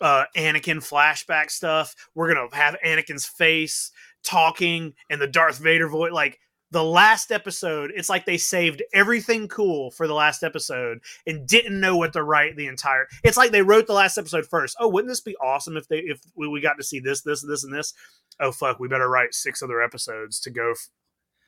Uh, 0.00 0.24
Anakin 0.36 0.76
flashback 0.76 1.50
stuff. 1.50 1.94
We're 2.14 2.32
gonna 2.32 2.54
have 2.54 2.76
Anakin's 2.84 3.26
face 3.26 3.90
talking 4.22 4.94
and 5.10 5.20
the 5.20 5.26
Darth 5.26 5.58
Vader 5.58 5.88
voice. 5.88 6.12
Like 6.12 6.38
the 6.70 6.84
last 6.84 7.32
episode, 7.32 7.92
it's 7.94 8.08
like 8.08 8.26
they 8.26 8.36
saved 8.36 8.82
everything 8.92 9.48
cool 9.48 9.90
for 9.90 10.06
the 10.06 10.14
last 10.14 10.42
episode 10.42 11.00
and 11.26 11.46
didn't 11.46 11.80
know 11.80 11.96
what 11.96 12.12
to 12.12 12.22
write 12.22 12.56
the 12.56 12.66
entire. 12.66 13.06
It's 13.24 13.36
like 13.36 13.52
they 13.52 13.62
wrote 13.62 13.86
the 13.86 13.94
last 13.94 14.18
episode 14.18 14.46
first. 14.46 14.76
Oh, 14.78 14.88
wouldn't 14.88 15.10
this 15.10 15.20
be 15.20 15.36
awesome 15.36 15.76
if 15.76 15.88
they 15.88 15.98
if 15.98 16.20
we, 16.36 16.60
got 16.60 16.74
to 16.74 16.84
see 16.84 17.00
this, 17.00 17.22
this, 17.22 17.42
this, 17.42 17.64
and 17.64 17.72
this? 17.72 17.94
Oh 18.38 18.52
fuck, 18.52 18.78
we 18.78 18.88
better 18.88 19.08
write 19.08 19.34
six 19.34 19.62
other 19.62 19.80
episodes 19.82 20.40
to 20.40 20.50
go 20.50 20.74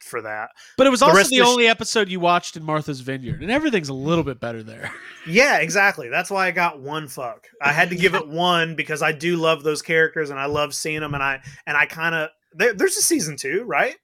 for 0.03 0.23
that. 0.23 0.51
But 0.77 0.87
it 0.87 0.91
was 0.91 1.01
The 1.01 1.07
also 1.07 1.17
rest 1.19 1.31
the 1.31 1.39
of 1.41 1.45
the 1.47 1.51
sh- 1.51 1.53
only 1.53 1.67
episode 1.69 2.09
you 2.09 2.21
watched 2.21 2.57
in 2.57 2.65
Martha's 2.65 3.01
Vineyard, 3.01 3.43
and 3.43 3.51
everything's 3.51 3.89
a 3.89 3.95
little 3.95 4.25
bit 4.25 4.41
better 4.41 4.63
there. 4.63 4.93
Yeah, 5.27 5.59
exactly. 5.59 6.09
That's 6.09 6.31
why 6.31 6.47
I 6.47 6.51
got 6.51 6.81
one 6.81 7.07
fuck. 7.07 7.47
I 7.61 7.73
had 7.73 7.91
to 7.91 7.97
give 7.97 8.15
it 8.15 8.27
one 8.47 8.75
because 8.75 9.03
I 9.03 9.13
do 9.13 9.37
love 9.37 9.63
those 9.63 9.83
characters 9.83 10.31
and 10.31 10.41
I 10.41 10.47
love 10.47 10.75
seeing 10.75 11.01
them 11.01 11.13
and 11.13 11.23
I 11.23 11.43
and 11.67 11.77
I 11.77 11.85
kind 11.85 12.15
of 12.15 12.31
there, 12.55 12.73
there's 12.73 12.97
a 12.97 13.03
season 13.03 13.37
two, 13.37 13.63
right? 13.65 13.97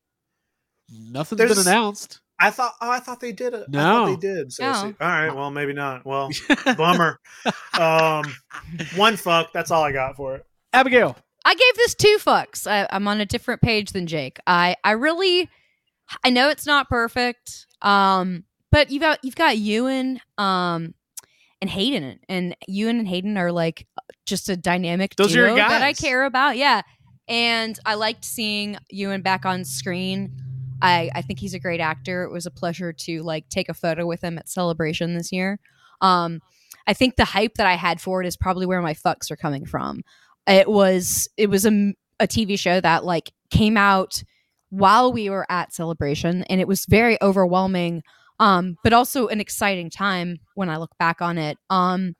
Nothing's 0.91 1.39
There's- 1.39 1.57
been 1.57 1.67
announced. 1.73 2.21
I 2.39 2.51
thought 2.51 2.75
oh 2.83 2.91
I 2.91 2.99
thought 2.99 3.19
they 3.21 3.33
did 3.33 3.55
it. 3.55 3.71
No. 3.71 3.81
thought 3.81 4.07
they 4.09 4.17
did. 4.29 4.53
So 4.53 4.65
No. 4.65 4.73
see- 4.75 4.95
all 5.01 5.09
right, 5.09 5.31
well 5.35 5.51
maybe 5.51 5.73
not. 5.73 6.05
Well, 6.05 6.29
bummer. 6.77 7.19
um, 7.81 8.25
one 8.95 9.17
fuck. 9.17 9.55
That's 9.55 9.71
all 9.71 9.83
I 9.83 9.93
got 9.93 10.17
for 10.17 10.37
it. 10.37 10.47
Abigail. 10.75 11.17
I 11.47 11.55
gave 11.55 11.75
this 11.77 11.95
two 11.95 12.19
fucks. 12.21 12.67
I, 12.71 12.87
I'm 12.91 13.09
on 13.09 13.23
a 13.23 13.27
different 13.27 13.63
page 13.63 13.93
than 13.93 14.07
Jake. 14.07 14.39
I 14.47 14.77
I 14.85 14.91
really, 14.93 15.49
I 16.25 16.31
know 16.31 16.49
it's 16.49 16.67
not 16.67 16.89
perfect. 16.89 17.67
Um, 17.83 18.45
but 18.73 18.91
you've 18.91 19.03
got 19.03 19.19
you've 19.23 19.37
got 19.37 19.59
Ewan. 19.59 20.21
Um, 20.39 20.95
and 21.61 21.71
Hayden. 21.71 22.21
And 22.29 22.57
Ewan 22.69 22.99
and 22.99 23.09
Hayden 23.09 23.37
are 23.37 23.53
like 23.53 23.87
just 24.27 24.49
a 24.49 24.57
dynamic 24.57 25.17
Those 25.17 25.33
duo 25.33 25.57
that 25.57 25.83
I 25.83 25.93
care 25.93 26.25
about. 26.25 26.57
Yeah. 26.57 26.83
And 27.29 27.79
I 27.85 27.95
liked 27.95 28.25
seeing 28.25 28.77
Ewan 28.91 29.23
back 29.23 29.45
on 29.45 29.65
screen. 29.65 30.37
I, 30.83 31.11
I 31.15 31.23
think 31.23 31.39
he's 31.39 31.55
a 31.55 31.59
great 31.59 31.81
actor. 31.81 32.25
It 32.25 32.31
was 32.31 32.47
a 32.47 32.51
pleasure 32.51 32.93
to 32.93 33.23
like 33.23 33.49
take 33.49 33.69
a 33.69 33.75
photo 33.75 34.07
with 34.07 34.23
him 34.23 34.39
at 34.39 34.49
Celebration 34.49 35.15
this 35.15 35.33
year. 35.33 35.59
Um, 36.01 36.41
I 36.87 36.93
think 36.93 37.17
the 37.17 37.25
hype 37.25 37.55
that 37.55 37.67
I 37.67 37.75
had 37.75 38.01
for 38.01 38.23
it 38.23 38.27
is 38.27 38.37
probably 38.37 38.67
where 38.67 38.83
my 38.83 38.95
fucks 38.95 39.31
are 39.31 39.37
coming 39.37 39.65
from. 39.65 40.03
It 40.47 40.69
was 40.69 41.29
it 41.37 41.51
was 41.51 41.67
a, 41.67 41.95
a 42.21 42.29
TV 42.29 42.59
show 42.59 42.81
that 42.81 43.05
like 43.05 43.33
came 43.51 43.77
out 43.77 44.23
while 44.71 45.13
we 45.13 45.31
were 45.31 45.47
at 45.51 45.73
Celebration, 45.73 46.43
and 46.45 46.61
it 46.61 46.69
was 46.69 46.85
very 46.87 47.17
overwhelming, 47.23 48.03
um, 48.41 48.77
but 48.83 48.93
also 48.93 49.29
an 49.29 49.41
exciting 49.41 49.91
time 49.91 50.39
when 50.55 50.69
I 50.69 50.77
look 50.77 50.91
back 50.99 51.21
on 51.23 51.39
it. 51.39 51.59
Um, 51.71 52.15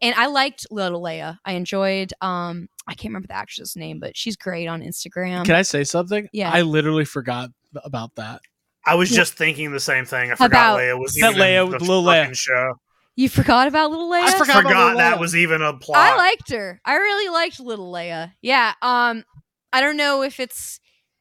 and 0.00 0.14
I 0.16 0.26
liked 0.26 0.66
Little 0.70 1.02
Leia. 1.02 1.38
I 1.44 1.52
enjoyed. 1.52 2.12
Um, 2.20 2.68
I 2.86 2.94
can't 2.94 3.10
remember 3.10 3.26
the 3.28 3.34
actress's 3.36 3.74
name, 3.74 3.98
but 4.00 4.16
she's 4.16 4.36
great 4.36 4.68
on 4.68 4.80
Instagram. 4.82 5.44
Can 5.44 5.56
I 5.56 5.62
say 5.62 5.82
something? 5.84 6.28
Yeah. 6.32 6.50
I 6.52 6.62
literally 6.62 7.04
forgot 7.04 7.50
about 7.84 8.14
that. 8.16 8.40
I 8.86 8.94
was 8.94 9.10
just 9.10 9.34
thinking 9.34 9.72
the 9.72 9.80
same 9.80 10.04
thing. 10.04 10.30
I 10.30 10.36
forgot 10.36 10.48
About- 10.48 10.78
Leia 10.78 10.98
was 10.98 11.14
That 11.14 11.30
even 11.34 11.42
Leia 11.42 11.68
with 11.68 11.80
the 11.80 11.84
Lil 11.84 12.04
fucking 12.04 12.32
Leia. 12.32 12.36
show. 12.38 12.74
you 13.16 13.28
forgot 13.28 13.66
about 13.68 13.90
Little 13.90 14.08
Leia? 14.10 14.22
I 14.22 14.26
I 14.28 14.30
forgot 14.38 14.60
about 14.60 14.62
forgot 14.62 14.88
Lil 14.90 14.96
that 14.98 15.16
Leia. 15.16 15.20
was 15.20 15.36
even 15.36 15.60
a 15.62 15.76
plot. 15.76 15.98
I 15.98 16.16
liked 16.16 16.50
her. 16.52 16.80
I 16.84 16.94
really 16.94 17.28
liked 17.30 17.58
Little 17.60 17.92
Leia. 17.92 18.32
Yeah. 18.40 18.72
Um, 18.80 19.24
I 19.72 19.80
don't 19.80 19.96
know 19.96 20.22
if 20.22 20.38
it's. 20.40 20.78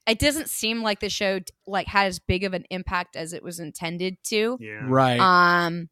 It 0.07 0.19
doesn't 0.19 0.49
seem 0.49 0.81
like 0.83 0.99
the 1.01 1.09
show 1.09 1.39
like 1.65 1.87
had 1.87 2.07
as 2.07 2.19
big 2.19 2.43
of 2.43 2.53
an 2.53 2.63
impact 2.69 3.15
as 3.15 3.33
it 3.33 3.43
was 3.43 3.59
intended 3.59 4.17
to. 4.25 4.57
yeah. 4.61 4.79
Right. 4.83 5.19
Um, 5.19 5.89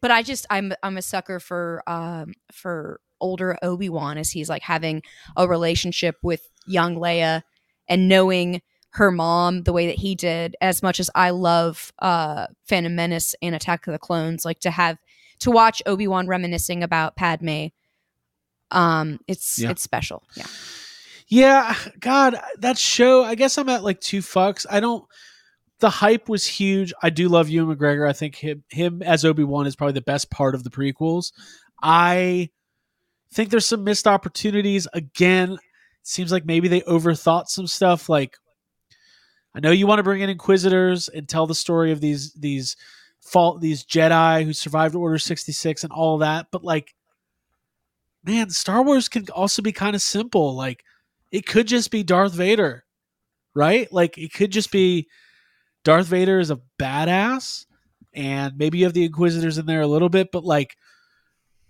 but 0.00 0.10
I 0.12 0.22
just 0.22 0.46
I'm 0.48 0.72
I'm 0.82 0.96
a 0.96 1.02
sucker 1.02 1.40
for 1.40 1.82
um 1.88 2.34
for 2.52 3.00
older 3.20 3.58
Obi 3.62 3.88
Wan 3.88 4.16
as 4.16 4.30
he's 4.30 4.48
like 4.48 4.62
having 4.62 5.02
a 5.36 5.48
relationship 5.48 6.14
with 6.22 6.42
young 6.68 6.94
Leia 6.94 7.42
and 7.88 8.08
knowing 8.08 8.62
her 8.90 9.10
mom 9.10 9.64
the 9.64 9.72
way 9.72 9.86
that 9.88 9.96
he 9.96 10.14
did. 10.14 10.54
As 10.60 10.82
much 10.84 11.00
as 11.00 11.10
I 11.16 11.30
love 11.30 11.92
uh 11.98 12.46
Phantom 12.68 12.94
Menace 12.94 13.34
and 13.42 13.56
Attack 13.56 13.88
of 13.88 13.92
the 13.92 13.98
Clones, 13.98 14.44
like 14.44 14.60
to 14.60 14.70
have 14.70 14.98
to 15.40 15.50
watch 15.50 15.82
Obi 15.84 16.06
Wan 16.06 16.28
reminiscing 16.28 16.84
about 16.84 17.16
Padme. 17.16 17.66
Um, 18.70 19.18
it's 19.26 19.58
Yeah. 19.58 19.70
it's 19.70 19.82
special. 19.82 20.22
Yeah. 20.36 20.46
Yeah, 21.28 21.76
God, 22.00 22.40
that 22.60 22.78
show. 22.78 23.22
I 23.22 23.34
guess 23.34 23.58
I'm 23.58 23.68
at 23.68 23.84
like 23.84 24.00
two 24.00 24.20
fucks. 24.20 24.64
I 24.68 24.80
don't. 24.80 25.04
The 25.80 25.90
hype 25.90 26.28
was 26.28 26.46
huge. 26.46 26.92
I 27.02 27.10
do 27.10 27.28
love 27.28 27.48
Ewan 27.48 27.76
McGregor. 27.76 28.08
I 28.08 28.14
think 28.14 28.36
him 28.36 28.64
him 28.70 29.02
as 29.02 29.24
Obi 29.24 29.44
Wan 29.44 29.66
is 29.66 29.76
probably 29.76 29.92
the 29.92 30.00
best 30.00 30.30
part 30.30 30.54
of 30.54 30.64
the 30.64 30.70
prequels. 30.70 31.32
I 31.82 32.48
think 33.32 33.50
there's 33.50 33.66
some 33.66 33.84
missed 33.84 34.06
opportunities. 34.06 34.88
Again, 34.94 35.58
seems 36.02 36.32
like 36.32 36.46
maybe 36.46 36.66
they 36.66 36.80
overthought 36.80 37.48
some 37.48 37.66
stuff. 37.66 38.08
Like, 38.08 38.36
I 39.54 39.60
know 39.60 39.70
you 39.70 39.86
want 39.86 39.98
to 39.98 40.04
bring 40.04 40.22
in 40.22 40.30
Inquisitors 40.30 41.08
and 41.08 41.28
tell 41.28 41.46
the 41.46 41.54
story 41.54 41.92
of 41.92 42.00
these 42.00 42.32
these 42.32 42.74
fault 43.20 43.60
these 43.60 43.84
Jedi 43.84 44.44
who 44.44 44.54
survived 44.54 44.94
Order 44.94 45.18
sixty 45.18 45.52
six 45.52 45.84
and 45.84 45.92
all 45.92 46.18
that, 46.18 46.46
but 46.50 46.64
like, 46.64 46.94
man, 48.24 48.48
Star 48.48 48.82
Wars 48.82 49.10
can 49.10 49.26
also 49.34 49.60
be 49.60 49.72
kind 49.72 49.94
of 49.94 50.00
simple. 50.00 50.56
Like 50.56 50.82
it 51.30 51.46
could 51.46 51.66
just 51.66 51.90
be 51.90 52.02
Darth 52.02 52.32
Vader, 52.32 52.84
right? 53.54 53.92
Like 53.92 54.18
it 54.18 54.32
could 54.32 54.50
just 54.50 54.72
be 54.72 55.08
Darth 55.84 56.06
Vader 56.06 56.38
is 56.38 56.50
a 56.50 56.60
badass, 56.78 57.66
and 58.14 58.56
maybe 58.56 58.78
you 58.78 58.84
have 58.84 58.94
the 58.94 59.04
Inquisitors 59.04 59.58
in 59.58 59.66
there 59.66 59.80
a 59.80 59.86
little 59.86 60.08
bit, 60.08 60.30
but 60.32 60.44
like 60.44 60.76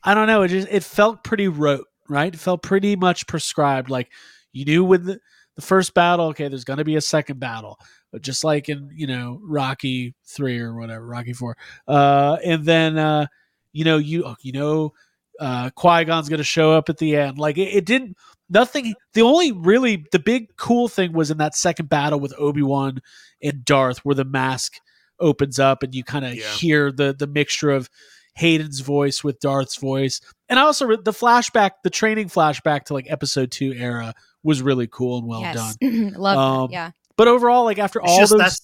I 0.03 0.15
don't 0.15 0.27
know, 0.27 0.43
it 0.43 0.49
just 0.49 0.69
it 0.71 0.85
felt 0.85 1.25
pretty 1.25 1.49
rote, 1.49 1.87
right? 2.09 2.33
It 2.33 2.41
felt 2.41 2.63
pretty 2.63 2.97
much 2.97 3.27
prescribed. 3.27 3.91
Like 3.91 4.11
you 4.53 4.65
knew 4.65 4.85
when 4.85 5.05
the, 5.05 5.21
the 5.57 5.63
first 5.63 5.95
battle, 5.95 6.27
okay, 6.29 6.49
there's 6.49 6.65
gonna 6.65 6.85
be 6.85 6.97
a 6.97 7.01
second 7.01 7.41
battle. 7.41 7.79
But 8.13 8.23
just 8.23 8.45
like 8.45 8.69
in, 8.69 8.91
you 8.95 9.07
know, 9.07 9.41
Rocky 9.43 10.15
three 10.25 10.59
or 10.61 10.75
whatever, 10.75 11.05
Rocky 11.05 11.33
four. 11.33 11.57
Uh 11.87 12.39
and 12.45 12.65
then 12.65 12.97
uh, 12.97 13.27
you 13.73 13.85
know, 13.85 13.99
you 13.99 14.25
oh, 14.25 14.37
you 14.41 14.53
know 14.53 14.93
uh 15.41 15.71
Qui 15.71 16.05
Gon's 16.05 16.29
gonna 16.29 16.43
show 16.43 16.73
up 16.73 16.89
at 16.89 16.99
the 16.99 17.17
end. 17.17 17.39
Like 17.39 17.59
it, 17.59 17.75
it 17.75 17.85
didn't 17.85 18.17
nothing 18.51 18.95
the 19.15 19.23
only 19.23 19.53
really 19.53 20.05
the 20.12 20.19
big 20.19 20.57
cool 20.57 20.89
thing 20.89 21.12
was 21.12 21.31
in 21.31 21.39
that 21.39 21.55
second 21.57 21.89
battle 21.89 22.19
with 22.20 22.33
obi-wan 22.39 23.01
and 23.43 23.65
darth 23.65 23.99
where 23.99 24.15
the 24.15 24.25
mask 24.25 24.75
opens 25.20 25.59
up 25.59 25.83
and 25.83 25.95
you 25.95 26.05
kind 26.05 26.25
of 26.25 26.35
Yeah. 26.35 26.51
hear 26.53 26.93
the 26.93 27.15
the 27.19 27.27
mixture 27.27 27.70
of 27.70 27.89
hayden's 28.37 28.81
voice 28.81 29.25
with 29.25 29.41
darth's 29.41 29.77
voice 29.77 30.20
and 30.49 30.59
I 30.59 30.62
also 30.62 30.87
re- 30.87 30.99
the 31.05 31.11
flashback 31.12 31.73
the 31.83 31.91
training 31.91 32.29
flashback 32.29 32.85
to 32.85 32.95
like 32.95 33.11
episode 33.11 33.51
two 33.51 33.73
era 33.73 34.15
was 34.45 34.62
really 34.62 34.87
cool 34.87 35.19
and 35.19 35.27
well 35.27 35.43
done. 35.53 35.75
Love 36.16 36.39
Um, 36.39 36.66
that. 36.69 36.73
Yeah. 36.73 36.91
but 37.16 37.27
overall 37.29 37.65
like 37.65 37.79
after 37.79 37.99
It's 38.01 38.11
all 38.11 38.19
just 38.20 38.31
those 38.33 38.41
that's 38.41 38.61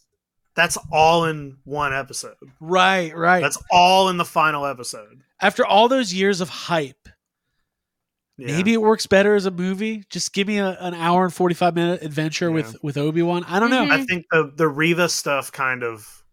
that's 0.55 0.79
all 0.93 1.25
in 1.25 1.57
one 1.65 1.93
episode. 1.93 2.37
right 2.61 3.15
right 3.17 3.43
That's 3.43 3.59
all 3.73 4.09
in 4.09 4.17
the 4.19 4.25
final 4.25 4.65
episode. 4.67 5.23
after 5.43 5.67
all 5.67 5.89
those 5.89 6.15
years 6.15 6.41
of 6.41 6.49
hype 6.49 7.09
Yeah. 8.37 8.49
maybe 8.49 8.73
it 8.73 8.83
works 8.83 9.07
better 9.07 9.35
as 9.37 9.47
a 9.47 9.51
movie 9.53 10.03
just 10.11 10.33
give 10.33 10.49
me 10.49 10.59
a, 10.59 10.71
an 10.81 10.93
hour 10.95 11.23
and 11.25 11.33
45 11.33 11.75
minute 11.77 12.03
adventure 12.03 12.49
Yeah. 12.49 12.55
with 12.55 12.83
with 12.83 12.97
obi-wan 12.97 13.45
i 13.45 13.61
don't 13.61 13.71
know 13.71 13.85
Mhm. 13.87 13.91
I 13.93 14.05
think 14.05 14.25
the 14.33 14.53
the 14.57 14.67
Reva 14.69 15.09
stuff 15.09 15.53
kind 15.53 15.83
of 15.85 16.25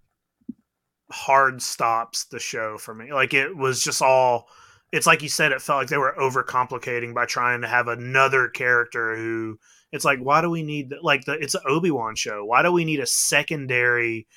hard 1.12 1.62
stops 1.62 2.26
the 2.26 2.40
show 2.40 2.78
for 2.78 2.94
me. 2.94 3.12
Like 3.14 3.34
it 3.34 3.56
was 3.56 3.84
just 3.84 4.02
all 4.02 4.48
it's 4.94 5.08
like 5.08 5.22
you 5.22 5.30
said, 5.30 5.52
it 5.54 5.62
felt 5.62 5.80
like 5.80 5.88
they 5.90 5.98
were 5.98 6.16
overcomplicating 6.20 7.14
by 7.14 7.26
trying 7.26 7.62
to 7.62 7.68
have 7.68 7.88
another 7.88 8.50
character 8.50 9.16
who 9.16 9.58
it's 9.94 10.04
like, 10.06 10.20
why 10.20 10.42
do 10.42 10.50
we 10.50 10.64
need 10.64 10.94
like 11.02 11.26
the 11.26 11.34
it's 11.34 11.56
an 11.56 11.62
Obi-Wan 11.68 12.16
show. 12.16 12.46
Why 12.46 12.62
do 12.62 12.72
we 12.72 12.86
need 12.86 13.00
a 13.00 13.06
secondary 13.06 14.28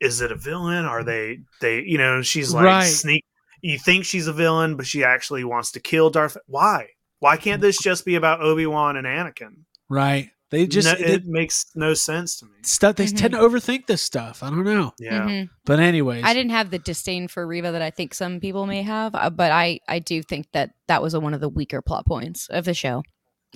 is 0.00 0.20
it 0.20 0.30
a 0.32 0.36
villain? 0.36 0.84
Are 0.84 1.02
they 1.02 1.40
they 1.60 1.80
you 1.82 1.98
know, 1.98 2.22
she's 2.22 2.52
like 2.54 2.64
Right. 2.64 2.84
sneak 2.84 3.24
you 3.62 3.78
think 3.78 4.04
she's 4.04 4.26
a 4.26 4.32
villain, 4.32 4.76
but 4.76 4.86
she 4.86 5.04
actually 5.04 5.44
wants 5.44 5.72
to 5.72 5.80
kill 5.80 6.10
Darth 6.10 6.36
why? 6.46 6.88
Why 7.20 7.36
can't 7.36 7.60
this 7.60 7.78
just 7.78 8.04
be 8.04 8.14
about 8.14 8.40
Obi-Wan 8.40 8.96
and 8.96 9.06
Anakin? 9.06 9.64
right 9.90 10.30
they 10.50 10.66
just 10.66 10.86
No- 10.88 10.94
they- 10.94 11.12
it 11.14 11.26
makes 11.26 11.66
no 11.74 11.92
sense 11.94 12.38
to 12.38 12.46
me. 12.46 12.52
stuff 12.62 12.96
they 12.96 13.06
Mhm. 13.06 13.16
tend 13.18 13.32
to 13.34 13.38
overthink 13.40 13.86
this 13.86 14.00
stuff 14.02 14.42
i 14.42 14.48
don't 14.50 14.64
know 14.64 14.92
Yeah. 14.98 15.22
Mhm. 15.22 15.48
but 15.64 15.78
anyways 15.80 16.24
I 16.24 16.32
didn't 16.34 16.50
have 16.52 16.70
the 16.70 16.78
disdain 16.78 17.26
for 17.28 17.46
Reva 17.46 17.72
that 17.72 17.82
I 17.82 17.90
think 17.90 18.12
some 18.14 18.38
people 18.40 18.66
may 18.66 18.82
have, 18.82 19.14
uh, 19.14 19.30
but 19.30 19.50
I 19.52 19.80
I 19.88 19.98
do 19.98 20.22
think 20.22 20.46
that 20.52 20.70
that 20.86 21.02
was 21.02 21.14
one 21.16 21.34
of 21.34 21.40
the 21.40 21.48
weaker 21.48 21.80
plot 21.82 22.06
points 22.06 22.48
of 22.48 22.64
the 22.66 22.74
show. 22.74 23.02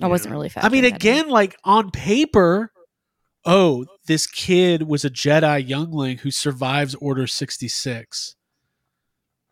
I 0.01 0.05
Yeah. 0.05 0.07
wasn't 0.07 0.31
really. 0.33 0.51
i 0.57 0.69
mean 0.69 0.83
factoring 0.83 0.89
that 0.89 0.95
again 0.95 1.29
like 1.29 1.55
on 1.63 1.91
paper 1.91 2.71
oh 3.45 3.85
this 4.07 4.25
kid 4.27 4.83
was 4.83 5.05
a 5.05 5.09
jedi 5.09 5.67
youngling 5.67 6.17
who 6.19 6.31
survives 6.31 6.95
order 6.95 7.27
66 7.27 8.35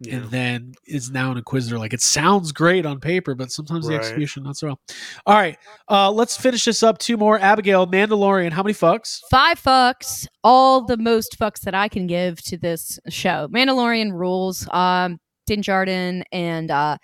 Yeah. 0.03 0.15
and 0.15 0.25
then 0.31 0.73
is 0.87 1.11
now 1.11 1.29
an 1.31 1.37
inquisitor 1.37 1.77
like 1.77 1.93
it 1.93 2.01
sounds 2.01 2.51
great 2.51 2.87
on 2.87 2.99
paper 2.99 3.35
but 3.35 3.51
sometimes 3.51 3.87
the 3.87 3.93
execution 3.93 4.41
not 4.43 4.57
so 4.57 4.67
well 4.67 4.79
all 5.27 5.35
right 5.35 5.59
uh 5.89 6.09
let's 6.09 6.35
finish 6.35 6.65
this 6.65 6.81
up 6.81 6.97
two 6.97 7.17
more 7.17 7.37
abigail 7.39 7.85
mandalorian 7.85 8.51
how 8.51 8.63
many 8.63 8.73
fucks 8.73 9.19
Five 9.29 9.61
fucks, 9.61 10.25
all 10.43 10.83
the 10.85 10.97
most 10.97 11.37
fucks 11.39 11.59
that 11.61 11.75
I 11.75 11.87
can 11.87 12.07
give 12.07 12.41
to 12.45 12.57
this 12.57 12.99
show. 13.09 13.47
Mandalorian 13.49 14.11
rules. 14.11 14.67
Um, 14.71 15.19
Din 15.47 15.61
Djarin 15.61 16.23
and 16.31 16.71
uh, 16.71 16.97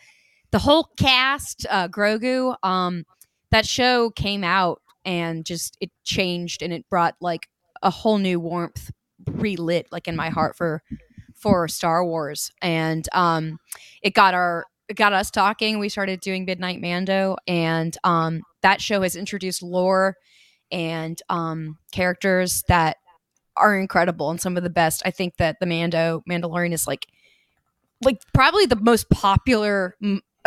the 0.52 0.60
whole 0.60 0.90
cast, 0.98 1.66
uh, 1.70 1.88
Grogu. 1.90 2.56
Um, 2.64 3.06
that 3.52 3.66
show 3.68 4.10
came 4.12 4.44
out 4.44 4.82
and 5.06 5.46
just 5.46 5.78
it 5.82 5.92
changed 6.04 6.62
and 6.64 6.74
it 6.74 6.84
brought 6.90 7.16
like 7.22 7.48
a 7.84 7.90
whole 7.90 8.18
new 8.18 8.40
warmth, 8.40 8.90
relit 9.28 9.88
like 9.92 10.08
in 10.08 10.16
my 10.16 10.30
heart 10.30 10.56
for 10.56 10.82
for 11.38 11.68
Star 11.68 12.06
Wars, 12.06 12.52
and 12.62 13.08
um, 13.14 13.60
it 14.02 14.14
got 14.14 14.34
our 14.34 14.66
it 14.90 14.96
got 14.96 15.14
us 15.14 15.30
talking. 15.30 15.80
We 15.80 15.90
started 15.90 16.20
doing 16.22 16.46
Midnight 16.46 16.82
Mando, 16.82 17.38
and 17.48 17.96
um, 18.04 18.42
that 18.62 18.82
show 18.82 19.02
has 19.02 19.16
introduced 19.16 19.62
lore 19.62 20.16
and 20.72 21.22
um, 21.30 21.78
characters 21.92 22.64
that 22.68 22.98
are 23.56 23.78
incredible 23.78 24.30
and 24.30 24.40
some 24.40 24.58
of 24.58 24.64
the 24.64 24.70
best. 24.70 25.02
I 25.06 25.12
think 25.12 25.38
that 25.38 25.58
the 25.60 25.66
Mando 25.66 26.24
Mandalorian 26.30 26.74
is 26.74 26.88
like 26.88 27.08
like 28.04 28.22
probably 28.34 28.66
the 28.66 28.76
most 28.76 29.10
popular 29.10 29.96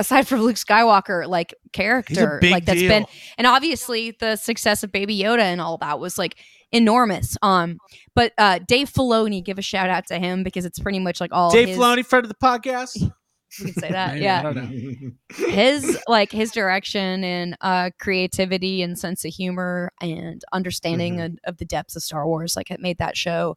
aside 0.00 0.26
from 0.26 0.40
Luke 0.42 0.56
Skywalker 0.56 1.28
like 1.28 1.54
character 1.72 2.14
he's 2.14 2.22
a 2.22 2.38
big 2.40 2.50
like 2.52 2.64
that's 2.64 2.80
deal 2.80 2.88
been 2.88 3.06
and 3.38 3.46
obviously 3.46 4.16
the 4.18 4.36
success 4.36 4.82
of 4.82 4.90
Baby 4.90 5.16
Yoda 5.18 5.40
and 5.40 5.60
all 5.60 5.78
that 5.78 6.00
was 6.00 6.18
like 6.18 6.36
enormous. 6.72 7.36
Um 7.42 7.78
but 8.14 8.32
uh 8.38 8.58
Dave 8.66 8.90
Filoni 8.90 9.44
give 9.44 9.58
a 9.58 9.62
shout 9.62 9.90
out 9.90 10.06
to 10.08 10.18
him 10.18 10.42
because 10.42 10.64
it's 10.64 10.78
pretty 10.78 10.98
much 10.98 11.20
like 11.20 11.32
all 11.32 11.50
dave 11.50 11.68
his, 11.68 11.78
Filoni, 11.78 12.04
friend 12.04 12.24
of 12.24 12.28
the 12.28 12.36
podcast 12.42 12.92
you 13.00 13.64
can 13.64 13.74
say 13.74 13.90
that. 13.90 14.14
Maybe, 14.14 14.24
yeah 14.24 14.38
I 14.40 14.42
don't 14.42 14.56
know. 14.56 15.10
his 15.48 15.98
like 16.06 16.30
his 16.32 16.52
direction 16.52 17.24
and 17.24 17.56
uh 17.60 17.90
creativity 18.00 18.82
and 18.82 18.98
sense 18.98 19.24
of 19.24 19.32
humor 19.34 19.92
and 20.00 20.42
understanding 20.52 21.16
Mhm. 21.16 21.24
of, 21.26 21.38
of 21.44 21.56
the 21.58 21.64
depths 21.64 21.96
of 21.96 22.02
Star 22.02 22.26
Wars 22.26 22.56
like 22.56 22.70
it 22.70 22.80
made 22.80 22.98
that 22.98 23.16
show 23.16 23.56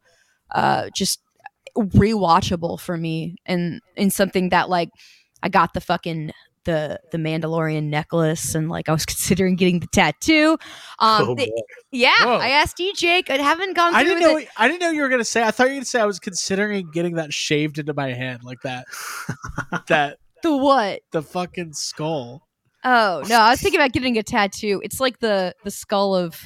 uh 0.54 0.90
just 0.96 1.20
rewatchable 1.78 2.80
for 2.80 2.98
me 2.98 3.36
and 3.46 3.82
in 3.96 4.10
something 4.10 4.50
that 4.50 4.70
like 4.70 4.90
I 5.44 5.50
got 5.50 5.74
the 5.76 5.82
fucking 5.82 6.32
the 6.66 6.98
the 7.12 7.18
Mandalorian 7.18 7.84
necklace 7.90 8.56
and 8.56 8.70
like 8.70 8.88
I 8.88 8.94
was 8.94 9.06
considering 9.14 9.56
getting 9.58 9.82
the 9.82 9.88
tattoo. 9.88 10.58
Um 11.00 11.30
Oh, 11.30 11.36
the- 11.36 11.52
yeah, 11.92 12.24
Whoa. 12.26 12.38
I 12.38 12.48
asked 12.50 12.80
you, 12.80 12.94
Jake. 12.96 13.30
I 13.30 13.36
haven't 13.38 13.76
gone 13.76 13.92
through 13.92 14.00
I 14.00 14.04
didn't 14.06 14.20
with 14.24 14.32
know. 14.32 14.38
it. 14.38 14.48
I 14.58 14.68
didn't 14.70 14.80
know 14.80 14.90
you 14.90 15.02
were 15.02 15.10
gonna 15.10 15.26
say. 15.26 15.44
I 15.44 15.52
thought 15.52 15.66
you 15.66 15.72
were 15.74 15.76
gonna 15.76 15.86
say 15.86 16.00
I 16.00 16.06
was 16.06 16.20
considering 16.20 16.90
getting 16.92 17.16
that 17.16 17.34
shaved 17.34 17.78
into 17.80 17.94
my 17.94 18.14
head, 18.14 18.44
like 18.44 18.62
that. 18.64 18.86
that 19.88 20.18
The 20.42 20.56
what? 20.56 21.02
the 21.12 21.22
fucking 21.22 21.74
skull. 21.74 22.48
Oh 22.86 23.22
no, 23.28 23.40
I 23.40 23.50
was 23.52 23.62
thinking 23.62 23.80
about 23.80 23.92
getting 23.92 24.18
a 24.18 24.24
tattoo. 24.24 24.82
It's 24.84 25.00
like 25.02 25.20
the 25.20 25.54
the 25.66 25.72
skull 25.72 26.16
of 26.16 26.42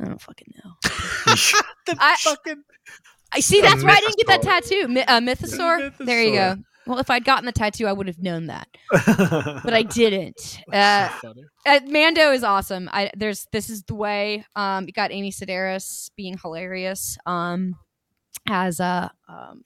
I 0.00 0.06
don't 0.06 0.20
fucking 0.20 0.54
know. 0.64 0.72
The 1.86 1.96
I- 2.00 2.16
fucking. 2.20 2.62
I 3.32 3.40
see. 3.40 3.60
That's 3.60 3.82
why 3.84 3.90
I 3.90 4.00
didn't 4.00 4.16
get 4.16 4.26
that 4.28 4.42
tattoo. 4.42 4.88
Mi- 4.88 5.02
uh, 5.02 5.20
mythosaur. 5.20 5.92
There 5.98 6.22
you 6.22 6.32
go. 6.32 6.56
Well, 6.88 6.98
if 6.98 7.10
I'd 7.10 7.24
gotten 7.24 7.44
the 7.44 7.52
tattoo, 7.52 7.86
I 7.86 7.92
would 7.92 8.06
have 8.06 8.18
known 8.18 8.46
that, 8.46 8.66
but 8.90 9.74
I 9.74 9.82
didn't. 9.82 10.60
Uh, 10.72 11.10
so 11.20 11.34
uh, 11.66 11.80
Mando 11.86 12.32
is 12.32 12.42
awesome. 12.42 12.88
I 12.92 13.10
there's 13.14 13.46
this 13.52 13.68
is 13.68 13.82
the 13.84 13.94
way. 13.94 14.44
Um, 14.56 14.86
you 14.86 14.92
got 14.92 15.12
Amy 15.12 15.30
Sedaris 15.30 16.10
being 16.16 16.38
hilarious. 16.38 17.18
Um, 17.26 17.76
as 18.48 18.80
a 18.80 19.10
um, 19.28 19.64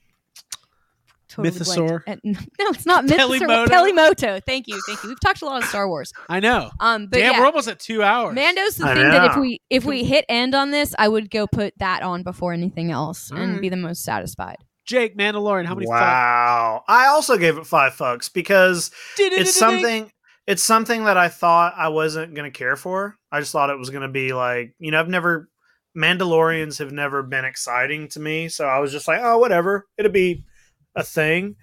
totally. 1.29 1.51
Mythosaur? 1.51 2.03
Uh, 2.07 2.17
no, 2.25 2.39
it's 2.71 2.87
not 2.87 3.05
Mythosaur. 3.05 3.17
Peli 3.17 3.41
Motto? 3.41 3.73
Pelimoto. 3.73 4.41
Thank 4.45 4.69
you, 4.69 4.81
thank 4.87 5.03
you. 5.03 5.11
We've 5.11 5.21
talked 5.21 5.43
a 5.43 5.47
lot 5.47 5.63
of 5.63 5.69
Star 5.69 5.89
Wars. 5.89 6.13
I 6.29 6.41
know. 6.41 6.71
Um, 6.81 7.07
but 7.07 7.19
Damn, 7.19 7.35
yeah, 7.35 7.41
we're 7.41 7.47
almost 7.47 7.69
at 7.69 7.79
two 7.79 8.03
hours. 8.03 8.35
Mando's 8.35 8.77
the 8.77 8.87
I 8.87 8.95
thing 8.95 9.11
that 9.11 9.31
if 9.31 9.37
we 9.37 9.61
if 9.71 9.85
we 9.85 10.05
hit 10.05 10.25
end 10.29 10.55
on 10.55 10.71
this, 10.71 10.95
I 10.99 11.09
would 11.09 11.31
go 11.31 11.47
put 11.47 11.75
that 11.79 12.03
on 12.03 12.23
before 12.23 12.53
anything 12.53 12.91
else 12.91 13.31
and 13.31 13.39
Alright. 13.39 13.61
be 13.61 13.69
the 13.69 13.77
most 13.77 14.03
satisfied. 14.03 14.59
Jake 14.85 15.17
Mandalorian. 15.17 15.67
How 15.67 15.75
many? 15.75 15.87
wow. 15.87 16.83
I 16.89 17.07
also 17.07 17.37
gave 17.37 17.59
it 17.59 17.67
five 17.67 17.95
fucks 17.95 18.33
because 18.33 18.91
it's 19.19 19.57
something 19.57 20.11
it's 20.47 20.63
something 20.63 21.05
that 21.05 21.17
I 21.17 21.29
thought 21.29 21.75
I 21.77 21.89
wasn't 21.89 22.35
going 22.35 22.51
to 22.51 22.57
care 22.57 22.77
for. 22.77 23.17
I 23.31 23.41
just 23.41 23.53
thought 23.53 23.71
it 23.71 23.79
was 23.79 23.91
going 23.91 24.03
to 24.03 24.09
be 24.09 24.33
like, 24.33 24.75
you 24.79 24.91
know, 24.91 24.99
I've 24.99 25.09
never 25.09 25.49
Mandalorians 25.97 26.79
have 26.79 26.93
never 26.93 27.23
been 27.23 27.45
exciting 27.45 28.09
to 28.09 28.21
me, 28.21 28.49
so 28.49 28.67
I 28.67 28.79
was 28.79 28.93
just 28.93 29.07
like, 29.07 29.21
oh, 29.23 29.39
whatever. 29.39 29.87
It'll 29.99 30.11
be 30.11 30.45
a 30.95 31.03
thing. 31.03 31.57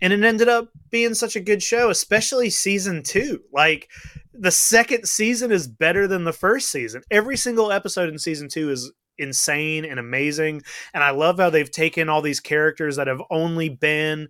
And 0.00 0.12
it 0.12 0.22
ended 0.22 0.48
up 0.48 0.68
being 0.90 1.14
such 1.14 1.36
a 1.36 1.40
good 1.40 1.62
show, 1.62 1.90
especially 1.90 2.50
season 2.50 3.02
2. 3.02 3.40
Like 3.52 3.88
the 4.32 4.50
second 4.50 5.06
season 5.06 5.50
is 5.50 5.66
better 5.66 6.06
than 6.06 6.24
the 6.24 6.32
first 6.32 6.70
season. 6.70 7.02
Every 7.10 7.36
single 7.36 7.72
episode 7.72 8.08
in 8.08 8.18
season 8.18 8.48
2 8.48 8.70
is 8.70 8.92
insane 9.18 9.84
and 9.84 9.98
amazing, 9.98 10.62
and 10.94 11.02
I 11.04 11.10
love 11.10 11.38
how 11.38 11.50
they've 11.50 11.70
taken 11.70 12.08
all 12.08 12.22
these 12.22 12.40
characters 12.40 12.96
that 12.96 13.06
have 13.06 13.22
only 13.30 13.68
been 13.68 14.28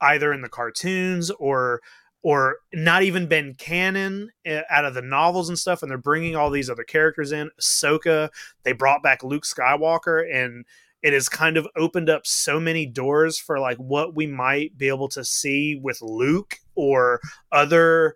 either 0.00 0.32
in 0.32 0.42
the 0.42 0.48
cartoons 0.48 1.30
or 1.30 1.80
or 2.24 2.58
not 2.72 3.02
even 3.02 3.26
been 3.26 3.54
canon 3.54 4.30
uh, 4.48 4.60
out 4.70 4.84
of 4.84 4.94
the 4.94 5.02
novels 5.02 5.48
and 5.48 5.58
stuff, 5.58 5.82
and 5.82 5.90
they're 5.90 5.98
bringing 5.98 6.36
all 6.36 6.50
these 6.50 6.70
other 6.70 6.84
characters 6.84 7.32
in. 7.32 7.50
Ahsoka, 7.60 8.28
they 8.62 8.72
brought 8.72 9.02
back 9.02 9.24
Luke 9.24 9.42
Skywalker, 9.44 10.22
and 10.32 10.64
it 11.02 11.12
has 11.12 11.28
kind 11.28 11.56
of 11.56 11.66
opened 11.76 12.08
up 12.08 12.26
so 12.26 12.60
many 12.60 12.86
doors 12.86 13.38
for 13.38 13.58
like 13.58 13.76
what 13.78 14.14
we 14.14 14.26
might 14.26 14.78
be 14.78 14.86
able 14.86 15.08
to 15.08 15.24
see 15.24 15.74
with 15.82 16.00
Luke 16.00 16.58
or 16.76 17.20
other 17.50 18.14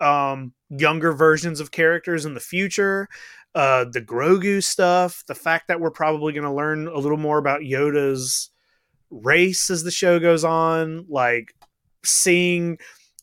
um, 0.00 0.54
younger 0.70 1.12
versions 1.12 1.58
of 1.58 1.72
characters 1.72 2.24
in 2.24 2.34
the 2.34 2.40
future. 2.40 3.08
Uh, 3.54 3.84
the 3.90 4.00
Grogu 4.00 4.62
stuff, 4.62 5.24
the 5.26 5.34
fact 5.34 5.68
that 5.68 5.80
we're 5.80 5.90
probably 5.90 6.32
going 6.32 6.44
to 6.44 6.52
learn 6.52 6.86
a 6.86 6.98
little 6.98 7.18
more 7.18 7.38
about 7.38 7.62
Yoda's 7.62 8.50
race 9.10 9.70
as 9.70 9.82
the 9.82 9.90
show 9.90 10.20
goes 10.20 10.44
on, 10.44 11.04
like 11.08 11.52
seeing 12.04 12.78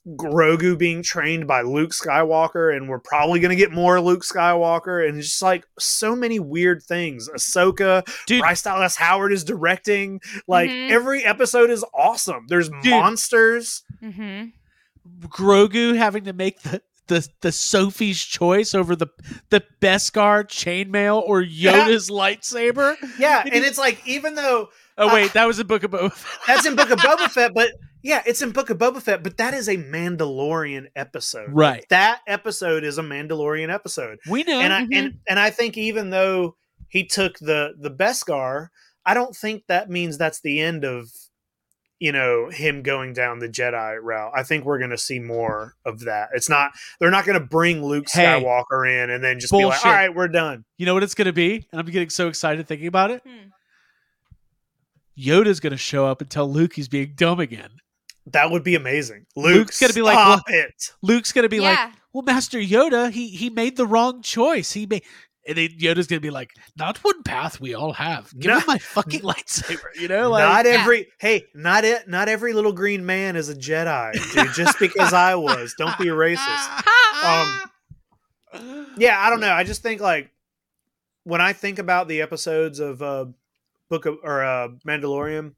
Grogu 0.06 0.78
being 0.78 1.02
trained 1.02 1.48
by 1.48 1.62
Luke 1.62 1.92
Skywalker, 1.92 2.76
and 2.76 2.90
we're 2.90 3.00
probably 3.00 3.40
going 3.40 3.50
to 3.52 3.56
get 3.58 3.72
more 3.72 4.00
Luke 4.02 4.24
Skywalker, 4.24 5.08
and 5.08 5.22
just 5.22 5.42
like 5.42 5.66
so 5.80 6.16
many 6.16 6.40
weird 6.40 6.82
things. 6.84 7.30
Ahsoka, 7.30 8.06
Dude. 8.26 8.40
Bryce 8.42 8.62
Dallas 8.62 8.96
Howard 8.98 9.32
is 9.34 9.44
directing. 9.46 10.20
Like 10.48 10.70
Mhm. 10.70 10.92
every 10.92 11.24
episode 11.26 11.70
is 11.70 11.84
awesome. 11.94 12.46
There's 12.48 12.70
monsters. 12.86 13.84
Mm-hmm. 14.02 14.48
Grogu 15.28 15.98
having 15.98 16.26
to 16.26 16.34
make 16.34 16.62
the 16.64 16.82
the 17.08 17.28
the 17.42 17.52
Sophie's 17.52 18.22
choice 18.24 18.74
over 18.76 18.96
the 18.96 19.08
the 19.50 19.64
Beskar 19.82 20.46
chainmail 20.46 21.22
or 21.22 21.42
Yeah. 21.42 21.88
Yoda's 21.88 22.10
lightsaber. 22.10 22.96
Yeah, 23.20 23.44
and 23.46 23.64
it's 23.66 23.78
like 23.78 24.02
even 24.08 24.36
though 24.36 24.70
Oh 25.00 25.10
Uh, 25.10 25.14
wait, 25.14 25.34
that 25.34 25.46
was 25.46 25.60
a 25.60 25.66
book 25.66 25.84
of 25.84 25.92
Boba 25.92 26.12
Fett. 26.12 26.40
that's 26.48 26.66
in 26.66 26.76
Book 26.76 26.90
of 26.90 27.00
Boba 27.00 27.30
Fett, 27.32 27.54
but 27.54 27.72
yeah, 28.04 28.24
it's 28.26 28.42
in 28.42 28.52
Book 28.52 28.70
of 28.70 28.78
Boba 28.78 29.02
Fett, 29.02 29.22
but 29.24 29.38
that 29.38 29.54
is 29.54 29.68
a 29.68 29.78
Mandalorian 29.78 30.88
episode. 30.96 31.50
Right. 31.52 31.86
That 31.90 32.22
episode 32.28 32.84
is 32.84 32.98
a 32.98 33.04
Mandalorian 33.04 33.72
episode. 33.74 34.20
We 34.30 34.44
know. 34.44 34.60
and 34.60 34.74
I 34.74 34.82
Mhm. 34.86 34.88
and 34.98 35.14
and 35.30 35.40
I 35.40 35.50
think 35.50 35.78
even 35.78 36.10
though 36.10 36.56
he 36.90 37.06
took 37.06 37.38
the 37.40 37.74
the 37.80 37.92
Beskar, 37.92 38.68
I 39.06 39.14
don't 39.14 39.36
think 39.36 39.64
that 39.68 39.90
means 39.90 40.18
that's 40.18 40.42
the 40.42 40.60
end 40.62 40.84
of 40.84 41.10
you 42.00 42.12
know 42.12 42.50
him 42.50 42.84
going 42.84 43.14
down 43.14 43.40
the 43.40 43.50
Jedi 43.50 43.98
route. 44.02 44.32
I 44.36 44.44
think 44.44 44.66
we're 44.66 44.78
going 44.78 44.92
to 44.92 44.98
see 44.98 45.20
more 45.20 45.76
of 45.86 46.02
that. 46.02 46.30
It's 46.34 46.50
not 46.50 46.72
they're 47.00 47.12
not 47.12 47.26
going 47.26 47.40
to 47.40 47.46
bring 47.46 47.84
Luke 47.84 48.06
Hey. 48.12 48.24
Skywalker 48.24 49.04
in 49.04 49.10
and 49.10 49.24
then 49.24 49.40
just 49.40 49.52
be 49.52 49.66
like, 49.66 49.86
"All 49.86 49.92
right, 49.92 50.14
we're 50.14 50.28
done." 50.28 50.66
you 50.78 50.86
know 50.86 50.94
what 50.94 51.04
it's 51.04 51.16
gonna 51.16 51.34
be? 51.34 51.68
And 51.72 51.80
I'm 51.82 51.86
getting 51.88 52.10
so 52.10 52.28
excited 52.28 52.68
thinking 52.68 52.88
about 52.88 53.12
it. 53.12 53.24
Hmm. 53.28 53.50
Yoda's 55.18 55.60
gonna 55.60 55.78
show 55.78 56.06
up 56.06 56.22
and 56.22 56.30
tell 56.30 56.50
Luke 56.50 56.74
he's 56.74 56.88
being 56.88 57.14
dumb 57.16 57.40
again. 57.40 57.72
That 58.28 58.52
would 58.52 58.64
be 58.64 58.76
amazing. 58.76 59.26
Luke, 59.36 59.56
Luke's 59.56 59.80
gonna 59.80 59.94
be 59.94 60.02
like, 60.02 60.14
"Stop 60.14 60.44
it." 60.48 60.92
Luke's 61.02 61.32
gonna 61.32 61.50
be 61.50 61.60
like, 61.60 61.80
"Well, 62.14 62.24
Master 62.24 62.60
Yoda, 62.60 63.10
he 63.10 63.30
he 63.30 63.50
made 63.50 63.78
the 63.78 63.88
wrong 63.88 64.22
choice. 64.22 64.74
He 64.74 64.86
made." 64.86 65.04
And 65.48 65.58
then 65.58 65.70
Yoda's 65.80 66.08
gonna 66.08 66.20
be 66.20 66.30
like, 66.30 66.52
"Not 66.78 66.98
one 67.04 67.24
path 67.24 67.60
we 67.62 67.74
all 67.74 67.94
have. 67.94 68.32
Give 68.38 68.50
No. 68.52 68.58
me 68.60 68.64
my 68.68 68.78
fucking 68.78 69.22
lightsaber." 69.22 69.96
You 70.00 70.08
know, 70.10 70.30
like 70.30 70.44
not 70.44 70.66
Yeah. 70.66 70.82
every 70.82 71.08
hey, 71.20 71.46
not 71.56 71.86
it. 71.86 72.08
Not 72.10 72.28
every 72.30 72.52
little 72.54 72.74
green 72.74 73.06
man 73.06 73.36
is 73.36 73.48
a 73.50 73.56
Jedi, 73.56 74.12
dude. 74.34 74.54
Just 74.54 74.78
because 74.80 75.14
I 75.14 75.36
was, 75.36 75.74
don't 75.78 75.98
be 75.98 76.10
a 76.10 76.14
racist. 76.14 76.84
Um, 78.54 78.92
yeah, 78.98 79.20
I 79.20 79.30
don't 79.30 79.40
know. 79.40 79.52
I 79.52 79.64
just 79.64 79.82
think 79.82 80.02
like 80.02 80.30
when 81.24 81.42
I 81.42 81.54
think 81.54 81.80
about 81.80 82.08
the 82.08 82.22
episodes 82.22 82.80
of 82.80 83.02
uh 83.02 83.26
Book 83.90 84.06
of 84.06 84.18
or 84.24 84.44
uh 84.44 84.68
Mandalorian, 84.88 85.54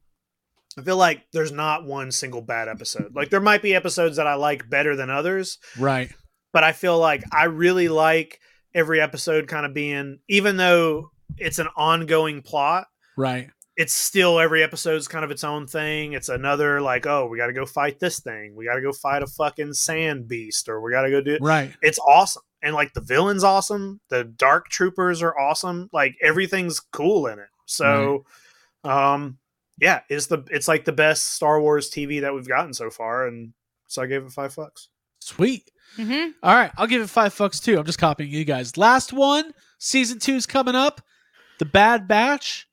I 0.78 0.82
feel 0.82 0.96
like 0.96 1.22
there's 1.32 1.52
not 1.52 1.84
one 1.84 2.12
single 2.12 2.40
bad 2.42 2.68
episode. 2.68 3.14
Like 3.14 3.30
there 3.30 3.40
might 3.40 3.60
be 3.62 3.74
episodes 3.74 4.16
that 4.16 4.26
I 4.26 4.34
like 4.34 4.70
better 4.70 4.96
than 4.96 5.10
others, 5.10 5.58
right. 5.78 6.10
but 6.52 6.64
I 6.64 6.72
feel 6.72 6.98
like 6.98 7.24
I 7.32 7.44
really 7.44 7.88
like 7.88 8.40
every 8.74 9.00
episode 9.00 9.46
kind 9.48 9.66
of 9.66 9.74
being 9.74 10.18
even 10.28 10.56
though 10.56 11.10
it's 11.38 11.58
an 11.58 11.68
ongoing 11.76 12.42
plot, 12.42 12.86
Right. 13.16 13.50
it's 13.76 13.92
still 13.94 14.38
every 14.40 14.62
episode's 14.62 15.08
kind 15.08 15.24
of 15.24 15.30
its 15.30 15.44
own 15.44 15.66
thing. 15.66 16.12
It's 16.12 16.28
another 16.28 16.80
like, 16.80 17.06
oh, 17.06 17.26
we 17.26 17.38
got 17.38 17.46
to 17.46 17.52
go 17.52 17.64
fight 17.66 17.98
this 18.00 18.20
thing. 18.20 18.54
We 18.54 18.64
got 18.64 18.74
to 18.74 18.82
go 18.82 18.92
fight 18.92 19.22
a 19.22 19.26
fucking 19.26 19.72
sand 19.74 20.28
beast, 20.28 20.68
or 20.68 20.80
we 20.80 20.90
got 20.92 21.02
to 21.02 21.10
go 21.10 21.20
do. 21.20 21.34
It. 21.34 21.42
Right. 21.42 21.72
It's 21.82 21.98
awesome, 22.00 22.42
and 22.62 22.74
like 22.74 22.92
the 22.94 23.00
villain's 23.00 23.44
awesome. 23.44 24.00
The 24.08 24.24
dark 24.24 24.68
troopers 24.68 25.22
are 25.22 25.38
awesome. 25.38 25.88
Like 25.92 26.16
everything's 26.22 26.80
cool 26.80 27.26
in 27.26 27.38
it. 27.38 27.48
So, 27.66 28.24
um, 28.84 29.38
yeah, 29.78 30.00
it's 30.08 30.26
the 30.26 30.44
it's 30.50 30.68
like 30.68 30.84
the 30.84 30.92
best 30.92 31.34
Star 31.34 31.60
Wars 31.60 31.90
TV 31.90 32.20
that 32.22 32.34
we've 32.34 32.48
gotten 32.48 32.74
so 32.74 32.90
far, 32.90 33.26
and 33.28 33.52
so 33.86 34.02
I 34.02 34.06
gave 34.06 34.24
it 34.24 34.32
five 34.32 34.54
fucks. 34.54 34.88
Sweet. 35.20 35.70
Mm-hmm. 35.98 36.30
All 36.42 36.54
right, 36.54 36.70
I'll 36.76 36.86
give 36.86 37.02
it 37.02 37.10
five 37.10 37.34
fucks 37.34 37.62
too. 37.62 37.78
I'm 37.78 37.84
just 37.86 37.98
copying 37.98 38.30
you 38.30 38.44
guys. 38.44 38.76
Last 38.76 39.12
one, 39.12 39.52
season 39.78 40.18
two's 40.18 40.46
coming 40.46 40.74
up. 40.74 41.00
The 41.58 41.64
Bad 41.66 42.08
Batch. 42.08 42.66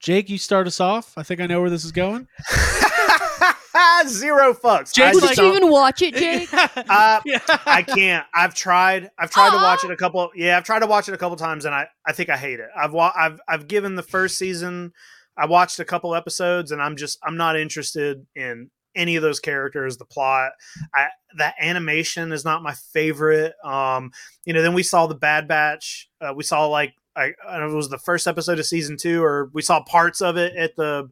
Jake, 0.00 0.28
you 0.28 0.36
start 0.36 0.66
us 0.66 0.80
off. 0.80 1.16
I 1.16 1.22
think 1.22 1.40
I 1.40 1.46
know 1.46 1.60
where 1.62 1.70
this 1.70 1.84
is 1.84 1.92
going. 1.92 2.26
Zero 4.06 4.52
fucks. 4.54 4.92
Jake, 4.92 5.14
Would 5.14 5.22
like- 5.24 5.36
you 5.38 5.46
even 5.56 5.70
watch 5.70 6.02
it, 6.02 6.14
Jake? 6.14 6.48
Uh, 6.76 7.20
Yeah. 7.24 7.38
I 7.66 7.82
can't. 7.82 8.26
I've 8.34 8.54
tried. 8.54 9.10
I've 9.18 9.30
tried 9.30 9.50
to 9.50 9.56
watch 9.56 9.82
it 9.84 9.90
a 9.90 9.96
couple. 9.96 10.30
Yeah, 10.34 10.56
I've 10.58 10.64
tried 10.64 10.80
to 10.80 10.86
watch 10.86 11.08
it 11.08 11.14
a 11.14 11.18
couple 11.18 11.36
times, 11.36 11.64
and 11.64 11.74
I 11.74 11.86
I 12.06 12.12
think 12.12 12.28
I 12.28 12.36
hate 12.36 12.60
it. 12.60 12.68
I've 12.76 12.92
wa- 12.92 13.12
I've 13.16 13.40
I've 13.48 13.66
given 13.66 13.94
the 13.94 14.02
first 14.02 14.36
season. 14.38 14.92
I 15.36 15.46
watched 15.46 15.80
a 15.80 15.84
couple 15.84 16.14
episodes, 16.14 16.70
and 16.70 16.82
I'm 16.82 16.96
just 16.96 17.18
I'm 17.24 17.36
not 17.36 17.56
interested 17.58 18.26
in 18.36 18.70
any 18.94 19.16
of 19.16 19.22
those 19.22 19.40
characters. 19.40 19.96
The 19.96 20.04
plot, 20.04 20.52
I 20.94 21.08
that 21.36 21.54
animation 21.60 22.32
is 22.32 22.44
not 22.44 22.62
my 22.62 22.74
favorite. 22.92 23.54
Um, 23.64 24.12
you 24.44 24.52
know, 24.52 24.62
then 24.62 24.74
we 24.74 24.82
saw 24.82 25.06
the 25.06 25.14
Bad 25.14 25.48
Batch. 25.48 26.08
Uh, 26.20 26.32
we 26.34 26.44
saw 26.44 26.66
like 26.66 26.94
I, 27.16 27.32
I 27.46 27.58
don't 27.58 27.68
know 27.68 27.74
it 27.74 27.76
was 27.76 27.88
the 27.88 27.98
first 27.98 28.26
episode 28.26 28.58
of 28.58 28.66
season 28.66 28.96
two, 28.96 29.22
or 29.22 29.50
we 29.52 29.62
saw 29.62 29.82
parts 29.82 30.20
of 30.20 30.36
it 30.36 30.54
at 30.56 30.76
the. 30.76 31.08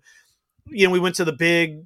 You 0.67 0.87
know, 0.87 0.93
we 0.93 1.01
went 1.01 1.17
to 1.17 1.25
the 1.25 1.33
big 1.33 1.85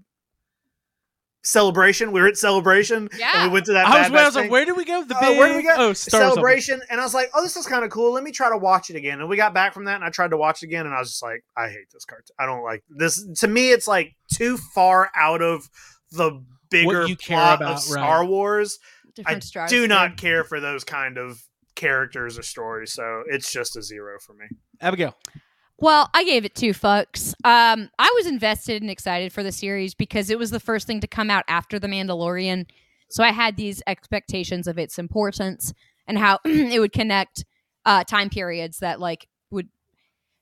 Celebration. 1.46 2.12
We 2.12 2.20
were 2.20 2.26
at 2.26 2.36
Celebration. 2.36 3.08
Yeah. 3.16 3.30
And 3.34 3.50
we 3.50 3.54
went 3.54 3.66
to 3.66 3.72
that. 3.74 3.86
I 3.86 4.00
was, 4.00 4.08
Bad 4.08 4.12
where 4.12 4.20
I 4.20 4.24
Batch 4.24 4.26
was 4.26 4.34
like, 4.36 4.50
where 4.50 4.64
did 4.64 4.76
we 4.76 4.84
go? 4.84 5.04
The 5.04 5.16
Uh, 5.16 5.20
big 5.20 5.38
where 5.38 5.48
did 5.48 5.56
we 5.56 5.62
go? 5.62 5.74
oh 5.78 5.92
Star 5.92 6.20
celebration 6.20 6.80
and 6.90 7.00
i 7.00 7.04
was 7.04 7.14
like 7.14 7.30
oh 7.34 7.42
this 7.42 7.56
is 7.56 7.66
kind 7.66 7.84
of 7.84 7.90
cool 7.90 8.12
let 8.12 8.22
me 8.24 8.32
try 8.32 8.48
to 8.50 8.56
watch 8.56 8.90
it 8.90 8.96
again 8.96 9.20
and 9.20 9.28
we 9.28 9.36
got 9.36 9.54
back 9.54 9.72
from 9.72 9.84
that 9.84 9.94
and 9.96 10.04
i 10.04 10.08
tried 10.10 10.30
to 10.30 10.36
watch 10.36 10.62
it 10.62 10.66
again 10.66 10.86
and 10.86 10.94
i 10.94 10.98
was 10.98 11.10
just 11.10 11.22
like 11.22 11.44
i 11.56 11.68
hate 11.68 11.86
this 11.92 12.04
cartoon 12.04 12.34
i 12.38 12.46
don't 12.46 12.62
like 12.64 12.82
this 12.88 13.24
to 13.38 13.46
me 13.48 13.70
it's 13.70 13.86
like 13.86 14.14
too 14.32 14.56
far 14.56 15.10
out 15.16 15.42
of 15.42 15.68
the 16.12 16.42
bigger 16.70 17.06
you 17.06 17.16
care 17.16 17.36
plot 17.38 17.60
about, 17.60 17.72
of 17.74 17.80
star 17.80 18.20
right. 18.20 18.28
wars 18.28 18.78
Different 19.14 19.36
i 19.36 19.40
stars. 19.40 19.70
do 19.70 19.86
not 19.86 20.16
care 20.16 20.44
for 20.44 20.60
those 20.60 20.82
kind 20.84 21.16
of 21.18 21.42
characters 21.74 22.38
or 22.38 22.42
stories 22.42 22.92
so 22.92 23.22
it's 23.26 23.52
just 23.52 23.76
a 23.76 23.82
zero 23.82 24.18
for 24.20 24.32
me 24.34 24.46
Abigail. 24.80 25.16
Well, 25.78 26.08
I 26.14 26.24
gave 26.24 26.44
it 26.44 26.54
two 26.54 26.72
fucks. 26.72 27.34
Um, 27.44 27.90
I 27.98 28.12
was 28.16 28.26
invested 28.26 28.82
and 28.82 28.90
excited 28.90 29.32
for 29.32 29.42
the 29.42 29.52
series 29.52 29.94
because 29.94 30.30
it 30.30 30.38
was 30.38 30.50
the 30.50 30.60
first 30.60 30.86
thing 30.86 31.00
to 31.00 31.06
come 31.06 31.30
out 31.30 31.44
after 31.48 31.78
The 31.78 31.86
Mandalorian. 31.86 32.66
So 33.10 33.22
I 33.22 33.30
had 33.30 33.56
these 33.56 33.82
expectations 33.86 34.66
of 34.66 34.78
its 34.78 34.98
importance 34.98 35.74
and 36.06 36.18
how 36.18 36.38
it 36.44 36.80
would 36.80 36.92
connect 36.92 37.44
uh, 37.84 38.04
time 38.04 38.30
periods 38.30 38.78
that 38.78 39.00
like 39.00 39.28
would 39.50 39.68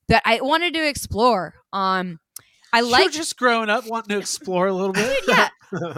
that 0.08 0.22
I 0.24 0.40
wanted 0.40 0.74
to 0.74 0.86
explore. 0.86 1.54
Um, 1.72 2.20
I 2.72 2.80
like 2.80 3.12
just 3.12 3.36
growing 3.36 3.70
up 3.70 3.86
wanting 3.86 4.10
to 4.10 4.18
explore 4.18 4.66
a 4.66 4.72
little 4.72 4.92
bit. 4.92 5.16
yeah. 5.28 5.48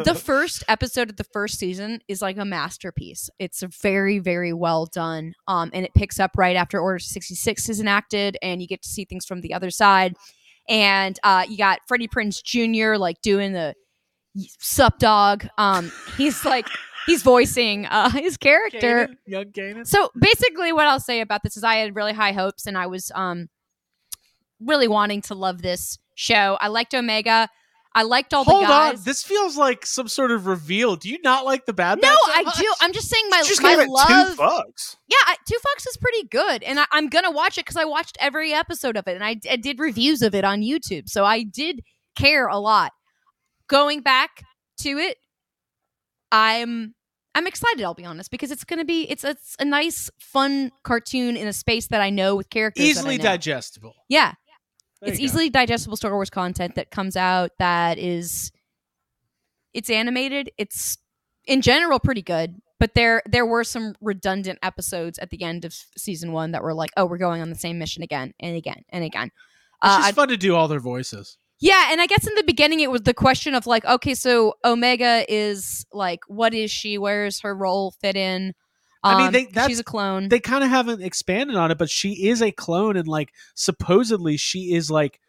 The 0.05 0.15
first 0.15 0.65
episode 0.69 1.11
of 1.11 1.17
the 1.17 1.25
first 1.25 1.59
season 1.59 2.01
is 2.09 2.23
like 2.23 2.39
a 2.39 2.45
masterpiece. 2.45 3.31
It's 3.39 3.63
very, 3.63 4.19
very 4.19 4.53
well 4.53 4.87
done. 4.87 5.35
Um, 5.47 5.71
and 5.73 5.85
it 5.85 5.95
picks 5.95 6.19
up 6.21 6.33
right 6.37 6.57
after 6.57 6.81
Order 6.81 6.99
66 6.99 7.69
is 7.69 7.81
enacted, 7.81 8.37
and 8.43 8.61
you 8.61 8.69
get 8.69 8.83
to 8.83 8.89
see 8.89 9.05
things 9.05 9.25
from 9.27 9.41
the 9.41 9.55
other 9.55 9.71
side. 9.71 10.15
And 10.69 11.19
uh, 11.23 11.45
you 11.49 11.57
got 11.57 11.81
Freddie 11.87 12.09
Prinze 12.09 12.43
Jr. 12.43 12.97
like 12.97 13.21
doing 13.23 13.53
the 13.53 13.75
sup 14.59 14.99
dog. 14.99 15.47
Um, 15.59 15.93
he's 16.17 16.45
like 16.45 16.67
he's 17.07 17.23
voicing 17.23 17.87
uh, 17.87 18.11
his 18.11 18.37
character. 18.37 19.09
Kanan, 19.09 19.17
young 19.27 19.45
Kanan. 19.47 19.87
So 19.87 20.11
basically, 20.19 20.73
what 20.73 20.87
I'll 20.87 21.01
say 21.01 21.21
about 21.21 21.43
this 21.43 21.57
is 21.57 21.65
I 21.65 21.77
had 21.77 21.95
really 21.97 22.13
high 22.13 22.33
hopes, 22.33 22.67
and 22.67 22.77
I 22.77 22.87
was 22.87 23.11
um 23.15 23.49
really 24.61 24.89
wanting 24.89 25.23
to 25.23 25.35
love 25.35 25.63
this 25.63 25.99
show. 26.15 26.57
I 26.61 26.69
liked 26.69 26.95
Omega. 26.95 27.49
I 27.97 28.03
liked 28.03 28.35
all 28.35 28.45
Hold 28.45 28.65
the 28.65 28.67
guys. 28.69 28.83
Hold 28.85 28.97
on, 28.99 29.05
this 29.05 29.23
feels 29.23 29.57
like 29.57 29.87
some 29.87 30.07
sort 30.07 30.31
of 30.31 30.47
reveal. 30.47 30.97
Do 30.97 31.09
you 31.09 31.19
not 31.23 31.45
like 31.45 31.65
the 31.65 31.73
Bad 31.73 31.99
no, 32.01 32.09
Batch 32.09 32.19
so 32.27 32.33
I 32.35 32.43
much? 32.43 32.59
do. 32.59 32.75
I'm 32.83 32.93
just 32.93 33.09
saying 33.09 33.25
my 33.31 33.43
just 33.43 33.63
my 33.63 33.75
love. 33.89 34.37
two 34.37 34.43
fucks 34.43 34.97
yeah, 35.09 35.17
I, 35.27 35.37
Two 35.49 35.57
Fucks 35.57 35.89
is 35.89 35.97
pretty 35.97 36.27
good, 36.29 36.63
and 36.63 36.81
I, 36.81 36.87
I'm 36.91 37.09
gonna 37.09 37.31
watch 37.31 37.59
it 37.59 37.65
because 37.65 37.77
I 37.77 37.85
watched 37.85 38.17
every 38.21 38.53
episode 38.53 38.97
of 38.97 39.07
it, 39.07 39.15
and 39.15 39.25
I, 39.25 39.37
I 39.51 39.57
did 39.57 39.79
reviews 39.79 40.23
of 40.23 40.35
it 40.35 40.45
on 40.45 40.61
YouTube, 40.61 41.09
so 41.09 41.25
I 41.25 41.43
did 41.45 41.83
care 42.17 42.49
a 42.49 42.59
lot. 42.59 42.93
Going 43.69 44.01
back 44.01 44.43
to 44.81 44.99
it, 44.99 45.17
I'm 46.33 46.95
I'm 47.35 47.47
excited. 47.47 47.85
I'll 47.85 47.95
be 47.95 48.05
honest 48.05 48.31
because 48.31 48.51
it's 48.51 48.65
gonna 48.65 48.85
be 48.85 49.09
it's 49.09 49.23
it's 49.23 49.55
a 49.61 49.65
nice, 49.65 50.11
fun 50.19 50.73
cartoon 50.83 51.37
in 51.37 51.47
a 51.47 51.53
space 51.53 51.87
that 51.89 52.01
I 52.01 52.11
know 52.11 52.35
with 52.35 52.51
characters 52.51 52.83
that 52.83 52.89
I 52.89 52.91
easily 52.91 53.19
digestible. 53.19 53.95
Yeah, 54.09 54.33
There 55.01 55.11
it's 55.11 55.19
go. 55.19 55.25
easily 55.25 55.51
digestible 55.51 55.97
Star 55.97 56.13
Wars 56.13 56.31
content 56.31 56.75
that 56.77 56.91
comes 56.91 57.17
out 57.17 57.51
that 57.59 57.99
is 57.99 58.51
it's 59.75 59.91
animated. 59.91 60.51
It's 60.59 60.99
in 61.45 61.61
general 61.61 61.99
pretty 62.01 62.23
good, 62.23 62.61
but 62.81 62.95
there 62.95 63.23
there 63.27 63.47
were 63.47 63.65
some 63.65 63.95
redundant 64.01 64.59
episodes 64.63 65.19
at 65.19 65.31
the 65.31 65.43
end 65.43 65.65
of 65.65 65.75
season 65.97 66.33
one 66.33 66.53
that 66.53 66.63
were 66.63 66.75
like, 66.75 66.91
oh, 66.97 67.05
we're 67.07 67.19
going 67.19 67.43
on 67.43 67.51
the 67.51 67.57
same 67.57 67.79
mission 67.79 68.03
again 68.03 68.33
and 68.41 68.57
again 68.57 68.83
and 68.89 69.05
again. 69.05 69.27
It's 69.27 69.35
Uh, 69.83 69.99
just 69.99 70.09
I- 70.09 70.13
fun 70.13 70.29
to 70.29 70.37
do 70.37 70.55
all 70.57 70.69
their 70.69 70.81
voices. 70.81 71.37
yeah, 71.61 71.89
and 71.93 72.01
I 72.01 72.07
guess 72.07 72.27
in 72.27 72.35
the 72.35 72.43
beginning 72.45 72.81
it 72.81 72.91
was 72.91 73.03
the 73.03 73.15
question 73.15 73.55
of 73.55 73.67
like, 73.67 73.85
okay, 73.85 74.15
so 74.15 74.55
Omega 74.65 75.25
is 75.29 75.85
like, 75.93 76.21
what 76.29 76.55
is 76.55 76.71
she? 76.71 76.97
Where 76.99 77.27
is 77.27 77.41
her 77.41 77.55
role 77.55 77.91
fit 78.01 78.17
in? 78.17 78.55
I 79.07 79.17
mean, 79.19 79.27
Um, 79.27 79.33
they- 79.53 79.67
she's 79.69 79.81
a 79.81 79.85
clone. 79.85 80.29
They 80.29 80.41
kind 80.41 80.63
of 80.65 80.71
haven't 80.71 81.03
expanded 81.03 81.57
on 81.57 81.71
it, 81.71 81.79
but 81.79 81.91
she 81.91 82.27
is 82.29 82.43
a 82.43 82.51
clone, 82.53 82.97
and 82.97 83.07
like 83.09 83.33
supposedly 83.55 84.37
she 84.37 84.75
is 84.75 84.91
like, 84.91 85.21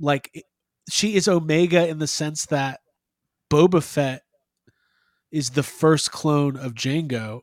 like 0.00 0.44
she 0.90 1.14
is 1.14 1.28
Omega 1.28 1.86
in 1.88 1.98
the 1.98 2.06
sense 2.06 2.46
that 2.46 2.80
Boba 3.50 3.82
Fett 3.82 4.22
is 5.30 5.50
the 5.50 5.62
first 5.62 6.10
clone 6.10 6.56
of 6.56 6.74
Jango, 6.74 7.42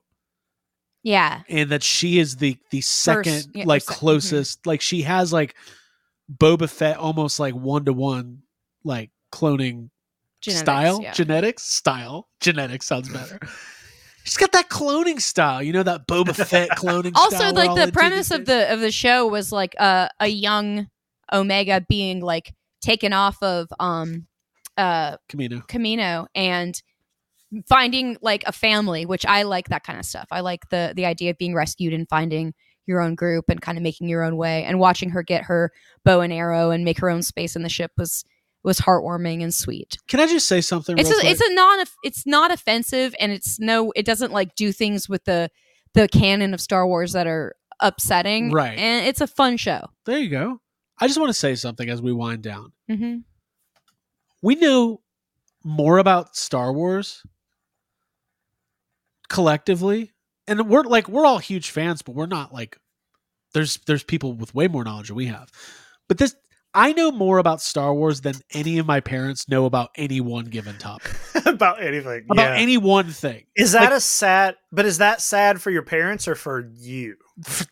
yeah, 1.03 1.41
and 1.47 1.69
that 1.71 1.83
she 1.83 2.19
is 2.19 2.37
the 2.37 2.57
the 2.71 2.81
second 2.81 3.47
yeah, 3.53 3.63
or 3.63 3.65
like 3.67 3.81
sec- 3.83 3.95
mhm. 3.95 3.99
closest 3.99 4.67
like 4.67 4.81
she 4.81 5.03
has 5.03 5.31
like 5.33 5.55
Boba 6.31 6.69
Fett 6.69 6.97
almost 6.97 7.39
like 7.39 7.55
one 7.55 7.85
to 7.85 7.93
one 7.93 8.43
like 8.83 9.11
cloning 9.31 9.89
Genetics, 10.41 10.61
style 10.61 11.01
yeah. 11.01 11.11
genetics 11.13 11.63
style 11.63 12.29
genetics 12.39 12.85
sounds 12.85 13.09
better. 13.09 13.39
She's 14.29 14.37
got 14.37 14.51
that 14.51 14.69
cloning 14.69 15.19
style, 15.19 15.63
you 15.63 15.73
know 15.73 15.81
that 15.81 16.07
Boba 16.07 16.35
Fett 16.35 16.69
cloning. 16.77 17.13
also 17.15 17.51
like 17.51 17.73
the 17.73 17.91
premise 17.91 18.29
of 18.29 18.45
the 18.45 18.71
of 18.71 18.79
the 18.79 18.91
show 18.91 19.25
was 19.25 19.51
like 19.51 19.75
uh, 19.79 20.07
a 20.19 20.27
young 20.27 20.87
omega 21.33 21.83
being 21.89 22.21
like 22.21 22.53
taken 22.81 23.11
off 23.11 23.41
of 23.41 23.67
um 23.79 24.27
uh 24.77 25.17
Kamino. 25.29 25.67
Kamino 25.67 26.27
and 26.35 26.79
finding 27.67 28.17
like 28.21 28.43
a 28.45 28.51
family 28.51 29.05
which 29.05 29.25
i 29.25 29.41
like 29.41 29.69
that 29.69 29.83
kind 29.83 29.97
of 29.97 30.05
stuff 30.05 30.27
i 30.31 30.39
like 30.39 30.69
the 30.69 30.93
the 30.95 31.05
idea 31.05 31.31
of 31.31 31.37
being 31.37 31.55
rescued 31.55 31.93
and 31.93 32.07
finding 32.07 32.53
your 32.85 33.01
own 33.01 33.15
group 33.15 33.45
and 33.49 33.61
kind 33.61 33.77
of 33.77 33.83
making 33.83 34.07
your 34.07 34.23
own 34.23 34.37
way 34.37 34.63
and 34.63 34.79
watching 34.79 35.09
her 35.09 35.23
get 35.23 35.43
her 35.43 35.71
bow 36.05 36.21
and 36.21 36.31
arrow 36.31 36.71
and 36.71 36.85
make 36.85 36.99
her 36.99 37.09
own 37.09 37.23
space 37.23 37.55
in 37.55 37.63
the 37.63 37.69
ship 37.69 37.91
was 37.97 38.23
was 38.63 38.79
heartwarming 38.79 39.41
and 39.41 39.53
sweet 39.53 39.97
Can 40.07 40.19
I 40.19 40.27
just 40.27 40.47
say 40.47 40.61
something? 40.61 40.97
it's 40.97 41.09
a, 41.09 41.27
it's 41.27 41.41
a 41.41 41.53
non 41.53 41.85
it's 42.03 42.25
not 42.25 42.51
offensive 42.51 43.15
and 43.19 43.31
it's 43.31 43.59
no 43.59 43.91
it 43.95 44.05
doesn't 44.05 44.31
like 44.31 44.55
do 44.55 44.71
things 44.71 45.07
with 45.07 45.23
the 45.25 45.49
the 45.93 46.07
canon 46.07 46.53
of 46.53 46.61
Star 46.61 46.85
Wars 46.85 47.13
that 47.13 47.25
are 47.27 47.55
upsetting 47.79 48.51
Right. 48.51 48.77
and 48.77 49.07
it's 49.07 49.21
a 49.21 49.27
fun 49.27 49.57
show 49.57 49.87
there 50.05 50.19
you 50.19 50.29
go. 50.29 50.61
I 51.01 51.07
just 51.07 51.17
want 51.19 51.29
to 51.29 51.33
say 51.39 51.55
something 51.55 51.89
as 51.89 52.01
we 52.01 52.11
wind 52.11 52.43
down. 52.43 52.73
mm-hmm. 52.91 53.19
We 54.41 54.55
know 54.55 55.01
more 55.63 55.97
about 55.97 56.35
Star 56.35 56.73
Wars 56.73 57.23
collectively, 59.29 60.11
and 60.47 60.67
we're 60.69 60.83
like 60.83 61.07
we're 61.07 61.25
all 61.25 61.37
huge 61.39 61.69
fans, 61.71 62.01
but 62.01 62.15
we're 62.15 62.25
not 62.25 62.53
like 62.53 62.77
there's 63.53 63.77
there's 63.87 64.03
people 64.03 64.33
with 64.33 64.53
way 64.55 64.67
more 64.67 64.83
knowledge 64.83 65.07
than 65.07 65.15
we 65.17 65.27
have. 65.27 65.49
But 66.07 66.17
this 66.17 66.35
I 66.73 66.93
know 66.93 67.11
more 67.11 67.39
about 67.39 67.61
Star 67.61 67.93
Wars 67.95 68.21
than 68.21 68.35
any 68.53 68.77
of 68.77 68.85
my 68.85 68.99
parents 68.99 69.49
know 69.49 69.65
about 69.65 69.89
any 69.95 70.21
one 70.21 70.45
given 70.45 70.77
topic. 70.77 71.11
about 71.45 71.81
anything 71.81 72.25
About 72.29 72.53
yeah. 72.55 72.61
any 72.61 72.77
one 72.77 73.07
thing. 73.07 73.45
is 73.55 73.71
that 73.71 73.85
like- 73.85 73.93
a 73.93 73.99
sad 73.99 74.55
but 74.71 74.85
is 74.85 74.99
that 74.99 75.19
sad 75.21 75.59
for 75.61 75.71
your 75.71 75.81
parents 75.81 76.27
or 76.27 76.35
for 76.35 76.69
you 76.75 77.15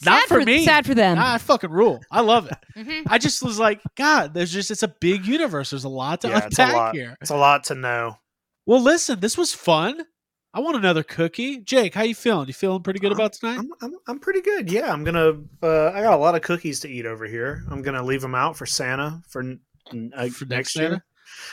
Not 0.04 0.22
sad 0.22 0.28
for, 0.28 0.42
me. 0.42 0.66
sad 0.66 0.86
for 0.88 0.96
them 0.96 1.20
I 1.20 1.38
fucking 1.38 1.70
rule. 1.70 2.02
I 2.10 2.22
love 2.22 2.48
it. 2.48 2.58
Mhm. 2.76 3.04
I 3.08 3.18
just 3.20 3.44
was 3.44 3.60
like, 3.60 3.82
God, 3.96 4.34
there's 4.34 4.52
just 4.52 4.72
it's 4.72 4.84
a 4.84 4.88
big 4.88 5.26
universe. 5.28 5.70
There's 5.70 5.84
a 5.84 5.90
lot 5.90 6.22
to 6.22 6.30
Yeah, 6.30 6.46
it's 6.46 6.58
a 6.58 6.64
unpack 6.64 6.76
lot. 6.76 6.96
here. 6.96 7.18
it's 7.22 7.30
a 7.30 7.36
lot 7.38 7.66
to 7.66 7.76
know 7.76 8.18
Well, 8.66 8.82
listen, 8.82 9.20
this 9.20 9.38
was 9.38 9.54
fun. 9.54 10.02
I 10.58 10.60
want 10.60 10.76
another 10.76 11.04
cookie. 11.04 11.60
Jake, 11.60 11.94
how 11.94 12.02
you 12.02 12.16
feeling? 12.16 12.48
You 12.48 12.54
feeling 12.56 12.82
pretty 12.82 13.00
good 13.00 13.12
about 13.12 13.34
tonight? 13.34 13.60
I'm, 13.60 13.70
I'm, 13.80 13.94
I'm 14.08 14.20
pretty 14.20 14.42
good. 14.42 14.72
Yeah, 14.72 14.92
I'm 14.92 15.04
gonna. 15.04 15.34
Uh, 15.62 15.90
I 15.92 16.02
got 16.02 16.14
a 16.14 16.18
lot 16.18 16.34
of 16.34 16.42
cookies 16.42 16.80
to 16.80 16.90
eat 16.90 17.06
over 17.06 17.26
here. 17.28 17.64
I'm 17.70 17.84
gonna 17.84 18.02
leave 18.04 18.22
them 18.22 18.34
out 18.34 18.58
for 18.58 18.66
Santa 18.66 19.22
for, 19.30 19.42
n- 19.44 19.60
n- 19.94 20.12
uh, 20.16 20.30
For 20.30 20.46
next, 20.46 20.76
next 20.76 20.76
year. 20.78 20.90
Santa? 20.90 21.04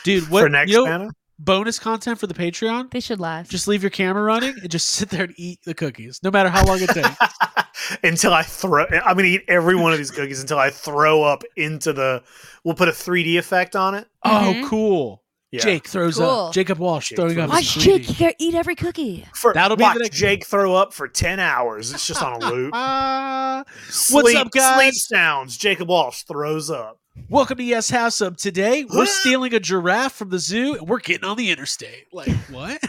Dude, 0.03 0.27
what 0.31 0.41
for 0.41 0.49
next 0.49 0.71
you 0.71 0.77
know, 0.77 0.85
Santa. 0.85 1.11
bonus 1.37 1.77
content 1.77 2.17
for 2.19 2.25
the 2.25 2.33
Patreon? 2.33 2.89
they 2.89 2.99
should 2.99 3.19
laugh. 3.19 3.47
Just 3.47 3.67
leave 3.67 3.83
your 3.83 3.91
camera 3.91 4.23
running 4.23 4.55
and 4.59 4.71
just 4.71 4.87
sit 4.87 5.09
there 5.09 5.25
and 5.25 5.35
eat 5.37 5.59
the 5.65 5.75
cookies, 5.75 6.19
no 6.23 6.31
matter 6.31 6.49
how 6.49 6.65
long 6.65 6.79
it 6.81 6.89
takes. 6.89 7.09
until 8.03 8.33
I 8.33 8.41
throw. 8.41 8.85
I'm 8.85 9.15
gonna 9.15 9.25
eat 9.27 9.43
every 9.47 9.75
one 9.75 9.91
of 9.91 9.99
these 9.99 10.09
cookies 10.09 10.41
until 10.41 10.57
I 10.57 10.71
throw 10.71 11.21
up 11.21 11.43
into 11.55 11.93
the. 11.93 12.23
We'll 12.63 12.73
put 12.73 12.87
a 12.87 12.91
3D 12.91 13.37
effect 13.37 13.75
on 13.75 13.93
it. 13.93 14.07
oh, 14.23 14.53
Mhm. 14.55 14.67
cool. 14.67 15.21
Yeah. 15.55 15.61
Jake 15.61 15.87
throws 15.87 16.17
Cool. 16.17 16.25
up. 16.29 16.53
Jacob 16.53 16.77
Walsh 16.79 17.09
Jake 17.09 17.15
throwing 17.17 17.39
up. 17.39 17.49
throws 17.49 17.75
watch 17.75 17.77
3D. 17.77 17.81
Jake 17.81 18.09
you 18.09 18.15
gotta 18.15 18.35
eat 18.39 18.55
every 18.55 18.75
cookie 18.75 19.25
For, 19.33 19.53
That'll 19.53 19.77
be 19.77 19.83
watch 19.83 19.95
the 19.97 20.03
next- 20.03 20.17
Jake 20.17 20.45
throw 20.45 20.75
up 20.75 20.93
for 20.93 21.07
10 21.07 21.39
hours. 21.39 21.91
It's 21.93 22.05
just 22.07 22.21
on 22.21 22.41
a 22.41 22.49
loop. 22.51 22.71
Ah, 22.75 23.63
Sleep, 23.89 24.37
up, 24.37 24.51
guys? 24.51 24.75
Sleep 24.75 24.93
sounds. 24.93 25.57
Jacob 25.57 25.87
Walsh 25.89 26.23
throws 26.23 26.69
up. 26.69 26.99
welcome 27.29 27.57
to 27.57 27.63
Yes 27.63 27.89
House 27.89 28.19
Up. 28.21 28.37
Today, 28.37 28.83
we're 28.85 29.05
stealing 29.21 29.53
a 29.53 29.59
giraffe 29.59 30.13
from 30.13 30.29
the 30.29 30.39
zoo 30.39 30.75
and 30.77 30.87
we're 30.89 30.99
getting 30.99 31.23
on 31.27 31.37
the 31.37 31.49
interstate. 31.51 32.05
Like, 32.11 32.29
what? 32.51 32.81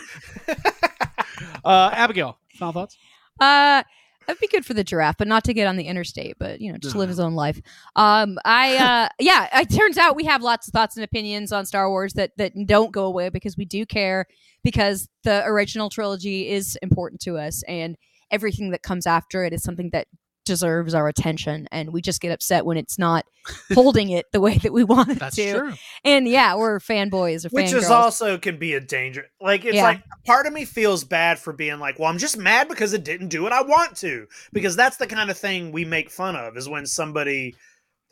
uh, 1.64 1.90
Abigail, 1.92 2.38
final 2.58 2.72
thoughts? 2.72 2.96
Uh, 3.40 3.82
that'd 4.26 4.40
be 4.40 4.48
good 4.48 4.66
for 4.66 4.74
the 4.74 4.84
giraffe, 4.84 5.16
but 5.18 5.28
not 5.28 5.44
to 5.44 5.54
get 5.54 5.66
on 5.66 5.76
the 5.76 5.84
interstate. 5.84 6.36
But 6.38 6.60
you 6.60 6.72
know, 6.72 6.78
just 6.78 6.96
live 6.96 7.08
his 7.08 7.20
own 7.20 7.34
life. 7.34 7.60
Um, 7.94 8.38
I 8.44 8.76
uh, 9.04 9.08
yeah. 9.18 9.60
It 9.60 9.70
turns 9.70 9.98
out 9.98 10.16
we 10.16 10.24
have 10.24 10.42
lots 10.42 10.68
of 10.68 10.72
thoughts 10.72 10.96
and 10.96 11.04
opinions 11.04 11.52
on 11.52 11.66
Star 11.66 11.88
Wars 11.88 12.14
that 12.14 12.32
that 12.36 12.52
don't 12.66 12.92
go 12.92 13.04
away 13.04 13.28
because 13.28 13.56
we 13.56 13.64
do 13.64 13.86
care 13.86 14.26
because 14.62 15.08
the 15.24 15.44
original 15.44 15.90
trilogy 15.90 16.48
is 16.48 16.76
important 16.82 17.20
to 17.22 17.36
us, 17.36 17.62
and 17.68 17.96
everything 18.30 18.70
that 18.70 18.82
comes 18.82 19.06
after 19.06 19.44
it 19.44 19.52
is 19.52 19.62
something 19.62 19.90
that 19.90 20.08
deserves 20.46 20.94
our 20.94 21.08
attention 21.08 21.68
and 21.70 21.92
we 21.92 22.00
just 22.00 22.20
get 22.20 22.32
upset 22.32 22.64
when 22.64 22.78
it's 22.78 22.98
not 22.98 23.26
holding 23.74 24.08
it 24.10 24.26
the 24.32 24.40
way 24.40 24.56
that 24.58 24.72
we 24.72 24.84
want 24.84 25.10
it 25.10 25.18
That's 25.18 25.36
to. 25.36 25.58
true. 25.58 25.72
And 26.04 26.26
yeah, 26.26 26.54
we're 26.56 26.78
fanboys 26.78 27.44
or 27.44 27.50
which 27.50 27.72
is 27.72 27.90
also 27.90 28.38
can 28.38 28.58
be 28.58 28.72
a 28.74 28.80
danger. 28.80 29.26
Like 29.40 29.64
it's 29.64 29.74
Yeah. 29.74 29.82
like 29.82 30.02
part 30.24 30.46
of 30.46 30.52
me 30.52 30.64
feels 30.64 31.04
bad 31.04 31.38
for 31.38 31.52
being 31.52 31.78
like, 31.78 31.98
well, 31.98 32.08
I'm 32.08 32.18
just 32.18 32.38
mad 32.38 32.68
because 32.68 32.94
it 32.94 33.04
didn't 33.04 33.28
do 33.28 33.42
what 33.42 33.52
I 33.52 33.62
want 33.62 33.96
to. 33.98 34.26
Because 34.52 34.76
that's 34.76 34.96
the 34.96 35.06
kind 35.06 35.30
of 35.30 35.36
thing 35.36 35.72
we 35.72 35.84
make 35.84 36.10
fun 36.10 36.36
of 36.36 36.56
is 36.56 36.68
when 36.68 36.86
somebody 36.86 37.54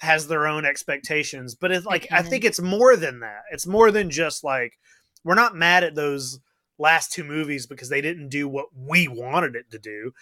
has 0.01 0.27
their 0.27 0.47
own 0.47 0.65
expectations. 0.67 1.55
But 1.55 1.71
it's 1.71 1.87
like 1.87 2.07
I 2.13 2.23
think 2.23 2.43
mm-hmm. 2.43 2.49
it's 2.49 2.61
more 2.61 2.97
than 2.97 3.21
that. 3.21 3.45
It's 3.51 3.67
more 3.67 3.91
than 3.91 4.11
just 4.11 4.45
like 4.45 4.79
we're 5.25 5.35
not 5.35 5.57
mad 5.57 5.85
at 5.85 5.95
those 5.95 6.41
last 6.79 7.13
two 7.13 7.25
movies 7.25 7.67
because 7.67 7.89
they 7.89 8.01
didn't 8.01 8.29
do 8.29 8.49
what 8.49 8.67
we 8.77 9.09
wanted 9.09 9.57
it 9.57 9.71
to 9.71 9.79
do. 9.79 10.13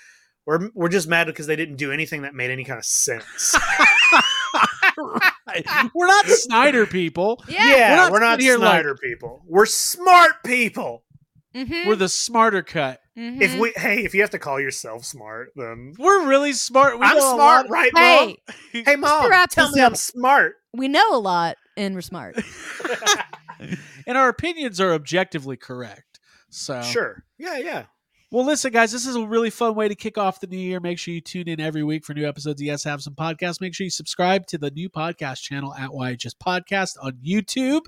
We're 0.46 0.70
we're 0.74 0.88
just 0.88 1.08
mad 1.08 1.26
because 1.28 1.46
they 1.46 1.56
didn't 1.56 1.76
do 1.76 1.92
anything 1.92 2.22
that 2.22 2.34
made 2.34 2.50
any 2.50 2.64
kind 2.64 2.78
of 2.78 2.84
sense. 2.84 3.54
Right. 4.98 5.64
We're 5.94 6.06
not 6.06 6.26
Snyder 6.28 6.86
people. 6.86 7.42
yeah. 7.48 7.66
yeah, 7.66 7.96
not 7.96 8.12
we're 8.12 8.20
not, 8.20 8.32
sitting 8.32 8.46
here 8.46 8.58
like- 8.58 8.72
Snyder 8.74 8.94
people. 9.02 9.42
We're 9.46 9.66
smart 9.66 10.42
people. 10.44 11.04
Mhm, 11.54 11.86
We're 11.86 11.96
the 11.96 12.08
smarter 12.08 12.62
cut. 12.62 13.00
mhm. 13.16 13.40
If 13.40 13.58
we 13.58 13.72
hey, 13.76 14.04
if 14.04 14.14
you 14.14 14.20
have 14.22 14.30
to 14.30 14.38
call 14.38 14.58
yourself 14.60 15.04
smart, 15.04 15.52
then 15.56 15.94
We're 15.98 16.26
really 16.26 16.52
smart. 16.52 16.98
We 16.98 17.04
I'm 17.06 17.16
know 17.16 17.34
smart, 17.34 17.68
right, 17.68 17.90
hey, 17.94 18.36
mom? 18.72 18.84
Hey, 18.84 18.96
mom, 18.96 19.30
tell 19.50 19.70
me 19.70 19.82
I'm 19.82 19.94
smart. 19.94 20.54
we 20.74 20.88
know 20.88 21.14
a 21.14 21.18
lot 21.18 21.56
and 21.76 21.94
we're 21.94 22.00
smart. 22.02 22.36
and 24.06 24.16
our 24.18 24.28
opinions 24.28 24.80
are 24.80 24.92
objectively 24.94 25.56
correct. 25.56 26.20
So 26.50 26.80
Sure. 26.82 27.24
Yeah, 27.38 27.58
yeah. 27.58 27.84
Well, 28.32 28.46
listen, 28.46 28.72
guys, 28.72 28.90
this 28.90 29.04
is 29.04 29.14
a 29.14 29.26
really 29.26 29.50
fun 29.50 29.74
way 29.74 29.88
to 29.88 29.94
kick 29.94 30.16
off 30.16 30.40
the 30.40 30.46
new 30.46 30.56
year. 30.56 30.80
Make 30.80 30.98
sure 30.98 31.12
you 31.12 31.20
tune 31.20 31.48
in 31.48 31.60
every 31.60 31.82
week 31.82 32.02
for 32.02 32.14
new 32.14 32.26
episodes 32.26 32.62
of 32.62 32.64
Yes 32.64 32.82
Have 32.84 33.02
Some 33.02 33.14
Podcast. 33.14 33.60
Make 33.60 33.74
sure 33.74 33.84
you 33.84 33.90
subscribe 33.90 34.46
to 34.46 34.56
the 34.56 34.70
new 34.70 34.88
podcast 34.88 35.42
channel 35.42 35.74
at 35.74 35.90
YHS 35.90 36.32
Podcast 36.42 36.92
on 37.02 37.18
YouTube. 37.22 37.82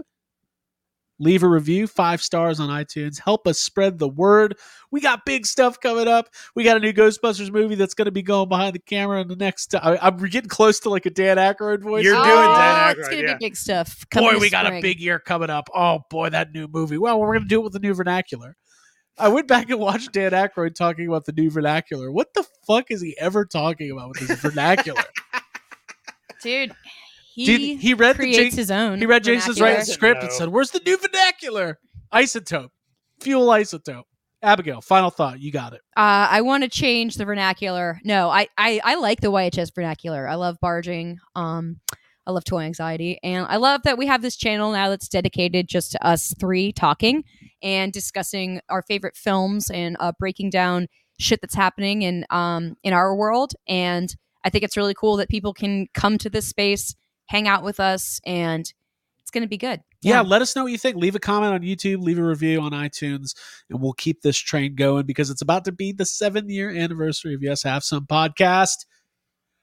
Leave 1.18 1.42
a 1.44 1.48
review, 1.48 1.86
five 1.86 2.22
stars 2.22 2.60
on 2.60 2.68
iTunes. 2.68 3.18
Help 3.18 3.48
us 3.48 3.58
spread 3.58 3.98
the 3.98 4.08
word. 4.08 4.58
We 4.90 5.00
got 5.00 5.24
big 5.24 5.46
stuff 5.46 5.80
coming 5.80 6.08
up. 6.08 6.28
We 6.54 6.62
got 6.62 6.76
a 6.76 6.80
new 6.80 6.92
Ghostbusters 6.92 7.50
movie 7.50 7.76
that's 7.76 7.94
going 7.94 8.04
to 8.04 8.12
be 8.12 8.20
going 8.20 8.50
behind 8.50 8.74
the 8.74 8.80
camera 8.80 9.22
in 9.22 9.28
the 9.28 9.36
next. 9.36 9.74
I, 9.74 9.96
I'm 10.02 10.18
getting 10.18 10.50
close 10.50 10.78
to 10.80 10.90
like 10.90 11.06
a 11.06 11.10
Dan 11.10 11.38
Aykroyd 11.38 11.80
voice. 11.80 12.04
You're 12.04 12.16
oh, 12.18 12.22
doing 12.22 12.58
Dan 12.58 12.96
It's 12.98 13.08
gonna 13.08 13.22
yeah. 13.22 13.38
be 13.38 13.46
big 13.46 13.56
stuff. 13.56 14.04
coming 14.10 14.28
boy, 14.28 14.32
this 14.34 14.42
we 14.42 14.50
got 14.50 14.66
a 14.66 14.82
big 14.82 15.00
year 15.00 15.18
coming 15.18 15.48
up. 15.48 15.70
Oh 15.74 16.00
boy, 16.10 16.28
that 16.28 16.52
new 16.52 16.68
movie. 16.68 16.98
Well, 16.98 17.18
we're 17.18 17.32
gonna 17.32 17.48
do 17.48 17.60
it 17.60 17.64
with 17.64 17.72
the 17.72 17.78
new 17.78 17.94
vernacular. 17.94 18.58
I 19.18 19.28
went 19.28 19.46
back 19.46 19.70
and 19.70 19.78
watched 19.78 20.12
Dan 20.12 20.32
Aykroyd 20.32 20.74
talking 20.74 21.06
about 21.06 21.24
the 21.24 21.32
new 21.32 21.50
vernacular. 21.50 22.10
What 22.10 22.34
the 22.34 22.44
fuck 22.66 22.90
is 22.90 23.00
he 23.00 23.16
ever 23.18 23.44
talking 23.44 23.90
about 23.90 24.08
with 24.10 24.26
this 24.26 24.40
vernacular? 24.40 25.02
dude. 26.42 26.72
He, 27.34 27.46
Dude, 27.46 27.80
he 27.80 27.94
read 27.94 28.12
the 28.14 28.18
creates 28.22 28.54
Ja- 28.54 28.60
his 28.60 28.70
own. 28.70 28.98
he 28.98 29.06
read 29.06 29.24
Jason's 29.24 29.58
vernacular. 29.58 29.70
right 29.72 29.78
Doesn't 29.80 29.94
script 29.94 30.22
and 30.22 30.32
said, 30.32 30.48
"Where's 30.50 30.70
the 30.70 30.80
new 30.86 30.96
vernacular? 30.96 31.80
Isotope, 32.12 32.68
fuel 33.20 33.46
isotope." 33.48 34.04
Abigail, 34.40 34.80
final 34.80 35.10
thought. 35.10 35.40
You 35.40 35.50
got 35.50 35.72
it. 35.72 35.80
Uh, 35.96 36.28
I 36.30 36.42
want 36.42 36.62
to 36.62 36.68
change 36.68 37.16
the 37.16 37.24
vernacular. 37.24 37.98
No, 38.04 38.28
I, 38.30 38.46
I 38.56 38.80
I 38.84 38.94
like 38.96 39.20
the 39.20 39.32
YHS 39.32 39.74
vernacular. 39.74 40.28
I 40.28 40.36
love 40.36 40.58
barging. 40.60 41.18
Um, 41.34 41.80
I 42.26 42.32
love 42.32 42.44
toy 42.44 42.60
anxiety, 42.60 43.18
and 43.22 43.46
I 43.48 43.56
love 43.56 43.82
that 43.84 43.98
we 43.98 44.06
have 44.06 44.22
this 44.22 44.36
channel 44.36 44.72
now 44.72 44.88
that's 44.88 45.08
dedicated 45.08 45.68
just 45.68 45.92
to 45.92 46.06
us 46.06 46.34
three 46.40 46.72
talking 46.72 47.24
and 47.62 47.92
discussing 47.92 48.60
our 48.68 48.82
favorite 48.82 49.16
films 49.16 49.70
and 49.70 49.96
uh, 50.00 50.12
breaking 50.18 50.50
down 50.50 50.88
shit 51.18 51.40
that's 51.40 51.54
happening 51.54 52.02
in 52.02 52.24
um 52.30 52.76
in 52.82 52.92
our 52.92 53.14
world. 53.14 53.52
And 53.68 54.14
I 54.44 54.50
think 54.50 54.64
it's 54.64 54.76
really 54.76 54.94
cool 54.94 55.16
that 55.16 55.28
people 55.28 55.54
can 55.54 55.86
come 55.94 56.18
to 56.18 56.30
this 56.30 56.46
space, 56.46 56.94
hang 57.26 57.48
out 57.48 57.62
with 57.62 57.80
us, 57.80 58.20
and 58.26 58.70
it's 59.20 59.30
going 59.30 59.42
to 59.42 59.48
be 59.48 59.56
good. 59.56 59.80
yeah, 60.02 60.20
let 60.20 60.42
us 60.42 60.54
know 60.54 60.64
what 60.64 60.72
you 60.72 60.78
think. 60.78 60.96
Leave 60.96 61.14
a 61.14 61.18
comment 61.20 61.54
on 61.54 61.62
YouTube, 61.62 62.02
leave 62.02 62.18
a 62.18 62.24
review 62.24 62.60
on 62.60 62.72
iTunes, 62.72 63.34
and 63.70 63.80
we'll 63.80 63.94
keep 63.94 64.20
this 64.20 64.36
train 64.36 64.74
going 64.74 65.06
because 65.06 65.30
it's 65.30 65.40
about 65.40 65.64
to 65.64 65.72
be 65.72 65.92
the 65.92 66.04
seven 66.04 66.50
year 66.50 66.70
anniversary 66.70 67.34
of 67.34 67.42
Yes 67.42 67.62
Have 67.62 67.84
Some 67.84 68.06
podcast. 68.06 68.84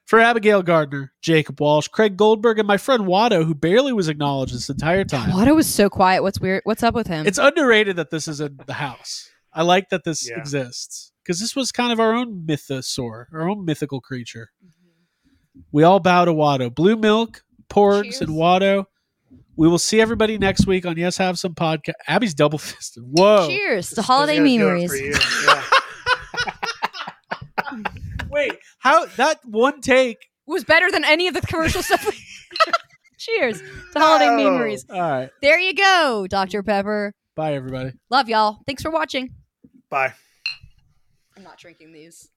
For 0.05 0.19
Abigail 0.19 0.61
Gardner, 0.61 1.13
Jacob 1.21 1.61
Walsh, 1.61 1.87
Craig 1.87 2.17
Goldberg, 2.17 2.59
and 2.59 2.67
my 2.67 2.75
friend 2.77 3.03
Watto, 3.03 3.45
who 3.45 3.55
barely 3.55 3.93
was 3.93 4.09
acknowledged 4.09 4.53
this 4.53 4.69
entire 4.69 5.05
time. 5.05 5.29
Watto 5.31 5.55
was 5.55 5.73
so 5.73 5.89
quiet. 5.89 6.21
What's 6.21 6.39
weird? 6.39 6.61
What's 6.65 6.83
up 6.83 6.93
with 6.93 7.07
him? 7.07 7.25
It's 7.25 7.37
underrated 7.37 7.95
that 7.95 8.09
this 8.09 8.27
is 8.27 8.41
in 8.41 8.59
the 8.65 8.73
house. 8.73 9.29
I 9.53 9.61
like 9.63 9.89
that 9.89 10.03
this 10.03 10.29
Yeah. 10.29 10.37
exists 10.37 11.13
because 11.23 11.39
this 11.39 11.55
was 11.55 11.71
kind 11.71 11.93
of 11.93 11.99
our 12.01 12.13
own 12.13 12.45
mythosaur, 12.45 13.25
our 13.31 13.49
own 13.49 13.63
mythical 13.63 14.01
creature. 14.01 14.49
Mm-hmm. 14.65 15.59
We 15.71 15.83
all 15.83 15.99
bow 16.01 16.25
to 16.25 16.33
Watto. 16.33 16.73
Blue 16.73 16.97
Milk, 16.97 17.43
Porgs, 17.69 18.03
Cheers. 18.03 18.21
and 18.21 18.29
Watto. 18.31 18.85
We 19.55 19.67
will 19.69 19.79
see 19.79 20.01
everybody 20.01 20.37
next 20.37 20.65
week 20.67 20.85
on 20.85 20.97
Yes 20.97 21.17
Have 21.17 21.37
Some 21.39 21.53
podcast. 21.55 21.93
Abby's 22.07 22.33
double 22.33 22.57
fisted. 22.57 23.03
Whoa. 23.05 23.47
Cheers 23.47 23.91
to 23.91 24.01
holiday 24.01 24.37
gonna 24.37 24.49
do 24.49 24.55
it 24.55 24.89
memories. 24.89 24.89
for 24.91 24.97
you. 24.97 25.13
Yeah. 25.47 25.63
Wait, 28.49 28.57
how 28.79 29.05
that 29.17 29.39
one 29.45 29.81
take? 29.81 30.17
was 30.47 30.63
better 30.63 30.91
than 30.91 31.05
any 31.05 31.27
of 31.27 31.33
the 31.33 31.41
commercial 31.41 31.81
stuff. 31.83 32.03
Cheers 33.19 33.61
to 33.93 33.99
holiday 33.99 34.25
No. 34.27 34.35
memories. 34.51 34.85
All 34.89 34.99
right. 34.99 35.29
There 35.41 35.59
you 35.59 35.73
go, 35.75 36.25
Dr. 36.27 36.63
Pepper. 36.63 37.13
Bye, 37.35 37.53
everybody. 37.53 37.91
Love 38.09 38.27
y'all. 38.27 38.57
Thanks 38.65 38.81
for 38.81 38.89
watching. 38.91 39.29
Bye. 39.89 40.13
I'm 41.37 41.43
not 41.43 41.59
drinking 41.59 41.93
these. 41.93 42.30